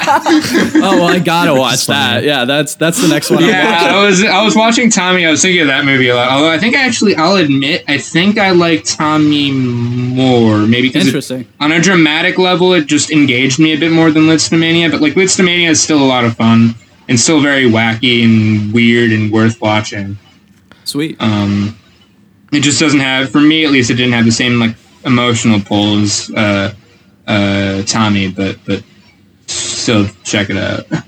Oh 0.09 0.97
well, 0.99 1.07
I 1.07 1.19
gotta 1.19 1.53
watch 1.53 1.87
that. 1.87 2.23
Yeah, 2.23 2.45
that's 2.45 2.75
that's 2.75 3.01
the 3.01 3.07
next 3.07 3.29
one. 3.29 3.43
I'm 3.43 3.49
Yeah, 3.49 3.71
watching. 3.71 3.95
I 3.95 4.05
was 4.05 4.23
I 4.23 4.43
was 4.43 4.55
watching 4.55 4.89
Tommy. 4.89 5.25
I 5.25 5.31
was 5.31 5.41
thinking 5.41 5.61
of 5.61 5.67
that 5.67 5.85
movie 5.85 6.09
a 6.09 6.15
lot. 6.15 6.29
Although 6.31 6.49
I 6.49 6.57
think 6.57 6.75
I 6.75 6.85
actually, 6.85 7.15
I'll 7.15 7.35
admit, 7.35 7.83
I 7.87 7.97
think 7.97 8.37
I 8.37 8.51
like 8.51 8.83
Tommy 8.85 9.51
more. 9.51 10.59
Maybe 10.59 10.89
because 10.89 11.05
Interesting. 11.05 11.47
on 11.59 11.71
a 11.71 11.79
dramatic 11.81 12.37
level, 12.37 12.73
it 12.73 12.85
just 12.85 13.11
engaged 13.11 13.59
me 13.59 13.73
a 13.73 13.77
bit 13.77 13.91
more 13.91 14.11
than 14.11 14.23
Lidstomania. 14.23 14.89
But 14.91 15.01
like 15.01 15.13
Lidstomania 15.13 15.69
is 15.69 15.81
still 15.81 16.01
a 16.01 16.05
lot 16.07 16.23
of 16.25 16.35
fun 16.35 16.75
and 17.09 17.19
still 17.19 17.41
very 17.41 17.65
wacky 17.69 18.23
and 18.23 18.73
weird 18.73 19.11
and 19.11 19.31
worth 19.31 19.59
watching. 19.61 20.17
Sweet. 20.83 21.17
Um, 21.19 21.77
it 22.53 22.61
just 22.61 22.79
doesn't 22.79 22.99
have, 23.01 23.29
for 23.29 23.41
me 23.41 23.65
at 23.65 23.71
least, 23.71 23.89
it 23.89 23.95
didn't 23.95 24.13
have 24.13 24.25
the 24.25 24.31
same 24.31 24.59
like 24.59 24.75
emotional 25.07 25.59
pull 25.59 26.05
uh, 26.35 26.71
uh, 27.25 27.83
Tommy. 27.83 28.31
But 28.31 28.59
but 28.65 28.83
still, 29.47 30.07
check 30.23 30.49
it 30.49 30.57
out. 30.57 30.85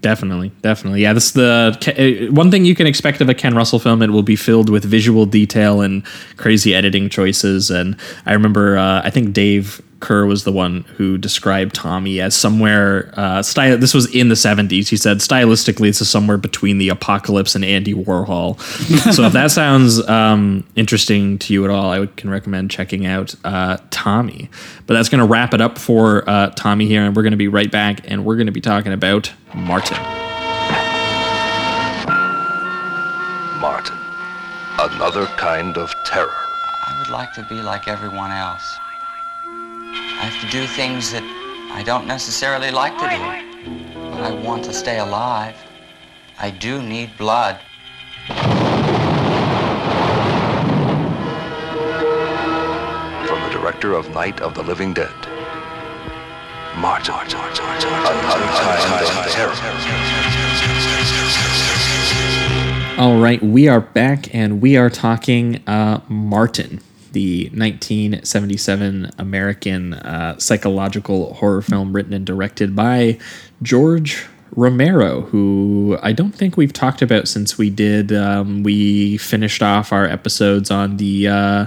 Definitely, 0.00 0.52
definitely. 0.62 1.02
Yeah, 1.02 1.12
this 1.12 1.26
is 1.26 1.32
the 1.32 2.28
uh, 2.28 2.32
one 2.32 2.52
thing 2.52 2.64
you 2.64 2.76
can 2.76 2.86
expect 2.86 3.20
of 3.20 3.28
a 3.28 3.34
Ken 3.34 3.54
Russell 3.56 3.80
film. 3.80 4.00
It 4.00 4.10
will 4.10 4.22
be 4.22 4.36
filled 4.36 4.70
with 4.70 4.84
visual 4.84 5.26
detail 5.26 5.80
and 5.80 6.04
crazy 6.36 6.72
editing 6.72 7.08
choices. 7.08 7.68
And 7.68 7.96
I 8.24 8.32
remember, 8.32 8.78
uh, 8.78 9.02
I 9.02 9.10
think 9.10 9.32
Dave 9.32 9.82
Kehr 10.00 10.26
was 10.28 10.44
the 10.44 10.52
one 10.52 10.82
who 10.96 11.18
described 11.18 11.74
Tommy 11.74 12.20
as 12.20 12.34
somewhere 12.34 13.12
uh, 13.16 13.42
style. 13.42 13.76
This 13.76 13.94
was 13.94 14.12
in 14.14 14.28
the 14.28 14.34
'70s. 14.34 14.88
He 14.88 14.96
said 14.96 15.18
stylistically, 15.18 15.88
this 15.88 16.00
is 16.00 16.08
somewhere 16.08 16.36
between 16.36 16.78
the 16.78 16.88
Apocalypse 16.88 17.54
and 17.54 17.64
Andy 17.64 17.94
Warhol. 17.94 18.60
so 19.12 19.24
if 19.24 19.32
that 19.32 19.50
sounds 19.50 20.06
um, 20.08 20.64
interesting 20.76 21.38
to 21.40 21.52
you 21.52 21.64
at 21.64 21.70
all, 21.70 21.90
I 21.90 21.98
would, 21.98 22.16
can 22.16 22.30
recommend 22.30 22.70
checking 22.70 23.06
out 23.06 23.34
uh, 23.44 23.78
Tommy. 23.90 24.48
But 24.86 24.94
that's 24.94 25.08
going 25.08 25.20
to 25.20 25.26
wrap 25.26 25.52
it 25.52 25.60
up 25.60 25.78
for 25.78 26.28
uh, 26.28 26.50
Tommy 26.50 26.86
here, 26.86 27.02
and 27.02 27.16
we're 27.16 27.22
going 27.22 27.32
to 27.32 27.36
be 27.36 27.48
right 27.48 27.70
back, 27.70 28.08
and 28.10 28.24
we're 28.24 28.36
going 28.36 28.46
to 28.46 28.52
be 28.52 28.60
talking 28.60 28.92
about 28.92 29.32
Martin. 29.54 29.96
Martin. 33.60 33.98
Another 34.78 35.26
kind 35.36 35.76
of 35.76 35.92
terror. 36.04 36.30
I 36.30 36.96
would 37.00 37.10
like 37.10 37.32
to 37.34 37.44
be 37.48 37.60
like 37.60 37.88
everyone 37.88 38.30
else. 38.30 38.78
I 40.20 40.24
have 40.30 40.40
to 40.40 40.50
do 40.50 40.66
things 40.66 41.12
that 41.12 41.22
I 41.72 41.82
don't 41.82 42.06
necessarily 42.06 42.70
like 42.70 42.96
to 42.98 43.08
do. 43.08 43.18
But 44.10 44.22
I 44.22 44.30
want 44.32 44.64
to 44.64 44.72
stay 44.72 44.98
alive. 44.98 45.56
I 46.38 46.50
do 46.50 46.82
need 46.82 47.16
blood. 47.16 47.60
From 53.26 53.42
the 53.42 53.50
director 53.50 53.92
of 53.94 54.10
Night 54.10 54.40
of 54.40 54.54
the 54.54 54.62
Living 54.62 54.94
Dead. 54.94 55.14
Martin. 56.78 57.14
Another 57.14 59.06
kind 59.06 59.26
of 59.26 59.32
terror. 59.32 59.54
All 62.98 63.20
right, 63.20 63.42
we 63.42 63.68
are 63.68 63.80
back 63.80 64.34
and 64.34 64.60
we 64.60 64.76
are 64.76 64.90
talking 64.90 65.62
uh, 65.66 66.00
Martin, 66.08 66.80
the 67.18 67.46
1977 67.46 69.10
American 69.18 69.94
uh, 69.94 70.38
psychological 70.38 71.34
horror 71.34 71.62
film 71.62 71.92
written 71.92 72.12
and 72.12 72.24
directed 72.24 72.76
by 72.76 73.18
George 73.60 74.24
Romero, 74.52 75.22
who 75.22 75.98
I 76.00 76.12
don't 76.12 76.30
think 76.30 76.56
we've 76.56 76.72
talked 76.72 77.02
about 77.02 77.26
since 77.26 77.58
we 77.58 77.70
did. 77.70 78.12
Um, 78.12 78.62
we 78.62 79.16
finished 79.16 79.64
off 79.64 79.92
our 79.92 80.04
episodes 80.04 80.70
on 80.70 80.98
the. 80.98 81.26
Uh, 81.26 81.66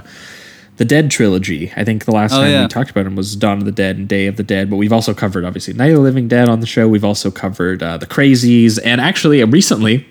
the 0.82 0.88
Dead 0.88 1.12
trilogy. 1.12 1.70
I 1.76 1.84
think 1.84 2.06
the 2.06 2.10
last 2.10 2.32
Oh, 2.32 2.38
time 2.40 2.50
yeah. 2.50 2.62
we 2.62 2.68
talked 2.68 2.90
about 2.90 3.06
him 3.06 3.14
was 3.14 3.36
Dawn 3.36 3.58
of 3.58 3.64
the 3.66 3.70
Dead 3.70 3.98
and 3.98 4.08
Day 4.08 4.26
of 4.26 4.34
the 4.36 4.42
Dead, 4.42 4.68
but 4.68 4.78
we've 4.78 4.92
also 4.92 5.14
covered 5.14 5.44
obviously 5.44 5.74
Night 5.74 5.90
of 5.90 5.94
the 5.96 6.00
Living 6.02 6.26
Dead 6.26 6.48
on 6.48 6.58
the 6.58 6.66
show. 6.66 6.88
We've 6.88 7.04
also 7.04 7.30
covered 7.30 7.84
uh, 7.84 7.98
the 7.98 8.06
Crazies, 8.06 8.80
and 8.84 9.00
actually 9.00 9.40
uh, 9.40 9.46
recently 9.46 10.04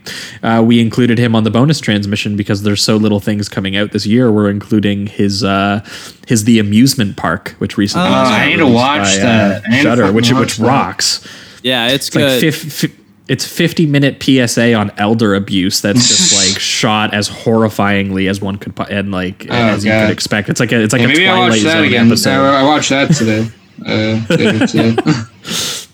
uh, 0.43 0.63
we 0.65 0.79
included 0.79 1.19
him 1.19 1.35
on 1.35 1.43
the 1.43 1.51
bonus 1.51 1.81
transmission 1.81 2.37
because 2.37 2.63
there's 2.63 2.81
so 2.81 2.95
little 2.95 3.19
things 3.19 3.49
coming 3.49 3.75
out 3.75 3.91
this 3.91 4.05
year. 4.05 4.31
We're 4.31 4.49
including 4.49 5.07
his 5.07 5.43
uh, 5.43 5.85
his 6.27 6.45
The 6.45 6.57
Amusement 6.59 7.17
Park, 7.17 7.49
which 7.57 7.77
recently 7.77 8.07
Oh, 8.07 8.11
was 8.21 8.29
I 8.29 8.45
need 8.45 8.55
to 8.55 8.63
released 8.63 8.75
watch 8.75 9.03
by, 9.03 9.17
that. 9.17 9.63
I 9.65 9.67
need 9.71 9.75
to 9.77 9.83
Shutter, 9.83 10.01
fucking 10.03 10.15
which 10.15 10.31
watch 10.31 10.39
which 10.39 10.57
that. 10.57 10.65
rocks. 10.67 11.27
Yeah, 11.63 11.87
it's 11.89 12.07
It's 12.07 12.15
like 12.15 12.23
good. 12.25 12.53
fif- 12.53 12.73
fi- 12.73 13.00
it's 13.27 13.45
50 13.45 13.85
minute 13.85 14.21
PSA 14.21 14.73
on 14.73 14.91
elder 14.97 15.35
abuse 15.35 15.79
that's 15.81 16.07
just 16.07 16.33
like 16.53 16.59
shot 16.59 17.13
as 17.13 17.29
horrifyingly 17.29 18.29
as 18.29 18.41
one 18.41 18.57
could 18.57 18.73
and 18.89 19.11
like 19.11 19.45
as 19.47 19.85
you 19.85 19.91
could 19.91 20.09
expect. 20.09 20.49
It's 20.49 20.59
like 20.59 20.71
a 20.71 20.81
it's 20.81 20.91
like 20.93 21.01
Yeah, 21.01 21.05
a 21.05 21.09
maybe 21.09 21.27
I'll 21.27 21.35
Twilight 21.47 21.63
that 21.63 21.71
Zone 21.73 21.83
again. 21.85 22.07
episode. 22.07 22.31
I, 22.45 22.61
I 22.61 22.63
watched 22.63 22.89
that 22.89 23.13
today. 23.13 23.47
Uh, 23.85 24.25
today. 24.27 24.95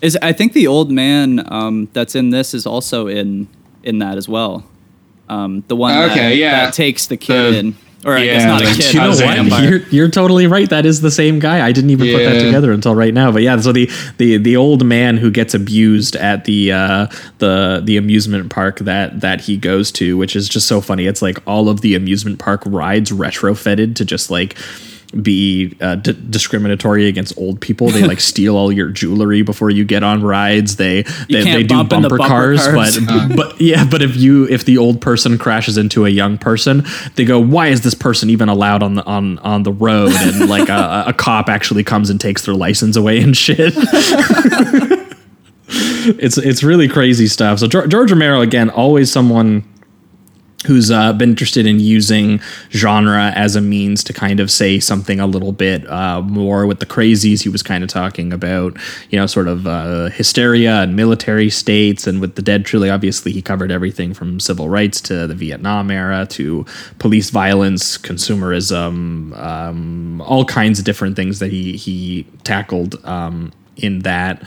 Is 0.00 0.16
I 0.22 0.32
think 0.32 0.52
the 0.52 0.66
old 0.68 0.90
man 0.92 1.42
um, 1.52 1.88
that's 1.92 2.14
in 2.14 2.30
this 2.30 2.54
is 2.54 2.66
also 2.66 3.08
in 3.08 3.48
in 3.82 3.98
that 3.98 4.16
as 4.16 4.28
well. 4.28 4.64
Um, 5.28 5.64
the 5.68 5.76
one 5.76 5.92
that, 5.92 6.36
yeah. 6.36 6.64
that 6.66 6.74
takes 6.74 7.06
the 7.06 7.16
kid 7.16 7.52
The- 7.54 7.58
in, 7.58 7.76
or 8.04 8.16
yeah, 8.16 8.46
not 8.46 8.62
a 8.62 8.66
kid. 8.66 8.94
you 8.94 9.00
know 9.00 9.10
what? 9.10 9.62
You're, 9.62 9.78
you're 9.88 10.08
totally 10.08 10.46
right. 10.46 10.70
That 10.70 10.86
is 10.86 11.00
the 11.00 11.10
same 11.10 11.40
guy. 11.40 11.66
I 11.66 11.72
didn't 11.72 11.90
even 11.90 12.06
put 12.12 12.22
that 12.22 12.44
together 12.44 12.72
until 12.72 12.94
right 12.94 13.12
now. 13.12 13.32
But 13.32 13.42
yeah, 13.42 13.58
so 13.60 13.72
the 13.72 13.90
the 14.18 14.36
the 14.36 14.56
old 14.56 14.84
man 14.84 15.16
who 15.16 15.30
gets 15.30 15.52
abused 15.52 16.14
at 16.14 16.44
the 16.44 16.72
uh, 16.72 17.06
the 17.38 17.82
the 17.84 17.96
amusement 17.96 18.50
park 18.50 18.78
that 18.80 19.20
that 19.20 19.40
he 19.40 19.56
goes 19.56 19.90
to, 19.92 20.16
which 20.16 20.36
is 20.36 20.48
just 20.48 20.68
so 20.68 20.80
funny. 20.80 21.06
It's 21.06 21.22
like 21.22 21.38
all 21.46 21.68
of 21.68 21.80
the 21.80 21.96
amusement 21.96 22.38
park 22.38 22.62
rides 22.66 23.10
retrofitted 23.10 23.96
to 23.96 24.04
just 24.04 24.30
like 24.30 24.56
be 25.22 25.74
uh, 25.80 25.94
d- 25.96 26.16
discriminatory 26.28 27.08
against 27.08 27.36
old 27.38 27.60
people. 27.60 27.88
They 27.88 28.06
like 28.06 28.20
steal 28.28 28.56
all 28.56 28.70
your 28.70 28.88
jewelry 28.88 29.42
before 29.42 29.70
you 29.70 29.84
get 29.84 30.02
on 30.02 30.22
rides. 30.22 30.76
They 30.76 31.02
they, 31.28 31.44
they 31.44 31.62
do 31.62 31.76
bump 31.76 31.90
bumper, 31.90 32.08
bumper 32.18 32.28
cars, 32.28 32.66
cars. 32.66 32.98
but 33.00 33.36
but 33.36 33.60
yeah, 33.60 33.84
but 33.84 34.02
if 34.02 34.16
you 34.16 34.46
if 34.48 34.64
the 34.64 34.78
old 34.78 35.00
person 35.00 35.38
crashes 35.38 35.78
into 35.78 36.04
a 36.04 36.10
young 36.10 36.36
person, 36.38 36.84
they 37.16 37.24
go, 37.24 37.40
"Why 37.40 37.68
is 37.68 37.80
this 37.82 37.94
person 37.94 38.30
even 38.30 38.48
allowed 38.48 38.82
on 38.82 38.94
the 38.94 39.04
on 39.04 39.38
on 39.38 39.62
the 39.62 39.72
road?" 39.72 40.12
And 40.12 40.48
like 40.48 40.68
a, 40.68 41.04
a 41.06 41.12
cop 41.12 41.48
actually 41.48 41.84
comes 41.84 42.10
and 42.10 42.20
takes 42.20 42.44
their 42.44 42.54
license 42.54 42.96
away 42.96 43.20
and 43.20 43.36
shit. 43.36 43.72
it's 45.68 46.38
it's 46.38 46.62
really 46.62 46.88
crazy 46.88 47.26
stuff. 47.26 47.60
So 47.60 47.66
George 47.66 48.10
Romero 48.10 48.40
again, 48.40 48.68
always 48.70 49.10
someone 49.10 49.64
who's 50.66 50.90
uh, 50.90 51.12
been 51.12 51.30
interested 51.30 51.66
in 51.66 51.78
using 51.78 52.40
genre 52.70 53.30
as 53.36 53.54
a 53.54 53.60
means 53.60 54.02
to 54.02 54.12
kind 54.12 54.40
of 54.40 54.50
say 54.50 54.80
something 54.80 55.20
a 55.20 55.26
little 55.26 55.52
bit 55.52 55.88
uh, 55.88 56.20
more 56.22 56.66
with 56.66 56.80
the 56.80 56.86
crazies 56.86 57.42
he 57.42 57.48
was 57.48 57.62
kind 57.62 57.84
of 57.84 57.90
talking 57.90 58.32
about 58.32 58.76
you 59.10 59.18
know 59.18 59.26
sort 59.26 59.46
of 59.46 59.66
uh, 59.68 60.08
hysteria 60.10 60.82
and 60.82 60.96
military 60.96 61.48
states 61.48 62.06
and 62.06 62.20
with 62.20 62.34
the 62.34 62.42
dead 62.42 62.64
trilogy. 62.64 62.90
Obviously 62.90 63.30
he 63.30 63.40
covered 63.40 63.70
everything 63.70 64.12
from 64.12 64.40
civil 64.40 64.68
rights 64.68 65.00
to 65.00 65.26
the 65.26 65.34
vietnam 65.34 65.90
era 65.90 66.26
to 66.26 66.66
police 66.98 67.30
violence 67.30 67.96
consumerism 67.96 69.36
um, 69.38 70.20
all 70.22 70.44
kinds 70.44 70.80
of 70.80 70.84
different 70.84 71.14
things 71.14 71.38
that 71.38 71.52
he 71.52 71.76
he 71.76 72.26
tackled 72.42 73.02
um, 73.04 73.52
in 73.76 74.00
that 74.00 74.42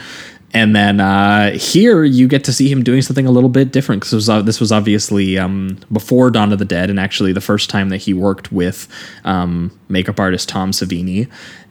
and 0.54 0.76
then 0.76 0.99
uh, 0.99 1.52
here 1.52 2.04
you 2.04 2.28
get 2.28 2.43
to 2.45 2.54
see 2.54 2.70
him 2.70 2.84
doing 2.84 3.02
something 3.02 3.26
a 3.26 3.32
little 3.32 3.49
bit 3.49 3.72
different 3.72 4.02
because 4.02 4.30
uh, 4.30 4.41
this 4.41 4.60
was 4.60 4.72
obviously 4.72 5.38
um, 5.38 5.78
before 5.91 6.30
Dawn 6.30 6.52
of 6.52 6.60
the 6.60 6.66
Dead, 6.66 6.89
and 6.89 6.99
actually 6.99 7.32
the 7.32 7.41
first 7.41 7.70
time 7.70 7.89
that 7.89 7.97
he 7.97 8.14
worked 8.14 8.52
with 8.52 8.88
um, 9.24 9.78
makeup 9.88 10.20
artist 10.20 10.49
Tom 10.49 10.72
Savini, 10.72 11.30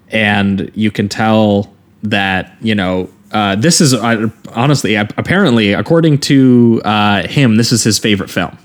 and 0.09 0.71
you 0.75 0.91
can 0.91 1.09
tell 1.09 1.73
that 2.03 2.57
you 2.61 2.75
know 2.75 3.11
uh, 3.33 3.55
this 3.57 3.81
is 3.81 3.93
uh, 3.93 4.29
honestly 4.55 4.95
apparently 4.95 5.73
according 5.73 6.19
to 6.19 6.81
uh, 6.85 7.27
him 7.27 7.57
this 7.57 7.73
is 7.73 7.85
his 7.85 7.99
favorite 7.99 8.31
film 8.31 8.57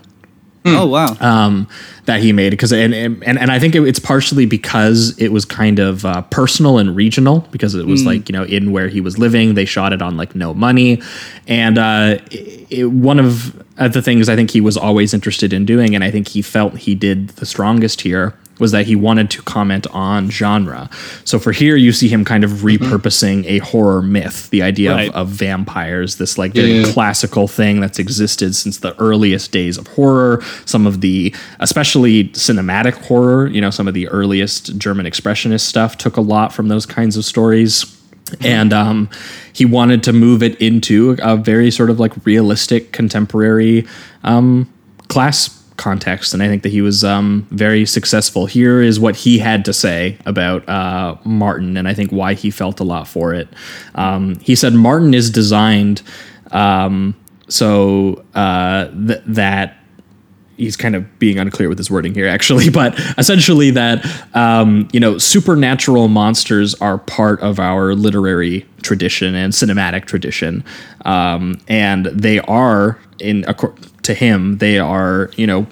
Oh 0.67 0.87
wow. 0.87 1.15
um, 1.19 1.67
that 2.05 2.21
he 2.21 2.31
made 2.33 2.49
because 2.51 2.71
and, 2.73 2.93
and 2.93 3.23
and 3.23 3.51
I 3.51 3.59
think 3.59 3.75
it, 3.75 3.81
it's 3.87 3.99
partially 3.99 4.45
because 4.45 5.17
it 5.19 5.29
was 5.31 5.45
kind 5.45 5.79
of 5.79 6.05
uh, 6.05 6.21
personal 6.23 6.77
and 6.79 6.95
regional 6.95 7.47
because 7.51 7.75
it 7.75 7.85
was 7.85 8.03
like 8.05 8.29
you 8.29 8.33
know 8.33 8.43
in 8.43 8.71
where 8.71 8.87
he 8.87 8.99
was 9.01 9.17
living. 9.19 9.53
They 9.53 9.65
shot 9.65 9.93
it 9.93 10.01
on 10.01 10.17
like 10.17 10.35
no 10.35 10.53
money, 10.53 11.01
and 11.47 11.77
uh, 11.77 12.17
it, 12.31 12.67
it- 12.71 12.85
one 12.91 13.19
of 13.19 13.55
uh, 13.77 13.87
the 13.89 14.01
things 14.01 14.27
I 14.29 14.35
think 14.35 14.51
he 14.51 14.61
was 14.61 14.75
always 14.77 15.13
interested 15.13 15.53
in 15.53 15.65
doing, 15.65 15.93
and 15.95 16.03
I 16.03 16.09
think 16.11 16.27
he 16.29 16.41
felt 16.41 16.77
he 16.77 16.95
did 16.95 17.29
the 17.29 17.45
strongest 17.45 18.01
here. 18.01 18.33
Was 18.57 18.71
that 18.71 18.85
he 18.85 18.95
wanted 18.95 19.29
to 19.31 19.41
comment 19.41 19.85
on 19.91 20.29
genre? 20.29 20.89
So 21.25 21.39
for 21.39 21.51
here, 21.51 21.75
you 21.75 21.91
see 21.91 22.07
him 22.07 22.23
kind 22.23 22.43
of 22.43 22.51
repurposing 22.61 23.43
a 23.45 23.57
horror 23.59 24.01
myth, 24.01 24.49
the 24.49 24.61
idea 24.61 24.93
Right. 24.93 25.09
of, 25.09 25.15
of 25.15 25.27
vampires, 25.29 26.15
this 26.15 26.37
like 26.37 26.53
very 26.53 26.79
Yeah. 26.79 26.91
classical 26.93 27.47
thing 27.49 27.81
that's 27.81 27.99
existed 27.99 28.55
since 28.55 28.77
the 28.77 28.95
earliest 28.97 29.51
days 29.51 29.77
of 29.77 29.87
horror. 29.87 30.41
Some 30.65 30.87
of 30.87 31.01
the, 31.01 31.33
especially 31.59 32.29
cinematic 32.29 32.93
horror, 32.93 33.47
you 33.47 33.59
know, 33.59 33.69
some 33.71 33.87
of 33.87 33.93
the 33.93 34.07
earliest 34.07 34.77
German 34.77 35.05
expressionist 35.05 35.61
stuff 35.61 35.97
took 35.97 36.15
a 36.15 36.21
lot 36.21 36.53
from 36.53 36.69
those 36.69 36.85
kinds 36.85 37.17
of 37.17 37.25
stories. 37.25 37.85
And 38.41 38.73
um, 38.73 39.09
he 39.53 39.65
wanted 39.65 40.01
to 40.03 40.13
move 40.13 40.41
it 40.41 40.55
into 40.61 41.15
a 41.21 41.35
very 41.37 41.69
sort 41.71 41.89
of 41.89 41.99
like 41.99 42.13
realistic 42.25 42.91
contemporary 42.91 43.85
um, 44.23 44.67
class 45.09 45.61
context. 45.77 46.33
And 46.33 46.41
I 46.41 46.47
think 46.47 46.63
that 46.63 46.69
he 46.69 46.81
was 46.81 47.03
um, 47.03 47.47
very 47.51 47.85
successful. 47.85 48.45
Here 48.45 48.81
is 48.81 48.99
what 48.99 49.15
he 49.15 49.39
had 49.39 49.65
to 49.65 49.73
say 49.73 50.17
about 50.25 50.67
uh, 50.69 51.15
Martin, 51.23 51.77
and 51.77 51.87
I 51.87 51.93
think 51.93 52.11
why 52.11 52.33
he 52.33 52.51
felt 52.51 52.79
a 52.79 52.83
lot 52.83 53.07
for 53.07 53.33
it. 53.33 53.47
Um, 53.95 54.35
he 54.39 54.55
said, 54.55 54.73
Martin 54.73 55.13
is 55.13 55.29
designed 55.29 56.01
um, 56.51 57.15
so 57.47 58.23
uh, 58.33 58.85
th- 58.87 59.21
that 59.25 59.77
he's 60.57 60.75
kind 60.75 60.95
of 60.95 61.19
being 61.19 61.37
unclear 61.37 61.69
with 61.69 61.77
his 61.77 61.91
wording 61.91 62.13
here 62.13 62.27
actually 62.27 62.69
but 62.81 62.97
essentially 63.17 63.71
that 63.71 64.05
um, 64.35 64.87
you 64.91 64.99
know 64.99 65.17
supernatural 65.17 66.07
monsters 66.07 66.75
are 66.75 66.97
part 66.97 67.39
of 67.41 67.59
our 67.59 67.93
literary 67.93 68.65
tradition 68.85 69.33
and 69.35 69.51
cinematic 69.51 70.05
tradition. 70.05 70.63
Um, 71.03 71.59
and 71.67 72.05
they 72.05 72.39
are 72.39 72.99
in 73.19 73.43
to 74.03 74.13
him 74.13 74.57
they 74.57 74.77
are 74.77 75.31
you 75.35 75.47
know 75.47 75.65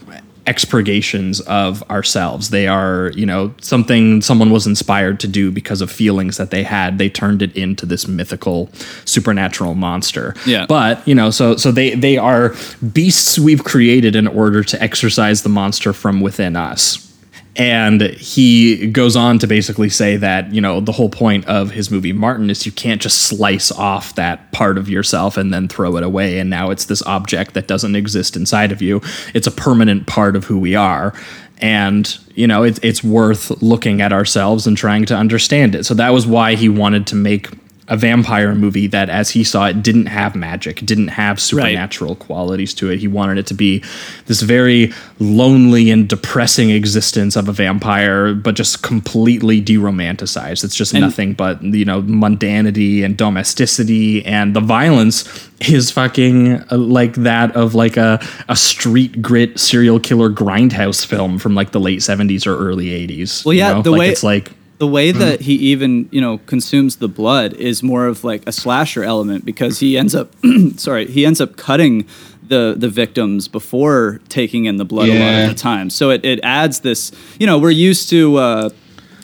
expurgations 0.46 1.40
of 1.42 1.84
ourselves. 1.90 2.50
They 2.50 2.68
are 2.68 3.12
you 3.16 3.26
know 3.26 3.54
something 3.62 4.22
someone 4.22 4.52
was 4.52 4.68
inspired 4.68 5.20
to 5.22 5.28
do 5.28 5.52
because 5.52 5.82
of 5.82 5.92
feelings 5.92 6.38
that 6.38 6.52
they 6.52 6.64
had. 6.64 6.98
They 6.98 7.10
turned 7.10 7.42
it 7.42 7.56
into 7.56 7.86
this 7.86 8.08
mythical 8.08 8.70
supernatural 9.06 9.76
monster. 9.76 10.36
Yeah. 10.46 10.66
but 10.68 11.06
you 11.08 11.16
know 11.16 11.30
so 11.30 11.56
so 11.56 11.72
they 11.72 11.96
they 11.96 12.18
are 12.18 12.56
beasts 12.92 13.40
we've 13.40 13.64
created 13.64 14.16
in 14.16 14.28
order 14.28 14.64
to 14.64 14.82
exercise 14.82 15.44
the 15.44 15.50
monster 15.50 15.94
from 15.94 16.22
within 16.22 16.56
us 16.56 17.13
and 17.56 18.02
he 18.02 18.88
goes 18.88 19.16
on 19.16 19.38
to 19.40 19.48
basically 19.48 19.90
say 19.90 20.18
that 20.18 20.52
you 20.52 20.60
know 20.60 20.80
the 20.80 20.92
whole 20.92 21.10
point 21.10 21.46
of 21.46 21.72
his 21.72 21.92
movie 21.92 22.14
martin 22.14 22.50
is 22.50 22.66
you 22.66 22.72
can't 22.72 23.02
just 23.02 23.22
slice 23.22 23.72
off 23.72 24.16
that 24.16 24.52
part 24.52 24.78
of 24.78 24.90
yourself 24.90 25.38
and 25.38 25.54
then 25.54 25.68
throw 25.68 25.96
it 25.98 26.04
away. 26.04 26.40
And 26.40 26.50
now 26.50 26.72
it's 26.72 26.86
this 26.86 27.04
object 27.04 27.54
that 27.54 27.68
doesn't 27.68 27.96
exist 27.96 28.36
inside 28.36 28.72
of 28.72 28.82
you. 28.82 29.02
It's 29.34 29.48
a 29.48 29.52
permanent 29.52 30.08
part 30.08 30.36
of 30.36 30.46
who 30.46 30.58
we 30.58 30.76
are. 30.76 31.14
And 31.60 32.18
you 32.34 32.48
know 32.48 32.64
it, 32.64 32.84
it's 32.84 33.04
worth 33.04 33.62
looking 33.62 34.02
at 34.02 34.12
ourselves 34.12 34.66
and 34.66 34.76
trying 34.76 35.06
to 35.06 35.16
understand 35.16 35.76
it. 35.76 35.86
So 35.86 35.94
that 35.94 36.10
was 36.10 36.26
why 36.26 36.56
he 36.56 36.70
wanted 36.70 37.06
to 37.08 37.16
make 37.16 37.50
a 37.90 37.98
vampire 37.98 38.56
movie 38.56 38.88
that, 38.88 39.10
as 39.10 39.32
he 39.32 39.44
saw 39.44 39.66
it, 39.68 39.84
didn't 39.84 40.06
have 40.06 40.36
magic, 40.36 40.78
didn't 40.86 41.10
have 41.10 41.40
supernatural 41.40 42.16
qualities 42.16 42.74
to 42.76 42.90
it. 42.90 43.00
He 43.00 43.08
wanted 43.08 43.38
it 43.38 43.48
to 43.48 43.54
be 43.54 43.84
this 44.28 44.42
very 44.42 44.94
lonely 45.20 45.92
and 45.92 46.08
depressing 46.08 46.70
existence 46.70 47.36
of 47.36 47.50
a 47.50 47.52
vampire, 47.52 48.34
but 48.34 48.56
just 48.56 48.84
completely 48.84 49.62
deromanticized. 49.62 50.64
It's 50.64 50.76
just 50.76 50.94
nothing 50.94 51.34
but, 51.34 51.62
you 51.62 51.84
know, 51.84 52.02
mundanity 52.04 53.04
and 53.04 53.18
domesticity, 53.18 54.26
and 54.26 54.56
the 54.56 54.62
violence 54.62 55.50
is 55.70 55.92
fucking 55.92 56.64
uh, 56.72 56.78
like 56.78 57.16
that 57.16 57.56
of 57.56 57.76
like 57.76 57.98
a, 57.98 58.20
a 58.50 58.56
street 58.56 59.22
grit 59.22 59.60
serial 59.60 60.00
killer 60.00 60.30
grindhouse 60.30 61.06
film 61.06 61.38
from 61.38 61.56
like 61.56 61.72
the 61.72 61.80
late 61.80 62.00
70s 62.00 62.48
or 62.48 62.58
early 62.58 62.88
80s. 63.08 63.46
Well, 63.46 63.54
you 63.54 63.60
yeah, 63.60 63.74
know? 63.74 63.82
the 63.82 63.92
like 63.92 64.00
way- 64.00 64.10
it's 64.10 64.24
like. 64.24 64.52
The 64.80 64.88
way 64.88 65.12
that 65.12 65.42
he 65.42 65.54
even 65.56 66.10
you 66.12 66.20
know 66.20 66.40
consumes 66.40 66.98
the 66.98 67.08
blood 67.08 67.54
is 67.54 67.82
more 67.84 68.08
of 68.08 68.24
like 68.24 68.42
a 68.48 68.52
slasher 68.52 69.04
element 69.04 69.46
because 69.46 69.80
he 69.80 69.98
ends 69.98 70.14
up 70.16 70.34
sorry 70.78 71.06
he 71.08 71.26
ends 71.26 71.40
up 71.40 71.56
cutting 71.56 72.06
the 72.48 72.76
the 72.78 72.90
victims 72.90 73.48
before 73.48 74.20
taking 74.30 74.66
in 74.66 74.76
the 74.78 74.86
blood 74.86 75.08
a 75.10 75.14
lot 75.20 75.34
of 75.44 75.50
the 75.50 75.56
time 75.56 75.90
so 75.90 76.10
it, 76.10 76.26
it 76.26 76.40
adds 76.44 76.82
this 76.82 77.12
you 77.40 77.46
know 77.48 77.58
we're 77.58 77.70
used 77.72 78.10
to 78.10 78.36
uh 78.38 78.70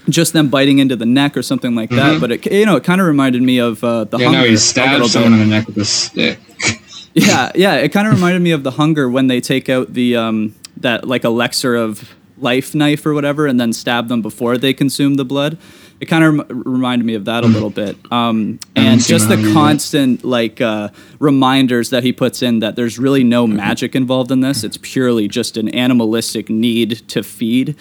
just 0.08 0.34
them 0.34 0.50
biting 0.50 0.80
into 0.80 0.96
the 0.96 1.06
neck 1.06 1.36
or 1.38 1.42
something 1.44 1.76
like 1.76 1.90
that 1.90 2.20
but 2.22 2.32
it 2.32 2.46
you 2.52 2.66
know 2.66 2.78
it 2.78 2.84
kind 2.84 3.02
of 3.02 3.08
reminded 3.08 3.42
me 3.42 3.60
of 3.60 3.84
uh, 3.84 4.06
the 4.06 4.18
Yeah, 4.18 4.26
hunger 4.26 4.42
no, 4.42 4.48
he 4.48 4.58
stabbed 4.58 5.06
someone 5.08 5.34
in 5.34 5.40
the 5.40 5.46
neck 5.46 5.68
with 5.68 5.78
a 5.78 5.86
stick. 5.86 6.40
Yeah, 7.16 7.52
yeah. 7.56 7.74
It 7.76 7.90
kind 7.90 8.08
of 8.08 8.14
reminded 8.14 8.42
me 8.44 8.52
of 8.52 8.64
the 8.64 8.72
hunger 8.72 9.10
when 9.10 9.28
they 9.28 9.42
take 9.42 9.68
out 9.68 9.94
the 9.94 10.16
um 10.16 10.54
that 10.78 11.08
like 11.08 11.24
elixir 11.26 11.76
of 11.76 12.08
life 12.42 12.74
knife 12.76 13.06
or 13.06 13.14
whatever, 13.14 13.48
and 13.48 13.60
then 13.60 13.74
stab 13.74 14.08
them 14.08 14.22
before 14.22 14.58
they 14.58 14.74
consume 14.74 15.16
the 15.16 15.26
blood. 15.26 15.58
It 16.00 16.06
kind 16.06 16.24
of 16.24 16.50
rem- 16.50 16.64
reminded 16.66 17.06
me 17.06 17.16
of 17.16 17.26
that 17.26 17.44
a 17.44 17.48
little 17.48 17.70
bit. 17.70 17.98
Um, 18.12 18.60
and 18.76 19.02
just 19.02 19.28
the 19.28 19.52
constant 19.54 20.24
like 20.24 20.62
uh, 20.62 20.90
reminders 21.20 21.90
that 21.90 22.04
he 22.04 22.14
puts 22.14 22.42
in 22.42 22.60
that 22.60 22.76
there's 22.76 22.98
really 22.98 23.24
no 23.24 23.46
magic 23.46 23.96
involved 23.96 24.32
in 24.32 24.40
this. 24.40 24.64
It's 24.64 24.78
purely 24.82 25.28
just 25.28 25.58
an 25.58 25.68
animalistic 25.70 26.50
need 26.50 27.08
to 27.10 27.22
feed. 27.22 27.76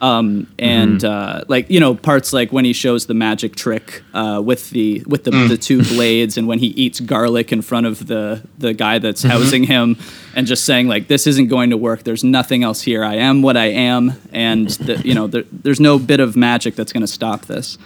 Um, 0.00 0.46
and 0.58 1.04
uh, 1.04 1.44
like 1.48 1.68
you 1.70 1.80
know 1.80 1.94
parts 1.94 2.32
like 2.32 2.52
when 2.52 2.64
he 2.64 2.72
shows 2.72 3.06
the 3.06 3.14
magic 3.14 3.56
trick 3.56 4.02
uh, 4.14 4.40
with 4.44 4.70
the 4.70 5.02
with 5.06 5.24
the, 5.24 5.30
the 5.30 5.56
two 5.56 5.82
blades 5.94 6.36
and 6.36 6.46
when 6.46 6.58
he 6.58 6.68
eats 6.68 7.00
garlic 7.00 7.52
in 7.52 7.62
front 7.62 7.86
of 7.86 8.06
the 8.06 8.42
the 8.58 8.74
guy 8.74 8.98
that's 8.98 9.22
housing 9.22 9.64
him 9.64 9.96
and 10.34 10.46
just 10.46 10.64
saying 10.64 10.86
like 10.88 11.08
this 11.08 11.26
isn't 11.26 11.48
going 11.48 11.70
to 11.70 11.76
work. 11.76 12.04
There's 12.04 12.24
nothing 12.24 12.62
else 12.62 12.82
here. 12.82 13.02
I 13.02 13.16
am 13.16 13.42
what 13.42 13.56
I 13.56 13.66
am. 13.66 14.12
And 14.32 14.68
the, 14.70 14.98
you 15.04 15.14
know 15.14 15.26
there, 15.26 15.44
there's 15.50 15.80
no 15.80 15.98
bit 15.98 16.20
of 16.20 16.36
magic 16.36 16.76
that's 16.76 16.92
going 16.92 17.00
to 17.02 17.06
stop 17.08 17.46
this 17.46 17.76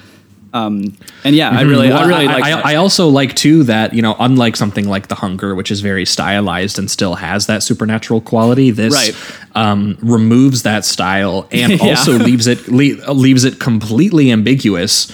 um, 0.55 0.97
and 1.25 1.35
yeah 1.35 1.51
I 1.51 1.63
really 1.63 1.91
I 1.91 2.07
really 2.07 2.27
I, 2.29 2.39
like 2.39 2.45
I. 2.45 2.73
I 2.73 2.75
also 2.77 3.09
like 3.09 3.35
too 3.35 3.63
that 3.65 3.95
you 3.95 4.03
know, 4.03 4.15
unlike 4.19 4.57
something 4.57 4.87
like 4.89 5.09
The 5.09 5.15
Hunger, 5.15 5.55
which 5.55 5.71
is 5.71 5.81
very 5.81 6.05
stylized 6.05 6.79
and 6.79 6.91
still 6.91 7.15
has 7.15 7.47
that 7.47 7.63
supernatural 7.63 8.21
quality, 8.21 8.71
this 8.71 8.93
Right. 8.95 9.15
um, 9.57 9.97
removes 10.03 10.63
that 10.65 10.85
style 10.85 11.49
and 11.53 11.73
Yeah. 11.81 11.89
also 11.91 12.13
leaves 12.19 12.47
it 12.47 12.69
le- 12.69 13.13
leaves 13.13 13.45
it 13.45 13.59
completely 13.61 14.31
ambiguous. 14.31 15.11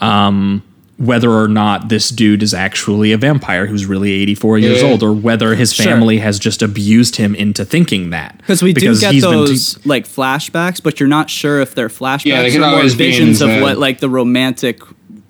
Um, 0.00 0.62
whether 1.00 1.30
or 1.30 1.48
not 1.48 1.88
this 1.88 2.10
dude 2.10 2.42
is 2.42 2.52
actually 2.52 3.10
a 3.10 3.16
vampire 3.16 3.64
who's 3.66 3.86
really 3.86 4.12
84 4.12 4.58
years 4.58 4.82
Yeah. 4.82 4.88
old, 4.88 5.02
or 5.02 5.12
whether 5.14 5.54
his 5.54 5.72
Sure. 5.72 5.86
family 5.86 6.18
has 6.18 6.38
just 6.38 6.60
abused 6.62 7.16
him 7.16 7.34
into 7.34 7.64
thinking 7.64 8.10
that. 8.10 8.36
because 8.36 8.62
we 8.62 8.74
do 8.74 8.94
get 9.00 9.12
he's 9.14 9.22
been 9.24 9.32
te- 9.32 9.36
those 9.46 9.78
like 9.86 10.06
flashbacks, 10.06 10.78
but 10.82 11.00
you're 11.00 11.08
not 11.08 11.30
sure 11.30 11.58
if 11.60 11.74
they're 11.74 11.88
flashbacks 11.88 12.26
Yeah, 12.26 12.42
they 12.42 12.50
could 12.50 12.58
or 12.60 12.66
more 12.66 12.76
always 12.76 12.94
be 12.94 13.06
visions 13.10 13.40
of 13.40 13.48
head. 13.48 13.62
what 13.62 13.78
like 13.78 14.00
the 14.00 14.10
romantic 14.10 14.80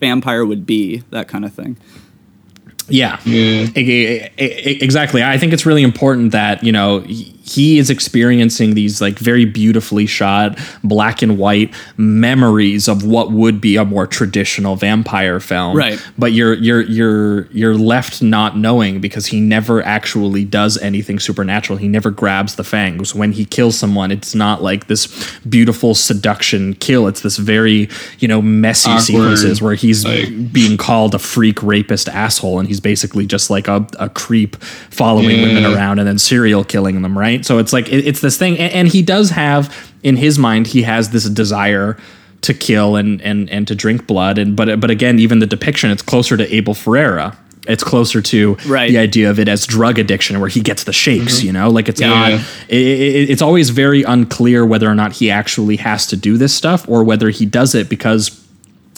vampire 0.00 0.44
would 0.44 0.66
be, 0.66 1.04
that 1.10 1.28
kind 1.28 1.44
of 1.44 1.52
thing. 1.54 1.76
Yeah. 2.88 3.18
Yeah. 3.24 3.68
Exactly. 4.36 5.22
I 5.22 5.38
think 5.38 5.52
it's 5.52 5.64
really 5.66 5.84
important 5.84 6.32
that, 6.32 6.64
you 6.64 6.72
know, 6.72 7.04
he 7.50 7.78
is 7.78 7.90
experiencing 7.90 8.74
these 8.74 9.00
like 9.00 9.18
very 9.18 9.44
beautifully 9.44 10.06
shot 10.06 10.58
black 10.84 11.20
and 11.22 11.36
white 11.36 11.74
memories 11.96 12.88
of 12.88 13.04
what 13.04 13.32
would 13.32 13.60
be 13.60 13.76
a 13.76 13.84
more 13.84 14.06
traditional 14.06 14.76
vampire 14.76 15.40
film. 15.40 15.76
Right. 15.76 16.00
But 16.16 16.32
you're 16.32 16.54
you're 16.54 16.82
you're 16.82 17.46
you're 17.46 17.74
left 17.74 18.22
not 18.22 18.56
knowing 18.56 19.00
because 19.00 19.26
he 19.26 19.40
never 19.40 19.82
actually 19.82 20.44
does 20.44 20.78
anything 20.78 21.18
supernatural. 21.18 21.78
He 21.78 21.88
never 21.88 22.10
grabs 22.10 22.54
the 22.54 22.64
fangs. 22.64 23.14
When 23.14 23.32
he 23.32 23.44
kills 23.44 23.76
someone, 23.76 24.10
it's 24.12 24.34
not 24.34 24.62
like 24.62 24.86
this 24.86 25.08
beautiful 25.48 25.94
seduction 25.94 26.74
kill. 26.74 27.08
It's 27.08 27.20
this 27.22 27.36
very, 27.36 27.88
you 28.18 28.28
know, 28.28 28.40
messy 28.40 28.90
Awkward, 28.90 29.02
sequences 29.02 29.62
where 29.62 29.74
he's 29.74 30.04
like- 30.04 30.52
being 30.52 30.76
called 30.76 31.14
a 31.14 31.18
freak 31.18 31.62
rapist 31.62 32.08
asshole 32.08 32.58
and 32.58 32.68
he's 32.68 32.80
basically 32.80 33.26
just 33.26 33.50
like 33.50 33.68
a, 33.68 33.86
a 33.98 34.08
creep 34.08 34.56
following 34.90 35.42
women 35.42 35.64
around 35.64 35.98
and 35.98 36.06
then 36.06 36.18
serial 36.18 36.64
killing 36.64 37.02
them 37.02 37.18
right 37.18 37.39
so 37.44 37.58
it's 37.58 37.72
like 37.72 37.88
it, 37.88 38.06
it's 38.06 38.20
this 38.20 38.36
thing 38.38 38.58
and, 38.58 38.72
and 38.72 38.88
he 38.88 39.02
does 39.02 39.30
have 39.30 39.92
in 40.02 40.16
his 40.16 40.38
mind 40.38 40.66
he 40.66 40.82
has 40.82 41.10
this 41.10 41.28
desire 41.28 41.96
to 42.42 42.54
kill 42.54 42.96
and 42.96 43.20
and 43.22 43.50
and 43.50 43.68
to 43.68 43.74
drink 43.74 44.06
blood 44.06 44.38
and 44.38 44.56
but 44.56 44.80
but 44.80 44.90
again 44.90 45.18
even 45.18 45.38
the 45.40 45.46
depiction 45.46 45.90
it's 45.90 46.02
closer 46.02 46.36
to 46.36 46.54
Abel 46.54 46.74
Ferrara 46.74 47.36
it's 47.68 47.84
closer 47.84 48.22
to 48.22 48.56
Right. 48.66 48.90
the 48.90 48.96
idea 48.98 49.28
of 49.30 49.38
it 49.38 49.46
as 49.46 49.66
drug 49.66 49.98
addiction, 49.98 50.40
where 50.40 50.48
he 50.48 50.60
gets 50.62 50.84
the 50.84 50.94
shakes. 50.94 51.36
Mm-hmm. 51.36 51.46
You 51.46 51.52
know, 51.52 51.68
like 51.70 51.90
it's 51.90 52.00
Yeah. 52.00 52.08
not. 52.08 52.32
It, 52.32 52.40
it, 52.70 53.30
it's 53.30 53.42
always 53.42 53.68
very 53.68 54.02
unclear 54.02 54.64
whether 54.64 54.88
or 54.88 54.94
not 54.94 55.12
he 55.12 55.30
actually 55.30 55.76
has 55.76 56.06
to 56.06 56.16
do 56.16 56.38
this 56.38 56.54
stuff, 56.54 56.88
or 56.88 57.04
whether 57.04 57.28
he 57.28 57.44
does 57.44 57.74
it 57.74 57.90
because 57.90 58.30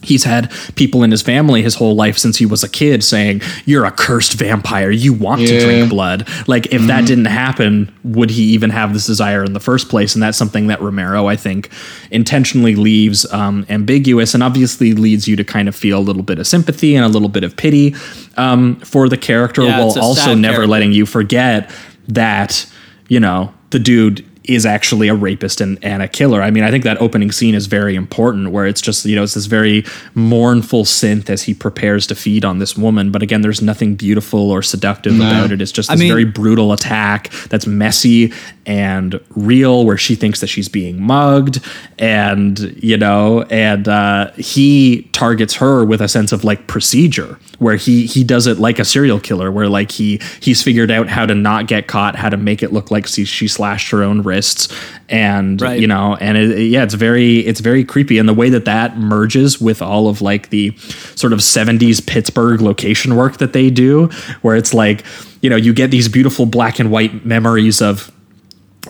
he's 0.02 0.24
had 0.24 0.50
people 0.74 1.02
in 1.04 1.10
his 1.10 1.22
family 1.22 1.62
his 1.62 1.76
whole 1.76 1.94
life 1.94 2.18
since 2.18 2.36
he 2.36 2.46
was 2.46 2.64
a 2.64 2.68
kid 2.68 3.04
saying 3.04 3.40
you're 3.64 3.84
a 3.84 3.90
cursed 3.90 4.32
vampire. 4.34 4.90
You 4.90 5.12
want 5.12 5.40
to 5.42 5.60
drink 5.60 5.90
blood. 5.90 6.28
Like 6.48 6.66
if 6.72 6.82
that 6.88 7.06
didn't 7.06 7.26
happen 7.26 7.94
would 8.04 8.30
he 8.30 8.42
even 8.54 8.70
have 8.70 8.92
this 8.92 9.06
desire 9.06 9.44
in 9.44 9.52
the 9.52 9.60
first 9.60 9.88
place? 9.88 10.14
And 10.14 10.22
that's 10.22 10.36
something 10.36 10.66
that 10.66 10.80
romero 10.80 11.26
i 11.28 11.36
think 11.36 11.70
intentionally 12.10 12.74
leaves 12.74 13.30
um, 13.32 13.64
ambiguous 13.68 14.34
and 14.34 14.42
obviously 14.42 14.92
leads 14.92 15.26
you 15.28 15.36
to 15.36 15.44
kind 15.44 15.68
of 15.68 15.74
feel 15.76 15.98
a 15.98 16.00
little 16.00 16.22
bit 16.22 16.38
of 16.38 16.46
sympathy 16.46 16.94
and 16.96 17.04
a 17.04 17.08
little 17.08 17.28
bit 17.28 17.44
of 17.44 17.56
pity 17.56 17.94
um, 18.36 18.76
for 18.80 19.08
the 19.08 19.16
character 19.16 19.62
Yeah, 19.62 19.78
while 19.78 19.98
also 20.00 20.34
never 20.34 20.54
character. 20.56 20.66
letting 20.68 20.92
you 20.92 21.06
forget 21.06 21.70
that 22.08 22.66
you 23.08 23.20
know 23.20 23.52
the 23.70 23.78
dude 23.78 24.24
is 24.44 24.66
actually 24.66 25.06
a 25.08 25.14
rapist 25.14 25.60
and, 25.60 25.78
and 25.84 26.02
a 26.02 26.08
killer. 26.08 26.42
I 26.42 26.50
mean, 26.50 26.64
I 26.64 26.70
think 26.70 26.82
that 26.84 27.00
opening 27.00 27.30
scene 27.30 27.54
is 27.54 27.66
very 27.66 27.94
important 27.94 28.50
where 28.50 28.66
it's 28.66 28.80
just, 28.80 29.04
you 29.04 29.14
know, 29.14 29.22
it's 29.22 29.34
this 29.34 29.46
very 29.46 29.84
mournful 30.14 30.84
synth 30.84 31.30
as 31.30 31.42
he 31.44 31.54
prepares 31.54 32.06
to 32.08 32.14
feed 32.16 32.44
on 32.44 32.58
this 32.58 32.76
woman. 32.76 33.12
But 33.12 33.22
again, 33.22 33.42
there's 33.42 33.62
nothing 33.62 33.94
beautiful 33.94 34.50
or 34.50 34.60
seductive 34.62 35.14
No. 35.14 35.28
about 35.28 35.52
it. 35.52 35.62
It's 35.62 35.70
just 35.72 35.90
I 35.90 35.94
this 35.94 36.00
mean- 36.00 36.10
very 36.12 36.24
brutal 36.24 36.72
attack 36.72 37.30
that's 37.50 37.66
messy 37.66 38.32
and 38.66 39.20
real 39.30 39.84
where 39.84 39.96
she 39.96 40.14
thinks 40.14 40.40
that 40.40 40.46
she's 40.48 40.68
being 40.68 41.00
mugged 41.02 41.60
and, 41.98 42.58
you 42.82 42.96
know, 42.96 43.42
and 43.42 43.86
uh, 43.88 44.32
he 44.32 45.02
targets 45.12 45.54
her 45.56 45.84
with 45.84 46.00
a 46.00 46.08
sense 46.08 46.32
of 46.32 46.44
like 46.44 46.66
procedure 46.66 47.38
where 47.58 47.76
he 47.76 48.06
he 48.06 48.24
does 48.24 48.46
it 48.48 48.58
like 48.58 48.78
a 48.80 48.84
serial 48.84 49.20
killer 49.20 49.50
where 49.52 49.68
like 49.68 49.92
he 49.92 50.20
he's 50.40 50.62
figured 50.62 50.90
out 50.90 51.08
how 51.08 51.24
to 51.24 51.34
not 51.34 51.68
get 51.68 51.86
caught 51.86 52.16
how 52.16 52.28
to 52.28 52.36
make 52.36 52.60
it 52.62 52.72
look 52.72 52.90
like 52.90 53.06
she, 53.06 53.24
she 53.24 53.46
slashed 53.46 53.90
her 53.90 54.02
own 54.02 54.20
wrists 54.32 54.68
and 55.08 55.60
Right. 55.60 55.78
you 55.80 55.86
know 55.86 56.16
and 56.20 56.36
it, 56.38 56.58
yeah 56.74 56.82
it's 56.82 56.94
very 56.94 57.38
it's 57.50 57.60
very 57.60 57.84
creepy 57.84 58.18
and 58.18 58.26
the 58.28 58.34
way 58.42 58.48
that 58.50 58.64
that 58.64 58.96
merges 58.98 59.60
with 59.60 59.82
all 59.82 60.08
of 60.08 60.22
like 60.22 60.48
the 60.48 60.74
sort 61.16 61.32
of 61.32 61.40
70s 61.40 61.98
pittsburgh 62.06 62.60
location 62.60 63.14
work 63.16 63.36
that 63.38 63.52
they 63.52 63.68
do 63.70 64.06
where 64.40 64.56
it's 64.56 64.72
like 64.72 65.04
you 65.42 65.50
know 65.50 65.56
you 65.56 65.72
get 65.74 65.90
these 65.90 66.08
beautiful 66.08 66.46
black 66.46 66.78
and 66.80 66.90
white 66.90 67.24
memories 67.26 67.82
of 67.82 68.10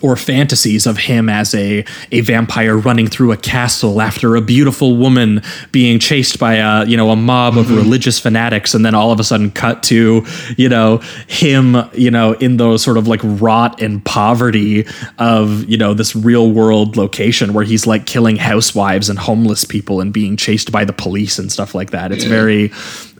or 0.01 0.17
fantasies 0.17 0.87
of 0.87 0.97
him 0.97 1.29
as 1.29 1.55
a, 1.55 1.85
a 2.11 2.21
vampire 2.23 2.77
running 2.77 3.07
through 3.07 3.31
a 3.31 3.37
castle 3.37 4.01
after 4.01 4.37
a 4.37 4.41
beautiful 4.41 4.97
woman 4.97 5.43
being 5.71 5.99
chased 5.99 6.39
by 6.39 6.55
a 6.55 6.87
you 6.87 6.97
know 6.97 7.11
a 7.11 7.17
mob 7.17 7.59
of 7.59 7.71
religious 7.71 8.19
fanatics 8.19 8.73
and 8.73 8.87
then 8.87 8.95
all 8.95 9.11
of 9.11 9.21
a 9.21 9.25
sudden 9.25 9.51
cut 9.51 9.83
to 9.83 10.25
you 10.57 10.69
know 10.69 10.97
him 11.27 11.77
you 11.93 12.11
know 12.11 12.33
in 12.35 12.57
those 12.57 12.83
sort 12.83 12.97
of 12.97 13.07
like 13.07 13.21
rot 13.23 13.83
and 13.83 14.03
poverty 14.05 14.87
of 15.19 15.65
you 15.69 15.77
know 15.77 15.93
this 15.93 16.17
real 16.17 16.51
world 16.51 16.97
location 16.97 17.53
where 17.53 17.65
he's 17.65 17.87
like 17.87 18.07
killing 18.07 18.37
housewives 18.37 19.11
and 19.11 19.19
homeless 19.19 19.65
people 19.65 20.01
and 20.01 20.13
being 20.13 20.37
chased 20.37 20.73
by 20.73 20.85
the 20.85 20.93
police 20.93 21.39
and 21.39 21.53
stuff 21.53 21.75
like 21.75 21.91
that. 21.91 22.13
It's 22.13 22.25
very 22.25 22.73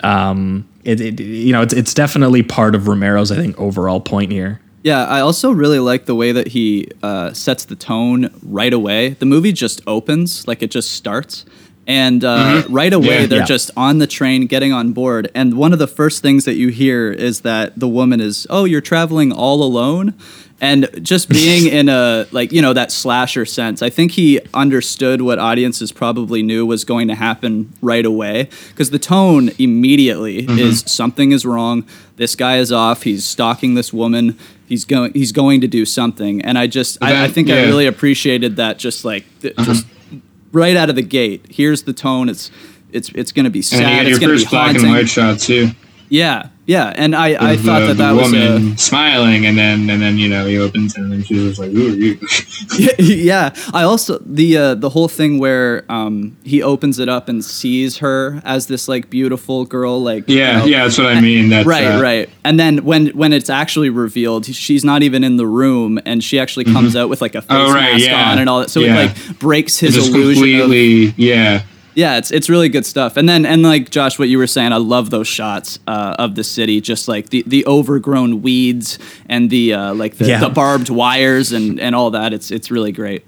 um 0.03 0.67
it, 0.85 1.01
it 1.01 1.21
you 1.21 1.53
know 1.53 1.63
it's, 1.63 1.75
it's 1.75 1.95
definitely 1.95 2.43
part 2.43 2.75
of 2.75 2.89
romero's 2.89 3.31
i 3.31 3.37
think 3.37 3.57
overall 3.61 4.01
point 4.01 4.33
here 4.33 4.61
Yeah, 4.83 5.05
I 5.05 5.21
also 5.21 5.53
really 5.53 5.79
like 5.79 6.07
the 6.07 6.15
way 6.15 6.33
that 6.33 6.49
he 6.49 6.89
uh, 7.03 7.33
sets 7.33 7.65
the 7.67 7.77
tone 7.77 8.31
right 8.43 8.73
away. 8.73 9.11
The 9.11 9.27
movie 9.27 9.53
just 9.53 9.81
opens, 9.87 10.47
like 10.49 10.63
it 10.63 10.71
just 10.73 10.91
starts. 10.93 11.45
And 11.87 12.25
uh, 12.25 12.63
right 12.69 12.93
away, 12.93 13.21
Yeah. 13.23 13.27
they're 13.27 13.39
Yeah. 13.41 13.45
just 13.45 13.71
on 13.77 13.99
the 13.99 14.07
train 14.07 14.47
getting 14.47 14.73
on 14.73 14.93
board. 14.93 15.31
And 15.35 15.55
one 15.55 15.73
of 15.73 15.79
the 15.81 15.89
first 15.89 16.23
things 16.23 16.45
that 16.45 16.55
you 16.55 16.69
hear 16.69 17.11
is 17.11 17.41
that 17.41 17.79
the 17.79 17.89
woman 17.89 18.21
is, 18.21 18.47
Oh, 18.51 18.65
you're 18.65 18.81
traveling 18.81 19.33
all 19.33 19.63
alone? 19.65 20.15
And 20.61 20.89
just 21.03 21.29
being 21.29 21.67
in 21.73 21.89
a, 21.89 22.25
like, 22.31 22.53
you 22.53 22.63
know, 22.63 22.73
that 22.73 22.93
slasher 22.93 23.45
sense, 23.45 23.83
I 23.83 23.91
think 23.91 24.13
he 24.13 24.39
understood 24.55 25.23
what 25.23 25.41
audiences 25.41 25.91
probably 25.91 26.41
knew 26.45 26.65
was 26.65 26.85
going 26.85 27.09
to 27.09 27.17
happen 27.17 27.73
right 27.83 28.07
away. 28.07 28.49
Because 28.69 28.91
the 28.91 29.01
tone 29.01 29.51
immediately 29.59 30.47
is 30.49 30.85
something 30.87 31.33
is 31.33 31.45
wrong. 31.45 31.85
This 32.15 32.37
guy 32.37 32.59
is 32.59 32.71
off. 32.71 33.03
He's 33.03 33.25
stalking 33.25 33.75
this 33.75 33.93
woman. 33.93 34.39
He's 34.73 34.85
going. 34.87 35.13
He's 35.13 35.33
going 35.33 35.61
to 35.61 35.69
do 35.69 35.85
something. 35.85 36.41
And 36.43 36.57
I 36.57 36.67
just, 36.67 36.97
I, 37.03 37.11
I 37.11 37.13
That- 37.27 37.33
think 37.33 37.51
I 37.51 37.63
really 37.65 37.87
appreciated 37.87 38.57
that. 38.57 38.79
Just 38.79 39.05
like, 39.05 39.25
th- 39.43 39.53
Uh-huh. 39.59 39.73
just 39.75 39.87
right 40.51 40.75
out 40.77 40.89
of 40.89 40.97
the 40.97 41.03
gate. 41.03 41.45
Here's 41.51 41.83
the 41.83 41.93
tone. 41.93 42.29
It's, 42.31 42.51
it's, 42.91 43.11
it's 43.11 43.33
going 43.33 43.45
to 43.45 43.51
be 43.51 43.59
And 43.59 43.65
sad. 43.67 44.07
you 44.07 44.11
It's 44.13 44.19
get 44.19 44.29
your 44.29 44.29
going 44.29 44.39
to 44.39 44.45
be 44.45 44.45
first 44.45 44.51
black 44.51 44.67
haunting. 44.69 44.85
and 44.85 44.93
white 44.95 45.09
shot 45.09 45.39
too. 45.41 45.71
Yeah, 46.13 46.51
yeah. 46.67 46.93
And 46.95 47.17
I, 47.17 47.29
I 47.29 47.53
of 47.53 47.61
thought 47.63 47.81
the- 47.81 47.87
that 47.95 47.97
that 47.97 48.13
was 48.13 48.35
a. 48.35 48.37
woman 48.37 48.77
smiling, 48.77 49.47
and 49.47 49.57
then 49.57 49.89
and 49.89 50.03
then 50.03 50.19
you 50.19 50.29
know 50.29 50.45
he 50.45 50.59
opens 50.59 50.95
it 50.95 51.01
and 51.01 51.11
then 51.11 51.25
she 51.25 51.39
was 51.39 51.59
like, 51.59 51.71
"Who 51.71 51.87
are 51.89 51.97
you?" 51.97 52.19
yeah, 52.99 53.55
I 53.73 53.85
also 53.85 54.19
the 54.19 54.57
uh, 54.59 54.75
the 54.75 54.91
whole 54.91 55.09
thing 55.09 55.39
where 55.39 55.87
um, 55.91 56.37
he 56.45 56.63
opens 56.63 56.99
it 56.99 57.09
up 57.09 57.31
and 57.31 57.43
sees 57.43 57.97
her 57.99 58.43
as 58.45 58.67
this 58.67 58.89
like 58.89 59.09
beautiful 59.09 59.65
girl, 59.65 60.03
like 60.03 60.29
you 60.29 60.37
yeah, 60.37 60.59
know, 60.59 60.65
yeah, 60.67 60.83
that's 60.85 60.99
what 60.99 61.07
I 61.07 61.21
mean. 61.23 61.49
That's 61.49 61.67
right, 61.67 61.87
uh, 61.87 62.03
right. 62.03 62.29
And 62.45 62.61
then 62.61 62.85
when 62.85 63.07
when 63.17 63.33
it's 63.33 63.49
actually 63.49 63.89
revealed, 63.89 64.45
she's 64.45 64.85
not 64.85 65.03
even 65.03 65.25
in 65.25 65.39
the 65.39 65.47
room, 65.47 65.99
and 66.05 66.23
she 66.23 66.39
actually 66.39 66.67
comes 66.67 66.95
out 66.95 67.09
with 67.09 67.23
like 67.23 67.35
a 67.35 67.41
face 67.41 67.49
Oh, 67.51 67.73
right, 67.73 67.93
mask 67.93 68.05
yeah. 68.05 68.31
on 68.33 68.39
and 68.39 68.51
all 68.51 68.61
that. 68.61 68.69
So 68.71 68.81
Yeah. 68.81 68.97
it 69.01 69.07
like 69.17 69.39
breaks 69.39 69.79
his 69.79 69.97
It's 69.97 70.09
illusion. 70.09 70.61
Of, 70.61 71.19
yeah. 71.19 71.63
Yeah, 71.95 72.17
it's 72.17 72.31
it's 72.31 72.49
really 72.49 72.69
good 72.69 72.87
stuff. 72.87 73.17
And 73.17 73.29
then 73.29 73.45
and 73.47 73.63
like 73.63 73.91
Josh, 73.91 74.19
what 74.19 74.29
you 74.29 74.39
were 74.39 74.47
saying, 74.47 74.73
I 74.73 74.77
love 74.79 75.11
those 75.11 75.29
shots 75.29 75.79
uh, 75.87 76.17
of 76.19 76.35
the 76.35 76.45
city, 76.45 76.81
just 76.81 77.09
like 77.09 77.31
the 77.31 77.43
the 77.47 77.67
overgrown 77.67 78.43
weeds 78.43 78.99
and 79.29 79.51
the 79.51 79.75
uh, 79.75 79.95
like 79.95 80.17
the, 80.17 80.27
Yeah. 80.27 80.41
the 80.41 80.49
barbed 80.49 80.89
wires 80.91 81.53
and 81.53 81.79
and 81.81 81.95
all 81.95 82.11
that. 82.13 82.33
It's 82.33 82.51
it's 82.51 82.71
really 82.71 82.93
great. 82.93 83.25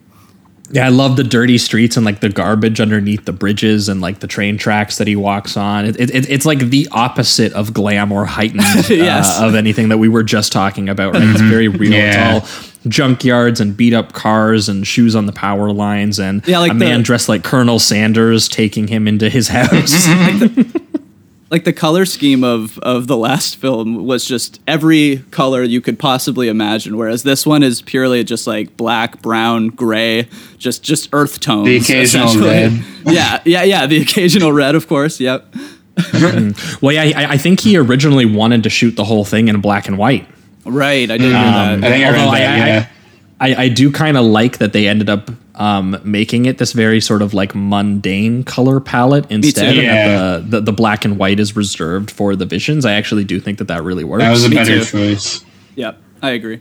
Yeah, 0.70 0.86
I 0.86 0.88
love 0.88 1.16
the 1.16 1.24
dirty 1.24 1.58
streets 1.58 1.96
and 1.98 2.06
like 2.06 2.20
the 2.20 2.30
garbage 2.30 2.80
underneath 2.80 3.26
the 3.26 3.32
bridges 3.34 3.90
and 3.90 4.00
like 4.00 4.20
the 4.20 4.26
train 4.26 4.56
tracks 4.56 4.96
that 4.96 5.06
he 5.06 5.14
walks 5.14 5.58
on. 5.58 5.84
It, 5.84 6.00
it, 6.00 6.28
it's 6.30 6.46
like 6.46 6.58
the 6.70 6.88
opposite 6.90 7.52
of 7.52 7.74
glam 7.74 8.10
or 8.10 8.24
heightened 8.24 8.62
Yes. 8.88 9.38
uh, 9.40 9.46
of 9.46 9.54
anything 9.54 9.90
that 9.90 9.98
we 9.98 10.08
were 10.08 10.22
just 10.22 10.52
talking 10.52 10.88
about. 10.88 11.12
Right? 11.12 11.22
It's 11.22 11.40
very 11.42 11.68
real. 11.68 11.92
Yeah. 11.92 12.36
It's 12.38 12.62
all 12.64 12.73
junkyards 12.84 13.60
and 13.60 13.76
beat 13.76 13.94
up 13.94 14.12
cars 14.12 14.68
and 14.68 14.86
shoes 14.86 15.16
on 15.16 15.26
the 15.26 15.32
power 15.32 15.72
lines 15.72 16.18
and 16.18 16.46
Yeah, 16.46 16.58
like 16.58 16.72
a 16.72 16.74
man 16.74 17.02
dressed 17.02 17.28
like 17.28 17.42
Colonel 17.42 17.78
Sanders 17.78 18.48
taking 18.48 18.88
him 18.88 19.08
into 19.08 19.28
his 19.30 19.48
house. 19.48 20.06
like 21.50 21.64
the 21.64 21.72
color 21.72 22.04
scheme 22.04 22.42
of 22.42 22.78
of 22.80 23.06
the 23.06 23.16
last 23.16 23.56
film 23.56 24.04
was 24.04 24.24
just 24.24 24.60
every 24.66 25.24
color 25.30 25.62
you 25.62 25.80
could 25.80 25.98
possibly 25.98 26.48
imagine 26.48 26.96
whereas 26.96 27.22
this 27.22 27.46
one 27.46 27.62
is 27.62 27.80
purely 27.80 28.24
just 28.24 28.46
like 28.46 28.76
black 28.76 29.22
brown 29.22 29.68
gray 29.68 30.26
just 30.58 30.82
just 30.82 31.08
earth 31.12 31.38
tones 31.40 31.66
The 31.66 31.76
occasional 31.76 32.34
red. 32.40 32.72
yeah 33.06 33.40
yeah 33.44 33.62
yeah 33.62 33.86
the 33.86 34.02
occasional 34.02 34.52
red 34.52 34.74
of 34.74 34.88
course 34.88 35.20
yep 35.20 35.46
mm. 35.96 36.82
well, 36.82 36.92
yeah, 36.92 37.18
I, 37.18 37.32
I 37.32 37.38
think 37.38 37.60
he 37.60 37.76
originally 37.76 38.26
wanted 38.26 38.62
to 38.64 38.70
shoot 38.70 38.96
the 38.96 39.04
whole 39.04 39.24
thing 39.24 39.48
in 39.48 39.60
black 39.60 39.88
and 39.88 39.98
white. 39.98 40.26
Right 40.64 41.10
i 41.10 41.16
did 41.18 41.26
hear 41.28 41.36
I 41.36 41.76
that 41.76 41.80
think 41.80 42.04
I 42.04 42.10
read 42.10 42.18
Although 42.20 42.30
I- 42.32 42.40
that. 42.40 42.62
I- 42.62 42.66
yeah. 42.66 42.86
I, 43.40 43.54
I 43.64 43.68
do 43.68 43.90
kind 43.90 44.16
of 44.16 44.24
like 44.24 44.58
that 44.58 44.72
they 44.72 44.86
ended 44.86 45.10
up 45.10 45.28
um, 45.56 46.00
making 46.04 46.46
it 46.46 46.58
this 46.58 46.72
very 46.72 47.00
sort 47.00 47.20
of 47.20 47.34
like 47.34 47.52
mundane 47.54 48.44
color 48.44 48.78
palette 48.80 49.28
instead, 49.30 49.72
too. 49.74 49.80
and 49.80 49.86
Yeah. 49.86 50.06
that 50.38 50.50
the, 50.50 50.60
the 50.60 50.60
the 50.66 50.72
black 50.72 51.04
and 51.04 51.18
white 51.18 51.40
is 51.40 51.56
reserved 51.56 52.12
for 52.12 52.36
the 52.36 52.46
visions. 52.46 52.86
I 52.86 52.92
actually 52.92 53.24
do 53.24 53.40
think 53.40 53.58
that 53.58 53.66
that 53.68 53.82
really 53.82 54.04
works. 54.04 54.22
that 54.22 54.30
was 54.30 54.44
a 54.44 54.48
Me 54.48 54.56
better 54.56 54.78
too. 54.78 54.84
choice. 54.84 55.44
yep 55.74 55.98
i 56.22 56.30
agree 56.30 56.60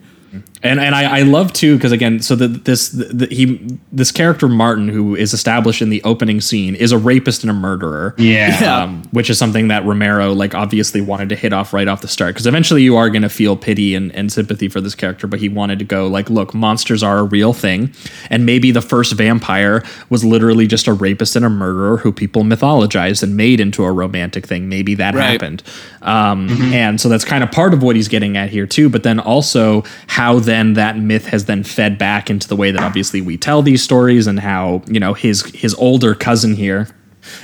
and 0.64 0.80
and 0.80 0.96
I, 0.96 1.20
I 1.20 1.22
love 1.24 1.54
too 1.54 1.76
because 1.76 1.92
again, 1.92 2.20
so 2.22 2.36
the, 2.36 2.48
this 2.48 2.90
the, 2.90 3.06
the, 3.06 3.26
he 3.28 3.78
this 3.92 4.12
character 4.12 4.48
Martin, 4.48 4.88
who 4.88 5.16
is 5.16 5.34
established 5.34 5.82
in 5.82 5.90
the 5.90 6.02
opening 6.04 6.42
scene, 6.42 6.76
is 6.76 6.92
a 6.92 6.98
rapist 6.98 7.44
and 7.44 7.52
a 7.52 7.54
murderer. 7.54 8.16
Yeah. 8.18 8.82
Um, 8.84 9.04
which 9.12 9.30
is 9.30 9.38
something 9.38 9.68
that 9.68 9.86
Romero 9.86 10.34
like 10.34 10.56
obviously 10.56 11.02
wanted 11.02 11.30
to 11.30 11.36
hit 11.36 11.54
off 11.54 11.74
right 11.74 11.88
off 11.88 12.02
the 12.02 12.08
start 12.08 12.34
because 12.34 12.48
eventually 12.48 12.82
you 12.84 12.96
are 12.96 13.10
going 13.10 13.22
to 13.22 13.30
feel 13.30 13.56
pity 13.58 13.94
and, 13.96 14.12
and 14.16 14.32
sympathy 14.32 14.68
for 14.70 14.80
this 14.82 14.96
character, 14.96 15.28
but 15.28 15.40
he 15.40 15.50
wanted 15.50 15.80
to 15.80 15.86
go 15.86 16.08
like, 16.08 16.30
look, 16.30 16.54
monsters 16.54 17.04
are 17.04 17.20
a 17.20 17.24
real 17.24 17.52
thing, 17.54 17.94
and 18.30 18.46
maybe 18.46 18.72
the 18.72 18.82
first 18.82 19.14
vampire 19.14 19.84
was 20.10 20.24
literally 20.24 20.66
just 20.66 20.88
a 20.88 20.94
rapist 20.94 21.36
and 21.36 21.44
a 21.46 21.50
murderer 21.50 21.98
who 21.98 22.12
people 22.14 22.44
mythologized 22.44 23.22
and 23.22 23.36
made 23.36 23.60
into 23.60 23.84
a 23.84 23.92
romantic 23.92 24.48
thing. 24.48 24.70
Maybe 24.70 24.96
that 24.96 25.14
Right. 25.14 25.32
happened, 25.34 25.62
um, 26.02 26.50
and 26.74 27.00
so 27.02 27.10
that's 27.10 27.26
kind 27.26 27.44
of 27.44 27.52
part 27.52 27.74
of 27.74 27.84
what 27.84 27.96
he's 27.96 28.08
getting 28.08 28.38
at 28.38 28.50
here 28.50 28.66
too. 28.66 28.90
But 28.90 29.04
then 29.04 29.20
also 29.20 29.84
how 30.08 30.23
then 30.40 30.74
that 30.74 30.98
myth 30.98 31.26
has 31.28 31.46
then 31.46 31.64
fed 31.64 31.98
back 31.98 32.30
into 32.30 32.48
the 32.48 32.56
way 32.56 32.72
that 32.72 32.82
obviously 32.82 33.22
we 33.22 33.38
tell 33.38 33.62
these 33.62 33.84
stories 33.84 34.28
and 34.28 34.40
how 34.40 34.82
you 34.88 35.00
know 35.00 35.14
his 35.14 35.44
his 35.54 35.74
older 35.76 36.16
cousin 36.16 36.56
here 36.56 36.88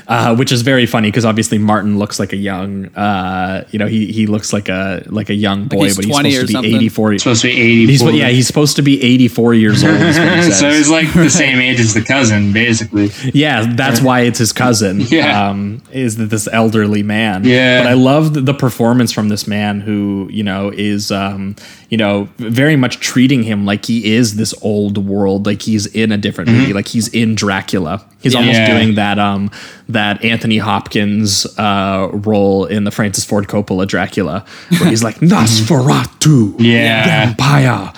uh, 0.08 0.36
which 0.36 0.52
is 0.52 0.62
very 0.62 0.86
funny 0.86 1.10
because 1.10 1.26
obviously 1.26 1.58
Martin 1.58 1.98
looks 2.00 2.20
like 2.20 2.34
a 2.34 2.38
young, 2.38 2.86
uh, 2.96 3.66
you 3.72 3.80
know, 3.80 3.88
he 3.88 4.12
he 4.12 4.28
looks 4.28 4.52
like 4.54 4.70
a 4.70 5.04
like 5.08 5.30
a 5.30 5.34
young 5.36 5.66
boy, 5.68 5.86
he's 5.86 5.96
but 5.96 6.06
he's 6.06 6.14
20 6.14 6.32
supposed 6.32 6.38
or 6.38 6.42
to 6.42 6.48
be 6.48 6.54
something. 6.54 6.76
84. 6.76 7.18
supposed 7.20 7.42
to 7.42 7.48
be 7.48 7.62
84. 7.84 8.12
Yeah, 8.12 8.28
he's 8.30 8.48
supposed 8.48 8.76
to 8.76 8.82
be 8.82 9.02
84 9.04 9.54
years 9.54 9.84
old. 9.84 9.94
Is 9.96 10.18
what 10.20 10.28
he 10.38 10.44
says. 10.44 10.60
so 10.60 10.70
he's 10.72 10.90
like 10.90 11.14
the 11.14 11.30
same 11.44 11.60
age 11.60 11.80
as 11.80 11.94
the 11.94 12.04
cousin, 12.04 12.52
basically. 12.54 13.10
Yeah, 13.34 13.74
that's 13.76 14.02
why 14.02 14.22
it's 14.22 14.40
his 14.40 14.54
cousin. 14.54 15.02
Yeah. 15.10 15.50
Um, 15.50 15.82
is 15.92 16.18
that 16.18 16.26
this 16.26 16.48
elderly 16.52 17.02
man? 17.04 17.44
Yeah. 17.44 17.82
But 17.84 17.90
I 17.90 17.94
love 17.94 18.34
the, 18.36 18.42
the 18.42 18.54
performance 18.54 19.12
from 19.12 19.30
this 19.30 19.48
man 19.48 19.80
who, 19.82 20.28
you 20.32 20.44
know, 20.44 20.70
is, 20.70 21.12
um, 21.12 21.56
you 21.90 21.98
know, 21.98 22.30
very 22.38 22.76
much 22.76 23.00
treating 23.00 23.42
him 23.44 23.66
like 23.66 23.86
he 23.86 24.14
is 24.14 24.36
this 24.36 24.54
old 24.62 24.98
world, 25.00 25.46
like 25.48 25.62
he's 25.64 25.88
in 25.88 26.12
a 26.12 26.18
different 26.18 26.52
movie, 26.52 26.74
like 26.74 26.88
he's 26.88 27.08
in 27.10 27.34
Dracula. 27.36 28.06
He's 28.22 28.36
almost 28.36 28.60
Mm-hmm. 28.60 28.76
Doing 28.78 28.96
that, 28.96 29.18
um, 29.20 29.50
that 29.88 30.24
Anthony 30.24 30.58
Hopkins 30.58 31.46
uh, 31.58 32.10
role 32.14 32.66
in 32.66 32.84
the 32.84 32.92
Francis 32.92 33.24
Ford 33.26 33.48
Coppola 33.48 33.88
Dracula, 33.88 34.46
where 34.80 34.90
he's 34.90 35.04
like 35.04 35.16
Nosferatu, 35.20 36.56
Yeah. 36.60 37.26
vampire, 37.28 37.94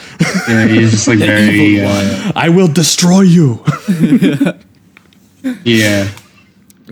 Yeah, 0.48 0.68
he's 0.68 0.92
just 0.92 1.08
like 1.08 1.20
very. 1.20 1.82
Uh, 1.84 2.32
I 2.36 2.50
will 2.50 2.68
destroy 2.68 3.22
you. 3.22 3.64
yeah. 5.64 6.10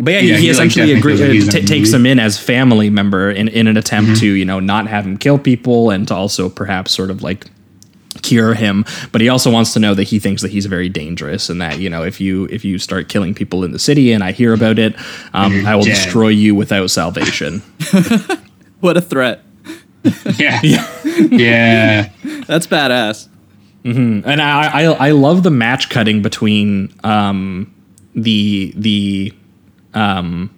But 0.01 0.13
yeah, 0.13 0.19
Yeah, 0.19 0.35
he, 0.37 0.41
he, 0.43 0.47
like, 0.53 0.67
essentially 0.67 0.93
definitely 0.93 0.99
agree, 0.99 1.17
feels 1.17 1.21
like 1.21 1.29
uh, 1.29 1.33
he's 1.33 1.47
in 1.55 1.61
t- 1.61 1.67
takes 1.67 1.91
him 1.93 2.05
in 2.05 2.19
as 2.19 2.39
family 2.39 2.89
member 2.89 3.29
in, 3.29 3.47
in 3.49 3.67
an 3.67 3.75
attempt 3.77 4.19
to 4.21 4.27
you 4.27 4.45
know 4.45 4.59
not 4.59 4.87
have 4.87 5.05
him 5.05 5.17
kill 5.17 5.37
people 5.37 5.89
and 5.89 6.07
to 6.07 6.15
also 6.15 6.47
perhaps 6.49 6.91
sort 6.93 7.11
of 7.11 7.21
like 7.21 7.47
cure 8.21 8.53
him. 8.53 8.85
But 9.11 9.21
he 9.21 9.29
also 9.29 9.51
wants 9.51 9.73
to 9.73 9.79
know 9.79 9.93
that 9.93 10.03
he 10.03 10.19
thinks 10.19 10.41
that 10.41 10.51
he's 10.51 10.65
very 10.65 10.89
dangerous 10.89 11.49
and 11.49 11.61
that 11.61 11.79
you 11.79 11.89
know 11.89 12.03
if 12.03 12.19
you 12.21 12.45
if 12.51 12.63
you 12.65 12.77
start 12.79 13.09
killing 13.09 13.33
people 13.33 13.63
in 13.63 13.71
the 13.71 13.79
city 13.79 14.11
and 14.11 14.23
I 14.23 14.31
hear 14.31 14.53
about 14.53 14.79
it, 14.79 14.95
um, 15.33 15.65
I 15.65 15.75
will 15.75 15.83
dead. 15.83 15.95
destroy 15.95 16.29
you 16.29 16.55
without 16.55 16.89
salvation. 16.91 17.61
What 18.79 18.95
a 18.97 19.01
threat. 19.01 19.43
Yeah. 20.37 20.59
Yeah. 20.63 22.09
That's 22.47 22.65
badass. 22.67 23.27
mm-hmm. 23.83 24.27
and 24.27 24.41
I, 24.41 24.83
I 24.83 25.07
I 25.07 25.11
love 25.11 25.43
the 25.43 25.51
match 25.51 25.89
cutting 25.89 26.21
between 26.21 26.93
um, 27.03 27.73
the 28.15 28.73
the 28.77 29.33
um, 29.93 30.49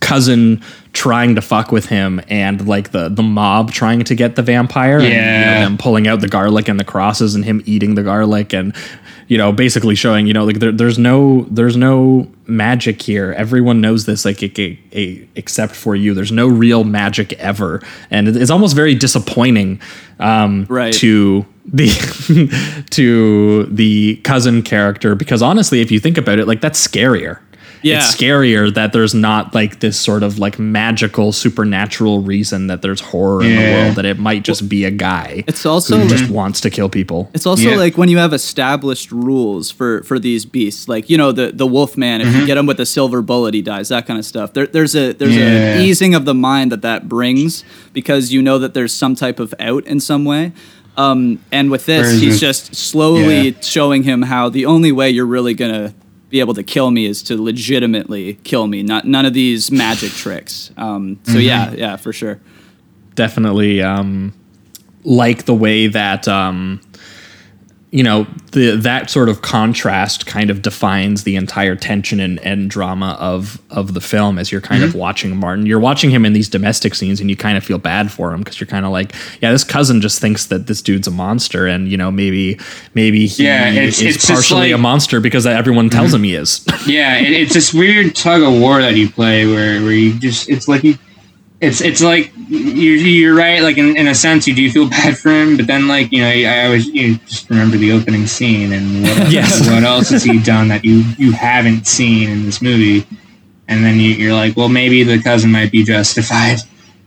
cousin 0.00 0.62
trying 0.94 1.34
to 1.34 1.42
fuck 1.42 1.70
with 1.72 1.86
him 1.86 2.20
and 2.28 2.66
like 2.66 2.92
the 2.92 3.08
the 3.10 3.22
mob 3.22 3.70
trying 3.72 4.02
to 4.04 4.14
get 4.14 4.36
the 4.36 4.42
vampire 4.42 4.98
and 5.00 5.04
you 5.04 5.10
know, 5.10 5.60
them 5.64 5.76
pulling 5.76 6.06
out 6.08 6.20
the 6.20 6.28
garlic 6.28 6.68
and 6.68 6.78
the 6.80 6.84
crosses 6.84 7.34
and 7.34 7.44
him 7.44 7.60
eating 7.66 7.94
the 7.96 8.02
garlic 8.02 8.54
and 8.54 8.72
you 9.26 9.36
know 9.36 9.50
basically 9.52 9.94
showing 9.96 10.26
you 10.28 10.32
know 10.32 10.44
like 10.44 10.60
there, 10.60 10.70
there's 10.72 10.98
no 10.98 11.42
there's 11.50 11.76
no 11.76 12.30
magic 12.46 13.02
here. 13.02 13.32
Everyone 13.36 13.80
knows 13.80 14.04
this 14.06 14.24
like 14.24 14.42
a, 14.42 14.52
a, 14.60 14.78
a- 14.92 15.28
except 15.34 15.74
for 15.74 15.96
you. 15.96 16.14
There's 16.14 16.30
no 16.32 16.46
real 16.46 16.84
magic 16.84 17.32
ever. 17.34 17.82
And 18.10 18.28
it's 18.28 18.50
almost 18.50 18.76
very 18.76 18.94
disappointing 18.94 19.80
um 20.20 20.66
Right. 20.70 20.94
to 20.94 21.44
the 21.66 21.88
to 22.90 23.64
the 23.64 24.16
cousin 24.22 24.62
character 24.62 25.14
because 25.14 25.42
honestly 25.42 25.80
if 25.80 25.90
you 25.90 25.98
think 25.98 26.18
about 26.18 26.38
it 26.38 26.46
like 26.46 26.60
that's 26.60 26.86
scarier 26.86 27.40
Yeah. 27.84 27.98
it's 27.98 28.16
scarier 28.16 28.72
that 28.74 28.92
there's 28.92 29.14
not 29.14 29.54
like 29.54 29.80
this 29.80 30.00
sort 30.00 30.22
of 30.22 30.38
like 30.38 30.58
magical 30.58 31.32
supernatural 31.32 32.20
reason 32.22 32.66
that 32.68 32.82
there's 32.82 33.00
horror 33.00 33.42
in 33.44 33.54
the 33.56 33.72
world 33.74 33.94
that 33.96 34.04
it 34.04 34.18
might 34.18 34.42
just 34.42 34.68
be 34.68 34.84
a 34.84 34.90
guy 34.90 35.44
It's 35.46 35.64
also 35.66 35.96
who 35.96 36.02
like- 36.08 36.16
just 36.18 36.30
wants 36.30 36.60
to 36.62 36.70
kill 36.70 36.88
people 36.88 37.30
It's 37.34 37.46
also 37.46 37.70
Yeah. 37.70 37.76
like 37.76 37.96
when 37.98 38.08
you 38.08 38.18
have 38.18 38.32
established 38.32 39.12
rules 39.12 39.70
for 39.70 40.02
for 40.04 40.18
these 40.18 40.44
beasts, 40.44 40.88
like 40.88 41.08
you 41.10 41.16
know 41.18 41.30
the 41.32 41.52
the 41.54 41.66
wolf 41.66 41.96
man. 41.96 42.20
If 42.20 42.34
you 42.34 42.46
get 42.46 42.56
him 42.58 42.66
with 42.66 42.80
a 42.80 42.86
silver 42.86 43.22
bullet, 43.22 43.54
he 43.54 43.62
dies. 43.62 43.88
That 43.88 44.06
kind 44.06 44.18
of 44.18 44.24
stuff. 44.24 44.52
There, 44.54 44.66
there's 44.66 44.94
a 44.96 45.12
there's 45.12 45.36
Yeah. 45.36 45.78
a 45.78 45.82
easing 45.84 46.14
of 46.14 46.24
the 46.24 46.34
mind 46.34 46.72
that 46.72 46.82
that 46.82 47.08
brings 47.08 47.64
because 47.92 48.32
you 48.32 48.40
know 48.42 48.58
that 48.58 48.72
there's 48.74 48.92
some 48.92 49.14
type 49.14 49.38
of 49.40 49.54
out 49.60 49.86
in 49.86 50.00
some 50.00 50.24
way. 50.24 50.52
Um, 50.96 51.40
and 51.50 51.70
with 51.70 51.86
this, 51.86 52.20
he's 52.20 52.38
just 52.40 52.74
slowly 52.74 53.48
yeah. 53.48 53.60
showing 53.60 54.04
him 54.04 54.22
how 54.22 54.48
the 54.48 54.64
only 54.66 54.92
way 54.92 55.10
you're 55.10 55.26
really 55.26 55.52
gonna 55.54 55.92
be 56.34 56.40
able 56.40 56.52
to 56.54 56.64
kill 56.64 56.90
me 56.90 57.06
is 57.06 57.22
to 57.22 57.40
legitimately 57.40 58.34
kill 58.42 58.66
me. 58.66 58.82
Not 58.82 59.06
none 59.06 59.24
of 59.24 59.34
these 59.34 59.70
magic 59.70 60.10
tricks. 60.24 60.72
Um, 60.76 61.20
so 61.22 61.38
yeah, 61.38 61.70
yeah, 61.72 61.94
for 61.94 62.12
sure. 62.12 62.40
definitely 63.14 63.80
um 63.80 64.32
like 65.04 65.44
the 65.44 65.54
way 65.54 65.86
that 65.86 66.26
um 66.26 66.80
you 67.94 68.02
know 68.02 68.26
the 68.50 68.74
that 68.76 69.08
sort 69.08 69.28
of 69.28 69.40
contrast 69.40 70.26
kind 70.26 70.50
of 70.50 70.62
defines 70.62 71.22
the 71.22 71.36
entire 71.36 71.76
tension 71.76 72.18
and, 72.18 72.40
and 72.40 72.68
drama 72.68 73.16
of 73.20 73.60
of 73.70 73.94
the 73.94 74.00
film 74.00 74.36
as 74.38 74.50
you're 74.50 74.60
kind 74.60 74.82
Mm-hmm. 74.82 74.88
of 74.90 74.94
watching 74.96 75.36
Martin. 75.36 75.64
You're 75.64 75.78
watching 75.78 76.10
him 76.10 76.24
in 76.26 76.32
these 76.32 76.48
domestic 76.48 76.96
scenes 76.96 77.20
and 77.20 77.30
you 77.30 77.36
kind 77.36 77.56
of 77.56 77.62
feel 77.62 77.78
bad 77.78 78.10
for 78.10 78.32
him 78.32 78.40
because 78.40 78.58
you're 78.58 78.66
kind 78.66 78.84
of 78.84 78.90
like, 78.90 79.12
yeah, 79.40 79.52
this 79.52 79.62
cousin 79.62 80.00
just 80.00 80.20
thinks 80.20 80.46
that 80.46 80.66
this 80.66 80.82
dude's 80.82 81.06
a 81.06 81.12
monster 81.12 81.68
and 81.68 81.88
you 81.88 81.96
know 81.96 82.10
maybe 82.10 82.58
maybe 82.94 83.26
he 83.28 83.44
Yeah, 83.44 83.70
it's- 83.70 84.00
is 84.00 84.16
it's 84.16 84.26
partially 84.28 84.72
a 84.72 84.78
monster 84.78 85.20
because 85.20 85.46
everyone 85.46 85.88
tells 85.88 86.12
him 86.12 86.24
he 86.24 86.34
is. 86.34 86.66
Yeah, 86.86 87.16
it, 87.18 87.32
it's 87.32 87.54
this 87.54 87.72
weird 87.72 88.14
tug 88.16 88.42
of 88.42 88.52
war 88.60 88.82
that 88.82 88.94
you 88.96 89.08
play 89.08 89.46
where, 89.46 89.80
where 89.82 89.92
you 89.92 90.18
just 90.18 90.48
it's 90.50 90.66
like 90.68 90.82
you 90.84 90.98
it's 91.66 91.80
it's 91.80 92.02
like 92.02 92.32
you're, 92.48 92.96
you're 92.96 93.34
right 93.34 93.62
like 93.62 93.78
in, 93.78 93.96
in 93.96 94.06
a 94.08 94.14
sense 94.14 94.46
you 94.46 94.54
do 94.54 94.70
feel 94.70 94.88
bad 94.88 95.16
for 95.18 95.30
him 95.30 95.56
but 95.56 95.66
then 95.66 95.88
like 95.88 96.12
you 96.12 96.20
know 96.20 96.28
I 96.28 96.64
always 96.66 96.86
you 96.86 97.16
just 97.18 97.48
remember 97.50 97.76
the 97.76 97.92
opening 97.92 98.26
scene 98.26 98.72
and 98.72 99.02
what, 99.02 99.30
Yes. 99.30 99.66
what 99.68 99.82
else 99.82 100.10
has 100.10 100.22
he 100.24 100.38
done 100.40 100.68
that 100.68 100.84
you 100.84 101.02
you 101.18 101.32
haven't 101.32 101.86
seen 101.86 102.28
in 102.30 102.44
this 102.44 102.60
movie 102.62 103.06
and 103.68 103.84
then 103.84 103.96
you, 103.98 104.10
you're 104.10 104.34
like 104.34 104.56
well 104.56 104.68
maybe 104.68 105.02
the 105.02 105.20
cousin 105.22 105.50
might 105.50 105.72
be 105.72 105.82
justified 105.84 106.58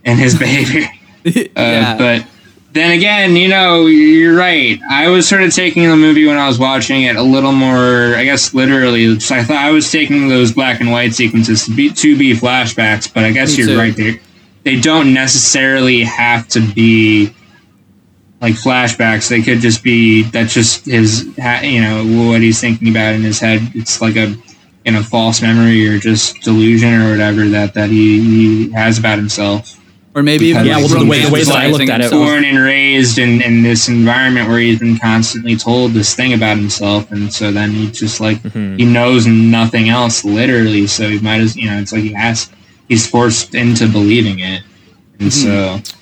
in 0.04 0.16
his 0.18 0.38
behavior 0.38 0.88
uh, 1.26 1.30
yeah. 1.56 1.96
but 1.98 2.26
then 2.70 2.92
again, 2.92 3.34
you 3.34 3.48
know, 3.48 3.86
you're 3.86 4.36
right. 4.36 4.78
I 4.90 5.08
was 5.08 5.26
sort 5.26 5.40
of 5.42 5.52
taking 5.54 5.88
the 5.88 5.96
movie 5.96 6.26
when 6.26 6.36
I 6.36 6.46
was 6.46 6.58
watching 6.58 7.04
it 7.04 7.16
a 7.16 7.22
little 7.22 7.50
more, 7.50 8.14
I 8.14 8.24
guess, 8.24 8.52
literally. 8.52 9.18
So 9.20 9.36
I 9.36 9.42
thought 9.42 9.56
I 9.56 9.70
was 9.70 9.90
taking 9.90 10.28
those 10.28 10.52
black 10.52 10.80
and 10.80 10.92
white 10.92 11.14
sequences 11.14 11.64
to 11.64 11.74
be, 11.74 11.90
to 11.90 12.16
be 12.16 12.34
flashbacks, 12.34 13.12
but 13.12 13.24
I 13.24 13.32
guess 13.32 13.56
Me 13.56 13.64
you're 13.64 13.72
too. 13.72 13.78
right. 13.78 13.96
They 13.96 14.20
they 14.68 14.78
don't 14.78 15.14
necessarily 15.14 16.02
have 16.02 16.46
to 16.48 16.60
be 16.74 17.32
like 18.42 18.52
flashbacks. 18.52 19.30
They 19.30 19.40
could 19.40 19.60
just 19.60 19.82
be 19.82 20.24
that's 20.24 20.52
just 20.52 20.84
his, 20.84 21.24
you 21.62 21.80
know, 21.80 22.28
what 22.28 22.42
he's 22.42 22.60
thinking 22.60 22.90
about 22.90 23.14
in 23.14 23.22
his 23.22 23.40
head. 23.40 23.62
It's 23.74 24.02
like 24.02 24.16
a 24.16 24.36
you 24.84 24.92
know 24.92 25.02
false 25.02 25.40
memory 25.40 25.88
or 25.88 25.98
just 25.98 26.42
delusion 26.42 27.00
or 27.00 27.10
whatever 27.12 27.46
that 27.48 27.72
that 27.74 27.88
he, 27.88 28.20
he 28.20 28.72
has 28.72 28.98
about 28.98 29.18
himself 29.18 29.74
or 30.14 30.22
maybe 30.22 30.46
even 30.46 30.66
Yeah, 30.66 30.78
well, 30.78 30.88
the 30.88 31.04
way- 31.06 31.24
the 31.24 31.30
way 31.30 31.44
that 31.44 31.56
I 31.56 31.70
looked 31.70 31.88
at 31.88 32.00
it 32.00 32.10
born 32.10 32.44
and 32.44 32.58
raised 32.58 33.18
in, 33.18 33.42
in 33.42 33.62
this 33.62 33.88
environment 33.88 34.48
where 34.48 34.58
he's 34.58 34.78
been 34.78 34.98
constantly 34.98 35.56
told 35.56 35.92
this 35.92 36.14
thing 36.14 36.32
about 36.32 36.56
himself 36.58 37.10
and 37.10 37.32
so 37.32 37.52
then 37.52 37.70
he 37.70 37.90
just 37.90 38.20
like 38.20 38.38
mm-hmm. 38.42 38.76
he 38.76 38.84
knows 38.84 39.26
nothing 39.26 39.88
else 39.88 40.24
literally 40.24 40.86
so 40.86 41.08
he 41.08 41.18
might 41.18 41.40
as 41.40 41.56
you 41.56 41.68
know 41.68 41.78
it's 41.78 41.92
like 41.92 42.02
he 42.02 42.12
has 42.12 42.50
he's 42.88 43.08
forced 43.08 43.54
into 43.54 43.88
believing 43.88 44.40
it. 44.40 44.62
And 45.20 45.30
mm-hmm. 45.30 45.84
so 45.84 45.97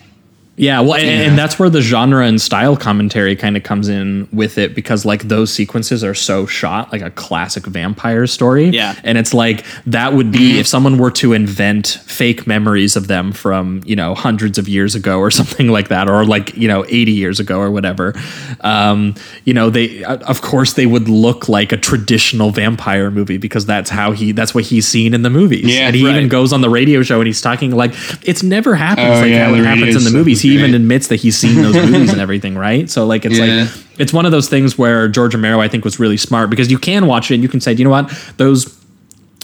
Yeah, 0.56 0.80
well, 0.80 0.94
and, 0.94 1.08
and 1.30 1.38
that's 1.38 1.58
where 1.58 1.68
the 1.68 1.82
genre 1.82 2.24
and 2.24 2.40
style 2.40 2.76
commentary 2.76 3.36
kind 3.36 3.56
of 3.56 3.62
comes 3.62 3.88
in 3.88 4.26
with 4.32 4.56
it 4.58 4.74
because 4.74 5.04
like 5.04 5.24
those 5.28 5.52
sequences 5.52 6.02
are 6.02 6.14
so 6.14 6.46
shot 6.46 6.92
like 6.92 7.02
a 7.02 7.10
classic 7.10 7.66
vampire 7.66 8.26
story. 8.26 8.68
Yeah. 8.70 8.94
and 9.04 9.18
it's 9.18 9.34
like 9.34 9.64
that 9.86 10.14
would 10.14 10.32
be 10.32 10.58
if 10.58 10.66
someone 10.66 10.96
were 10.98 11.10
to 11.12 11.32
invent 11.34 11.98
fake 12.06 12.46
memories 12.46 12.96
of 12.96 13.06
them 13.06 13.32
from 13.32 13.82
you 13.84 13.94
know 13.96 14.14
hundreds 14.14 14.56
of 14.58 14.66
years 14.68 14.94
ago 14.94 15.18
or 15.18 15.30
something 15.40 15.68
like 15.68 15.88
that, 15.88 16.08
or 16.08 16.24
like 16.24 16.56
you 16.56 16.68
know 16.68 16.84
eighty 16.88 17.12
years 17.12 17.38
ago 17.38 17.58
or 17.60 17.70
whatever. 17.70 18.14
Um, 18.60 19.14
you 19.44 19.52
know, 19.54 19.70
they 19.70 20.02
uh, 20.04 20.16
of 20.26 20.40
course 20.42 20.72
they 20.72 20.86
would 20.86 21.08
look 21.08 21.48
like 21.48 21.72
a 21.72 21.76
traditional 21.76 22.50
vampire 22.50 23.10
movie 23.10 23.36
because 23.36 23.66
that's 23.66 23.90
how 23.90 24.12
he 24.12 24.32
that's 24.32 24.54
what 24.54 24.64
he's 24.64 24.86
seen 24.88 25.12
in 25.14 25.22
the 25.22 25.30
movies. 25.30 25.66
Yeah, 25.66 25.88
and 25.88 25.96
he 25.96 26.08
even 26.08 26.28
goes 26.28 26.52
on 26.52 26.60
the 26.62 26.70
radio 26.70 27.02
show 27.02 27.20
and 27.20 27.26
he's 27.26 27.40
talking 27.40 27.72
like 27.72 27.92
it's 28.26 28.42
never 28.42 28.74
happens 28.74 29.06
Oh, 29.06 29.20
like 29.20 29.30
yeah, 29.30 29.48
how 29.48 29.54
it 29.54 29.64
happens 29.64 29.96
in 29.96 30.04
the 30.04 30.16
movies. 30.16 30.40
He 30.48 30.54
even 30.54 30.74
admits 30.74 31.08
that 31.08 31.16
he's 31.16 31.36
seen 31.36 31.62
those 31.62 31.74
movies 31.74 32.12
and 32.12 32.20
everything, 32.26 32.56
right? 32.56 32.88
So 32.90 33.06
like 33.06 33.24
it's 33.24 33.38
Yeah. 33.38 33.64
like 33.64 33.70
it's 33.98 34.12
one 34.12 34.26
of 34.26 34.32
those 34.32 34.48
things 34.48 34.76
where 34.78 35.08
George 35.08 35.34
Romero 35.34 35.60
I 35.60 35.68
think 35.68 35.84
was 35.84 35.98
really 35.98 36.16
smart 36.16 36.50
because 36.50 36.70
you 36.70 36.78
can 36.78 37.06
watch 37.06 37.30
it 37.30 37.34
and 37.34 37.42
you 37.42 37.48
can 37.48 37.60
say, 37.60 37.74
"Do 37.74 37.78
you 37.80 37.84
know 37.84 37.90
what? 37.90 38.10
Those 38.36 38.74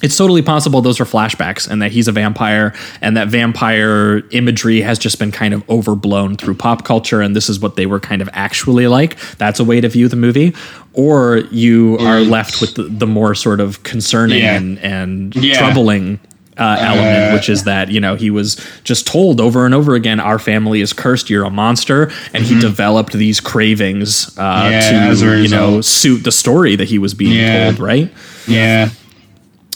it's 0.03 0.17
totally 0.17 0.43
possible 0.43 0.81
those 0.81 0.99
are 1.01 1.05
flashbacks 1.05 1.71
and 1.71 1.81
that 1.81 1.93
he's 1.93 2.09
a 2.09 2.13
vampire 2.13 2.75
and 3.01 3.17
that 3.17 3.29
vampire 3.29 4.23
imagery 4.33 4.81
has 4.81 4.99
just 4.99 5.17
been 5.21 5.31
kind 5.31 5.55
of 5.55 5.63
overblown 5.71 6.37
through 6.37 6.55
pop 6.55 6.85
culture 6.85 7.21
and 7.21 7.37
this 7.37 7.49
is 7.49 7.61
what 7.61 7.77
they 7.77 7.87
were 7.87 8.01
kind 8.01 8.21
of 8.21 8.29
actually 8.33 8.89
like. 8.89 9.17
That's 9.39 9.61
a 9.61 9.65
way 9.65 9.81
to 9.81 9.89
view 9.89 10.09
the 10.09 10.17
movie. 10.17 10.57
Or 10.93 11.37
you 11.53 11.99
are 12.01 12.19
left 12.21 12.61
with 12.61 12.75
the, 12.75 12.83
the 12.83 13.07
more 13.07 13.37
sort 13.37 13.61
of 13.61 13.85
concerning 13.85 14.41
Yeah. 14.43 14.57
and, 14.57 14.79
and 14.81 15.37
Yeah. 15.37 15.57
troubling 15.59 16.19
uh, 16.63 16.77
element, 16.81 17.35
which 17.35 17.49
is 17.49 17.65
that, 17.65 17.91
you 17.91 18.01
know, 18.01 18.15
he 18.15 18.31
was 18.31 18.49
just 18.85 19.07
told 19.07 19.41
over 19.41 19.67
and 19.67 19.75
over 19.75 19.95
again, 19.95 20.21
our 20.21 20.39
family 20.39 20.81
is 20.81 20.93
cursed, 20.93 21.29
you're 21.31 21.45
a 21.45 21.51
monster. 21.51 22.11
And 22.35 22.45
he 22.45 22.59
developed 22.61 23.13
these 23.13 23.41
cravings 23.41 24.37
uh, 24.39 24.53
Mm-hmm. 24.63 24.71
Yeah, 24.73 25.15
to, 25.15 25.43
you 25.43 25.49
know, 25.49 25.81
suit 25.81 26.25
the 26.25 26.33
story 26.33 26.77
that 26.77 26.89
he 26.89 26.99
was 26.99 27.15
being 27.15 27.33
Yeah. 27.39 27.65
told, 27.65 27.79
right? 27.81 28.11
yeah 28.47 28.89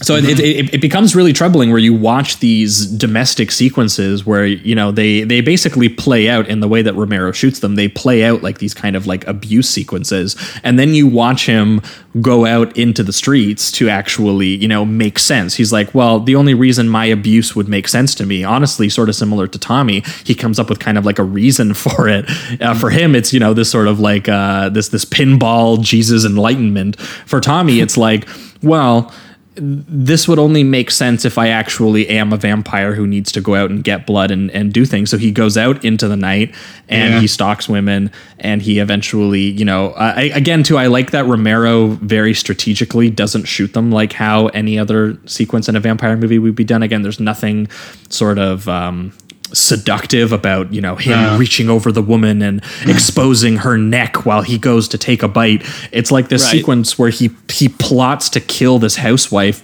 so 0.02 0.14
it, 0.14 0.38
it, 0.38 0.74
it 0.74 0.80
becomes 0.82 1.16
really 1.16 1.32
troubling 1.32 1.70
where 1.70 1.78
you 1.78 1.94
watch 1.94 2.40
these 2.40 2.84
domestic 2.84 3.50
sequences 3.50 4.26
where 4.26 4.44
you 4.44 4.74
know 4.74 4.92
they 4.92 5.22
they 5.22 5.40
basically 5.40 5.88
play 5.88 6.28
out 6.28 6.46
in 6.48 6.60
the 6.60 6.68
way 6.68 6.82
that 6.82 6.94
Romero 6.94 7.32
shoots 7.32 7.60
them. 7.60 7.76
They 7.76 7.88
play 7.88 8.22
out 8.22 8.42
like 8.42 8.58
these 8.58 8.74
kind 8.74 8.94
of 8.94 9.06
like 9.06 9.26
abuse 9.26 9.70
sequences. 9.70 10.36
And 10.62 10.78
then 10.78 10.92
you 10.92 11.06
watch 11.06 11.46
him 11.46 11.80
go 12.20 12.44
out 12.44 12.76
into 12.76 13.02
the 13.02 13.12
streets 13.12 13.72
to 13.72 13.88
actually 13.88 14.48
you 14.48 14.68
know 14.68 14.84
make 14.84 15.18
sense. 15.18 15.54
He's 15.54 15.72
like 15.72 15.94
well 15.94 16.20
the 16.20 16.36
only 16.36 16.52
reason 16.52 16.90
my 16.90 17.06
abuse 17.06 17.56
would 17.56 17.68
make 17.68 17.88
sense 17.88 18.14
to 18.16 18.26
me 18.26 18.44
honestly 18.44 18.90
sort 18.90 19.08
of 19.08 19.14
similar 19.14 19.46
to 19.46 19.58
Tommy 19.58 20.02
he 20.24 20.34
comes 20.34 20.58
up 20.58 20.68
with 20.68 20.78
kind 20.78 20.98
of 20.98 21.06
like 21.06 21.18
a 21.18 21.24
reason 21.24 21.72
for 21.74 22.06
it. 22.06 22.26
Uh, 22.60 22.74
for 22.74 22.90
him 22.90 23.14
it's 23.14 23.32
you 23.32 23.40
know 23.40 23.54
this 23.54 23.70
sort 23.70 23.88
of 23.88 23.98
like 23.98 24.28
uh, 24.28 24.68
this 24.68 24.90
this 24.90 25.06
pinball 25.06 25.82
Jesus 25.82 26.26
enlightenment. 26.26 27.00
For 27.00 27.40
Tommy 27.40 27.80
it's 27.80 27.96
like 27.96 28.28
well 28.62 29.10
this 29.58 30.28
would 30.28 30.38
only 30.38 30.62
make 30.62 30.90
sense 30.90 31.24
if 31.24 31.38
I 31.38 31.48
actually 31.48 32.08
am 32.08 32.32
a 32.32 32.36
vampire 32.36 32.94
who 32.94 33.06
needs 33.06 33.32
to 33.32 33.40
go 33.40 33.54
out 33.54 33.70
and 33.70 33.82
get 33.82 34.06
blood 34.06 34.30
and, 34.30 34.50
and 34.50 34.72
do 34.72 34.84
things. 34.84 35.10
So 35.10 35.16
he 35.16 35.30
goes 35.32 35.56
out 35.56 35.82
into 35.84 36.08
the 36.08 36.16
night 36.16 36.54
and 36.88 37.14
Yeah. 37.14 37.20
he 37.20 37.26
stalks 37.26 37.68
women 37.68 38.10
and 38.38 38.60
he 38.60 38.78
eventually, 38.78 39.40
you 39.42 39.64
know, 39.64 39.92
I, 39.92 40.24
again, 40.34 40.62
too, 40.62 40.76
I 40.76 40.88
like 40.88 41.10
that 41.12 41.24
Romero 41.26 41.88
very 41.88 42.34
strategically 42.34 43.08
doesn't 43.10 43.44
shoot 43.46 43.72
them 43.72 43.90
like 43.90 44.12
how 44.12 44.48
any 44.48 44.78
other 44.78 45.16
sequence 45.24 45.68
in 45.68 45.76
a 45.76 45.80
vampire 45.80 46.16
movie 46.16 46.38
would 46.38 46.54
be 46.54 46.64
done. 46.64 46.82
Again, 46.82 47.02
there's 47.02 47.20
nothing 47.20 47.68
sort 48.10 48.38
of, 48.38 48.68
um, 48.68 49.12
seductive 49.52 50.32
about 50.32 50.72
you 50.72 50.80
know 50.80 50.96
him 50.96 51.12
No. 51.20 51.38
reaching 51.38 51.68
over 51.70 51.92
the 51.92 52.02
woman 52.02 52.42
and 52.42 52.62
exposing 52.86 53.58
her 53.58 53.76
neck 53.78 54.24
while 54.26 54.42
he 54.42 54.58
goes 54.58 54.88
to 54.88 54.98
take 54.98 55.22
a 55.22 55.28
bite. 55.28 55.64
It's 55.92 56.10
like 56.10 56.28
this 56.28 56.42
Right. 56.44 56.52
sequence 56.52 56.98
where 56.98 57.10
he 57.10 57.30
he 57.50 57.68
plots 57.68 58.28
to 58.30 58.40
kill 58.40 58.78
this 58.78 58.96
housewife 58.96 59.62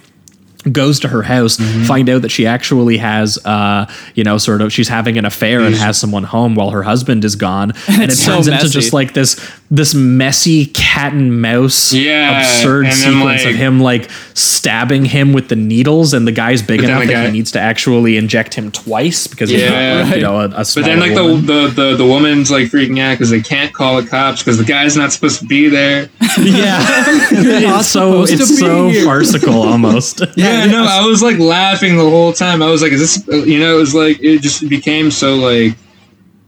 goes 0.71 0.97
to 1.01 1.09
her 1.09 1.23
house 1.23 1.57
find 1.87 2.07
out 2.09 2.21
that 2.21 2.29
she 2.31 2.47
actually 2.47 2.95
has 2.95 3.37
uh 3.43 3.85
you 4.15 4.23
know 4.23 4.37
sort 4.37 4.61
of 4.61 4.71
she's 4.71 4.87
having 4.87 5.17
an 5.17 5.25
affair 5.25 5.59
and 5.59 5.75
has 5.75 5.99
someone 5.99 6.23
home 6.23 6.55
while 6.55 6.69
her 6.69 6.83
husband 6.83 7.25
is 7.25 7.35
gone. 7.35 7.73
And, 7.89 8.01
it 8.01 8.11
it's 8.11 8.19
so 8.23 8.35
turns 8.35 8.47
into 8.47 8.69
just 8.69 8.93
like 8.93 9.13
this 9.13 9.35
this 9.75 9.95
messy 9.95 10.67
cat 10.67 11.13
and 11.13 11.41
mouse 11.41 11.91
Yeah, 11.93 12.39
absurd 12.41 12.85
and 12.85 12.93
then, 12.93 13.13
sequence 13.13 13.43
of 13.45 13.55
him 13.55 13.79
like 13.81 14.07
stabbing 14.35 15.03
him 15.05 15.33
with 15.33 15.47
the 15.49 15.55
needles 15.55 16.13
and 16.13 16.27
the 16.27 16.31
guy's 16.31 16.61
big 16.61 16.83
enough 16.83 17.03
that 17.05 17.11
guy- 17.11 17.25
he 17.25 17.31
needs 17.31 17.51
to 17.53 17.59
actually 17.59 18.15
inject 18.17 18.53
him 18.53 18.69
twice 18.71 19.25
because 19.25 19.49
he's 19.49 19.61
Yeah. 19.61 20.03
not, 20.03 20.15
you 20.15 20.21
know 20.21 20.39
a, 20.41 20.45
a 20.45 20.49
But 20.49 20.75
then, 20.75 20.99
like 20.99 21.15
woman. 21.15 21.45
the, 21.47 21.53
the 21.53 21.67
the 21.91 21.95
the 21.97 22.05
woman's 22.05 22.51
like 22.51 22.65
freaking 22.67 22.99
out 22.99 23.13
because 23.17 23.31
they 23.31 23.41
can't 23.41 23.73
call 23.73 23.99
the 23.99 24.07
cops 24.07 24.41
because 24.43 24.59
the 24.59 24.63
guy's 24.63 24.95
not 24.95 25.11
supposed 25.11 25.39
to 25.39 25.45
be 25.47 25.69
there. 25.69 26.07
yeah, 26.39 27.79
it's 27.79 27.87
so 27.87 28.25
supposed 28.25 28.37
to 28.37 28.39
it's 28.43 28.51
be 28.51 28.57
so 28.57 28.89
here. 28.89 29.05
farcical 29.05 29.63
almost. 29.63 30.21
Yeah, 30.35 30.65
no, 30.65 30.85
I 30.85 31.05
was 31.05 31.21
like 31.23 31.37
laughing 31.39 31.95
the 31.97 32.03
whole 32.09 32.33
time. 32.33 32.61
I 32.61 32.69
was 32.69 32.81
like, 32.81 32.91
"Is 32.91 33.23
this?" 33.25 33.47
You 33.47 33.59
know, 33.59 33.75
it 33.75 33.79
was 33.79 33.93
like 33.95 34.19
it 34.21 34.41
just 34.41 34.67
became 34.67 35.09
so 35.11 35.35
like 35.35 35.75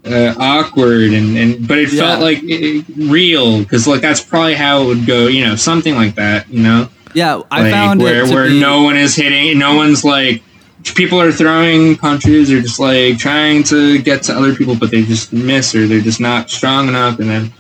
uh, 0.06 0.36
awkward 0.38 1.14
and 1.14 1.38
and 1.38 1.68
but 1.68 1.78
it 1.78 1.90
felt 1.90 2.22
like 2.22 2.40
it, 2.44 2.86
real 2.96 3.60
because 3.60 3.88
like 3.88 4.02
that's 4.02 4.22
probably 4.22 4.56
how 4.56 4.84
it 4.84 4.86
would 4.86 5.06
go. 5.06 5.28
You 5.28 5.46
know, 5.46 5.56
something 5.56 5.96
like 5.96 6.16
that. 6.16 6.50
You 6.50 6.64
know, 6.64 6.90
Yeah, 7.14 7.42
I 7.52 7.64
like, 7.64 7.72
found 7.72 8.02
where 8.02 8.24
it 8.24 8.28
to 8.28 8.34
where 8.34 8.48
be, 8.48 8.60
no 8.60 8.84
one 8.84 8.98
is 8.98 9.16
hitting, 9.16 9.58
no 9.58 9.76
one's 9.76 10.04
like. 10.04 10.44
People 10.94 11.20
are 11.20 11.32
throwing 11.32 11.96
punches 11.98 12.52
or 12.52 12.62
just 12.62 12.80
like 12.80 13.18
trying 13.18 13.64
to 13.64 14.00
get 14.04 14.22
to 14.24 14.34
other 14.34 14.54
people, 14.54 14.76
but 14.76 14.92
they 14.92 15.02
just 15.02 15.34
miss 15.34 15.74
or 15.74 15.88
they're 15.88 16.00
just 16.00 16.20
not 16.20 16.52
strong 16.52 16.88
enough, 16.88 17.18
and 17.18 17.28
then 17.28 17.52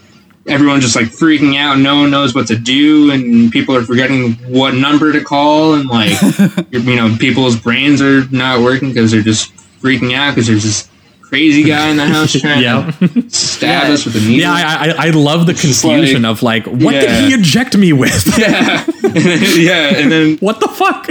everyone's 0.47 0.83
just 0.83 0.95
like 0.95 1.07
freaking 1.07 1.57
out 1.57 1.73
and 1.73 1.83
no 1.83 1.95
one 1.95 2.11
knows 2.11 2.35
what 2.35 2.45
to 2.47 2.55
do 2.55 3.11
and 3.11 3.51
people 3.51 3.75
are 3.75 3.81
forgetting 3.81 4.33
what 4.53 4.75
number 4.75 5.11
to 5.11 5.23
call 5.23 5.73
and 5.73 5.89
like 5.89 6.11
you 6.71 6.95
know 6.95 7.15
people's 7.19 7.55
brains 7.55 7.99
are 7.99 8.29
not 8.29 8.61
working 8.61 8.89
because 8.89 9.11
they're 9.11 9.23
just 9.23 9.51
freaking 9.81 10.13
out 10.13 10.35
because 10.35 10.47
there's 10.47 10.63
this 10.63 10.87
crazy 11.29 11.63
guy 11.63 11.89
in 11.89 11.97
the 11.97 12.05
house 12.05 12.33
trying 12.39 12.61
Yeah. 12.63 12.91
to 12.99 13.29
stab 13.29 13.87
Yeah. 13.87 13.93
us 13.93 14.05
with 14.05 14.15
a 14.15 14.19
needle 14.19 14.35
Yeah, 14.39 14.53
I, 14.53 14.89
I, 14.89 15.07
I 15.07 15.09
love 15.11 15.45
the 15.47 15.53
confusion 15.53 16.21
like- 16.23 16.31
of 16.31 16.43
like, 16.43 16.65
what 16.67 16.91
did 16.93 17.09
he 17.09 17.33
inject 17.33 17.77
me 17.77 17.93
with? 17.93 18.37
yeah 18.37 18.85
yeah 19.55 19.97
and 19.97 20.11
then 20.11 20.37
what 20.45 20.59
the 20.59 20.67
fuck? 20.67 21.09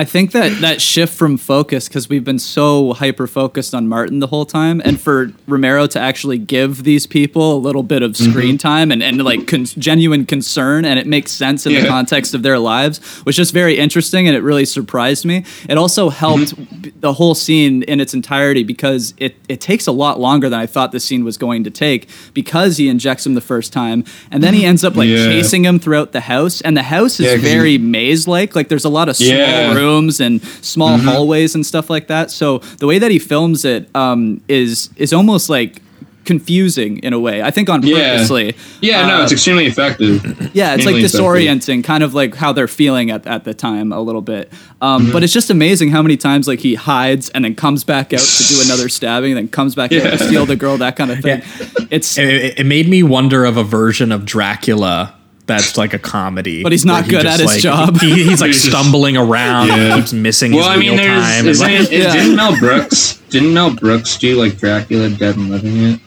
I 0.00 0.04
think 0.04 0.32
that 0.32 0.60
that 0.62 0.80
shift 0.80 1.12
from 1.12 1.36
focus 1.36 1.86
because 1.88 2.08
we've 2.08 2.24
been 2.24 2.38
so 2.38 2.94
hyper 2.94 3.26
focused 3.26 3.74
on 3.74 3.86
Martin 3.86 4.18
the 4.20 4.28
whole 4.28 4.46
time, 4.46 4.80
and 4.84 4.98
for 4.98 5.30
Romero 5.46 5.86
to 5.88 6.00
actually 6.00 6.38
give 6.38 6.84
these 6.84 7.06
people 7.06 7.54
a 7.54 7.60
little 7.66 7.82
bit 7.82 8.02
of 8.02 8.10
Mm-hmm. 8.12 8.30
screen 8.30 8.58
time 8.58 8.90
and, 8.92 9.02
and 9.02 9.22
like 9.22 9.46
con- 9.46 9.66
genuine 9.66 10.24
concern, 10.26 10.84
and 10.84 10.98
it 10.98 11.06
makes 11.06 11.30
sense 11.32 11.66
in 11.66 11.74
the 11.74 11.86
context 11.86 12.34
of 12.34 12.42
their 12.42 12.58
lives, 12.58 12.96
was 13.26 13.36
just 13.36 13.52
very 13.52 13.76
interesting, 13.78 14.26
and 14.26 14.34
it 14.36 14.42
really 14.42 14.64
surprised 14.64 15.24
me. 15.24 15.44
It 15.68 15.76
also 15.76 16.08
helped 16.08 16.54
Mm-hmm. 16.56 17.00
the 17.00 17.12
whole 17.12 17.34
scene 17.34 17.82
in 17.84 18.00
its 18.00 18.14
entirety 18.14 18.62
because 18.64 19.12
it 19.18 19.36
it 19.48 19.60
takes 19.60 19.86
a 19.86 19.92
lot 19.92 20.18
longer 20.18 20.48
than 20.48 20.58
I 20.58 20.66
thought 20.66 20.92
the 20.92 21.00
scene 21.00 21.24
was 21.24 21.36
going 21.36 21.64
to 21.64 21.70
take 21.70 22.08
because 22.32 22.78
he 22.78 22.88
injects 22.88 23.26
him 23.26 23.34
the 23.34 23.46
first 23.52 23.72
time, 23.72 24.04
and 24.30 24.42
then 24.42 24.54
he 24.54 24.64
ends 24.64 24.82
up 24.84 24.96
like 24.96 25.08
Yeah. 25.10 25.26
chasing 25.26 25.64
him 25.64 25.78
throughout 25.78 26.12
the 26.12 26.20
house, 26.34 26.60
and 26.62 26.74
the 26.76 26.84
house 26.96 27.20
is 27.20 27.26
Yeah, 27.26 27.36
very 27.54 27.76
maze 27.78 28.26
like. 28.26 28.56
Like 28.56 28.68
there's 28.68 28.86
a 28.86 28.94
lot 28.98 29.08
of 29.10 29.16
small 29.16 29.28
Yeah. 29.28 29.72
Mm-hmm. 29.90 29.96
rooms 30.00 30.20
and 30.20 30.42
small 30.64 30.98
hallways 30.98 31.54
and 31.54 31.64
stuff 31.66 31.90
like 31.90 32.06
that. 32.08 32.30
So 32.30 32.58
the 32.78 32.86
way 32.86 32.98
that 32.98 33.10
he 33.10 33.18
films 33.18 33.64
it 33.64 33.88
um, 33.94 34.40
is 34.48 34.90
is 34.96 35.12
almost 35.12 35.48
like 35.50 35.82
confusing 36.24 36.98
in 36.98 37.12
a 37.12 37.18
way. 37.18 37.42
I 37.42 37.50
think 37.50 37.68
on 37.70 37.82
Yeah. 37.82 37.96
purposely. 38.16 38.54
yeah 38.80 39.06
no 39.06 39.20
Uh, 39.20 39.22
it's 39.24 39.32
extremely 39.32 39.66
effective 39.66 40.22
yeah, 40.54 40.74
it's 40.74 40.84
like 40.84 40.94
Mainly 40.94 41.00
effective. 41.04 41.20
disorienting, 41.20 41.82
kind 41.82 42.04
of 42.04 42.14
like 42.14 42.34
how 42.36 42.52
they're 42.52 42.68
feeling 42.68 43.10
at, 43.10 43.26
at 43.26 43.44
the 43.44 43.54
time 43.54 43.90
a 43.92 44.00
little 44.00 44.20
bit. 44.22 44.52
Um, 44.80 45.02
Mm-hmm. 45.02 45.12
But 45.12 45.24
it's 45.24 45.32
just 45.32 45.50
amazing 45.50 45.90
how 45.90 46.02
many 46.02 46.16
times 46.16 46.46
like 46.46 46.60
he 46.60 46.74
hides 46.76 47.30
and 47.30 47.44
then 47.44 47.54
comes 47.54 47.84
back 47.84 48.12
out 48.12 48.20
to 48.20 48.42
do 48.44 48.60
another 48.64 48.88
stabbing, 48.98 49.34
then 49.34 49.48
comes 49.48 49.74
back 49.74 49.92
out 49.92 50.02
to 50.02 50.18
steal 50.18 50.46
the 50.46 50.56
girl, 50.56 50.76
that 50.78 50.94
kind 50.96 51.10
of 51.10 51.18
thing. 51.20 51.42
It's 51.90 52.18
It, 52.18 52.28
it- 52.28 52.58
it 52.60 52.66
made 52.66 52.88
me 52.88 53.02
wonder 53.02 53.44
of 53.44 53.56
a 53.56 53.64
version 53.64 54.12
of 54.12 54.24
Dracula 54.24 55.14
that's 55.50 55.76
like 55.76 55.92
a 55.94 55.98
comedy, 55.98 56.62
But 56.62 56.72
he's 56.72 56.84
not 56.84 57.04
he 57.04 57.10
good 57.10 57.26
at 57.26 57.38
his 57.40 57.46
like, 57.46 57.60
job. 57.60 57.98
He, 58.00 58.24
he's 58.24 58.40
like 58.40 58.54
stumbling 58.68 59.16
around, 59.16 59.68
Yeah. 59.68 59.76
and 59.76 59.94
keeps 60.00 60.12
missing 60.12 60.52
well 60.52 60.60
his 60.70 60.76
i 60.76 60.76
mean 60.80 60.96
meal 60.96 60.96
there's 60.96 61.22
time. 61.24 61.46
isn't 61.48 61.66
like- 61.66 61.80
it, 61.80 61.92
Yeah. 61.92 62.12
didn't 62.12 62.36
mel 62.36 62.58
brooks 62.58 63.20
didn't 63.30 63.52
mel 63.54 63.74
brooks 63.74 64.16
do 64.18 64.36
like 64.40 64.58
dracula 64.58 65.10
dead 65.10 65.36
and 65.36 65.50
loving 65.50 65.76
it 65.84 66.00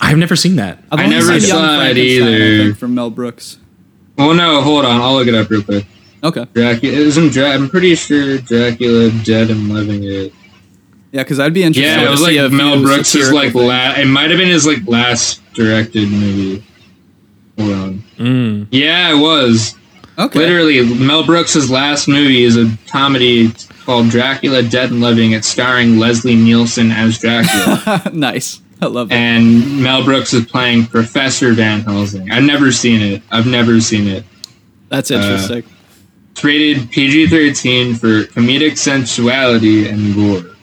I've 0.00 0.16
never 0.18 0.36
seen 0.36 0.56
that. 0.56 0.82
I've 0.92 1.00
I 1.00 1.06
never 1.06 1.40
seen 1.40 1.48
Young 1.48 1.58
saw 1.58 1.74
it 1.74 1.76
Frankenstein, 1.78 2.22
I 2.22 2.30
either. 2.30 2.64
think, 2.66 2.78
from 2.78 2.94
Mel 2.94 3.10
Brooks. 3.10 3.58
well 4.16 4.32
no 4.34 4.62
hold 4.62 4.84
on 4.84 5.00
i'll 5.00 5.14
look 5.14 5.26
it 5.28 5.34
up 5.34 5.48
real 5.50 5.62
quick 5.62 5.84
Okay. 6.24 6.44
Dracula 6.52 6.94
isn't 6.96 7.32
Dra- 7.32 7.50
I'm 7.50 7.68
pretty 7.70 7.94
sure 7.94 8.38
Dracula 8.38 9.08
Dead 9.22 9.50
and 9.50 9.68
Loving 9.72 10.02
It. 10.02 10.32
Yeah, 11.12 11.22
because 11.22 11.38
I'd 11.38 11.54
be 11.54 11.62
interested 11.62 11.88
Yeah, 12.00 12.08
it 12.08 12.10
was 12.10 12.24
see 12.24 12.42
like 12.42 12.50
Mel 12.52 12.82
Brooks' 12.82 13.10
satirical 13.10 13.36
like 13.38 13.52
things. 13.52 13.64
la- 13.64 13.92
it 14.02 14.04
might 14.06 14.28
have 14.30 14.36
been 14.40 14.48
his 14.48 14.66
like 14.66 14.84
last 14.88 15.40
directed 15.54 16.10
movie. 16.10 16.64
Hold. 17.58 17.94
Mm. 18.18 18.68
Yeah, 18.70 19.12
it 19.16 19.20
was. 19.20 19.74
Okay. 20.18 20.38
Literally, 20.38 20.94
Mel 20.94 21.24
Brooks' 21.24 21.70
last 21.70 22.08
movie 22.08 22.42
is 22.42 22.56
a 22.56 22.70
comedy 22.88 23.52
called 23.84 24.10
Dracula 24.10 24.62
Dead 24.62 24.90
and 24.90 25.00
Loving. 25.00 25.32
It's 25.32 25.46
starring 25.46 25.98
Leslie 25.98 26.34
Nielsen 26.34 26.90
as 26.90 27.18
Dracula. 27.18 28.10
nice. 28.12 28.60
I 28.80 28.86
love 28.86 29.10
it. 29.10 29.14
and 29.16 29.82
Mel 29.82 30.04
Brooks 30.04 30.32
is 30.32 30.46
playing 30.46 30.86
Professor 30.86 31.52
Van 31.52 31.80
Helsing. 31.80 32.30
I've 32.30 32.44
never 32.44 32.70
seen 32.70 33.00
it. 33.00 33.22
I've 33.30 33.46
never 33.46 33.80
seen 33.80 34.06
it. 34.06 34.24
That's 34.88 35.10
uh, 35.10 35.14
interesting. 35.14 35.64
It's 36.32 36.44
rated 36.44 36.90
PG 36.90 37.26
13 37.28 37.94
for 37.96 38.22
comedic 38.24 38.78
sensuality 38.78 39.88
and 39.88 40.14
gore. 40.14 40.54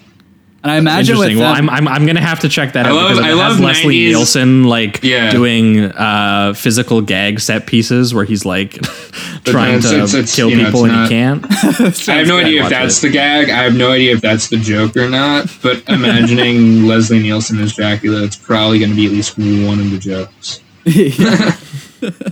And 0.65 0.71
I 0.71 0.77
imagine 0.77 1.15
with 1.19 1.29
Interesting. 1.29 1.43
Well, 1.45 1.53
them, 1.55 1.69
I'm, 1.69 1.87
I'm 1.87 1.93
I'm 2.01 2.05
gonna 2.07 2.21
have 2.21 2.39
to 2.39 2.49
check 2.49 2.73
that 2.73 2.87
I 2.87 2.89
out 2.89 2.95
love- 2.95 3.09
because 3.11 3.19
it 3.19 3.23
I 3.25 3.27
has 3.29 3.37
love 3.37 3.59
Leslie 3.59 3.95
90s 3.99 4.07
Nielsen 4.07 4.63
like 4.63 5.03
Yeah. 5.03 5.29
doing 5.29 5.83
uh, 5.85 6.53
physical 6.55 7.01
gag 7.01 7.39
set 7.39 7.67
pieces 7.67 8.15
where 8.15 8.25
he's 8.25 8.45
like 8.45 8.71
trying 9.43 9.75
it's- 9.75 9.89
to 9.91 9.95
it's- 9.97 10.13
it's, 10.15 10.35
kill 10.35 10.49
you 10.49 10.57
know, 10.57 10.65
people 10.65 10.85
and 10.85 10.93
not- 10.93 11.03
he 11.03 11.09
can't. 11.09 11.45
I 12.09 12.13
have 12.15 12.27
no 12.27 12.37
idea 12.39 12.63
if 12.63 12.69
that's 12.71 12.97
it. 12.97 13.07
the 13.07 13.13
gag. 13.13 13.49
I 13.51 13.61
have 13.63 13.75
no 13.75 13.91
idea 13.91 14.13
if 14.15 14.21
that's 14.21 14.49
the 14.49 14.57
joke 14.57 14.97
or 14.97 15.07
not. 15.07 15.55
But 15.61 15.83
imagining 15.87 16.85
Leslie 16.87 17.19
Nielsen 17.19 17.59
as 17.59 17.73
Dracula, 17.75 18.23
it's 18.23 18.35
probably 18.35 18.79
going 18.79 18.89
to 18.89 18.95
be 18.97 19.05
at 19.05 19.11
least 19.11 19.37
one 19.37 19.79
of 19.79 19.91
the 19.91 19.99
jokes. 19.99 20.61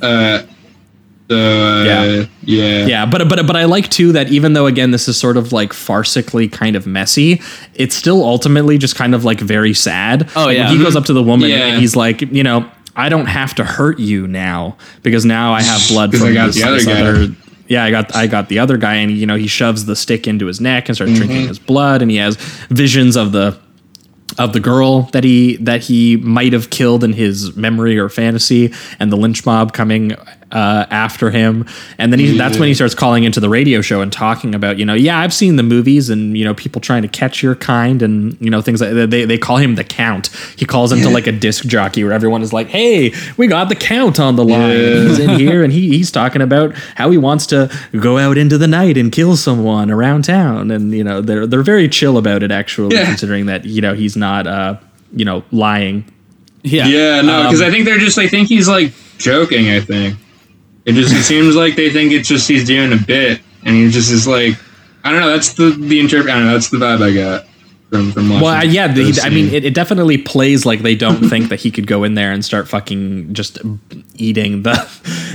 Uh, 0.01 0.43
so 1.33 1.37
uh, 1.37 1.83
Yeah. 1.83 2.25
yeah, 2.43 2.85
Yeah, 2.85 3.05
but 3.05 3.27
but 3.29 3.45
but 3.47 3.55
I 3.55 3.65
like 3.65 3.89
too 3.89 4.11
that 4.13 4.29
even 4.31 4.53
though 4.53 4.65
again 4.67 4.91
this 4.91 5.07
is 5.07 5.17
sort 5.17 5.37
of 5.37 5.51
like 5.51 5.71
farcically 5.73 6.51
kind 6.51 6.75
of 6.75 6.85
messy, 6.87 7.41
it's 7.75 7.95
still 7.95 8.23
ultimately 8.23 8.77
just 8.77 8.95
kind 8.95 9.13
of 9.15 9.23
like 9.25 9.39
very 9.39 9.73
sad. 9.73 10.29
Oh, 10.35 10.45
Like, 10.45 10.57
yeah. 10.57 10.69
he 10.69 10.77
goes 10.77 10.95
up 10.95 11.05
to 11.05 11.13
the 11.13 11.23
woman 11.23 11.49
Yeah. 11.49 11.67
and 11.67 11.79
he's 11.81 11.95
like, 11.95 12.21
you 12.21 12.43
know, 12.43 12.69
I 12.95 13.09
don't 13.09 13.25
have 13.25 13.55
to 13.55 13.63
hurt 13.63 13.99
you 13.99 14.27
now 14.27 14.77
because 15.01 15.25
now 15.25 15.51
I 15.53 15.61
have 15.63 15.81
blood 15.87 16.11
from 16.17 16.33
this, 16.33 16.55
the 16.55 16.63
other 16.63 16.75
this 16.75 16.85
guy. 16.85 17.01
other. 17.01 17.27
Yeah, 17.67 17.85
I 17.85 17.91
got 17.91 18.15
I 18.15 18.27
got 18.27 18.49
the 18.49 18.59
other 18.59 18.77
guy, 18.77 18.95
and 18.95 19.09
you 19.09 19.25
know 19.25 19.35
he 19.35 19.47
shoves 19.47 19.85
the 19.85 19.95
stick 19.95 20.27
into 20.27 20.45
his 20.47 20.59
neck 20.61 20.89
and 20.89 20.95
starts 20.95 21.13
Mm-hmm. 21.13 21.21
drinking 21.25 21.47
his 21.47 21.59
blood, 21.59 22.01
and 22.01 22.11
he 22.11 22.17
has 22.17 22.35
visions 22.69 23.15
of 23.15 23.31
the 23.31 23.57
of 24.37 24.51
the 24.51 24.59
girl 24.59 25.03
that 25.13 25.23
he 25.23 25.55
that 25.57 25.81
he 25.81 26.17
might 26.17 26.53
have 26.53 26.69
killed 26.71 27.03
in 27.03 27.13
his 27.13 27.55
memory 27.55 27.97
or 27.97 28.09
fantasy, 28.09 28.71
and 28.99 29.11
the 29.11 29.15
lynch 29.15 29.45
mob 29.45 29.71
coming 29.73 30.11
uh, 30.53 30.85
after 30.89 31.31
him, 31.31 31.65
and 31.97 32.13
then 32.13 32.19
he, 32.19 32.37
that's 32.37 32.57
when 32.57 32.67
he 32.69 32.73
starts 32.73 32.95
calling 32.95 33.23
into 33.25 33.39
the 33.39 33.49
radio 33.49 33.81
show 33.81 34.01
and 34.01 34.13
talking 34.13 34.55
about, 34.55 34.77
you 34.77 34.85
know, 34.85 34.93
yeah, 34.93 35.19
I've 35.19 35.33
seen 35.33 35.55
the 35.57 35.63
movies 35.63 36.09
and 36.09 36.37
you 36.37 36.45
know 36.45 36.53
people 36.53 36.79
trying 36.79 37.01
to 37.01 37.07
catch 37.07 37.43
your 37.43 37.55
kind 37.55 38.01
and 38.01 38.37
you 38.39 38.49
know 38.49 38.61
things 38.61 38.79
like 38.79 38.93
that. 38.93 39.09
They 39.09 39.25
they 39.25 39.37
call 39.37 39.57
him 39.57 39.75
the 39.75 39.83
Count. 39.83 40.27
He 40.55 40.65
calls 40.65 40.91
into 40.91 41.09
like 41.09 41.27
a 41.27 41.31
disc 41.31 41.65
jockey 41.65 42.03
where 42.03 42.13
everyone 42.13 42.41
is 42.43 42.53
like, 42.53 42.67
hey, 42.67 43.13
we 43.35 43.47
got 43.47 43.67
the 43.69 43.75
Count 43.75 44.19
on 44.19 44.35
the 44.35 44.45
line. 44.45 44.69
Yeah. 44.71 45.03
He's 45.07 45.19
in 45.19 45.29
here 45.39 45.63
and 45.63 45.73
he 45.73 45.89
he's 45.97 46.11
talking 46.11 46.41
about 46.41 46.75
how 46.95 47.09
he 47.09 47.17
wants 47.17 47.47
to 47.47 47.69
go 47.99 48.17
out 48.17 48.37
into 48.37 48.57
the 48.57 48.67
night 48.67 48.95
and 48.97 49.11
kill 49.11 49.35
someone 49.35 49.89
around 49.91 50.23
town, 50.25 50.69
and 50.71 50.91
you 50.93 51.03
know 51.03 51.19
they're 51.21 51.47
they're 51.47 51.63
very 51.63 51.89
chill 51.89 52.17
about 52.17 52.43
it 52.43 52.51
actually, 52.51 52.95
Yeah. 52.95 53.05
considering 53.05 53.47
that 53.47 53.65
you 53.65 53.81
know 53.81 53.93
he's 53.95 54.15
not 54.15 54.45
uh 54.47 54.77
you 55.15 55.25
know 55.25 55.43
lying. 55.51 56.05
Yeah. 56.61 56.85
Yeah, 56.87 57.21
no, 57.21 57.43
because 57.43 57.61
Um, 57.61 57.67
I 57.67 57.71
think 57.71 57.85
they're 57.85 57.97
just. 57.99 58.17
I 58.17 58.27
think 58.27 58.47
he's 58.47 58.67
like 58.69 58.93
joking. 59.17 59.69
I 59.69 59.79
think 59.81 60.17
it 60.85 60.93
just 60.93 61.13
it 61.13 61.23
seems 61.23 61.55
like 61.55 61.75
they 61.75 61.89
think 61.89 62.11
it's 62.11 62.27
just 62.27 62.47
he's 62.47 62.65
doing 62.65 62.91
a 62.93 62.97
bit, 62.97 63.41
and 63.65 63.75
he 63.75 63.89
just 63.89 64.11
is 64.11 64.27
like, 64.27 64.57
I 65.03 65.11
don't 65.11 65.21
know. 65.21 65.29
That's 65.29 65.53
the 65.53 65.69
the 65.69 65.99
interpret. 65.99 66.33
I 66.33 66.37
don't 66.37 66.47
know. 66.47 66.53
That's 66.53 66.69
the 66.69 66.77
vibe 66.77 67.01
I 67.01 67.13
got 67.13 67.45
from 67.93 68.11
from 68.11 68.29
watching. 68.29 68.43
Well, 68.43 68.65
yeah, 68.65 68.87
the, 68.87 69.11
the 69.11 69.21
I 69.23 69.29
mean, 69.29 69.53
it, 69.53 69.63
it 69.63 69.73
definitely 69.73 70.17
plays 70.17 70.65
like 70.65 70.81
they 70.81 70.95
don't 70.95 71.23
think 71.29 71.49
that 71.49 71.59
he 71.59 71.71
could 71.71 71.87
go 71.87 72.03
in 72.03 72.15
there 72.15 72.31
and 72.31 72.43
start 72.43 72.67
fucking 72.67 73.33
just 73.33 73.59
eating 74.15 74.63
the 74.63 74.73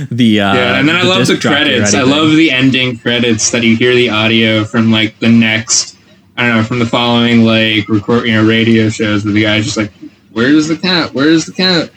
the. 0.11 0.41
Uh, 0.41 0.53
yeah, 0.53 0.79
and 0.79 0.87
then 0.87 0.95
I 0.95 1.03
love 1.03 1.25
the 1.25 1.33
disc 1.33 1.41
jockey 1.41 1.55
or 1.55 1.65
credits. 1.65 1.93
I 1.93 2.03
love 2.03 2.31
the 2.31 2.51
ending 2.51 2.97
credits 2.97 3.51
that 3.51 3.63
you 3.63 3.75
hear 3.75 3.95
the 3.95 4.09
audio 4.09 4.63
from 4.63 4.91
like 4.91 5.17
the 5.19 5.29
next. 5.29 5.97
I 6.37 6.47
don't 6.47 6.57
know 6.57 6.63
from 6.63 6.79
the 6.79 6.85
following 6.85 7.43
like 7.43 7.89
record 7.89 8.25
you 8.25 8.33
know 8.33 8.47
radio 8.47 8.89
shows 8.89 9.25
where 9.25 9.33
the 9.33 9.43
guy's 9.43 9.65
just 9.65 9.77
like, 9.77 9.91
"Where's 10.31 10.67
the 10.67 10.77
cat? 10.77 11.13
Where's 11.13 11.45
the 11.45 11.53
cat?" 11.53 11.91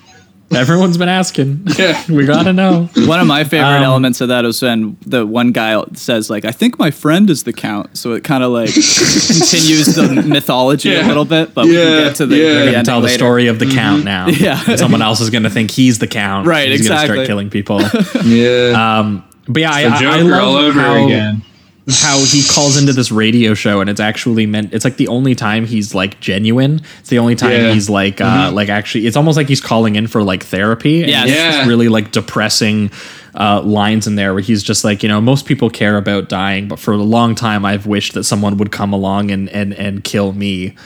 Everyone's 0.54 0.98
been 0.98 1.08
asking. 1.08 1.66
Yeah. 1.78 2.02
we 2.08 2.26
gotta 2.26 2.52
know. 2.52 2.88
One 2.96 3.20
of 3.20 3.26
my 3.26 3.44
favorite 3.44 3.78
Um, 3.78 3.82
elements 3.84 4.20
of 4.20 4.28
that 4.28 4.44
is 4.44 4.60
when 4.62 4.96
the 5.06 5.26
one 5.26 5.52
guy 5.52 5.82
says 5.94 6.28
like, 6.30 6.44
"I 6.44 6.50
think 6.52 6.78
my 6.78 6.90
friend 6.90 7.28
is 7.30 7.42
the 7.44 7.52
count," 7.52 7.96
so 7.96 8.12
it 8.12 8.22
kind 8.24 8.42
of 8.44 8.52
like 8.52 8.68
continues 8.74 9.94
the 9.94 10.22
mythology 10.26 10.94
a 10.94 11.02
little 11.06 11.24
bit. 11.24 11.54
But 11.54 11.66
we 11.66 11.76
Yeah, 11.78 11.84
can 11.84 12.04
get 12.04 12.16
to 12.16 12.26
the, 12.26 12.36
yeah. 12.36 12.42
the 12.42 12.48
We're 12.54 12.64
We're 12.66 12.72
gonna 12.72 12.84
tell 12.84 13.00
the 13.00 13.06
later. 13.06 13.18
story 13.18 13.46
of 13.48 13.58
the 13.58 13.66
count 13.74 14.04
now. 14.04 14.26
Yeah. 14.42 14.60
And 14.66 14.78
someone 14.78 15.02
else 15.02 15.20
is 15.20 15.30
gonna 15.30 15.50
think 15.50 15.70
he's 15.70 15.98
the 15.98 16.06
count. 16.08 16.46
Right, 16.46 16.68
He's 16.68 16.86
gonna 16.88 17.00
exactly. 17.00 17.16
start 17.16 17.26
killing 17.26 17.50
people. 17.50 17.80
Yeah, 18.24 18.98
Um, 18.98 19.24
but 19.46 19.60
yeah, 19.62 19.72
I, 19.72 19.82
the 19.84 19.88
I, 19.94 19.98
Joker 20.00 20.34
I 20.34 20.38
love 20.38 20.42
all 20.44 20.56
over 20.56 20.80
how, 20.80 21.04
again. 21.06 21.42
How 21.90 22.16
he 22.24 22.42
calls 22.48 22.76
into 22.76 22.92
this 22.92 23.10
radio 23.10 23.54
show 23.54 23.80
and 23.80 23.90
it's 23.90 23.98
actually 23.98 24.46
meant 24.46 24.72
it's 24.72 24.84
like 24.84 24.98
the 24.98 25.08
only 25.08 25.34
time 25.34 25.66
he's 25.66 25.94
like 25.96 26.20
genuine 26.20 26.80
it's 27.00 27.08
the 27.08 27.18
only 27.18 27.34
time 27.34 27.50
Yeah. 27.50 27.72
he's 27.72 27.90
like 27.90 28.20
uh 28.20 28.52
like 28.54 28.68
actually 28.68 29.06
it's 29.06 29.16
almost 29.16 29.36
like 29.36 29.48
he's 29.48 29.60
calling 29.60 29.96
in 29.96 30.06
for 30.06 30.22
like 30.22 30.44
therapy 30.44 31.02
and 31.02 31.10
Yeah. 31.10 31.22
it's 31.24 31.32
Yeah. 31.34 31.66
really 31.66 31.88
like 31.88 32.12
depressing 32.12 32.92
uh 33.34 33.62
lines 33.62 34.06
in 34.06 34.14
there 34.14 34.32
where 34.32 34.42
he's 34.42 34.62
just 34.62 34.84
like 34.84 35.02
you 35.02 35.08
know 35.08 35.20
most 35.20 35.44
people 35.44 35.70
care 35.70 35.96
about 35.96 36.28
dying 36.28 36.68
but 36.68 36.78
for 36.78 36.92
a 36.94 36.98
long 36.98 37.34
time 37.34 37.64
i've 37.64 37.84
wished 37.86 38.14
that 38.14 38.22
someone 38.24 38.58
would 38.58 38.70
come 38.70 38.92
along 38.92 39.32
and 39.32 39.48
and 39.48 39.72
and 39.74 40.04
kill 40.04 40.32
me 40.32 40.76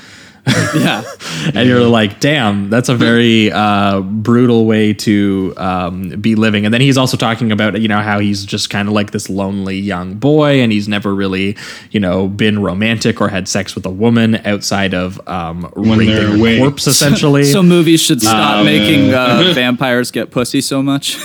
Yeah, 0.76 1.02
and 1.54 1.68
you're 1.68 1.80
like, 1.84 2.20
damn, 2.20 2.68
that's 2.70 2.88
a 2.88 2.94
very 2.94 3.50
uh, 3.50 4.00
brutal 4.00 4.66
way 4.66 4.92
to 4.94 5.54
um, 5.56 6.10
be 6.20 6.34
living. 6.34 6.64
And 6.64 6.72
then 6.74 6.80
he's 6.80 6.98
also 6.98 7.16
talking 7.16 7.50
about, 7.50 7.80
you 7.80 7.88
know, 7.88 8.00
how 8.00 8.18
he's 8.18 8.44
just 8.44 8.68
kind 8.70 8.86
of 8.88 8.94
like 8.94 9.10
this 9.10 9.30
lonely 9.30 9.76
young 9.78 10.14
boy 10.14 10.60
and 10.60 10.70
he's 10.70 10.86
never 10.86 11.14
really, 11.14 11.56
you 11.90 11.98
know, 12.00 12.28
been 12.28 12.60
romantic 12.62 13.20
or 13.20 13.28
had 13.28 13.48
sex 13.48 13.74
with 13.74 13.86
a 13.86 13.90
woman 13.90 14.36
outside 14.46 14.92
of 14.94 15.20
um, 15.28 15.62
When 15.74 15.98
raping 15.98 16.14
they're 16.14 16.34
a 16.34 16.38
awake. 16.38 16.60
corpse, 16.60 16.86
essentially. 16.86 17.44
so 17.56 17.62
movies 17.62 18.00
should 18.02 18.20
stop 18.20 18.58
Um, 18.58 18.66
making 18.66 19.14
uh, 19.14 19.52
vampires 19.54 20.10
get 20.10 20.30
pussy 20.30 20.60
so 20.60 20.82
much. 20.82 21.16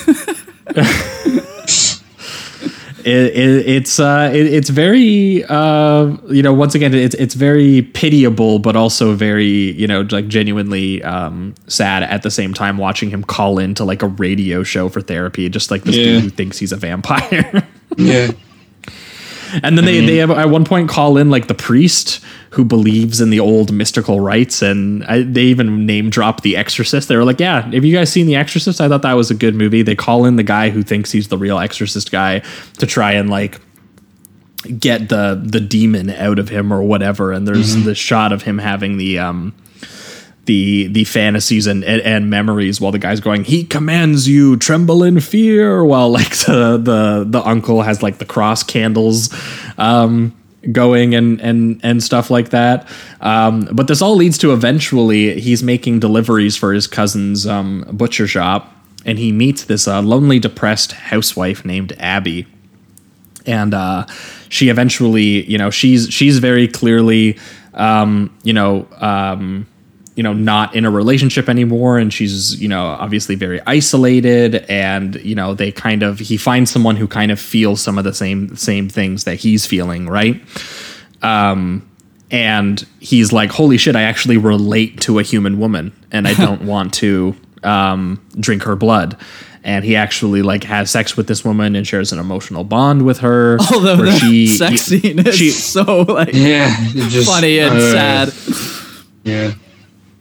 It, 3.05 3.35
it, 3.35 3.67
it's 3.67 3.99
uh, 3.99 4.31
it, 4.33 4.45
it's 4.47 4.69
very 4.69 5.43
uh, 5.45 6.15
you 6.29 6.41
know 6.43 6.53
once 6.53 6.75
again 6.75 6.93
it's 6.93 7.15
it's 7.15 7.33
very 7.35 7.81
pitiable 7.81 8.59
but 8.59 8.75
also 8.75 9.13
very 9.15 9.45
you 9.71 9.87
know 9.87 10.07
like 10.11 10.27
genuinely 10.27 11.03
um, 11.03 11.53
sad 11.67 12.03
at 12.03 12.23
the 12.23 12.31
same 12.31 12.53
time 12.53 12.77
watching 12.77 13.09
him 13.09 13.23
call 13.23 13.59
into 13.59 13.83
like 13.83 14.01
a 14.01 14.07
radio 14.07 14.63
show 14.63 14.89
for 14.89 15.01
therapy 15.01 15.49
just 15.49 15.71
like 15.71 15.83
this 15.83 15.95
Yeah. 15.95 16.03
dude 16.05 16.23
who 16.23 16.29
thinks 16.29 16.57
he's 16.57 16.71
a 16.71 16.77
vampire 16.77 17.67
Yeah. 17.97 18.31
And 19.63 19.77
then 19.77 19.85
they 19.85 20.05
they 20.05 20.17
have, 20.17 20.31
at 20.31 20.49
one 20.49 20.65
point 20.65 20.89
call 20.89 21.17
in 21.17 21.29
like 21.29 21.47
the 21.47 21.53
priest 21.53 22.23
who 22.51 22.65
believes 22.65 23.21
in 23.21 23.29
the 23.29 23.39
old 23.39 23.71
mystical 23.71 24.19
rites 24.19 24.61
and 24.61 25.03
I, 25.05 25.23
they 25.23 25.43
even 25.43 25.85
name 25.85 26.09
drop 26.09 26.41
the 26.41 26.57
exorcist. 26.57 27.07
They 27.07 27.15
were 27.15 27.23
like 27.23 27.39
yeah 27.39 27.61
have 27.61 27.85
you 27.85 27.95
guys 27.95 28.11
seen 28.11 28.27
the 28.27 28.35
exorcist? 28.35 28.81
I 28.81 28.87
thought 28.87 29.01
that 29.03 29.13
was 29.13 29.31
a 29.31 29.35
good 29.35 29.55
movie. 29.55 29.81
They 29.81 29.95
call 29.95 30.25
in 30.25 30.35
the 30.35 30.43
guy 30.43 30.69
who 30.69 30.83
thinks 30.83 31.11
he's 31.11 31.27
the 31.27 31.37
real 31.37 31.59
exorcist 31.59 32.11
guy 32.11 32.39
to 32.79 32.85
try 32.85 33.13
and 33.13 33.29
like 33.29 33.59
get 34.79 35.09
the 35.09 35.41
the 35.43 35.59
demon 35.59 36.09
out 36.11 36.37
of 36.39 36.49
him 36.49 36.71
or 36.71 36.83
whatever 36.83 37.31
and 37.31 37.47
there's 37.47 37.83
the 37.83 37.95
shot 37.95 38.31
of 38.31 38.43
him 38.43 38.59
having 38.59 38.97
the 38.97 39.17
um 39.17 39.55
the 40.45 40.87
the 40.87 41.03
fantasies 41.03 41.67
and, 41.67 41.83
and 41.83 42.01
and 42.01 42.29
memories 42.29 42.81
while 42.81 42.91
the 42.91 42.99
guy's 42.99 43.19
going 43.19 43.43
he 43.43 43.63
commands 43.63 44.27
you 44.27 44.57
tremble 44.57 45.03
in 45.03 45.19
fear 45.19 45.83
while 45.85 46.09
like 46.09 46.35
the 46.37 46.79
the 46.81 47.25
the 47.27 47.41
uncle 47.47 47.83
has 47.83 48.01
like 48.01 48.17
the 48.17 48.25
cross 48.25 48.63
candles 48.63 49.29
um 49.77 50.35
going 50.71 51.15
and 51.15 51.39
and 51.41 51.79
and 51.83 52.03
stuff 52.03 52.29
like 52.29 52.49
that. 52.49 52.87
Um 53.19 53.67
but 53.71 53.87
this 53.87 54.01
all 54.01 54.15
leads 54.15 54.37
to 54.39 54.51
eventually 54.53 55.39
he's 55.39 55.63
making 55.63 55.99
deliveries 55.99 56.55
for 56.55 56.73
his 56.73 56.87
cousin's 56.87 57.45
um 57.45 57.85
butcher 57.91 58.27
shop 58.27 58.71
and 59.05 59.17
he 59.17 59.31
meets 59.31 59.65
this 59.65 59.87
uh, 59.87 60.01
lonely 60.01 60.39
depressed 60.39 60.91
housewife 60.91 61.65
named 61.65 61.93
abby. 61.99 62.47
And 63.45 63.73
uh, 63.73 64.05
she 64.49 64.69
eventually, 64.69 65.43
you 65.49 65.57
know, 65.57 65.71
she's 65.71 66.09
she's 66.09 66.37
very 66.37 66.67
clearly, 66.67 67.39
um, 67.73 68.35
you 68.43 68.53
know, 68.53 68.87
um, 68.97 69.65
you 70.21 70.23
know, 70.23 70.33
not 70.33 70.75
in 70.75 70.85
a 70.85 70.91
relationship 70.91 71.49
anymore, 71.49 71.97
and 71.97 72.13
she's, 72.13 72.61
you 72.61 72.67
know, 72.67 72.85
obviously 72.85 73.33
very 73.33 73.59
isolated, 73.65 74.57
and 74.69 75.15
you 75.25 75.33
know, 75.33 75.55
they 75.55 75.71
kind 75.71 76.03
of 76.03 76.19
he 76.19 76.37
finds 76.37 76.69
someone 76.69 76.95
who 76.95 77.07
kind 77.07 77.31
of 77.31 77.39
feels 77.39 77.81
some 77.81 77.97
of 77.97 78.03
the 78.03 78.13
same 78.13 78.55
same 78.55 78.87
things 78.87 79.23
that 79.23 79.37
he's 79.39 79.65
feeling, 79.65 80.05
right? 80.07 80.39
Um, 81.23 81.89
and 82.29 82.85
he's 82.99 83.33
like, 83.33 83.49
"Holy 83.49 83.77
shit! 83.79 83.95
I 83.95 84.03
actually 84.03 84.37
relate 84.37 85.01
to 85.01 85.17
a 85.17 85.23
human 85.23 85.57
woman, 85.57 85.91
and 86.11 86.27
I 86.27 86.35
don't 86.35 86.61
want 86.73 86.93
to 86.95 87.35
um, 87.63 88.23
drink 88.39 88.61
her 88.61 88.75
blood." 88.75 89.17
And 89.63 89.83
he 89.83 89.95
actually 89.95 90.43
like 90.43 90.63
has 90.65 90.91
sex 90.91 91.17
with 91.17 91.25
this 91.27 91.43
woman 91.43 91.75
and 91.75 91.85
shares 91.87 92.11
an 92.11 92.19
emotional 92.19 92.63
bond 92.63 93.05
with 93.05 93.19
her. 93.21 93.57
Although 93.73 93.97
where 93.97 94.05
the 94.11 94.19
she- 94.19 94.47
sex 94.57 94.81
scene 94.83 95.17
is 95.25 95.35
she- 95.35 95.49
so 95.49 96.01
like 96.01 96.33
Yeah. 96.33 96.69
it 96.79 97.09
just- 97.09 97.27
funny 97.27 97.57
and 97.59 97.73
uh, 97.75 98.27
sad. 98.29 98.33
Yeah. 99.23 99.53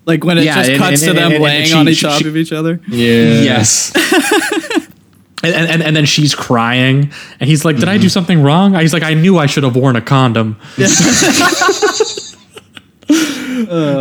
Like 0.06 0.24
when 0.24 0.38
it 0.38 0.44
Yeah, 0.44 0.54
just 0.56 0.70
and- 0.70 0.78
cuts 0.78 1.02
and- 1.02 1.08
to 1.10 1.14
them 1.14 1.24
and- 1.26 1.34
and 1.34 1.42
laying 1.44 1.66
she- 1.66 1.72
on 1.74 1.88
each 1.88 1.98
she- 1.98 2.06
top 2.06 2.20
she- 2.22 2.28
of 2.28 2.36
each 2.36 2.52
other. 2.52 2.80
Yeah. 2.88 3.42
Yes. 3.42 3.92
and, 5.42 5.54
and 5.54 5.82
and 5.82 5.96
then 5.96 6.04
she's 6.06 6.34
crying, 6.34 7.10
and 7.38 7.48
he's 7.48 7.64
like, 7.64 7.76
"Did 7.76 7.88
I 7.88 7.96
do 7.96 8.00
Mm-hmm. 8.04 8.08
something 8.08 8.42
wrong?" 8.42 8.74
He's 8.74 8.92
like, 8.92 9.02
"I 9.02 9.14
knew 9.14 9.38
I 9.38 9.46
should 9.46 9.62
have 9.64 9.76
worn 9.76 9.96
a 9.96 10.00
condom." 10.02 10.56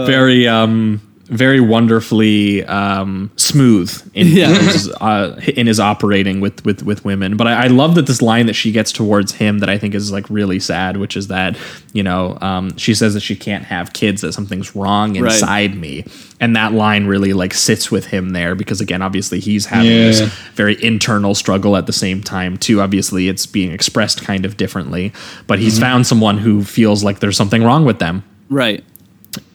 very 0.06 0.48
um 0.48 1.02
very 1.30 1.60
wonderfully 1.60 2.66
um, 2.66 3.30
smooth 3.36 3.92
in, 4.14 4.28
Yeah. 4.30 4.48
his, 4.48 4.90
uh, 5.00 5.40
in 5.56 5.68
his 5.68 5.80
operating 5.80 6.40
with, 6.42 6.66
with 6.66 6.84
with 6.84 7.06
women. 7.06 7.38
But 7.38 7.48
I, 7.48 7.66
I 7.66 7.68
love 7.68 7.96
that 7.96 8.08
this 8.08 8.22
line 8.22 8.48
that 8.48 8.54
she 8.56 8.72
gets 8.72 8.92
towards 8.92 9.34
him 9.34 9.60
that 9.60 9.70
I 9.70 9.78
think 9.78 9.94
is 9.96 10.12
like 10.12 10.30
really 10.30 10.60
sad, 10.60 10.98
which 10.98 11.16
is 11.16 11.28
that 11.28 11.58
you 11.94 12.02
know 12.04 12.38
um, 12.42 12.76
she 12.78 12.94
says 12.96 13.14
that 13.14 13.20
she 13.22 13.36
can't 13.36 13.64
have 13.66 13.94
kids, 13.94 14.22
that 14.22 14.34
something's 14.34 14.76
wrong 14.76 15.12
Right. 15.20 15.32
inside 15.32 15.76
me, 15.76 16.04
and 16.40 16.56
that 16.56 16.74
line 16.74 17.06
really 17.06 17.34
like 17.34 17.54
sits 17.54 17.92
with 17.92 18.08
him 18.08 18.32
there 18.32 18.56
because 18.56 18.82
again, 18.82 19.02
obviously 19.02 19.40
he's 19.40 19.68
having 19.68 19.92
Yeah. 19.92 19.98
this 20.06 20.22
very 20.56 20.84
internal 20.84 21.36
struggle 21.36 21.78
at 21.78 21.86
the 21.86 21.94
same 21.94 22.24
time 22.24 22.58
too. 22.58 22.82
Obviously, 22.82 23.28
it's 23.30 23.46
being 23.46 23.72
expressed 23.72 24.24
kind 24.24 24.46
of 24.46 24.58
differently, 24.58 25.14
but 25.48 25.60
he's 25.60 25.78
found 25.80 26.08
someone 26.08 26.38
who 26.40 26.64
feels 26.64 27.04
like 27.04 27.20
there's 27.20 27.38
something 27.38 27.64
wrong 27.64 27.86
with 27.86 28.00
them. 28.00 28.24
Right. 28.50 28.84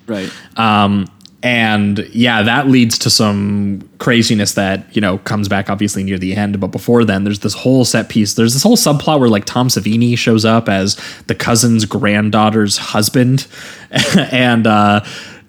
Right. 0.06 0.30
Um, 0.56 1.06
and 1.44 1.98
yeah, 2.10 2.42
that 2.42 2.68
leads 2.68 2.98
to 3.00 3.10
some 3.10 3.86
craziness 3.98 4.54
that 4.54 4.84
you 4.96 5.02
know 5.02 5.18
comes 5.18 5.46
back 5.46 5.68
obviously 5.68 6.02
near 6.02 6.18
the 6.18 6.34
end. 6.34 6.58
But 6.58 6.68
before 6.68 7.04
then, 7.04 7.24
there's 7.24 7.40
this 7.40 7.52
whole 7.52 7.84
set 7.84 8.08
piece. 8.08 8.32
There's 8.32 8.54
this 8.54 8.62
whole 8.62 8.78
subplot 8.78 9.20
where 9.20 9.28
like 9.28 9.44
Tom 9.44 9.68
Savini 9.68 10.16
shows 10.16 10.46
up 10.46 10.70
as 10.70 10.98
the 11.26 11.34
cousin's 11.34 11.84
granddaughter's 11.84 12.78
husband, 12.78 13.46
and 14.32 14.66
uh, 14.66 15.04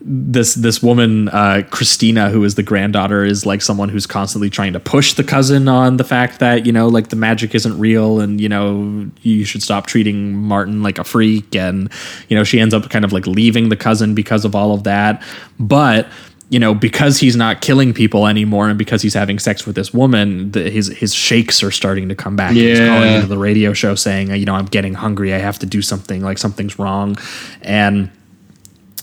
this 0.08 0.54
this 0.54 0.84
woman 0.84 1.30
uh, 1.30 1.64
Christina, 1.72 2.30
who 2.30 2.44
is 2.44 2.54
the 2.54 2.62
granddaughter, 2.62 3.26
is 3.26 3.44
like 3.44 3.64
someone 3.64 3.90
who's 3.90 4.06
constantly 4.06 4.52
trying 4.52 4.74
to 4.74 4.80
push 4.80 5.14
the 5.14 5.24
cousin 5.24 5.68
on 5.68 5.98
the 5.98 6.04
fact 6.04 6.40
that 6.40 6.68
you 6.68 6.72
know 6.72 6.88
like 6.88 7.10
the 7.10 7.16
magic 7.16 7.56
isn't 7.56 7.80
real, 7.80 8.20
and 8.20 8.40
you 8.40 8.48
know 8.48 9.10
you 9.24 9.46
should 9.46 9.64
stop 9.64 9.88
treating 9.88 10.36
Martin 10.36 10.84
like 10.84 11.00
a 11.00 11.04
freak, 11.04 11.56
and 11.56 11.92
you 12.30 12.38
know 12.38 12.44
she 12.44 12.60
ends 12.60 12.72
up 12.72 12.88
kind 12.92 13.04
of 13.04 13.14
like 13.14 13.26
leaving 13.26 13.70
the 13.70 13.76
cousin 13.76 14.14
because 14.14 14.46
of 14.46 14.54
all 14.56 14.74
of 14.74 14.84
that, 14.84 15.24
but 15.60 16.08
you 16.50 16.60
know, 16.60 16.76
because 16.76 17.18
he's 17.18 17.36
not 17.36 17.62
killing 17.62 17.92
people 17.92 18.28
anymore, 18.28 18.70
and 18.70 18.78
because 18.78 19.02
he's 19.02 19.16
having 19.16 19.40
sex 19.40 19.66
with 19.66 19.76
this 19.76 19.92
woman, 19.92 20.52
the, 20.52 20.70
his 20.70 20.88
his 20.90 21.16
shakes 21.16 21.64
are 21.64 21.72
starting 21.72 22.10
to 22.10 22.16
come 22.16 22.36
back. 22.36 22.54
Yeah. 22.54 22.70
He's 22.70 22.80
calling 22.80 23.14
into 23.14 23.28
the 23.28 23.40
radio 23.40 23.74
show 23.74 23.96
saying, 23.96 24.34
you 24.36 24.46
know, 24.46 24.54
I'm 24.54 24.66
getting 24.66 24.94
hungry. 24.94 25.34
I 25.34 25.40
have 25.40 25.58
to 25.60 25.66
do 25.66 25.82
something. 25.82 26.22
Like 26.22 26.38
something's 26.38 26.78
wrong, 26.78 27.18
and 27.64 28.12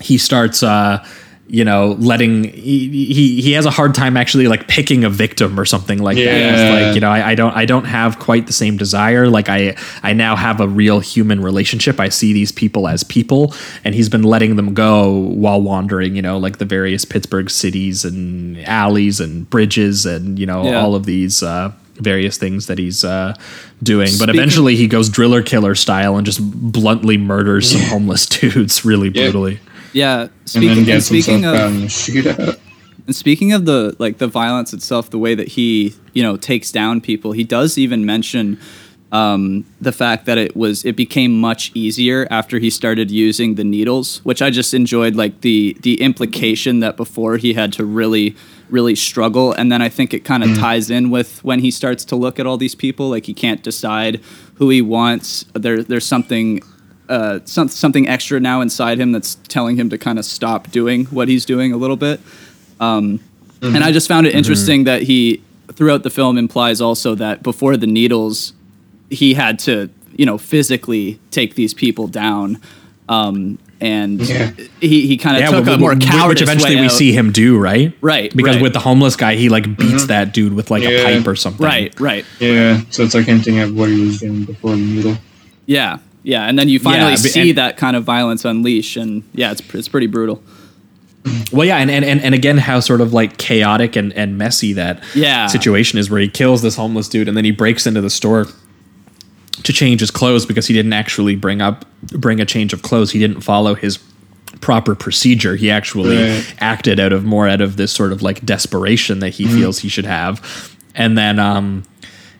he 0.02 0.18
starts 0.18 0.62
uh 0.62 1.04
you 1.48 1.64
know 1.64 1.96
letting 1.98 2.44
he, 2.44 2.88
he 3.12 3.40
he 3.42 3.52
has 3.52 3.66
a 3.66 3.70
hard 3.70 3.94
time 3.94 4.16
actually 4.16 4.46
like 4.46 4.68
picking 4.68 5.04
a 5.04 5.10
victim 5.10 5.58
or 5.60 5.64
something 5.66 5.98
like 5.98 6.16
that. 6.16 6.22
Yeah. 6.24 6.52
It's 6.52 6.86
like 6.86 6.94
you 6.94 7.00
know 7.00 7.10
I, 7.10 7.30
I 7.30 7.34
don't 7.34 7.54
i 7.54 7.66
don't 7.66 7.84
have 7.84 8.18
quite 8.18 8.46
the 8.46 8.52
same 8.54 8.76
desire. 8.78 9.28
Like 9.28 9.48
i 9.50 9.74
i 10.02 10.12
now 10.14 10.34
have 10.36 10.60
a 10.60 10.68
real 10.68 11.00
human 11.00 11.42
relationship. 11.42 12.00
I 12.00 12.08
see 12.08 12.32
these 12.32 12.52
people 12.52 12.88
as 12.88 13.02
people. 13.04 13.52
And 13.84 13.94
he's 13.94 14.08
been 14.08 14.22
letting 14.22 14.56
them 14.56 14.72
go 14.72 15.10
while 15.12 15.60
wandering 15.60 16.16
you 16.16 16.22
know 16.22 16.38
like 16.38 16.56
the 16.58 16.64
various 16.64 17.04
pittsburgh 17.04 17.50
cities 17.50 18.04
and 18.04 18.58
alleys 18.66 19.20
and 19.20 19.48
bridges 19.50 20.06
and 20.06 20.38
you 20.38 20.46
know 20.46 20.64
Yeah. 20.64 20.80
all 20.80 20.94
of 20.94 21.04
these 21.06 21.42
uh 21.42 21.72
various 21.96 22.38
things 22.38 22.66
that 22.68 22.78
he's 22.78 23.04
uh 23.04 23.34
doing. 23.82 24.08
But 24.18 24.30
eventually 24.30 24.76
he 24.76 24.86
goes 24.86 25.08
driller 25.10 25.42
killer 25.42 25.74
style 25.74 26.16
and 26.16 26.24
just 26.24 26.40
bluntly 26.40 27.18
murders 27.18 27.72
some 27.72 27.82
homeless 27.82 28.26
dudes 28.40 28.84
really 28.86 29.10
brutally. 29.10 29.54
Yeah. 29.54 29.58
And 30.54 30.64
then 30.64 31.00
Speaking, 31.00 31.44
and 31.44 31.92
speaking 31.92 32.26
of 32.26 32.36
the. 32.36 32.58
And 33.06 33.16
speaking 33.16 33.52
of 33.52 33.64
the 33.64 33.96
like 33.98 34.18
the 34.18 34.28
violence 34.28 34.72
itself, 34.72 35.10
the 35.10 35.18
way 35.18 35.34
that 35.34 35.48
he 35.48 35.94
you 36.12 36.22
know 36.22 36.36
takes 36.36 36.70
down 36.70 37.00
people, 37.00 37.32
he 37.32 37.42
does 37.44 37.76
even 37.76 38.06
mention 38.06 38.58
um, 39.10 39.66
the 39.80 39.92
fact 39.92 40.24
that 40.26 40.38
it 40.38 40.56
was 40.56 40.84
it 40.84 40.96
became 40.96 41.38
much 41.38 41.70
easier 41.74 42.26
after 42.30 42.58
he 42.58 42.70
started 42.70 43.10
using 43.10 43.56
the 43.56 43.64
needles, 43.64 44.18
which 44.24 44.40
I 44.40 44.50
just 44.50 44.72
enjoyed 44.72 45.16
like 45.16 45.42
the 45.42 45.76
the 45.80 46.00
implication 46.00 46.80
that 46.80 46.96
before 46.96 47.36
he 47.36 47.54
had 47.54 47.72
to 47.74 47.84
really 47.84 48.36
really 48.70 48.94
struggle, 48.94 49.52
and 49.52 49.70
then 49.70 49.82
I 49.82 49.90
think 49.90 50.14
it 50.14 50.24
kind 50.24 50.42
of 50.42 50.56
ties 50.56 50.88
in 50.88 51.10
with 51.10 51.44
when 51.44 51.60
he 51.60 51.70
starts 51.70 52.06
to 52.06 52.16
look 52.16 52.40
at 52.40 52.46
all 52.46 52.56
these 52.56 52.74
people, 52.74 53.10
like 53.10 53.26
he 53.26 53.34
can't 53.34 53.62
decide 53.62 54.20
who 54.54 54.70
he 54.70 54.80
wants. 54.80 55.44
There 55.52 55.82
there's 55.82 56.06
something 56.06 56.62
uh, 57.12 57.38
some, 57.44 57.68
something 57.68 58.08
extra 58.08 58.40
now 58.40 58.60
inside 58.62 58.98
him 58.98 59.12
that's 59.12 59.34
telling 59.48 59.76
him 59.76 59.88
to 59.90 59.98
kind 59.98 60.18
of 60.18 60.24
stop 60.24 60.70
doing 60.70 61.04
what 61.06 61.28
he's 61.28 61.44
doing 61.44 61.72
a 61.72 61.76
little 61.76 61.96
bit. 61.96 62.20
Um, 62.80 63.20
And 63.60 63.84
I 63.84 63.92
just 63.92 64.08
found 64.08 64.26
it 64.26 64.34
interesting 64.34 64.84
that 64.84 65.02
he, 65.02 65.40
throughout 65.72 66.02
the 66.02 66.10
film, 66.10 66.36
implies 66.38 66.80
also 66.80 67.14
that 67.16 67.42
before 67.44 67.76
the 67.76 67.86
needles, 67.86 68.54
he 69.10 69.34
had 69.34 69.58
to, 69.60 69.88
you 70.16 70.26
know, 70.26 70.36
physically 70.38 71.20
take 71.30 71.54
these 71.54 71.72
people 71.74 72.08
down. 72.08 72.58
Um, 73.08 73.58
and 73.80 74.20
Yeah. 74.20 74.50
he, 74.80 75.06
he 75.06 75.16
kind 75.16 75.36
of 75.42 75.50
took 75.50 75.66
wh- 75.66 75.74
a 75.74 75.78
more 75.78 75.94
wh- 75.94 76.00
cowardice 76.00 76.28
which 76.28 76.42
eventually 76.42 76.74
way 76.76 76.80
we 76.80 76.86
out. 76.86 76.92
see 76.92 77.12
him 77.12 77.30
do, 77.30 77.58
right? 77.58 77.92
Right, 78.00 78.34
Because 78.34 78.56
right. 78.56 78.62
with 78.62 78.72
the 78.72 78.80
homeless 78.80 79.16
guy, 79.16 79.34
he 79.36 79.48
like 79.48 79.76
beats 79.76 80.06
that 80.06 80.32
dude 80.34 80.54
with 80.54 80.70
like 80.70 80.82
a 80.84 81.04
pipe 81.04 81.26
or 81.26 81.36
something. 81.36 81.64
Right, 81.64 81.92
right. 82.00 82.24
Yeah, 82.40 82.80
so 82.90 83.02
it's 83.04 83.14
like 83.14 83.26
hinting 83.26 83.58
at 83.60 83.70
what 83.70 83.88
he 83.90 84.00
was 84.00 84.18
doing 84.20 84.44
before 84.44 84.72
the 84.72 84.76
needle. 84.82 85.16
Yeah, 85.66 85.98
yeah. 86.22 86.44
And 86.48 86.58
then 86.58 86.68
you 86.68 86.78
finally 86.78 87.10
Yeah, 87.10 87.16
see 87.16 87.48
and- 87.50 87.58
that 87.58 87.76
kind 87.76 87.96
of 87.96 88.04
violence 88.04 88.44
unleash. 88.44 88.96
And 88.96 89.22
yeah, 89.34 89.52
it's, 89.52 89.62
it's 89.74 89.88
pretty 89.88 90.06
brutal. 90.06 90.42
Well, 91.52 91.64
yeah, 91.66 91.76
and, 91.76 91.88
and 91.90 92.04
and 92.04 92.20
and 92.20 92.34
again, 92.34 92.58
how 92.58 92.80
sort 92.80 93.00
of 93.00 93.12
like 93.12 93.38
chaotic 93.38 93.94
and 93.94 94.12
and 94.14 94.36
messy 94.38 94.72
that 94.72 95.02
Yeah. 95.14 95.46
situation 95.46 95.98
is, 96.00 96.10
where 96.10 96.20
he 96.20 96.28
kills 96.28 96.62
this 96.62 96.74
homeless 96.74 97.08
dude 97.08 97.28
and 97.28 97.36
then 97.36 97.44
he 97.44 97.52
breaks 97.52 97.86
into 97.86 98.00
the 98.00 98.10
store 98.10 98.46
to 99.62 99.72
change 99.72 100.00
his 100.00 100.10
clothes 100.10 100.44
because 100.46 100.66
he 100.66 100.74
didn't 100.74 100.92
actually 100.94 101.36
bring 101.36 101.62
up 101.62 101.84
bring 102.10 102.40
a 102.40 102.44
change 102.44 102.72
of 102.72 102.82
clothes. 102.82 103.12
He 103.12 103.20
didn't 103.20 103.42
follow 103.42 103.74
his 103.76 103.98
proper 104.60 104.94
procedure. 104.96 105.54
He 105.54 105.70
actually 105.70 106.16
Right. 106.16 106.54
acted 106.58 106.98
out 106.98 107.12
of 107.12 107.24
more 107.24 107.46
out 107.48 107.60
of 107.60 107.76
this 107.76 107.92
sort 107.92 108.10
of 108.12 108.22
like 108.22 108.44
desperation 108.44 109.20
that 109.20 109.30
he 109.30 109.46
feels 109.46 109.78
he 109.78 109.88
should 109.88 110.06
have. 110.06 110.74
And 110.96 111.16
then 111.16 111.38
um 111.38 111.84